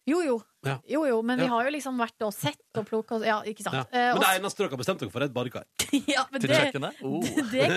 Jo, 0.06 0.20
jo. 0.22 0.36
Ja. 0.66 0.80
jo, 0.90 1.04
jo 1.06 1.18
men 1.26 1.38
vi 1.38 1.46
har 1.50 1.68
jo 1.68 1.72
liksom 1.76 1.98
vært 2.02 2.24
og 2.26 2.32
sett 2.34 2.80
og 2.80 2.88
plukka 2.88 3.20
Ja, 3.26 3.36
ikke 3.46 3.62
sant. 3.66 3.78
Ja. 3.78 3.84
Eh, 3.90 4.14
Men 4.16 4.22
det 4.24 4.30
eneste 4.40 4.64
dere 4.64 4.74
har 4.74 4.82
bestemt 4.82 5.02
dere 5.02 5.14
for, 5.14 5.22
er 5.22 5.30
et 5.30 5.36
badekar. 5.36 5.66
Ja, 6.16 6.26
men 6.32 6.42
det. 6.42 6.92
Oh. 7.06 7.26
det, 7.54 7.68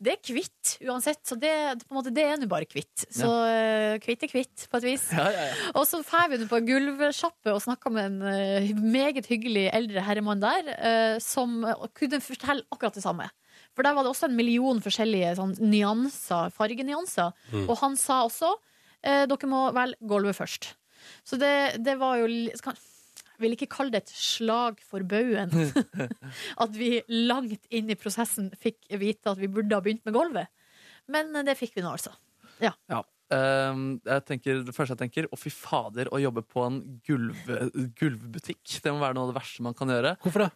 det 0.00 0.12
er 0.14 0.20
kvitt 0.20 0.74
uansett, 0.84 1.22
så 1.28 1.38
det, 1.40 1.52
på 1.84 1.94
en 1.94 1.98
måte, 1.98 2.12
det 2.14 2.26
er 2.28 2.40
nå 2.40 2.48
bare 2.50 2.68
kvitt. 2.68 3.06
Så 3.08 3.28
ja. 3.28 3.96
kvitt 4.04 4.24
er 4.26 4.32
kvitt, 4.32 4.66
på 4.70 4.80
et 4.80 4.88
vis. 4.88 5.06
Ja, 5.12 5.26
ja, 5.32 5.46
ja. 5.50 5.72
Og 5.74 5.88
så 5.88 6.00
drar 6.04 6.30
vi 6.32 6.40
på 6.48 6.60
gulvsjappe 6.68 7.52
og 7.54 7.62
snakker 7.64 7.94
med 7.94 8.12
en 8.12 8.28
eh, 8.32 8.70
meget 8.80 9.28
hyggelig 9.30 9.66
eldre 9.72 10.04
herremann 10.04 10.44
der, 10.44 10.70
eh, 10.76 11.16
som 11.24 11.62
kunne 11.96 12.20
fortelle 12.24 12.64
akkurat 12.72 12.96
det 12.96 13.04
samme. 13.04 13.28
For 13.74 13.86
der 13.86 13.96
var 13.96 14.06
det 14.06 14.12
også 14.14 14.28
en 14.28 14.38
million 14.38 14.80
forskjellige 14.82 15.34
sånn, 15.38 15.56
nyanser, 15.62 16.52
fargenyanser. 16.54 17.34
Mm. 17.52 17.66
Og 17.66 17.76
han 17.82 17.98
sa 18.00 18.22
også 18.28 18.52
eh, 19.02 19.24
dere 19.30 19.50
må 19.50 19.66
velge 19.74 20.10
gulvet 20.10 20.38
først. 20.38 20.74
Så 21.26 21.38
det, 21.40 21.54
det 21.84 21.96
var 22.00 22.18
jo 22.22 22.28
skal- 22.58 22.78
Jeg 23.34 23.42
vil 23.42 23.56
ikke 23.56 23.70
kalle 23.74 23.90
det 23.90 24.02
et 24.04 24.12
slag 24.14 24.78
for 24.80 25.02
baugen. 25.02 25.50
at 26.62 26.70
vi 26.76 27.00
langt 27.08 27.66
inn 27.74 27.90
i 27.90 27.96
prosessen 27.98 28.52
fikk 28.60 28.78
vite 29.00 29.32
at 29.32 29.40
vi 29.40 29.48
burde 29.50 29.74
ha 29.74 29.82
begynt 29.82 30.04
med 30.06 30.14
gulvet. 30.14 30.46
Men 31.10 31.32
det 31.44 31.56
fikk 31.58 31.74
vi 31.74 31.82
nå, 31.82 31.90
altså. 31.96 32.14
Ja. 32.62 32.70
Ja. 32.88 33.02
Ehm, 33.34 33.98
jeg 34.06 34.24
tenker, 34.28 34.62
det 34.64 34.74
første 34.76 34.94
jeg 34.94 35.02
tenker, 35.02 35.26
å 35.32 35.38
fy 35.40 35.50
fader, 35.50 36.08
å 36.14 36.20
jobbe 36.22 36.44
på 36.46 36.62
en 36.66 36.78
gulv, 37.08 37.34
gulvbutikk. 37.98 38.62
Det 38.84 38.92
må 38.94 39.02
være 39.02 39.16
noe 39.18 39.26
av 39.26 39.32
det 39.34 39.38
verste 39.40 39.64
man 39.66 39.74
kan 39.76 39.90
gjøre. 39.90 40.14
Hvorfor 40.22 40.46
det? 40.46 40.50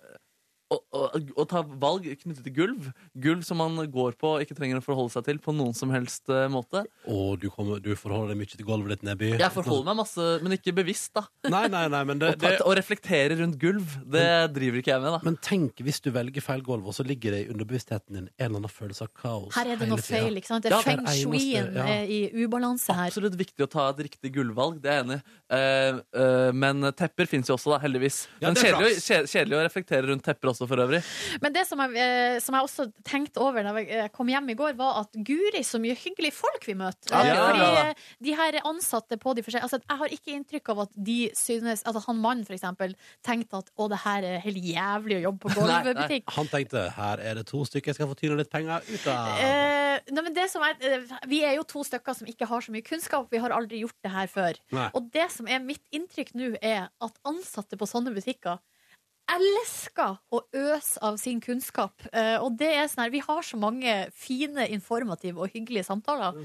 Å, 0.69 0.79
å, 0.93 1.03
å 1.41 1.45
ta 1.49 1.63
valg 1.81 2.07
knyttet 2.21 2.43
til 2.45 2.55
gulv. 2.55 2.89
Gulv 3.17 3.45
som 3.47 3.61
man 3.61 3.79
går 3.93 4.17
på 4.21 4.35
og 4.37 4.45
ikke 4.45 4.57
trenger 4.59 4.81
å 4.81 4.85
forholde 4.85 5.15
seg 5.15 5.25
til 5.29 5.41
på 5.43 5.55
noen 5.57 5.77
som 5.77 5.93
helst 5.95 6.29
eh, 6.33 6.45
måte. 6.53 6.83
Og 7.09 7.39
du, 7.41 7.49
kommer, 7.53 7.81
du 7.81 7.95
forholder 7.97 8.35
deg 8.35 8.41
mye 8.43 8.53
til 8.53 8.67
gulvet 8.69 8.99
ditt, 8.99 9.07
Neby. 9.09 9.31
Jeg 9.41 9.55
forholder 9.55 9.89
meg 9.89 9.99
masse, 10.03 10.27
men 10.45 10.57
ikke 10.59 10.75
bevisst, 10.77 11.15
da. 11.17 11.25
Nei, 11.49 11.65
nei, 11.73 11.87
nei, 11.93 12.03
men 12.09 12.21
det, 12.21 12.35
det, 12.43 12.55
Å 12.65 12.75
reflektere 12.77 13.39
rundt 13.41 13.57
gulv, 13.61 13.97
det 14.13 14.27
driver 14.57 14.83
ikke 14.83 14.93
jeg 14.93 15.05
med, 15.05 15.17
da. 15.17 15.23
Men 15.25 15.39
tenk 15.45 15.81
hvis 15.87 16.03
du 16.05 16.11
velger 16.15 16.45
feil 16.45 16.65
gulv, 16.67 16.91
og 16.91 16.97
så 16.97 17.07
ligger 17.07 17.37
det 17.37 17.45
i 17.47 17.49
underbevisstheten 17.55 18.19
din 18.19 18.27
en 18.29 18.45
eller 18.49 18.61
annen 18.63 18.73
følelse 18.73 19.09
av 19.09 19.13
kaos. 19.17 19.57
Her 19.57 19.73
er 19.73 19.81
det 19.81 19.89
noe 19.89 20.05
feil. 20.05 20.37
ikke 20.41 20.53
sant? 20.53 20.67
Det 20.67 20.73
er 20.73 20.77
Ja, 20.77 20.85
feng 20.85 21.05
shuien 21.09 21.73
ja. 21.79 21.89
eh, 21.97 22.13
i 22.13 22.45
ubalanse 22.45 22.93
her. 22.93 23.09
Absolutt 23.09 23.39
viktig 23.41 23.65
å 23.65 23.71
ta 23.73 23.89
et 23.95 24.05
riktig 24.09 24.35
gulvvalg, 24.37 24.83
det 24.85 24.93
er 24.93 25.01
jeg 25.01 25.07
enig 25.07 25.21
i. 25.21 25.37
Uh, 25.49 26.01
uh, 26.13 26.51
men 26.53 26.91
tepper 26.93 27.29
fins 27.31 27.49
jo 27.49 27.57
også, 27.57 27.73
da, 27.73 27.81
heldigvis. 27.81 28.27
Ja, 28.43 28.51
men 28.51 28.59
kjedelig, 28.61 28.99
kjedelig 29.33 29.57
å 29.57 29.65
reflektere 29.65 30.11
rundt 30.11 30.27
tepper 30.27 30.53
også, 30.53 30.58
for 30.67 30.83
øvrig. 30.83 31.03
Men 31.45 31.55
det 31.55 31.67
som 31.69 31.79
jeg, 31.85 31.95
eh, 32.03 32.41
som 32.43 32.57
jeg 32.59 32.67
også 32.67 32.89
tenkte 33.07 33.39
over 33.45 33.63
da 33.63 33.77
jeg 33.79 33.89
eh, 33.95 34.09
kom 34.11 34.27
hjem 34.33 34.51
i 34.51 34.59
går, 34.59 34.75
var 34.79 35.05
at 35.05 35.15
guri, 35.15 35.63
så 35.63 35.79
mye 35.79 35.95
hyggelige 35.95 36.35
folk 36.35 36.67
vi 36.67 36.75
møter. 36.75 37.13
Ja, 37.15 37.23
Eh, 37.29 37.35
ja, 37.35 37.45
Fordi 37.49 37.67
eh, 37.91 37.95
de 38.25 38.35
her 38.39 38.59
ansatte 38.69 39.19
på 39.21 39.35
de 39.37 39.43
forskjellige 39.45 39.67
altså, 39.69 39.81
Jeg 39.89 39.99
har 40.01 40.15
ikke 40.15 40.35
inntrykk 40.37 40.71
av 40.73 40.81
at 40.87 40.97
de 41.09 41.19
synes 41.37 41.83
altså, 41.85 42.03
han 42.07 42.21
mannen, 42.23 42.45
for 42.49 42.57
eksempel, 42.57 42.95
tenkte 43.27 43.61
at 43.63 43.71
å, 43.77 43.89
det 43.93 44.01
her 44.05 44.27
er 44.27 44.41
helt 44.45 44.63
jævlig 44.65 45.19
å 45.19 45.25
jobbe 45.29 45.43
på 45.45 45.55
gulvbutikk. 45.59 46.31
Han 46.37 46.51
tenkte 46.51 46.87
her 46.97 47.23
er 47.23 47.41
det 47.41 47.47
to 47.51 47.63
stykker 47.69 47.93
jeg 47.93 47.99
skal 48.01 48.11
få 48.11 48.19
tyne 48.19 48.39
litt 48.41 48.51
penger 48.53 48.85
ut 48.89 49.07
av. 49.13 49.43
Eh, 49.45 49.99
nei, 50.15 50.25
men 50.25 50.35
det 50.37 50.49
som 50.53 50.65
er, 50.67 50.79
eh, 50.85 51.13
vi 51.31 51.43
er 51.47 51.59
jo 51.59 51.67
to 51.69 51.85
stykker 51.87 52.17
som 52.17 52.31
ikke 52.31 52.49
har 52.49 52.65
så 52.65 52.75
mye 52.75 52.87
kunnskap. 52.87 53.29
Vi 53.33 53.43
har 53.43 53.55
aldri 53.55 53.83
gjort 53.85 53.99
det 54.05 54.15
her 54.15 54.31
før. 54.33 54.59
Nei. 54.75 54.89
Og 54.99 55.11
det 55.15 55.29
som 55.35 55.49
er 55.51 55.63
mitt 55.65 55.85
inntrykk 55.95 56.35
nå, 56.39 56.55
er 56.63 56.89
at 57.05 57.23
ansatte 57.29 57.79
på 57.79 57.89
sånne 57.89 58.15
butikker 58.17 58.59
elsker 59.29 60.17
å 60.35 60.41
øse 60.57 61.01
av 61.05 61.17
sin 61.21 61.41
kunnskap. 61.45 61.93
Eh, 62.13 62.37
og 62.43 62.57
det 62.61 62.71
er 62.75 62.89
sånn 62.91 63.05
her, 63.05 63.13
Vi 63.15 63.21
har 63.25 63.43
så 63.47 63.59
mange 63.61 63.93
fine, 64.17 64.67
informative 64.73 65.41
og 65.45 65.53
hyggelige 65.53 65.85
samtaler. 65.87 66.37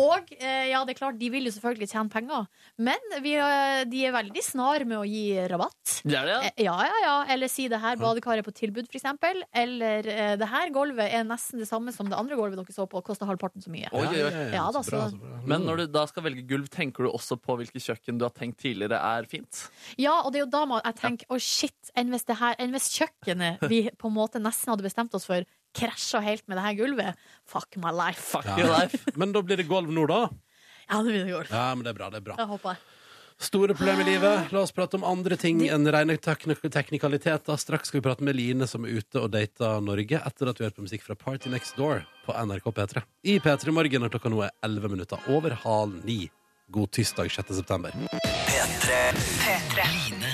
Og 0.00 0.32
eh, 0.38 0.70
ja, 0.72 0.82
det 0.84 0.94
er 0.94 0.98
klart, 0.98 1.18
de 1.20 1.30
vil 1.32 1.46
jo 1.48 1.52
selvfølgelig 1.54 1.90
tjene 1.92 2.12
penger, 2.12 2.46
men 2.78 3.14
vi, 3.24 3.34
eh, 3.38 3.84
de 3.90 4.04
er 4.08 4.14
veldig 4.16 4.44
snar 4.44 4.84
med 4.88 4.98
å 4.98 5.06
gi 5.08 5.24
rabatt. 5.50 6.00
Det 6.04 6.16
er 6.18 6.28
det, 6.28 6.34
ja. 6.34 6.40
Eh, 6.50 6.64
Ja, 6.64 6.76
ja, 6.88 6.98
ja. 7.04 7.14
Eller 7.34 7.50
si 7.52 7.66
det 7.68 7.80
her 7.82 7.96
badekaret 8.00 8.40
er 8.42 8.46
på 8.46 8.54
tilbud, 8.56 8.86
for 8.90 8.98
eksempel. 8.98 9.42
Eller 9.54 10.06
eh, 10.08 10.34
det 10.40 10.48
her 10.48 10.70
gulvet 10.74 11.12
er 11.12 11.24
nesten 11.28 11.60
det 11.62 11.68
samme 11.68 11.92
som 11.94 12.08
det 12.10 12.16
andre 12.18 12.36
gulvet 12.38 12.58
dere 12.60 12.74
så 12.74 12.86
på, 12.88 12.98
og 13.00 13.04
koster 13.06 13.28
halvparten 13.28 13.62
så 13.64 13.72
mye. 13.72 13.90
Oi, 13.92 14.06
oi, 14.10 14.22
oi. 14.26 14.44
Ja, 14.54 14.66
da, 14.74 14.82
så, 14.86 15.04
Men 15.46 15.66
når 15.68 15.84
du 15.84 15.86
da 15.94 16.06
skal 16.10 16.24
velge 16.28 16.46
gulv, 16.48 16.68
tenker 16.72 17.04
du 17.06 17.10
også 17.12 17.36
på 17.40 17.58
hvilket 17.60 17.84
kjøkken 17.84 18.18
du 18.20 18.24
har 18.26 18.34
tenkt 18.34 18.58
tidligere 18.64 18.98
er 18.98 19.28
fint? 19.30 19.64
ja, 20.00 20.14
og 20.24 20.32
det 20.32 20.40
er 20.40 20.44
jo 20.46 20.50
da 20.52 20.64
jeg 20.84 20.96
tenker 20.98 21.34
å 21.34 21.38
shit, 21.40 21.90
enn 21.98 22.10
hvis 22.14 22.23
det 22.30 22.38
her 22.40 22.56
Enn 22.62 22.74
hvis 22.74 22.90
kjøkkenet 22.94 23.62
vi 23.70 23.84
på 23.98 24.10
en 24.10 24.16
måte 24.16 24.42
nesten 24.42 24.72
hadde 24.72 24.86
bestemt 24.86 25.14
oss 25.16 25.26
for, 25.28 25.44
krasja 25.74 26.22
helt 26.24 26.46
med 26.48 26.58
det 26.58 26.64
her 26.66 26.78
gulvet. 26.78 27.22
Fuck 27.50 27.78
my 27.82 27.92
life. 27.94 28.40
Ja. 28.44 28.84
Men 29.20 29.34
da 29.34 29.42
blir 29.42 29.60
det 29.60 29.68
gulv 29.70 29.92
nå, 29.92 30.06
da? 30.10 30.26
Ja, 30.88 31.00
det 31.00 31.10
blir 31.10 31.24
det 31.24 31.32
gulv. 31.32 31.48
Ja, 31.50 31.70
men 31.74 31.84
det 31.86 31.94
er 31.94 31.96
bra. 31.96 32.10
det 32.12 32.18
er 32.20 32.24
bra 32.26 32.34
Jeg 32.36 32.50
håper 32.50 32.74
jeg. 32.74 32.82
Store 33.44 33.74
problemer 33.74 34.06
i 34.06 34.12
livet. 34.12 34.52
La 34.54 34.60
oss 34.62 34.72
prate 34.72 34.94
om 34.98 35.06
andre 35.08 35.36
ting 35.40 35.64
enn 35.66 35.88
rene 35.90 36.14
teknik 36.22 36.60
teknikaliteter. 36.70 37.58
Straks 37.58 37.90
skal 37.90 37.98
vi 37.98 38.04
prate 38.04 38.26
med 38.26 38.36
Line, 38.38 38.68
som 38.70 38.84
er 38.86 39.00
ute 39.00 39.18
og 39.24 39.32
dater 39.34 39.80
Norge 39.82 40.20
etter 40.20 40.52
at 40.52 40.60
vi 40.60 40.68
hørte 40.68 40.78
på 40.78 40.86
musikk 40.86 41.02
fra 41.08 41.16
Party 41.18 41.50
Next 41.50 41.74
Door 41.80 42.04
på 42.28 42.36
NRK 42.36 42.70
P3. 42.76 43.02
I 43.26 43.38
P3 43.42 43.74
Morgen 43.74 44.06
når 44.06 44.14
klokka 44.14 44.30
nå 44.32 44.44
er 44.46 44.54
11 44.62 44.94
minutter 44.94 45.30
over 45.34 45.56
halv 45.64 45.98
ni. 46.06 46.28
God 46.70 46.94
tirsdag 46.94 47.32
6. 47.32 47.56
september. 47.58 47.96
P3. 48.22 49.02
P3. 49.18 49.82
Line 49.82 50.33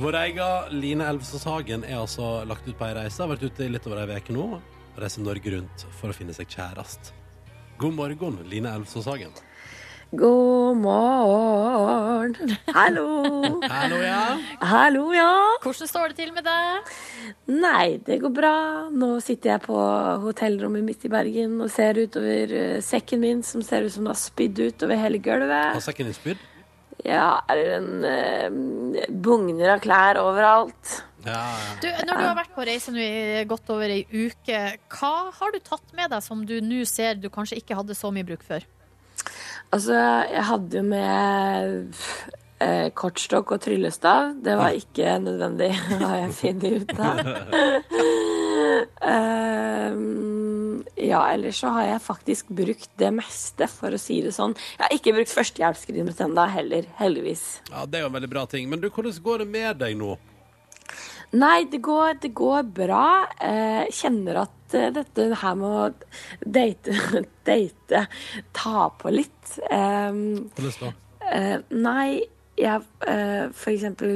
Vår 0.00 0.14
egen 0.16 0.80
Line 0.80 1.04
Elvsås 1.04 1.42
Hagen 1.44 1.82
er 1.84 1.98
altså 2.00 2.38
lagt 2.48 2.64
ut 2.64 2.76
på 2.78 2.86
ei 2.86 2.94
reise. 2.96 3.20
Har 3.20 3.28
vært 3.34 3.42
ute 3.44 3.66
i 3.66 3.68
litt 3.68 3.84
over 3.84 4.00
ei 4.00 4.16
uke 4.16 4.32
nå. 4.32 4.46
Reiser 4.96 5.20
Norge 5.20 5.52
rundt 5.52 5.82
for 5.98 6.08
å 6.08 6.16
finne 6.16 6.32
seg 6.32 6.48
kjærest. 6.48 7.10
God 7.76 7.98
morgen, 7.98 8.38
Line 8.48 8.72
Elvsås 8.78 9.04
Hagen. 9.10 9.34
God 10.16 10.78
morgen. 10.80 12.54
Hallo. 12.72 13.04
Hallo, 13.68 13.98
ja. 14.00 14.22
Hallo, 14.70 15.02
ja. 15.12 15.34
Hvordan 15.66 15.90
står 15.92 16.14
det 16.14 16.16
til 16.22 16.32
med 16.32 16.48
deg? 16.48 16.88
Nei, 17.52 18.00
det 18.06 18.22
går 18.24 18.32
bra. 18.40 18.54
Nå 18.88 19.18
sitter 19.20 19.52
jeg 19.52 19.64
på 19.66 19.76
hotellrommet 20.24 20.86
mitt 20.86 21.04
i 21.04 21.12
Bergen 21.12 21.60
og 21.60 21.68
ser 21.74 22.00
utover 22.00 22.56
eh, 22.56 22.80
sekken 22.80 23.20
min, 23.20 23.44
som 23.44 23.60
ser 23.60 23.84
ut 23.84 23.92
som 23.92 24.08
den 24.08 24.14
har 24.14 24.22
spydd 24.22 24.64
utover 24.64 24.96
hele 25.04 25.20
gulvet. 25.20 25.76
Har 25.76 25.84
sekken 25.84 26.08
din 26.08 26.16
spydd? 26.16 26.48
Ja, 27.06 27.40
er 27.48 27.60
det 27.60 27.68
en 27.78 28.04
eh, 28.08 29.06
bugner 29.08 29.76
av 29.76 29.84
klær 29.84 30.20
overalt? 30.20 30.98
Ja, 31.24 31.36
ja. 31.36 31.72
Du, 31.82 31.88
når 32.08 32.16
du 32.16 32.24
har 32.24 32.36
vært 32.38 32.52
på 32.56 32.64
reise 32.64 32.92
nå 32.94 33.00
i 33.04 33.44
godt 33.48 33.70
over 33.72 33.92
ei 33.92 34.02
uke, 34.08 34.60
hva 34.94 35.14
har 35.36 35.52
du 35.52 35.60
tatt 35.64 35.96
med 35.96 36.12
deg 36.12 36.24
som 36.24 36.44
du 36.48 36.58
nå 36.64 36.84
ser 36.88 37.20
du 37.20 37.28
kanskje 37.32 37.60
ikke 37.60 37.76
hadde 37.76 37.96
så 37.96 38.12
mye 38.14 38.26
bruk 38.28 38.44
for? 38.46 38.64
Altså, 39.70 39.96
jeg 40.26 40.44
hadde 40.48 40.80
jo 40.80 40.86
med 40.88 42.00
eh, 42.60 42.88
kortstokk 42.96 43.54
og 43.56 43.62
tryllestav. 43.64 44.34
Det 44.44 44.56
var 44.60 44.76
ikke 44.76 45.16
nødvendig, 45.24 45.70
har 46.04 46.16
jeg 46.22 46.36
funnet 46.38 46.82
ut 46.82 46.94
av. 47.00 47.22
Ehm, 49.10 50.84
ja, 50.96 51.20
ellers 51.32 51.60
så 51.60 51.72
har 51.74 51.86
jeg 51.88 52.02
faktisk 52.04 52.50
brukt 52.56 52.90
det 53.00 53.10
meste, 53.16 53.68
for 53.70 53.96
å 53.96 54.00
si 54.00 54.20
det 54.24 54.32
sånn. 54.36 54.54
Jeg 54.76 54.84
har 54.86 54.96
ikke 54.96 55.14
brukt 55.16 55.32
førstehjelpsskrinet 55.34 56.20
ennå 56.26 56.46
heller, 56.52 56.88
heldigvis. 57.00 57.44
ja, 57.70 57.86
det 57.86 58.00
er 58.00 58.06
jo 58.06 58.10
en 58.12 58.18
veldig 58.18 58.32
bra 58.32 58.46
ting. 58.50 58.68
Men 58.70 58.82
du, 58.82 58.90
hvordan 58.90 59.22
går 59.24 59.44
det 59.44 59.48
med 59.50 59.80
deg 59.82 59.96
nå? 60.00 60.16
Nei, 61.30 61.60
det 61.70 61.78
går, 61.86 62.16
det 62.24 62.32
går 62.34 62.64
bra. 62.74 63.04
Eh, 63.38 63.84
kjenner 63.94 64.40
at 64.42 64.74
eh, 64.74 64.88
dette 64.96 65.28
her 65.38 65.54
med 65.60 65.68
å 65.70 65.84
date, 66.42 66.96
date 67.46 68.06
ta 68.56 68.88
på 68.98 69.12
litt. 69.14 69.54
Ehm, 69.70 70.50
Hvordan 70.56 70.88
da? 70.88 70.90
Eh, 71.30 71.56
nei, 71.70 72.24
jeg 72.60 73.08
eh, 73.08 73.48
for 73.56 73.72
eksempel 73.72 74.14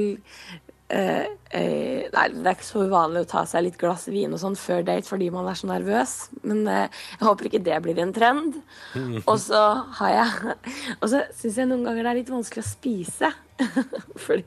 eh, 0.88 1.26
eh, 1.50 2.06
Nei, 2.12 2.24
det 2.34 2.44
er 2.44 2.56
ikke 2.56 2.66
så 2.66 2.84
uvanlig 2.86 3.24
å 3.24 3.28
ta 3.30 3.44
seg 3.48 3.66
litt 3.66 3.78
glass 3.80 4.06
vin 4.12 4.34
og 4.34 4.40
sånn 4.42 4.58
før 4.58 4.84
date 4.86 5.08
fordi 5.08 5.30
man 5.34 5.48
er 5.50 5.58
så 5.58 5.68
nervøs. 5.70 6.16
Men 6.46 6.64
eh, 6.70 7.04
jeg 7.18 7.26
håper 7.26 7.50
ikke 7.50 7.62
det 7.66 7.78
blir 7.84 8.02
en 8.02 8.14
trend. 8.16 8.58
Og 9.30 9.38
så 9.42 9.62
har 10.00 10.12
jeg 10.14 10.58
Og 11.00 11.08
så 11.12 11.24
syns 11.34 11.62
jeg 11.62 11.70
noen 11.70 11.86
ganger 11.88 12.04
det 12.04 12.12
er 12.12 12.20
litt 12.22 12.34
vanskelig 12.34 12.64
å 12.64 12.68
spise. 12.68 13.32
fordi 14.26 14.44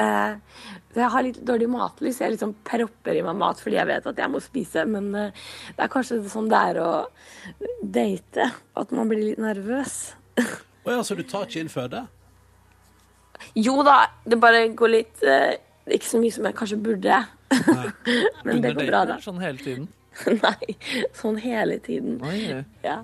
eh, 0.00 0.36
jeg 0.94 1.10
har 1.10 1.26
litt 1.26 1.40
dårlig 1.46 1.70
matlyst. 1.70 2.22
Jeg 2.22 2.36
liksom 2.36 2.56
propper 2.66 3.18
i 3.18 3.24
meg 3.26 3.38
mat 3.38 3.62
fordi 3.62 3.80
jeg 3.80 3.90
vet 3.90 4.10
at 4.10 4.20
jeg 4.24 4.32
må 4.32 4.42
spise. 4.42 4.84
Men 4.90 5.10
eh, 5.18 5.46
det 5.76 5.86
er 5.86 5.92
kanskje 5.92 6.20
sånn 6.32 6.50
det 6.52 6.66
er 6.72 6.82
å 6.82 6.90
date. 7.82 8.50
At 8.78 8.94
man 8.94 9.10
blir 9.10 9.24
litt 9.30 9.42
nervøs. 9.42 10.14
Å 10.84 10.92
ja, 10.92 11.00
så 11.00 11.16
du 11.16 11.22
tar 11.24 11.46
ikke 11.48 11.62
inn 11.64 11.72
føde? 11.72 12.02
Jo 13.58 13.82
da, 13.86 13.98
det 14.24 14.38
bare 14.42 14.68
går 14.76 14.92
litt 14.92 15.24
eh, 15.26 15.56
Ikke 15.94 16.08
så 16.08 16.20
mye 16.22 16.34
som 16.34 16.46
jeg 16.48 16.56
kanskje 16.58 16.80
burde. 16.80 17.20
Men 18.46 18.62
det 18.64 18.74
går 18.76 18.88
bra, 18.88 19.04
da. 19.08 19.20
Sånn 19.22 19.42
hele 19.42 19.60
tiden. 19.60 19.90
Nei, 20.46 20.74
sånn 21.16 21.38
hele 21.42 21.78
tiden. 21.82 22.20
Ja. 22.84 23.00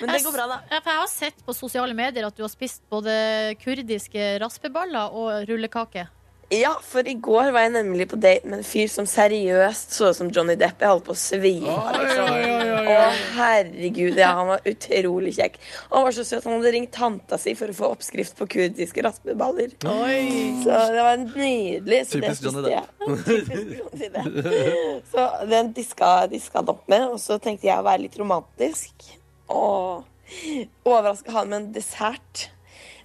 Men 0.00 0.12
det 0.12 0.20
går 0.24 0.34
bra, 0.34 0.46
da. 0.50 0.58
Jeg, 0.68 0.84
for 0.84 0.92
jeg 0.92 1.00
har 1.02 1.10
sett 1.12 1.44
på 1.46 1.56
sosiale 1.56 1.96
medier 1.96 2.28
at 2.28 2.36
du 2.36 2.44
har 2.44 2.52
spist 2.52 2.82
både 2.92 3.14
kurdiske 3.62 4.34
raspeballer 4.42 5.16
og 5.16 5.48
rullekake. 5.48 6.06
Ja, 6.50 6.72
for 6.82 7.06
i 7.06 7.12
går 7.14 7.52
var 7.54 7.62
jeg 7.62 7.70
nemlig 7.76 8.08
på 8.10 8.16
date 8.18 8.48
med 8.50 8.58
en 8.58 8.66
fyr 8.66 8.88
som 8.90 9.06
seriøst 9.06 9.92
så 9.94 10.08
ut 10.10 10.16
som 10.18 10.32
Johnny 10.34 10.56
Depp. 10.58 10.80
Jeg 10.82 10.90
holdt 10.90 11.04
på 11.06 11.14
å 11.14 11.18
svime 11.18 11.70
av. 11.70 11.92
Liksom. 11.94 12.88
Å, 12.90 12.96
herregud, 13.36 14.18
ja, 14.18 14.32
han 14.40 14.50
var 14.50 14.66
utrolig 14.66 15.36
kjekk. 15.36 15.60
Og 15.86 15.94
han 15.94 16.06
var 16.08 16.16
så 16.16 16.24
søt. 16.26 16.48
Han 16.48 16.56
hadde 16.56 16.74
ringt 16.74 16.90
tanta 16.96 17.38
si 17.38 17.54
for 17.54 17.70
å 17.70 17.76
få 17.78 17.92
oppskrift 17.94 18.34
på 18.40 18.48
kurdiske 18.56 19.06
raspeballer. 19.06 19.76
Så 19.78 20.82
det 20.90 21.06
var 21.06 21.22
nydelig. 21.22 22.02
Så 22.10 22.18
det 22.18 22.34
Typisk 22.34 22.48
Johnny 22.48 22.66
Depp. 22.66 23.08
Typisk 23.30 23.74
Johnny 23.78 24.12
Depp. 24.18 25.10
Så 25.14 25.30
den 25.54 25.72
diska, 25.78 26.12
diska 26.34 26.64
han 26.64 26.74
opp 26.74 26.82
med, 26.90 27.12
og 27.14 27.22
så 27.22 27.38
tenkte 27.38 27.70
jeg 27.70 27.78
å 27.78 27.86
være 27.86 28.08
litt 28.08 28.18
romantisk. 28.18 29.12
Og 29.54 30.02
overraske 30.82 31.30
han 31.30 31.54
med 31.54 31.62
en 31.62 31.74
dessert. 31.78 32.50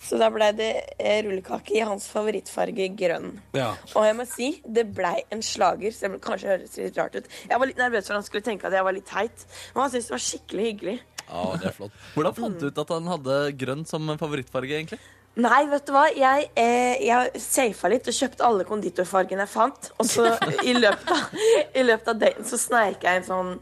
Så 0.05 0.19
da 0.21 0.29
ble 0.33 0.51
det 0.53 0.69
eh, 0.99 1.23
rullekake 1.25 1.73
i 1.79 1.81
hans 1.85 2.05
favorittfarge 2.13 2.91
grønn. 2.99 3.31
Ja. 3.57 3.71
Og 3.95 4.05
jeg 4.05 4.17
må 4.19 4.27
si, 4.29 4.51
det 4.65 4.85
blei 4.93 5.17
en 5.33 5.41
slager, 5.45 5.93
selv 5.95 6.13
om 6.13 6.19
det 6.19 6.25
kanskje 6.27 6.51
høres 6.53 6.77
litt 6.77 7.01
rart 7.01 7.17
ut. 7.17 7.29
Jeg 7.49 7.61
var 7.61 7.71
litt 7.71 7.81
nervøs 7.81 8.07
for 8.07 8.19
han 8.19 8.27
skulle 8.27 8.45
tenke 8.45 8.69
at 8.69 8.77
jeg 8.77 8.85
var 8.85 8.95
litt 8.95 9.09
teit, 9.09 9.45
men 9.73 9.85
han 9.85 9.93
syntes 9.93 10.11
det 10.11 10.17
var 10.17 10.25
skikkelig 10.27 10.69
hyggelig. 10.69 10.97
Ja, 11.25 11.43
det 11.57 11.69
er 11.71 11.73
flott. 11.73 12.01
Hvordan 12.13 12.37
fant 12.37 12.61
du 12.61 12.67
ut 12.69 12.81
at 12.85 12.91
han 12.93 13.07
hadde 13.09 13.37
grønn 13.57 13.85
som 13.89 14.11
favorittfarge, 14.21 14.77
egentlig? 14.77 15.01
Nei, 15.35 15.65
vet 15.67 15.87
du 15.87 15.91
hva? 15.91 16.05
Jeg, 16.15 16.49
eh, 16.55 17.01
jeg 17.03 17.39
safa 17.43 17.89
litt 17.91 18.05
og 18.07 18.15
kjøpte 18.15 18.45
alle 18.47 18.67
konditorfargene 18.67 19.43
jeg 19.43 19.51
fant. 19.51 19.89
Og 19.99 20.07
så 20.07 20.29
i 20.63 20.75
løpet 20.77 21.11
av, 21.11 21.39
i 21.75 21.83
løpet 21.83 22.11
av 22.13 22.21
daten 22.21 22.47
så 22.47 22.59
sneik 22.61 23.03
jeg 23.03 23.19
en 23.19 23.27
sånn 23.27 23.55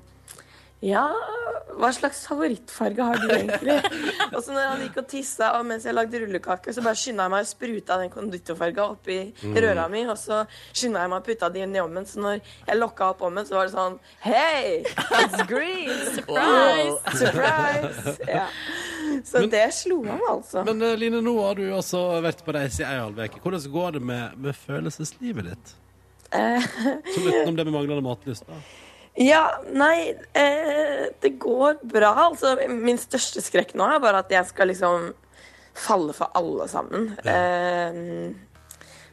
Ja, 0.84 1.05
hva 1.79 1.89
slags 1.95 2.25
favorittfarge 2.27 3.05
har 3.07 3.17
du 3.21 3.29
egentlig? 3.34 3.77
og 4.36 4.39
så 4.43 4.51
når 4.53 4.65
han 4.67 4.81
gikk 4.84 4.97
og 5.01 5.07
tissa, 5.09 5.47
og 5.57 5.63
mens 5.69 5.88
jeg 5.88 5.95
lagde 5.95 6.19
rullekake, 6.21 6.73
så 6.75 6.84
bare 6.86 6.99
skynda 6.99 7.25
jeg 7.25 7.34
meg 7.34 7.45
å 7.45 7.49
spruta 7.49 7.97
den 8.01 8.11
konditorfarga 8.13 8.86
oppi 8.91 9.15
Mm. 9.43 9.55
røra 9.63 9.86
mi, 9.89 10.03
og 10.11 10.17
så 10.19 10.41
skynda 10.75 11.01
jeg 11.05 11.11
meg 11.13 11.21
å 11.23 11.25
putta 11.25 11.49
det 11.55 11.63
inn 11.65 11.73
i 11.75 11.81
ovnen. 11.81 12.05
Så 12.09 12.19
når 12.21 12.41
jeg 12.67 12.77
lokka 12.77 13.09
opp 13.13 13.23
ovnen, 13.25 13.47
så 13.47 13.55
var 13.57 13.69
det 13.69 13.73
sånn 13.77 13.97
Hei, 14.25 14.84
it's 15.23 15.41
green! 15.49 15.89
Surprise! 16.17 16.93
Wow. 16.93 16.99
Surprise! 17.23 18.17
Ja. 18.29 18.45
Så 19.27 19.43
det 19.51 19.65
slo 19.77 20.01
meg, 20.05 20.21
altså. 20.29 20.63
Men 20.67 20.81
eh, 20.84 20.95
Line, 20.99 21.19
nå 21.25 21.34
har 21.41 21.57
du 21.59 21.65
også 21.75 22.03
vært 22.23 22.43
på 22.45 22.53
reise 22.55 22.84
i 22.84 22.88
ei 22.88 22.99
halv 23.01 23.19
uke. 23.23 23.41
Hvordan 23.43 23.65
går 23.73 23.97
det 23.97 24.03
med, 24.13 24.38
med 24.45 24.55
følelseslivet 24.67 25.51
ditt? 25.51 25.73
Eh, 26.34 26.63
Sånn 27.13 27.27
utenom 27.29 27.57
det 27.59 27.65
med 27.67 27.75
manglende 27.75 28.03
matlyst. 28.05 28.47
da. 28.49 28.61
Ja, 29.20 29.43
nei, 29.70 30.16
eh, 30.34 31.11
det 31.22 31.36
går 31.39 31.84
bra. 31.86 32.14
Altså, 32.30 32.55
min 32.70 32.97
største 32.97 33.43
skrekk 33.45 33.76
nå 33.78 33.86
er 33.86 34.01
bare 34.01 34.24
at 34.24 34.32
jeg 34.34 34.49
skal 34.49 34.72
liksom 34.72 35.11
falle 35.78 36.16
for 36.18 36.34
alle 36.38 36.66
sammen. 36.70 37.11
Eh, 37.22 38.34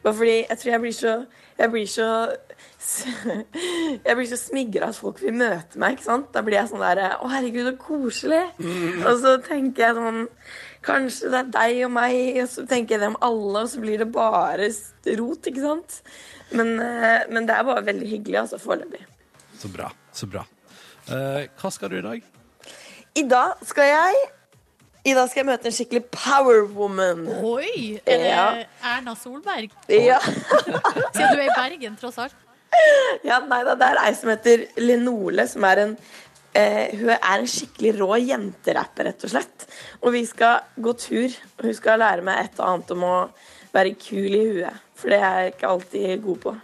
bare 0.01 0.17
fordi 0.17 0.37
jeg 0.49 0.57
tror 0.57 0.71
jeg 0.71 0.81
blir 0.81 0.97
så 0.97 1.13
Jeg 1.59 1.69
blir 1.69 1.85
så 1.85 2.07
Jeg 4.05 4.15
blir 4.17 4.25
så 4.25 4.37
smigra 4.41 4.87
at 4.89 4.97
folk 4.97 5.21
vil 5.21 5.35
møte 5.37 5.77
meg. 5.77 5.99
ikke 5.99 6.07
sant? 6.07 6.31
Da 6.33 6.41
blir 6.41 6.57
jeg 6.57 6.71
sånn 6.71 6.81
der 6.81 7.03
Å, 7.19 7.29
herregud, 7.29 7.67
så 7.69 7.75
koselig. 7.77 8.41
Og 9.05 9.21
så 9.21 9.35
tenker 9.45 9.85
jeg 9.85 9.99
sånn 9.99 10.21
Kanskje 10.81 11.29
det 11.29 11.37
er 11.43 11.53
deg 11.53 11.83
og 11.85 11.91
meg, 11.93 12.41
og 12.41 12.49
så 12.49 12.65
tenker 12.65 12.95
jeg 12.95 13.03
det 13.03 13.11
om 13.11 13.19
alle, 13.21 13.59
og 13.61 13.69
så 13.69 13.81
blir 13.83 14.01
det 14.01 14.07
bare 14.09 14.71
rot, 15.19 15.45
ikke 15.51 15.61
sant? 15.61 15.99
Men, 16.57 16.73
eh, 16.81 17.27
men 17.29 17.45
det 17.45 17.53
er 17.53 17.67
bare 17.67 17.85
veldig 17.85 18.07
hyggelig, 18.09 18.39
altså, 18.39 18.57
foreløpig. 18.57 19.05
Så 19.61 19.69
bra. 19.69 19.91
Så 20.15 20.27
bra. 20.31 20.43
Eh, 21.11 21.47
hva 21.61 21.71
skal 21.73 21.91
du 21.93 21.97
i 21.99 22.05
dag? 22.05 22.21
I 23.19 23.23
dag 23.29 23.59
skal 23.67 23.89
jeg 23.91 24.21
I 25.09 25.13
dag 25.17 25.29
skal 25.29 25.41
jeg 25.41 25.47
møte 25.49 25.69
en 25.69 25.75
skikkelig 25.75 26.03
powerwoman. 26.13 27.23
Oi! 27.41 27.99
Er 28.05 28.21
det 28.21 28.29
Ja. 28.31 28.45
Erna 28.95 29.15
Solberg? 29.17 29.73
Ja. 29.89 30.19
Siden 31.13 31.35
du 31.35 31.41
er 31.41 31.47
i 31.47 31.55
Bergen, 31.57 31.95
tross 31.99 32.19
alt. 32.21 32.35
ja, 33.27 33.39
nei 33.49 33.63
da, 33.67 33.73
det 33.75 33.87
er 33.91 33.97
ei 34.05 34.13
som 34.15 34.29
heter 34.31 34.61
Lenole, 34.79 35.43
som 35.51 35.65
er 35.67 35.81
en 35.83 35.95
eh, 36.55 36.93
Hun 37.01 37.09
er 37.11 37.41
en 37.41 37.49
skikkelig 37.49 37.95
rå 37.99 38.15
jenterapper, 38.21 39.09
rett 39.09 39.25
og 39.27 39.33
slett. 39.33 39.65
Og 40.01 40.13
vi 40.15 40.21
skal 40.29 40.61
gå 40.77 40.93
tur, 41.01 41.33
og 41.57 41.65
hun 41.67 41.75
skal 41.77 41.99
lære 42.01 42.23
meg 42.25 42.45
et 42.45 42.61
og 42.61 42.67
annet 42.69 42.93
om 42.95 43.03
å 43.09 43.15
være 43.73 43.95
kul 43.99 44.29
i 44.37 44.43
huet. 44.53 44.81
For 45.01 45.11
det 45.11 45.19
er 45.19 45.39
jeg 45.41 45.53
ikke 45.55 45.73
alltid 45.75 46.23
god 46.29 46.41
på. 46.45 46.55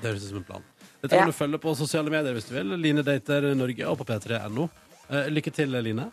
Det 0.00 0.08
høres 0.10 0.24
ut 0.24 0.32
som 0.32 0.40
en 0.40 0.48
plan. 0.50 0.66
Dette 1.04 1.12
kan 1.18 1.26
Ja. 1.28 1.28
du 1.28 1.36
følge 1.36 1.58
på 1.60 1.74
sosiale 1.76 2.08
medier 2.08 2.32
hvis 2.32 2.46
du 2.48 2.54
vil. 2.56 2.72
Line 2.80 3.02
Dater 3.04 3.50
Norge 3.54 3.84
og 3.90 3.98
på 4.00 4.06
p3.no. 4.08 4.70
Eh, 5.12 5.26
lykke 5.28 5.52
til, 5.52 5.68
Line. 5.84 6.06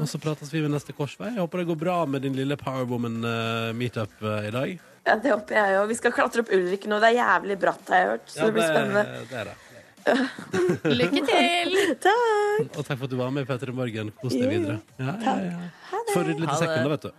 Og 0.00 0.08
så 0.08 0.18
prates 0.18 0.48
vi 0.52 0.62
ved 0.64 0.72
neste 0.72 0.94
korsvei. 0.96 1.28
Jeg 1.34 1.42
håper 1.42 1.60
det 1.60 1.66
går 1.68 1.76
bra 1.78 1.96
med 2.08 2.22
din 2.24 2.32
lille 2.34 2.56
Powerwoman-meetup 2.56 4.22
i 4.48 4.50
dag. 4.54 4.72
Ja, 5.04 5.16
Det 5.20 5.30
håper 5.34 5.54
jeg 5.58 5.74
jo. 5.76 5.82
Vi 5.90 5.94
skal 5.98 6.12
klatre 6.16 6.40
opp 6.40 6.48
Ulrik 6.50 6.86
og 6.88 7.00
det 7.04 7.10
er 7.12 7.18
jævlig 7.20 7.58
bratt, 7.60 7.84
har 7.92 7.96
jeg 8.00 8.08
hørt. 8.08 8.26
Så 8.32 8.38
Ja, 8.40 8.44
det 8.46 8.54
blir 8.54 8.68
spennende. 8.70 9.04
det 9.28 9.38
er 9.38 9.44
det. 9.44 9.56
Lykke 11.00 11.20
til! 11.28 11.76
Takk. 12.00 12.78
Og 12.78 12.84
takk 12.84 12.98
for 12.98 13.04
at 13.04 13.10
du 13.12 13.16
var 13.16 13.30
med 13.30 13.44
i 13.48 13.72
Morgen. 13.72 14.10
Kos 14.22 14.32
deg 14.32 14.48
videre. 14.48 14.80
Ja, 14.98 15.14
ja, 15.20 15.36
ja. 15.44 16.00
Få 16.14 16.24
rydde 16.24 16.40
litt 16.40 16.48
i 16.48 16.52
Ha 16.52 16.58
det. 16.58 16.64
sekken, 16.64 16.82
da, 16.82 16.88
vet 16.88 17.02
du. 17.02 17.12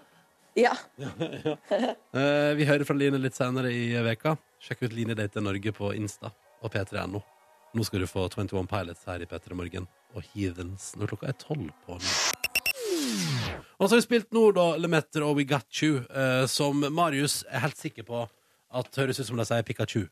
Ja. 0.55 0.73
Eh, 2.15 2.53
vi 2.55 2.65
hører 2.65 2.85
fra 2.87 2.95
Line 2.95 3.19
litt 3.19 3.35
senere 3.35 3.69
i 3.71 3.93
veka. 4.01 4.37
Sjekk 4.61 4.83
ut 4.87 4.93
Line 4.93 5.13
Date 5.15 5.41
Norge 5.43 5.71
på 5.75 5.93
Insta 5.95 6.31
og 6.65 6.73
p3.no. 6.73 7.21
Nå 7.75 7.83
skal 7.85 8.01
du 8.03 8.07
få 8.07 8.25
21 8.31 8.65
Pilots 8.71 9.03
her 9.09 9.21
i 9.21 9.27
P3 9.29 9.55
Morgen 9.59 9.87
og 10.15 10.23
Heathens 10.33 10.93
når 10.95 11.11
klokka 11.11 11.27
er 11.31 11.37
tolv 11.41 11.69
på 11.85 11.97
nå. 11.99 12.13
Og 13.75 13.89
så 13.89 13.91
har 13.95 13.99
vi 13.99 14.05
spilt 14.05 14.31
nå, 14.35 14.45
da, 14.55 14.69
Lemeter 14.79 15.25
og 15.27 15.35
We 15.39 15.43
Got 15.49 15.67
You, 15.83 15.97
eh, 16.07 16.45
som 16.51 16.79
Marius 16.95 17.41
er 17.51 17.65
helt 17.65 17.77
sikker 17.79 18.05
på 18.07 18.21
at 18.75 18.97
høres 19.01 19.19
ut 19.19 19.27
som 19.27 19.39
de 19.39 19.45
sier 19.47 19.65
Pikachu. 19.67 20.05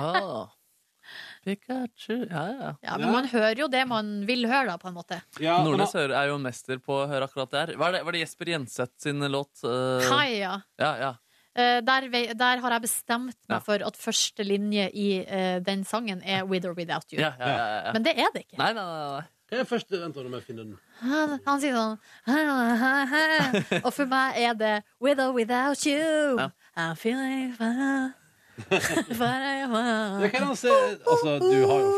Oh. 0.00 0.48
Pikachu, 1.44 2.16
ja, 2.30 2.42
ja. 2.54 2.70
Ja, 2.86 2.96
Men 3.02 3.12
man 3.12 3.28
hører 3.32 3.58
jo 3.64 3.66
det 3.72 3.82
man 3.90 4.12
vil 4.28 4.46
høre, 4.48 4.70
da, 4.72 4.76
på 4.80 4.88
en 4.88 4.96
måte. 4.96 5.18
Nordnes 5.42 5.92
hører- 5.98 6.14
er 6.22 6.30
jo 6.30 6.38
en 6.38 6.46
mester 6.46 6.78
på 6.80 7.02
å 7.02 7.08
høre 7.10 7.26
akkurat 7.28 7.50
det 7.52 7.60
her. 7.64 7.74
Var 7.80 7.92
det, 7.98 8.02
var 8.06 8.12
det 8.16 8.20
Jesper 8.24 8.52
Jenseth 8.54 8.94
sin 9.02 9.20
låt? 9.32 9.52
eh? 9.66 10.08
Kaja. 10.08 10.54
Ja, 10.80 10.92
ja. 11.02 11.10
Eh, 11.10 11.18
der, 11.60 12.08
der 12.34 12.60
har 12.64 12.70
jeg 12.76 12.82
bestemt 12.86 13.36
meg 13.48 13.58
Ja. 13.58 13.58
for 13.60 13.84
at 13.86 13.96
første 14.00 14.44
linje 14.46 14.88
i 14.94 15.08
uh, 15.26 15.58
den 15.64 15.84
sangen 15.84 16.22
er 16.24 16.44
With 16.48 16.66
or 16.66 16.74
Without 16.78 17.04
You. 17.12 17.20
Ja, 17.20 17.32
ja, 17.38 17.48
ja, 17.48 17.66
ja. 17.86 17.92
Men 17.92 18.04
det 18.04 18.14
er 18.18 18.30
det 18.34 18.46
ikke. 18.46 18.58
Nei, 18.58 18.72
nei, 18.72 18.84
nei. 18.84 19.20
nei. 19.20 19.28
Hva 19.52 19.58
er 19.60 19.66
første 19.68 19.98
Vent, 20.00 20.16
nå 20.16 20.30
må 20.32 20.38
jeg 20.40 20.46
finner 20.46 20.64
den. 20.64 20.78
Han, 21.02 21.34
han 21.44 21.60
sier 21.60 21.74
sånn 21.76 21.98
Og 23.84 23.92
for 23.92 24.08
meg 24.08 24.38
er 24.40 24.54
det 24.56 24.70
With 24.96 25.20
or 25.20 25.34
without 25.36 25.84
you 25.84 26.38
I'm 26.72 26.96
feeling 26.96 27.52
fine 27.58 28.14
Det 30.22 30.30
kan 30.32 30.46
han 30.46 30.56
se 30.56 30.72
Altså, 30.72 31.36
du 31.42 31.66
har 31.68 31.78
jo 31.84 31.92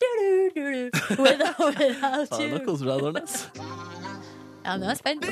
With 1.22 1.46
or 1.60 1.70
without 1.78 2.40
you 2.40 2.48
nå 2.58 2.64
koser 2.66 2.84
du 2.84 2.90
deg, 2.90 3.02
Nordnes. 3.06 3.34
Ja, 4.66 4.76
nå 4.76 4.82
er 4.90 4.96
jeg 4.96 4.98
spent 4.98 5.22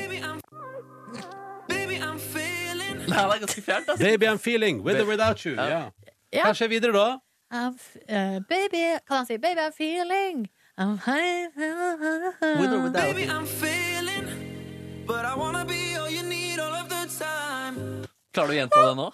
Nei, 3.07 3.21
det 3.21 3.35
er 3.35 3.39
ganske 3.45 3.61
fjernt, 3.61 3.89
altså. 3.89 4.03
Baby 4.05 4.25
I'm 4.31 4.37
feeling 4.41 4.81
with 4.83 5.01
or 5.01 5.05
without 5.09 5.45
you. 5.45 5.53
Ja. 5.55 5.89
Ja. 6.33 6.43
Hva 6.49 6.53
skjer 6.57 6.67
videre 6.71 6.93
da? 6.93 7.07
I'm, 7.53 7.75
f- 7.77 7.97
eh, 8.09 8.39
Baby, 8.49 8.83
kan 9.07 9.17
han 9.21 9.25
si 9.29 9.37
Baby, 9.37 9.61
I'm 9.61 9.71
feeling 9.77 10.47
I'm 10.77 10.97
high 10.97 11.47
With 12.59 12.73
or 12.73 12.81
without 12.83 13.17
you. 13.17 14.35
Klarer 18.35 18.49
du 18.49 18.53
å 18.53 18.57
gjenta 18.57 18.81
det 18.83 18.95
nå? 18.99 19.05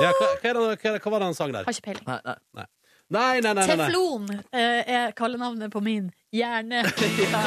Ja, 0.00 0.10
hva, 0.14 0.26
hva, 0.28 0.50
er 0.50 0.54
det, 0.54 0.60
hva, 0.60 0.74
er 0.76 0.92
det- 0.94 1.02
hva 1.02 1.10
var 1.10 1.18
det 1.24 1.26
han 1.30 1.34
sang 1.34 1.52
der? 1.52 1.64
Har 1.66 1.72
ikke 1.74 1.88
peiling 1.88 2.06
Nei, 2.06 2.20
nei. 2.24 2.66
Nei, 3.10 3.40
nei, 3.40 3.40
nei. 3.40 3.66
nei, 3.66 3.76
nei. 3.76 3.86
Teflon 3.88 4.30
eh, 4.52 4.92
er 5.00 5.12
kallenavnet 5.18 5.72
på 5.72 5.80
min 5.82 6.12
hjerne 6.32 6.84
Ja, 7.32 7.42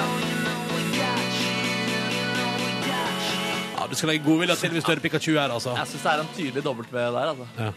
du 3.93 3.99
skal 3.99 4.13
legge 4.13 4.25
godvilja 4.25 4.57
til 4.57 4.73
hvis 4.73 4.85
du 4.85 4.91
hører 4.91 5.05
Pikachu 5.05 5.31
her, 5.37 5.53
altså. 5.53 5.77
Jeg 5.77 5.93
syns 5.93 6.03
det 6.07 6.11
er 6.15 6.25
en 6.25 6.33
tydelig 6.37 6.65
W 6.65 6.83
der. 6.91 7.23
altså. 7.29 7.47
Ja. 7.59 7.71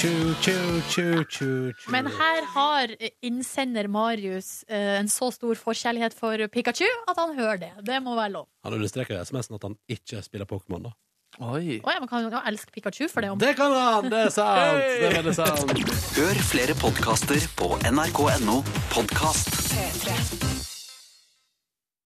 Tju, 0.00 0.34
tju, 0.40 1.24
tju. 1.28 1.48
Men 1.92 2.06
her 2.08 2.46
har 2.54 2.94
innsender 3.20 3.84
Marius 3.92 4.62
eh, 4.64 4.96
en 4.96 5.10
så 5.12 5.28
stor 5.34 5.58
forkjærlighet 5.60 6.16
for 6.16 6.40
Pikachu 6.54 6.88
at 7.04 7.20
han 7.20 7.34
hører 7.36 7.60
det. 7.60 7.70
Det 7.84 7.98
må 8.02 8.16
være 8.16 8.32
lov. 8.38 8.48
Han 8.64 8.78
understreker 8.78 9.18
i 9.18 9.20
SMS-en 9.26 9.58
at 9.58 9.66
han 9.68 9.76
ikke 9.92 10.22
spiller 10.24 10.48
Pokémon, 10.48 10.88
da. 10.88 10.94
Oi. 11.38 11.82
Ja, 11.84 11.98
man 12.00 12.08
kan 12.08 12.24
jo 12.24 12.40
elske 12.48 12.72
Pikachu 12.72 13.08
for 13.12 13.20
det. 13.20 13.30
Om. 13.30 13.38
Det 13.38 13.52
kan 13.56 13.76
han! 13.76 14.08
Det 14.10 14.24
er 14.24 14.32
sant! 14.34 14.80
Det 14.80 15.10
er 15.10 15.18
veldig 15.20 15.36
sant. 15.36 15.76
Hør 16.16 16.42
flere 16.48 16.78
podkaster 16.80 17.44
på 17.60 17.74
nrk.no 17.92 18.62
podkast. 18.96 19.52
P3. 19.70 20.59